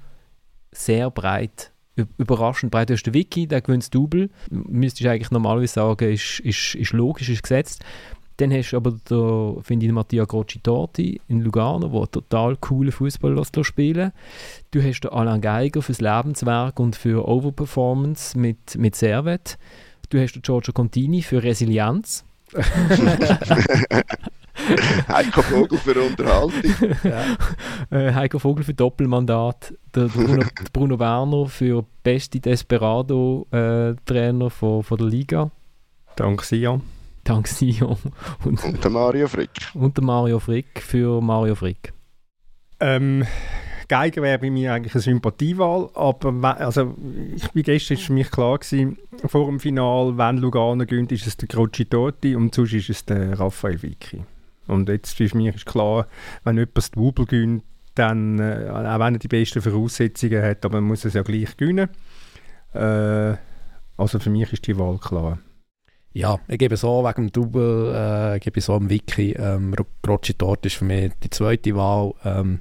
sehr 0.73 1.11
breit. 1.11 1.70
Überraschend 2.16 2.73
breit. 2.73 2.89
Du 2.89 2.95
hast 2.95 3.03
den 3.03 3.14
Wiki, 3.14 3.47
der 3.47 3.61
gewinnt 3.61 3.83
das 3.83 3.91
Double. 3.91 4.31
Müsstest 4.51 5.07
eigentlich 5.07 5.31
normalerweise 5.31 5.75
sagen, 5.75 6.11
ist, 6.11 6.41
ist, 6.41 6.75
ist 6.75 6.93
logisch, 6.93 7.29
ist 7.29 7.43
gesetzt. 7.43 7.85
Dann 8.39 8.51
hast 8.53 8.70
du 8.70 8.79
aber, 8.79 8.93
der, 9.11 9.62
finde 9.62 9.87
ich, 9.87 9.93
Mattia 9.93 10.25
Grocci-Torti 10.25 11.20
in 11.29 11.43
Lugano, 11.43 11.87
der 11.87 12.11
total 12.11 12.57
coole 12.57 12.91
Fußball 12.91 13.41
spielen 13.62 14.12
Du 14.70 14.83
hast 14.83 15.03
den 15.03 15.12
Alain 15.12 15.43
Geiger 15.43 15.83
fürs 15.83 16.01
Lebenswerk 16.01 16.81
und 16.81 16.97
für 16.97 17.29
Overperformance 17.29 18.39
mit, 18.39 18.77
mit 18.79 18.97
Servet. 18.97 19.59
Du 20.09 20.18
hast 20.18 20.33
den 20.33 20.43
Giorgio 20.43 20.73
Contini 20.73 21.20
für 21.20 21.43
Resilienz. 21.43 22.25
Heiko 25.09 25.43
Vogel 25.43 25.79
für 25.79 26.01
Unterhaltung. 26.01 26.73
ja. 27.05 27.25
äh, 27.91 28.13
Heiko 28.13 28.39
Vogel 28.39 28.65
für 28.65 28.75
Doppelmandat. 28.75 29.75
Der 29.95 30.07
Bruno, 30.07 30.45
Bruno 30.73 30.99
Werner 30.99 31.47
für 31.47 31.85
beste 32.03 32.41
Desperado-Trainer 32.41 34.47
äh, 34.47 34.51
von, 34.51 34.83
von 34.83 34.99
der 34.99 35.07
Liga. 35.07 35.51
Dank 36.17 36.43
Sion. 36.43 36.83
Dank 37.25 37.49
Sion. 37.49 37.97
Und, 38.45 38.65
und 38.65 38.83
der 38.83 38.91
Mario 38.91 39.29
Frick. 39.29 39.51
Und 39.75 39.97
der 39.97 40.05
Mario 40.05 40.39
Frick 40.39 40.81
für 40.81 41.21
Mario 41.21 41.55
Frick. 41.55 41.93
Ähm, 42.81 43.25
Geiger 43.89 44.23
wäre 44.23 44.39
bei 44.39 44.51
mir 44.51 44.73
eigentlich 44.73 44.95
eine 44.95 45.03
Sympathiewahl, 45.03 45.91
aber 45.95 46.59
also, 46.59 46.97
ich 47.37 47.51
bin 47.51 47.63
gestern 47.63 47.99
ist 47.99 48.05
für 48.05 48.15
mich 48.15 48.31
klar 48.31 48.59
gewesen, 48.59 48.97
vor 49.27 49.47
dem 49.47 49.61
Final, 49.61 50.17
wenn 50.17 50.39
Lugano 50.39 50.87
gönnt, 50.87 51.13
ist 51.13 51.27
es 51.27 51.37
der 51.37 51.49
Croci 51.49 51.85
Totti 51.85 52.35
und 52.35 52.55
sonst 52.55 52.73
ist 52.73 52.91
es 52.91 53.05
der 53.05 53.39
Raphael 53.39 53.83
Vicky. 53.83 54.25
Und 54.67 54.89
jetzt 54.89 55.17
für 55.17 55.37
mich 55.37 55.55
ist 55.55 55.67
klar, 55.67 56.07
wenn 56.45 56.57
jemand 56.57 56.77
das 56.77 56.91
Double 56.91 57.27
gönnt, 57.27 57.65
dann, 57.95 58.39
äh, 58.39 58.69
auch 58.71 59.01
wenn 59.01 59.15
er 59.15 59.19
die 59.19 59.29
besten 59.29 59.61
Voraussetzungen 59.61 60.43
hat, 60.43 60.65
aber 60.65 60.81
man 60.81 60.89
muss 60.89 61.05
es 61.05 61.15
ja 61.15 61.23
gleich 61.23 61.57
gewinnen. 61.57 61.89
Äh, 62.73 63.37
also 63.97 64.19
für 64.19 64.31
mich 64.31 64.53
ist 64.53 64.67
die 64.67 64.79
Wahl 64.79 64.99
klar. 64.99 65.39
Ja, 66.15 66.39
ich 66.49 66.59
gebe 66.59 66.77
so 66.77 67.03
wegen 67.05 67.29
dem 67.29 67.33
Double, 67.33 67.95
äh, 68.35 68.39
gebe 68.39 68.61
so 68.61 68.75
am 68.75 68.91
Wiki, 68.91 69.33
ähm, 69.33 69.75
Rocci 70.07 70.35
Tort 70.35 70.67
ist 70.67 70.77
für 70.77 70.85
mich 70.85 71.13
die 71.23 71.31
zweite 71.31 71.75
Wahl. 71.75 72.13
Ähm, 72.25 72.61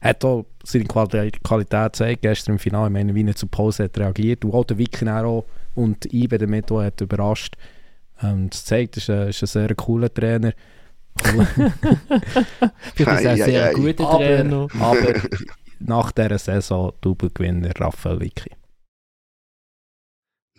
hat 0.00 0.24
auch 0.24 0.46
seine 0.64 0.84
Qualität, 0.84 1.42
gezeigt, 1.42 2.22
gestern 2.22 2.52
im 2.52 2.58
Finale, 2.58 2.86
ich 2.86 2.92
meine, 2.92 3.14
wie 3.14 3.26
er 3.26 3.34
zu 3.34 3.46
Pause 3.46 3.84
hat 3.84 3.98
reagiert 3.98 4.44
und 4.44 4.52
auch 4.52 4.64
der 4.64 4.78
Wiki 4.78 5.08
auch 5.08 5.44
und 5.74 6.12
Ibe 6.12 6.38
damit 6.38 6.70
auch 6.70 6.82
hat 6.82 7.00
überrascht. 7.00 7.56
Ähm, 8.22 8.50
das 8.50 8.64
zeigt, 8.64 8.96
er 9.08 9.28
ist, 9.28 9.42
ist 9.42 9.56
ein 9.56 9.68
sehr 9.68 9.74
cooler 9.74 10.12
Trainer. 10.12 10.52
Ich 12.94 12.94
bin 12.94 13.08
ein 13.08 13.36
sehr 13.36 13.72
guter 13.72 14.10
Trainer. 14.10 14.68
Aber 14.80 15.14
nach 15.80 16.12
dieser 16.12 16.38
Saison 16.38 16.92
Double-Gewinner 17.00 17.72
Raphael 17.78 18.20
Vicky. 18.20 18.50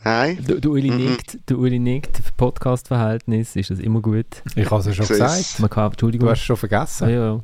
Nein. 0.04 0.44
Du, 0.48 0.62
du 0.62 0.74
Uli 0.74 0.92
mhm. 0.92 0.98
nickt, 0.98 1.40
du 1.46 1.58
Uli 1.58 1.78
nickt, 1.78 2.18
für 2.18 2.32
Podcast-Verhältnis 2.38 3.56
ist 3.56 3.70
das 3.70 3.80
immer 3.80 4.02
gut. 4.02 4.44
Ich 4.56 4.70
habe 4.72 4.80
es 4.80 4.86
ja 4.88 4.94
schon 4.94 5.08
gesagt. 5.08 5.60
Man 5.60 5.70
kann, 5.70 5.92
Entschuldigung. 5.92 6.28
Du 6.28 6.32
hast 6.32 6.40
es 6.40 6.46
schon 6.46 6.58
vergessen. 6.58 7.10
Ja, 7.10 7.16
ja. 7.16 7.44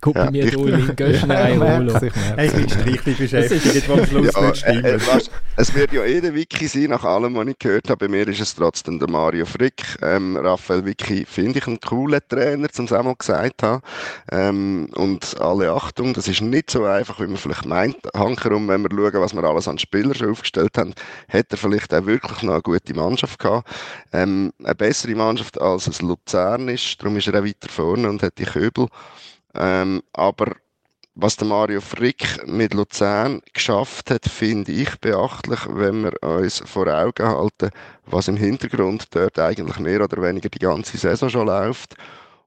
Guck 0.00 0.16
Ja, 0.16 0.24
bei 0.24 0.30
mir 0.30 0.52
in 0.52 0.96
geh 0.96 1.14
schnell 1.18 1.52
Rolo. 1.52 2.00
Ich 2.38 2.54
bin 2.54 2.70
richtig 2.84 3.18
beschäftigt, 3.18 3.64
was 3.66 3.88
am 3.88 4.04
Schluss 4.06 4.32
Ja, 4.34 4.40
nicht 4.40 4.56
stimmt. 4.56 4.84
äh, 4.84 4.94
äh, 4.94 5.06
weißt, 5.06 5.30
es 5.56 5.74
wird 5.74 5.92
ja 5.92 6.02
eh 6.04 6.20
der 6.20 6.34
Wiki 6.34 6.66
sein, 6.66 6.90
nach 6.90 7.04
allem, 7.04 7.34
was 7.34 7.46
ich 7.46 7.58
gehört 7.58 7.88
habe. 7.90 8.06
Bei 8.06 8.08
mir 8.08 8.26
ist 8.26 8.40
es 8.40 8.54
trotzdem 8.54 8.98
der 8.98 9.08
Mario 9.08 9.46
Frick. 9.46 9.82
Ähm, 10.02 10.36
Raphael 10.36 10.84
Wiki 10.84 11.24
finde 11.26 11.58
ich 11.58 11.66
einen 11.66 11.80
coolen 11.80 12.20
Trainer, 12.28 12.68
zum 12.70 12.86
es 12.86 12.92
auch 12.92 13.02
mal 13.04 13.14
gesagt 13.14 13.62
haben. 13.62 13.82
Ähm, 14.30 14.88
und 14.94 15.40
alle 15.40 15.70
Achtung, 15.72 16.14
das 16.14 16.26
ist 16.28 16.40
nicht 16.40 16.70
so 16.70 16.84
einfach, 16.84 17.20
wie 17.20 17.26
man 17.26 17.36
vielleicht 17.36 17.66
meint. 17.66 17.96
Hankerum, 18.14 18.68
wenn 18.68 18.82
wir 18.82 18.90
schauen, 18.90 19.22
was 19.22 19.34
wir 19.34 19.44
alles 19.44 19.68
an 19.68 19.78
Spielern 19.78 20.14
schon 20.14 20.30
aufgestellt 20.30 20.76
haben, 20.78 20.94
hat 21.28 21.46
er 21.50 21.58
vielleicht 21.58 21.92
auch 21.94 22.06
wirklich 22.06 22.42
noch 22.42 22.54
eine 22.54 22.62
gute 22.62 22.94
Mannschaft 22.94 23.38
gehabt. 23.38 23.68
Ähm, 24.12 24.52
eine 24.64 24.74
bessere 24.74 25.14
Mannschaft 25.14 25.60
als 25.60 25.86
es 25.86 26.00
Luzern 26.02 26.68
ist, 26.68 27.00
darum 27.00 27.16
ist 27.16 27.28
er 27.28 27.40
auch 27.40 27.44
weiter 27.44 27.68
vorne 27.68 28.08
und 28.08 28.22
hat 28.22 28.38
die 28.38 28.44
Köbel. 28.44 28.88
Ähm, 29.54 30.02
aber 30.12 30.52
was 31.14 31.36
der 31.36 31.46
Mario 31.46 31.80
Frick 31.82 32.46
mit 32.46 32.72
Luzern 32.72 33.42
geschafft 33.52 34.10
hat, 34.10 34.24
finde 34.24 34.72
ich 34.72 34.98
beachtlich, 34.98 35.60
wenn 35.68 36.04
wir 36.04 36.22
uns 36.22 36.62
vor 36.64 36.86
Augen 36.86 37.26
halten, 37.28 37.70
was 38.06 38.28
im 38.28 38.36
Hintergrund 38.36 39.14
dort 39.14 39.38
eigentlich 39.38 39.78
mehr 39.78 40.02
oder 40.02 40.22
weniger 40.22 40.48
die 40.48 40.58
ganze 40.58 40.96
Saison 40.96 41.28
schon 41.28 41.46
läuft. 41.48 41.96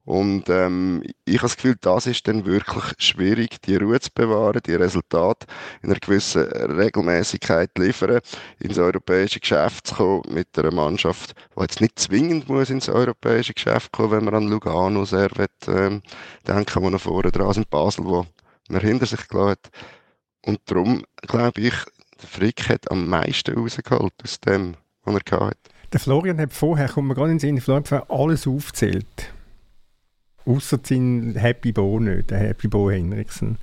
Und 0.05 0.49
ähm, 0.49 1.01
ich 1.25 1.37
habe 1.37 1.47
das 1.47 1.55
Gefühl, 1.55 1.75
das 1.81 2.05
ist 2.05 2.27
dann 2.27 2.45
wirklich 2.45 2.83
schwierig, 2.99 3.59
die 3.63 3.75
Ruhe 3.75 3.99
zu 3.99 4.11
bewahren, 4.13 4.61
die 4.65 4.75
Resultate 4.75 5.47
in 5.81 5.89
einer 5.89 5.99
gewissen 5.99 6.43
Regelmäßigkeit 6.43 7.71
zu 7.75 7.83
liefern, 7.83 8.19
ins 8.59 8.77
europäische 8.77 9.39
Geschäft 9.39 9.87
zu 9.87 9.95
kommen 9.95 10.21
mit 10.29 10.47
einer 10.59 10.71
Mannschaft, 10.71 11.33
die 11.55 11.61
jetzt 11.61 11.81
nicht 11.81 11.97
zwingend 11.97 12.47
muss 12.47 12.69
ins 12.69 12.87
europäische 12.87 13.55
Geschäft 13.55 13.91
kommen, 13.91 14.11
wenn 14.11 14.25
man 14.25 14.35
an 14.35 14.47
Lugano 14.47 15.05
sehr 15.05 15.31
will, 15.35 15.47
ähm, 15.67 16.03
denken, 16.47 16.83
wo 16.83 16.89
noch 16.91 17.01
vorne 17.01 17.31
dran 17.31 17.53
sind, 17.53 17.71
Basel, 17.71 18.05
wo 18.05 18.27
man 18.69 18.81
hinter 18.81 19.07
sich 19.07 19.27
gelassen 19.27 19.49
hat. 19.51 19.71
Und 20.45 20.59
darum 20.65 21.03
glaube 21.23 21.61
ich, 21.61 21.73
der 22.21 22.29
Frick 22.29 22.69
hat 22.69 22.91
am 22.91 23.07
meisten 23.07 23.57
rausgeholt 23.57 24.13
aus 24.23 24.39
dem, 24.41 24.75
was 25.03 25.15
er 25.15 25.21
gehabt 25.21 25.45
hat. 25.45 25.57
Der 25.93 25.99
Florian 25.99 26.39
hat 26.39 26.53
vorher, 26.53 26.89
kommt 26.89 27.07
mir 27.07 27.15
gerade 27.15 27.31
in 27.31 27.37
den 27.37 27.39
Sinn, 27.39 27.59
Florian 27.59 27.85
hat 27.89 28.09
alles 28.11 28.45
aufgezählt. 28.45 29.33
Außer 30.45 30.79
sein 30.83 31.33
Happy 31.37 31.71
Bo 31.71 31.99
nicht, 31.99 32.29
der 32.29 32.39
Happy 32.39 32.67
Bo 32.67 32.91
Henriksen. 32.91 33.57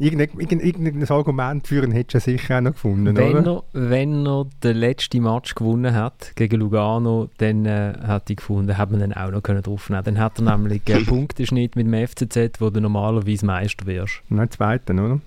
Irgendein, 0.00 0.30
irgendein, 0.40 1.10
Argument 1.10 1.66
für 1.66 1.84
ihn 1.84 1.92
hättest 1.92 2.26
du 2.26 2.30
ja 2.30 2.38
sicher 2.38 2.56
auch 2.56 2.62
noch 2.62 2.72
gefunden, 2.72 3.14
Wenn 3.14 3.36
oder? 3.36 3.62
er, 3.74 3.90
wenn 3.90 4.26
er 4.26 4.46
den 4.64 4.78
letzten 4.78 5.22
Match 5.22 5.54
gewonnen 5.54 5.94
hat 5.94 6.32
gegen 6.36 6.58
Lugano, 6.58 7.28
dann 7.36 7.66
äh, 7.66 7.92
hat 8.06 8.30
ich 8.30 8.38
gefunden, 8.38 8.78
hat 8.78 8.90
man 8.90 9.02
ihn 9.02 9.12
auch 9.12 9.30
noch 9.30 9.42
können 9.42 9.62
draufnehmen. 9.62 10.02
Dann 10.02 10.18
hat 10.18 10.38
er 10.38 10.56
nämlich 10.56 10.80
einen 10.90 11.04
Punkteschnitt 11.06 11.76
mit 11.76 11.86
dem 11.86 12.08
FCZ, 12.08 12.62
wo 12.62 12.70
du 12.70 12.80
normalerweise 12.80 13.44
Meister 13.44 13.84
wirst. 13.84 14.22
Nein, 14.30 14.50
zweiten, 14.50 14.98
oder? 14.98 15.20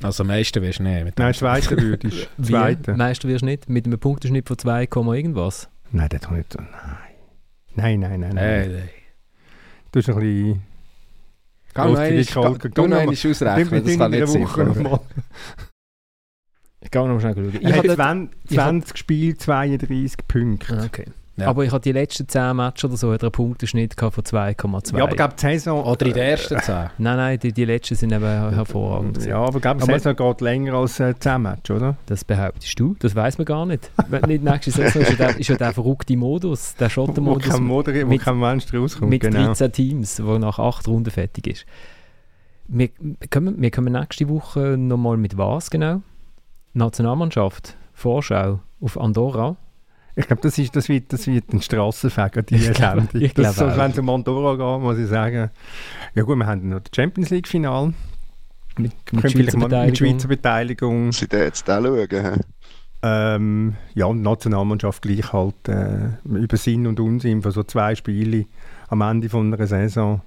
Also 0.00 0.22
am 0.22 0.28
meisten 0.28 0.62
wirst 0.62 0.78
du 0.78 0.84
nicht. 0.84 1.04
Mit 1.04 1.18
Nein, 1.18 1.34
zweiter 1.34 1.76
würdest 1.82 2.28
du. 2.38 2.42
Zweiter. 2.44 2.96
Meister 2.96 3.28
wirst 3.28 3.42
du 3.42 3.46
nicht 3.46 3.68
mit 3.68 3.86
einem 3.86 3.98
Punkteschnitt 3.98 4.46
von 4.46 4.56
2, 4.56 4.84
irgendwas. 5.16 5.68
Nein, 5.90 6.08
das 6.08 6.20
doch 6.20 6.30
nicht 6.30 6.52
so. 6.52 6.60
Nein. 6.60 6.70
Nein, 7.74 7.98
nein, 7.98 8.20
nein. 8.20 8.34
nein. 8.34 8.44
Hey. 8.44 8.99
Du 9.92 9.98
hast 9.98 10.08
ein 10.08 10.14
bisschen... 10.16 10.62
Geh 11.74 11.80
noch 11.82 11.98
einmal- 11.98 12.58
geh 12.58 12.70
noch 12.76 12.84
einmal 12.84 13.14
ausrechnen, 13.30 13.84
das 13.84 13.96
kann 14.56 14.68
nicht 14.68 14.80
mal. 14.90 15.00
Ich 16.82 16.90
kann 16.90 17.06
noch 17.08 17.14
mal 17.14 17.20
schnell 17.20 17.34
schauen. 17.34 17.54
Ich 17.54 17.62
Er 17.62 17.70
hat 17.70 17.76
habe 17.78 17.94
20, 17.94 18.38
ich 18.50 18.58
hab- 18.58 18.64
20 18.68 18.96
Spiele, 18.98 19.36
32 19.36 20.16
Punkte. 20.26 20.78
Ah, 20.78 20.84
okay. 20.86 21.04
Ja. 21.40 21.48
Aber 21.48 21.64
ich 21.64 21.72
hatte 21.72 21.82
die 21.82 21.92
letzten 21.92 22.28
10 22.28 22.54
Matches 22.56 22.84
oder 22.84 22.96
so 22.96 23.12
hat 23.12 23.22
er 23.22 23.26
einen 23.26 23.32
Punkteschnitt 23.32 23.94
von 23.98 24.10
2,2. 24.10 24.96
Ja, 24.98 25.04
aber 25.04 25.16
glaube, 25.16 25.34
die 25.36 25.40
Saison... 25.40 25.82
Oder 25.84 26.06
in 26.06 26.12
den 26.12 26.22
ersten 26.22 26.58
10. 26.58 26.74
nein, 26.98 27.16
nein, 27.16 27.38
die, 27.38 27.52
die 27.52 27.64
letzten 27.64 27.94
sind 27.94 28.12
eben 28.12 28.24
hervorragend. 28.24 29.14
gewesen. 29.14 29.28
Ja, 29.30 29.38
aber 29.38 29.60
glaube, 29.60 29.80
die 29.80 29.86
Saison 29.86 30.14
geht 30.16 30.40
länger 30.40 30.74
als 30.74 31.00
äh, 31.00 31.14
10 31.18 31.42
Matches, 31.42 31.76
oder? 31.76 31.96
Das 32.06 32.24
behauptest 32.24 32.78
du, 32.78 32.94
das 32.98 33.14
weiß 33.16 33.38
man 33.38 33.44
gar 33.44 33.66
nicht. 33.66 33.90
Wenn 34.08 34.22
nicht 34.22 34.44
nächste 34.44 34.70
Saison 34.70 35.02
ist 35.02 35.10
ja 35.10 35.16
der, 35.16 35.38
ist 35.40 35.48
ja 35.48 35.56
der 35.56 35.72
verrückte 35.72 36.16
Modus, 36.16 36.74
der 36.76 36.86
Wo 36.86 36.90
Schottenmodus 36.90 37.48
kein, 37.48 37.62
Moder 37.64 37.92
wo 38.02 38.06
mit- 38.06 38.22
kein 38.22 38.38
Mensch 38.38 38.72
rauskommt. 38.72 39.10
mit 39.10 39.22
genau. 39.22 39.46
13 39.46 39.72
Teams, 39.72 40.22
wo 40.24 40.38
nach 40.38 40.58
8 40.58 40.86
Runden 40.88 41.10
fertig 41.10 41.46
ist. 41.46 41.66
Wir, 42.68 42.88
kommen, 43.30 43.60
wir 43.60 43.70
kommen 43.70 43.92
nächste 43.92 44.28
Woche 44.28 44.76
nochmal 44.78 45.16
mit 45.16 45.36
was 45.36 45.70
genau? 45.70 46.02
Nationalmannschaft, 46.72 47.76
Vorschau 47.92 48.60
auf 48.80 48.98
Andorra. 49.00 49.56
Ich 50.16 50.26
glaube, 50.26 50.42
das, 50.42 50.58
ist- 50.58 50.74
das, 50.74 50.88
wird, 50.88 51.12
das 51.12 51.26
wird 51.26 51.52
ein 51.52 51.62
Strassenfeger, 51.62 52.42
die 52.42 52.56
Ich 52.56 52.72
glaube- 52.72 53.02
Sendung. 53.02 53.20
ich 53.22 53.34
Das- 53.34 53.56
glaube 53.56 53.72
so. 53.72 53.78
Wenn 53.78 53.90
es 53.92 53.98
um 53.98 54.08
Andorra 54.10 54.56
geht, 54.56 54.82
muss 54.82 54.98
ich 54.98 55.08
sagen, 55.08 55.50
ja 56.14 56.22
gut, 56.22 56.36
wir 56.36 56.46
haben 56.46 56.68
noch 56.68 56.80
das 56.80 56.90
Champions 56.94 57.30
League-Final. 57.30 57.92
Mit, 58.78 58.92
mit 59.12 59.20
vielleicht 59.20 59.36
Schweizer 59.36 59.58
mal 59.58 59.64
mit 59.64 59.70
Beteiligung. 59.70 59.96
Schweizer 59.96 60.28
Beteiligung. 60.28 61.12
Sie 61.12 61.26
den 61.28 61.40
jetzt 61.40 61.68
auch 61.70 61.82
schauen. 61.82 62.40
Ähm, 63.02 63.76
ja, 63.94 64.04
und 64.06 64.18
die 64.18 64.22
Nationalmannschaft 64.24 65.00
gleich 65.02 65.32
halt 65.32 65.68
äh, 65.68 66.10
über 66.24 66.56
Sinn 66.58 66.86
und 66.86 67.00
Unsinn 67.00 67.40
von 67.40 67.50
so 67.50 67.62
zwei 67.62 67.94
Spielen 67.94 68.44
am 68.88 69.00
Ende 69.00 69.28
von 69.30 69.52
einer 69.52 69.66
Saison. 69.66 70.20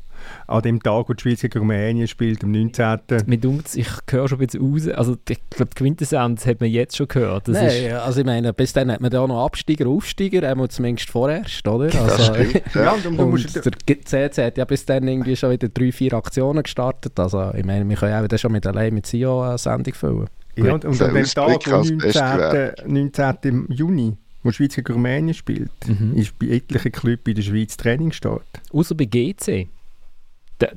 An 0.47 0.61
dem 0.61 0.81
Tag, 0.81 1.09
wo 1.09 1.13
die 1.13 1.21
Schweiz 1.21 1.41
gegen 1.41 1.59
Rumänien 1.59 2.07
spielt, 2.07 2.43
am 2.43 2.51
19. 2.51 2.99
Mir 3.25 3.37
dunkt 3.37 3.75
ich 3.75 3.87
höre 4.09 4.27
schon 4.27 4.39
ein 4.39 4.45
bisschen 4.47 4.61
raus, 4.73 4.87
also 4.89 5.17
ich 5.29 5.39
glaube, 5.49 5.69
die 5.75 5.83
Quintessenz 5.83 6.45
hat 6.45 6.59
man 6.61 6.69
jetzt 6.69 6.97
schon 6.97 7.07
gehört. 7.07 7.47
Das 7.47 7.55
ist, 7.57 7.81
Nein, 7.83 7.93
also 7.95 8.19
ich 8.19 8.25
meine, 8.25 8.53
bis 8.53 8.73
dann 8.73 8.91
hat 8.91 9.01
man 9.01 9.11
da 9.11 9.25
noch 9.25 9.45
Absteiger, 9.45 9.87
Aufsteiger, 9.87 10.47
einmal 10.47 10.69
zumindest 10.69 11.09
vorerst, 11.09 11.67
oder? 11.67 11.87
Das 11.87 12.19
Also, 12.19 12.33
stimmt. 12.33 12.61
Ja, 12.75 12.91
und, 12.93 13.05
du 13.05 13.09
und 13.09 13.29
musst, 13.29 13.55
der 13.65 14.01
CC 14.05 14.45
hat 14.45 14.57
ja 14.57 14.65
bis 14.65 14.85
dann 14.85 15.07
irgendwie 15.07 15.35
schon 15.35 15.51
wieder 15.51 15.69
drei, 15.69 15.91
vier 15.91 16.13
Aktionen 16.13 16.63
gestartet. 16.63 17.19
Also 17.19 17.51
ich 17.55 17.65
meine, 17.65 17.87
wir 17.87 17.95
können 17.95 18.13
auch 18.15 18.23
wieder 18.23 18.37
schon 18.37 18.51
mit 18.51 18.65
allein 18.67 18.93
mit 18.93 19.05
SIO 19.05 19.41
eine 19.41 19.57
Sendung 19.57 19.93
füllen. 19.93 20.27
ja, 20.55 20.73
und, 20.73 20.85
und 20.85 21.01
an 21.01 21.13
dem 21.13 21.25
Tag, 21.25 21.63
beste 21.63 22.75
19. 22.85 23.41
19. 23.41 23.65
Juni, 23.69 24.17
wo 24.43 24.49
die 24.49 24.55
Schweiz 24.55 24.75
gegen 24.75 24.93
Rumänien 24.93 25.33
spielt, 25.33 25.71
Mhm. 25.87 26.13
ist 26.15 26.37
bei 26.37 26.47
etlichen 26.47 26.91
Clubs 26.91 27.23
in 27.27 27.35
der 27.35 27.41
Schweiz 27.41 27.77
Trainingsstart. 27.77 28.43
Außer 28.71 28.95
bei 28.95 29.05
GC. 29.05 29.67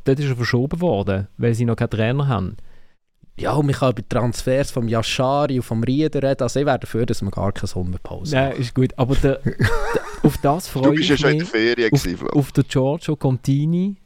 Dort 0.04 0.18
ist 0.18 0.28
er 0.28 0.36
verschoben 0.36 0.80
worden, 0.80 1.28
weil 1.38 1.54
sie 1.54 1.64
noch 1.64 1.76
keinen 1.76 1.90
Trainer 1.90 2.28
haben. 2.28 2.56
Ja, 3.38 3.52
und 3.52 3.66
man 3.66 3.74
kann 3.74 3.90
über 3.92 4.00
die 4.00 4.08
Transfers 4.08 4.70
vom 4.70 4.88
Yashari 4.88 5.58
und 5.58 5.62
vom 5.64 5.82
Rieder 5.82 6.22
reden. 6.22 6.42
Also 6.42 6.58
ich 6.60 6.64
wäre 6.66 6.78
dafür, 6.78 7.04
dass 7.04 7.20
wir 7.20 7.30
gar 7.30 7.52
keine 7.52 7.66
Sommerpause 7.68 8.34
Nein, 8.34 8.52
ist 8.56 8.74
gut. 8.74 8.92
Aber 8.96 9.14
der, 9.14 9.40
der, 9.44 9.54
auf 10.22 10.38
das 10.38 10.72
Du 10.72 10.80
freue 10.80 10.92
bist 10.92 11.08
ja 11.10 11.14
ich 11.16 11.20
schon 11.20 11.30
in 11.32 11.36
der 11.38 11.44
mich. 11.44 11.50
Ferien 11.50 11.92
Auf, 11.92 12.02
gewesen, 12.02 12.28
auf 12.30 12.52
den 12.52 12.64
Giorgio 12.66 13.14
Contini, 13.16 13.96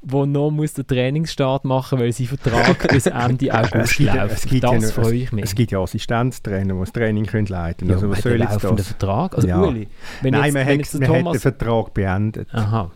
der 0.00 0.24
noch 0.26 0.50
muss 0.50 0.72
den 0.72 0.86
Trainingsstart 0.86 1.66
machen 1.66 1.98
weil 1.98 2.10
sein 2.12 2.26
Vertrag 2.26 2.88
bis 2.88 3.04
Ende 3.06 3.52
August 3.52 3.98
ja- 3.98 4.14
läuft. 4.24 4.48
gibt 4.48 4.62
ja 4.64 4.72
das 4.72 4.96
noch- 4.96 5.04
freue 5.04 5.14
ich 5.16 5.32
mich. 5.32 5.44
Es 5.44 5.54
gibt 5.54 5.70
ja 5.72 5.80
Assistenztrainer, 5.82 6.72
die 6.72 6.80
das 6.80 6.92
Training 6.92 7.26
können 7.26 7.48
leiten 7.48 7.86
können. 7.86 7.90
ja, 7.90 7.96
also 7.96 8.08
was 8.10 8.22
soll 8.22 8.40
jetzt 8.40 8.64
das? 8.64 8.86
Vertrag? 8.88 9.34
Also 9.34 9.46
Ja. 9.48 9.60
Uli, 9.60 9.88
wenn 10.22 10.32
Nein, 10.32 10.44
jetzt, 10.44 10.54
man, 10.54 10.66
wenn 10.66 10.72
hat, 10.72 10.78
jetzt 10.78 10.94
der 10.94 11.00
man 11.00 11.08
hat 11.10 11.16
den 11.16 11.24
Thomas... 11.24 11.42
Vertrag 11.42 11.92
beendet. 11.94 12.48
Aha. 12.54 12.90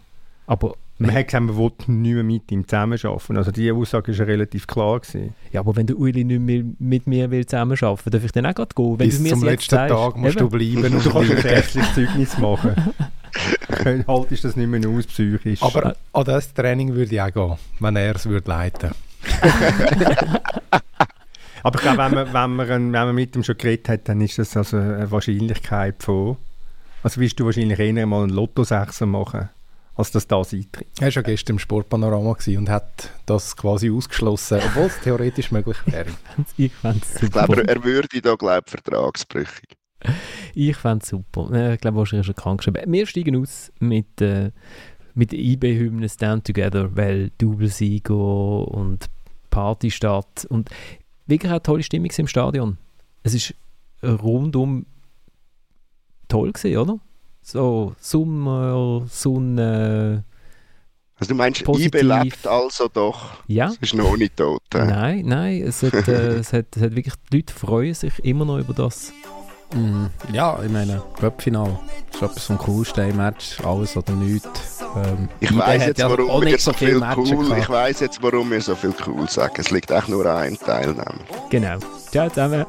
Aber, 0.46 0.74
Man 1.02 1.14
hat 1.14 1.26
gesagt, 1.26 1.44
man 1.44 1.56
will 1.56 1.72
nicht 1.88 2.14
mehr 2.14 2.22
mit 2.22 2.52
ihm 2.52 2.66
zusammenarbeiten. 2.66 3.36
Also 3.36 3.50
die 3.50 3.72
Aussage 3.72 4.18
war 4.18 4.26
relativ 4.26 4.66
klar. 4.66 5.00
Gewesen. 5.00 5.34
ja, 5.50 5.60
aber 5.60 5.76
wenn 5.76 5.86
der 5.86 5.98
Uli 5.98 6.24
nicht 6.24 6.40
mehr 6.40 6.64
mit 6.78 7.06
mir 7.06 7.30
will 7.30 7.44
zusammenarbeiten 7.46 8.04
will, 8.04 8.10
darf 8.10 8.24
ich 8.24 8.32
dann 8.32 8.46
auch 8.46 8.54
gerade 8.54 8.74
gehen? 8.74 8.98
Wenn 8.98 9.08
Bis 9.08 9.16
du 9.16 9.22
mir 9.22 9.30
zum 9.30 9.44
letzten 9.44 9.74
sagst, 9.74 9.94
Tag 9.94 10.16
musst 10.16 10.36
eben, 10.36 10.50
du 10.50 10.56
bleiben. 10.56 10.82
Du 10.82 10.96
Und 10.96 11.12
kannst 11.12 11.44
ein 11.44 11.52
ärztliches 11.52 11.94
Zeugnis 11.94 12.38
machen. 12.38 12.74
Dann 13.84 14.06
haltest 14.06 14.44
du 14.44 14.48
das 14.48 14.56
nicht 14.56 14.68
mehr 14.68 14.86
aus, 14.88 15.06
psychisch. 15.06 15.62
Aber 15.62 15.96
an 16.12 16.24
das 16.24 16.52
Training 16.52 16.94
würde 16.94 17.14
ich 17.14 17.20
auch 17.20 17.32
gehen, 17.32 17.56
wenn 17.80 17.96
er 17.96 18.14
es 18.14 18.26
würde 18.26 18.48
leiten 18.48 18.90
Aber 21.64 21.78
ich 21.78 21.82
glaube, 21.82 21.98
wenn 21.98 22.14
man, 22.14 22.26
wenn, 22.32 22.56
man, 22.56 22.68
wenn 22.68 22.90
man 22.90 23.14
mit 23.14 23.36
ihm 23.36 23.44
schon 23.44 23.56
geredet 23.56 23.88
hat, 23.88 24.08
dann 24.08 24.20
ist 24.20 24.38
das 24.38 24.56
also 24.56 24.76
eine 24.76 25.10
Wahrscheinlichkeit 25.10 26.02
von... 26.02 26.36
Also 27.02 27.20
wirst 27.20 27.40
du 27.40 27.44
wahrscheinlich 27.46 27.78
eher 27.78 28.06
mal 28.06 28.22
einen 28.22 28.32
Lotto-Sechser 28.32 29.06
machen, 29.06 29.48
als 29.94 30.10
dass 30.10 30.26
das 30.26 30.52
eintritt. 30.54 30.88
Er 30.98 31.02
war 31.06 31.10
ja 31.10 31.22
gestern 31.22 31.54
im 31.56 31.58
Sportpanorama 31.58 32.36
und 32.46 32.68
hat 32.70 33.10
das 33.26 33.56
quasi 33.56 33.90
ausgeschlossen, 33.90 34.60
obwohl 34.66 34.86
es 34.86 34.98
theoretisch 35.00 35.50
möglich 35.52 35.76
wäre. 35.86 36.10
Ich 36.56 36.72
fände 36.72 37.00
es 37.02 37.22
Ich 37.22 37.30
glaube, 37.30 37.56
super. 37.56 37.68
er, 37.68 37.84
würde 37.84 38.20
da, 38.22 38.34
glaube 38.34 38.62
ich, 38.66 38.70
vertragsbrüchig. 38.70 39.68
Ich 40.54 40.76
fände 40.76 41.02
es 41.02 41.08
super. 41.10 41.50
Äh, 41.52 41.74
Ich 41.74 41.80
glaube, 41.80 41.98
wahrscheinlich 41.98 42.28
ist 42.28 42.36
er 42.36 42.42
krank 42.42 42.58
geschrieben. 42.60 42.90
Wir 42.92 43.06
steigen 43.06 43.36
aus 43.36 43.70
mit, 43.80 44.20
äh, 44.20 44.50
mit 45.14 45.32
der 45.32 45.38
IB-Hymne 45.38 46.08
Stand 46.08 46.46
Together, 46.46 46.96
weil 46.96 47.30
Doublesieger 47.38 48.14
und 48.68 49.10
Partystadt 49.50 50.46
und 50.46 50.70
wirklich 51.26 51.50
eine 51.50 51.62
tolle 51.62 51.82
Stimmung 51.82 52.10
im 52.16 52.26
Stadion. 52.26 52.78
Es 53.22 53.34
ist 53.34 53.54
rundum 54.02 54.86
toll 56.28 56.52
gewesen, 56.52 56.78
oder? 56.78 56.98
So 57.42 57.94
Sommer, 58.00 59.02
Sonne, 59.10 60.24
Also 61.18 61.32
du 61.32 61.34
meinst, 61.36 61.64
Positiv. 61.64 62.00
IB 62.00 62.02
lebt 62.02 62.46
also 62.46 62.88
doch. 62.88 63.32
ja. 63.46 63.66
Es 63.68 63.76
ist 63.80 63.94
noch 63.94 64.16
nicht 64.16 64.36
tot. 64.36 64.62
hä? 64.74 64.84
Nein, 64.84 65.22
nein, 65.26 65.62
es 65.62 65.82
hat, 65.82 66.08
äh, 66.08 66.12
es, 66.38 66.52
hat, 66.52 66.66
es 66.76 66.82
hat 66.82 66.94
wirklich, 66.94 67.14
die 67.32 67.36
Leute 67.38 67.52
freuen 67.52 67.94
sich 67.94 68.24
immer 68.24 68.44
noch 68.44 68.58
über 68.58 68.72
das. 68.72 69.12
Mm, 69.74 70.06
ja, 70.32 70.58
ich 70.62 70.70
meine, 70.70 71.02
Cup-Final 71.18 71.78
ist 72.12 72.22
etwas 72.22 72.44
vom 72.46 72.58
coolsten 72.58 73.08
im 73.10 73.16
Match. 73.16 73.58
Alles 73.64 73.96
oder 73.96 74.12
nichts. 74.12 74.80
Ähm, 74.96 75.28
Ich 75.40 75.56
weiß 75.56 75.86
jetzt, 75.86 76.00
warum 76.02 76.30
auch 76.30 76.40
wir 76.42 76.52
nicht 76.52 76.60
so 76.60 76.72
viel 76.74 76.94
cool, 76.96 77.00
gehabt. 77.46 77.58
ich 77.62 77.68
weiß 77.70 78.00
jetzt, 78.00 78.22
warum 78.22 78.50
wir 78.50 78.60
so 78.60 78.74
viel 78.74 78.94
cool 79.06 79.28
sagen. 79.30 79.54
Es 79.56 79.70
liegt 79.70 79.90
echt 79.90 80.08
nur 80.10 80.26
an 80.26 80.36
einem 80.36 80.58
Teilnehmer. 80.58 81.14
Genau. 81.50 81.78
Ciao 82.10 82.28
zusammen. 82.28 82.66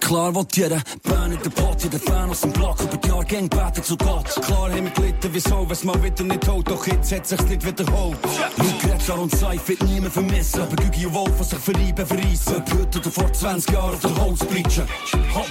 Klar 0.00 0.34
will 0.34 0.46
jeder 0.52 0.80
Bern 1.02 1.32
in 1.32 1.42
der 1.42 1.50
Pot, 1.50 1.82
jeder 1.82 1.98
Fan 1.98 2.30
aus 2.30 2.40
dem 2.40 2.52
Block 2.52 2.80
über 2.80 2.96
die 2.96 3.08
Jahre 3.08 3.24
gang 3.24 3.50
beten 3.50 3.82
zu 3.82 3.96
Gott. 3.96 4.26
Klar 4.42 4.70
haben 4.70 4.84
wir 4.84 4.90
gelitten, 4.90 5.30
wieso, 5.32 5.68
wenn's 5.68 5.84
mal 5.84 6.02
wieder 6.02 6.24
nicht 6.24 6.48
holt, 6.48 6.68
doch 6.68 6.86
jetzt 6.86 7.12
hat 7.12 7.26
sich's 7.26 7.44
nicht 7.44 7.64
wiederholt. 7.64 8.18
Luke 8.56 8.86
Gretschar 8.86 9.18
und 9.18 9.34
Seif 9.34 9.68
wird 9.68 9.82
niemand 9.84 10.12
vermissen, 10.12 10.62
aber 10.62 10.76
Gügi 10.76 11.06
und 11.06 11.14
Wolf, 11.14 11.32
was 11.38 11.50
sich 11.50 11.58
verlieben, 11.58 12.06
verreissen. 12.06 12.56
Ob 12.56 12.78
heute 12.78 12.98
oder 12.98 13.10
vor 13.10 13.32
20 13.32 13.72
Jahren 13.72 13.94
auf 13.94 14.00
der 14.00 14.16
Holz 14.16 14.44
bleachen. 14.44 14.88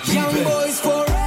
Young 0.08 0.44
boys 0.44 0.80
forever. 0.80 1.19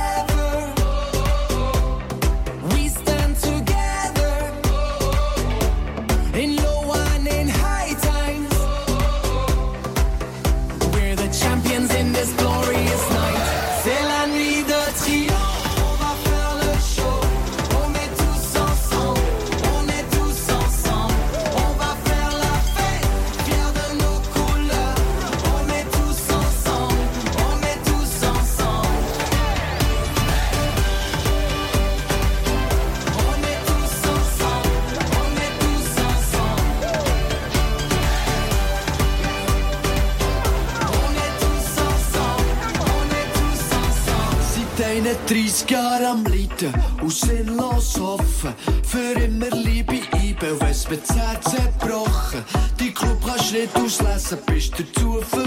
Am 46.66 46.72
Leiden 46.72 46.74
und 47.00 47.12
sinnlos 47.12 48.00
offen. 48.00 48.54
Für 48.82 49.20
immer 49.20 49.50
Liebe 49.50 50.00
einbauen, 50.12 50.60
wenn's 50.60 50.88
mir 50.88 50.98
das 50.98 51.16
zerbrochen. 51.50 52.44
Die 52.78 52.92
Club 52.92 53.18
kannst 53.24 53.52
nicht 53.52 53.74
auslesen, 53.76 54.38
bist 54.46 54.74
dazu 54.78 55.20
verdammt. 55.20 55.41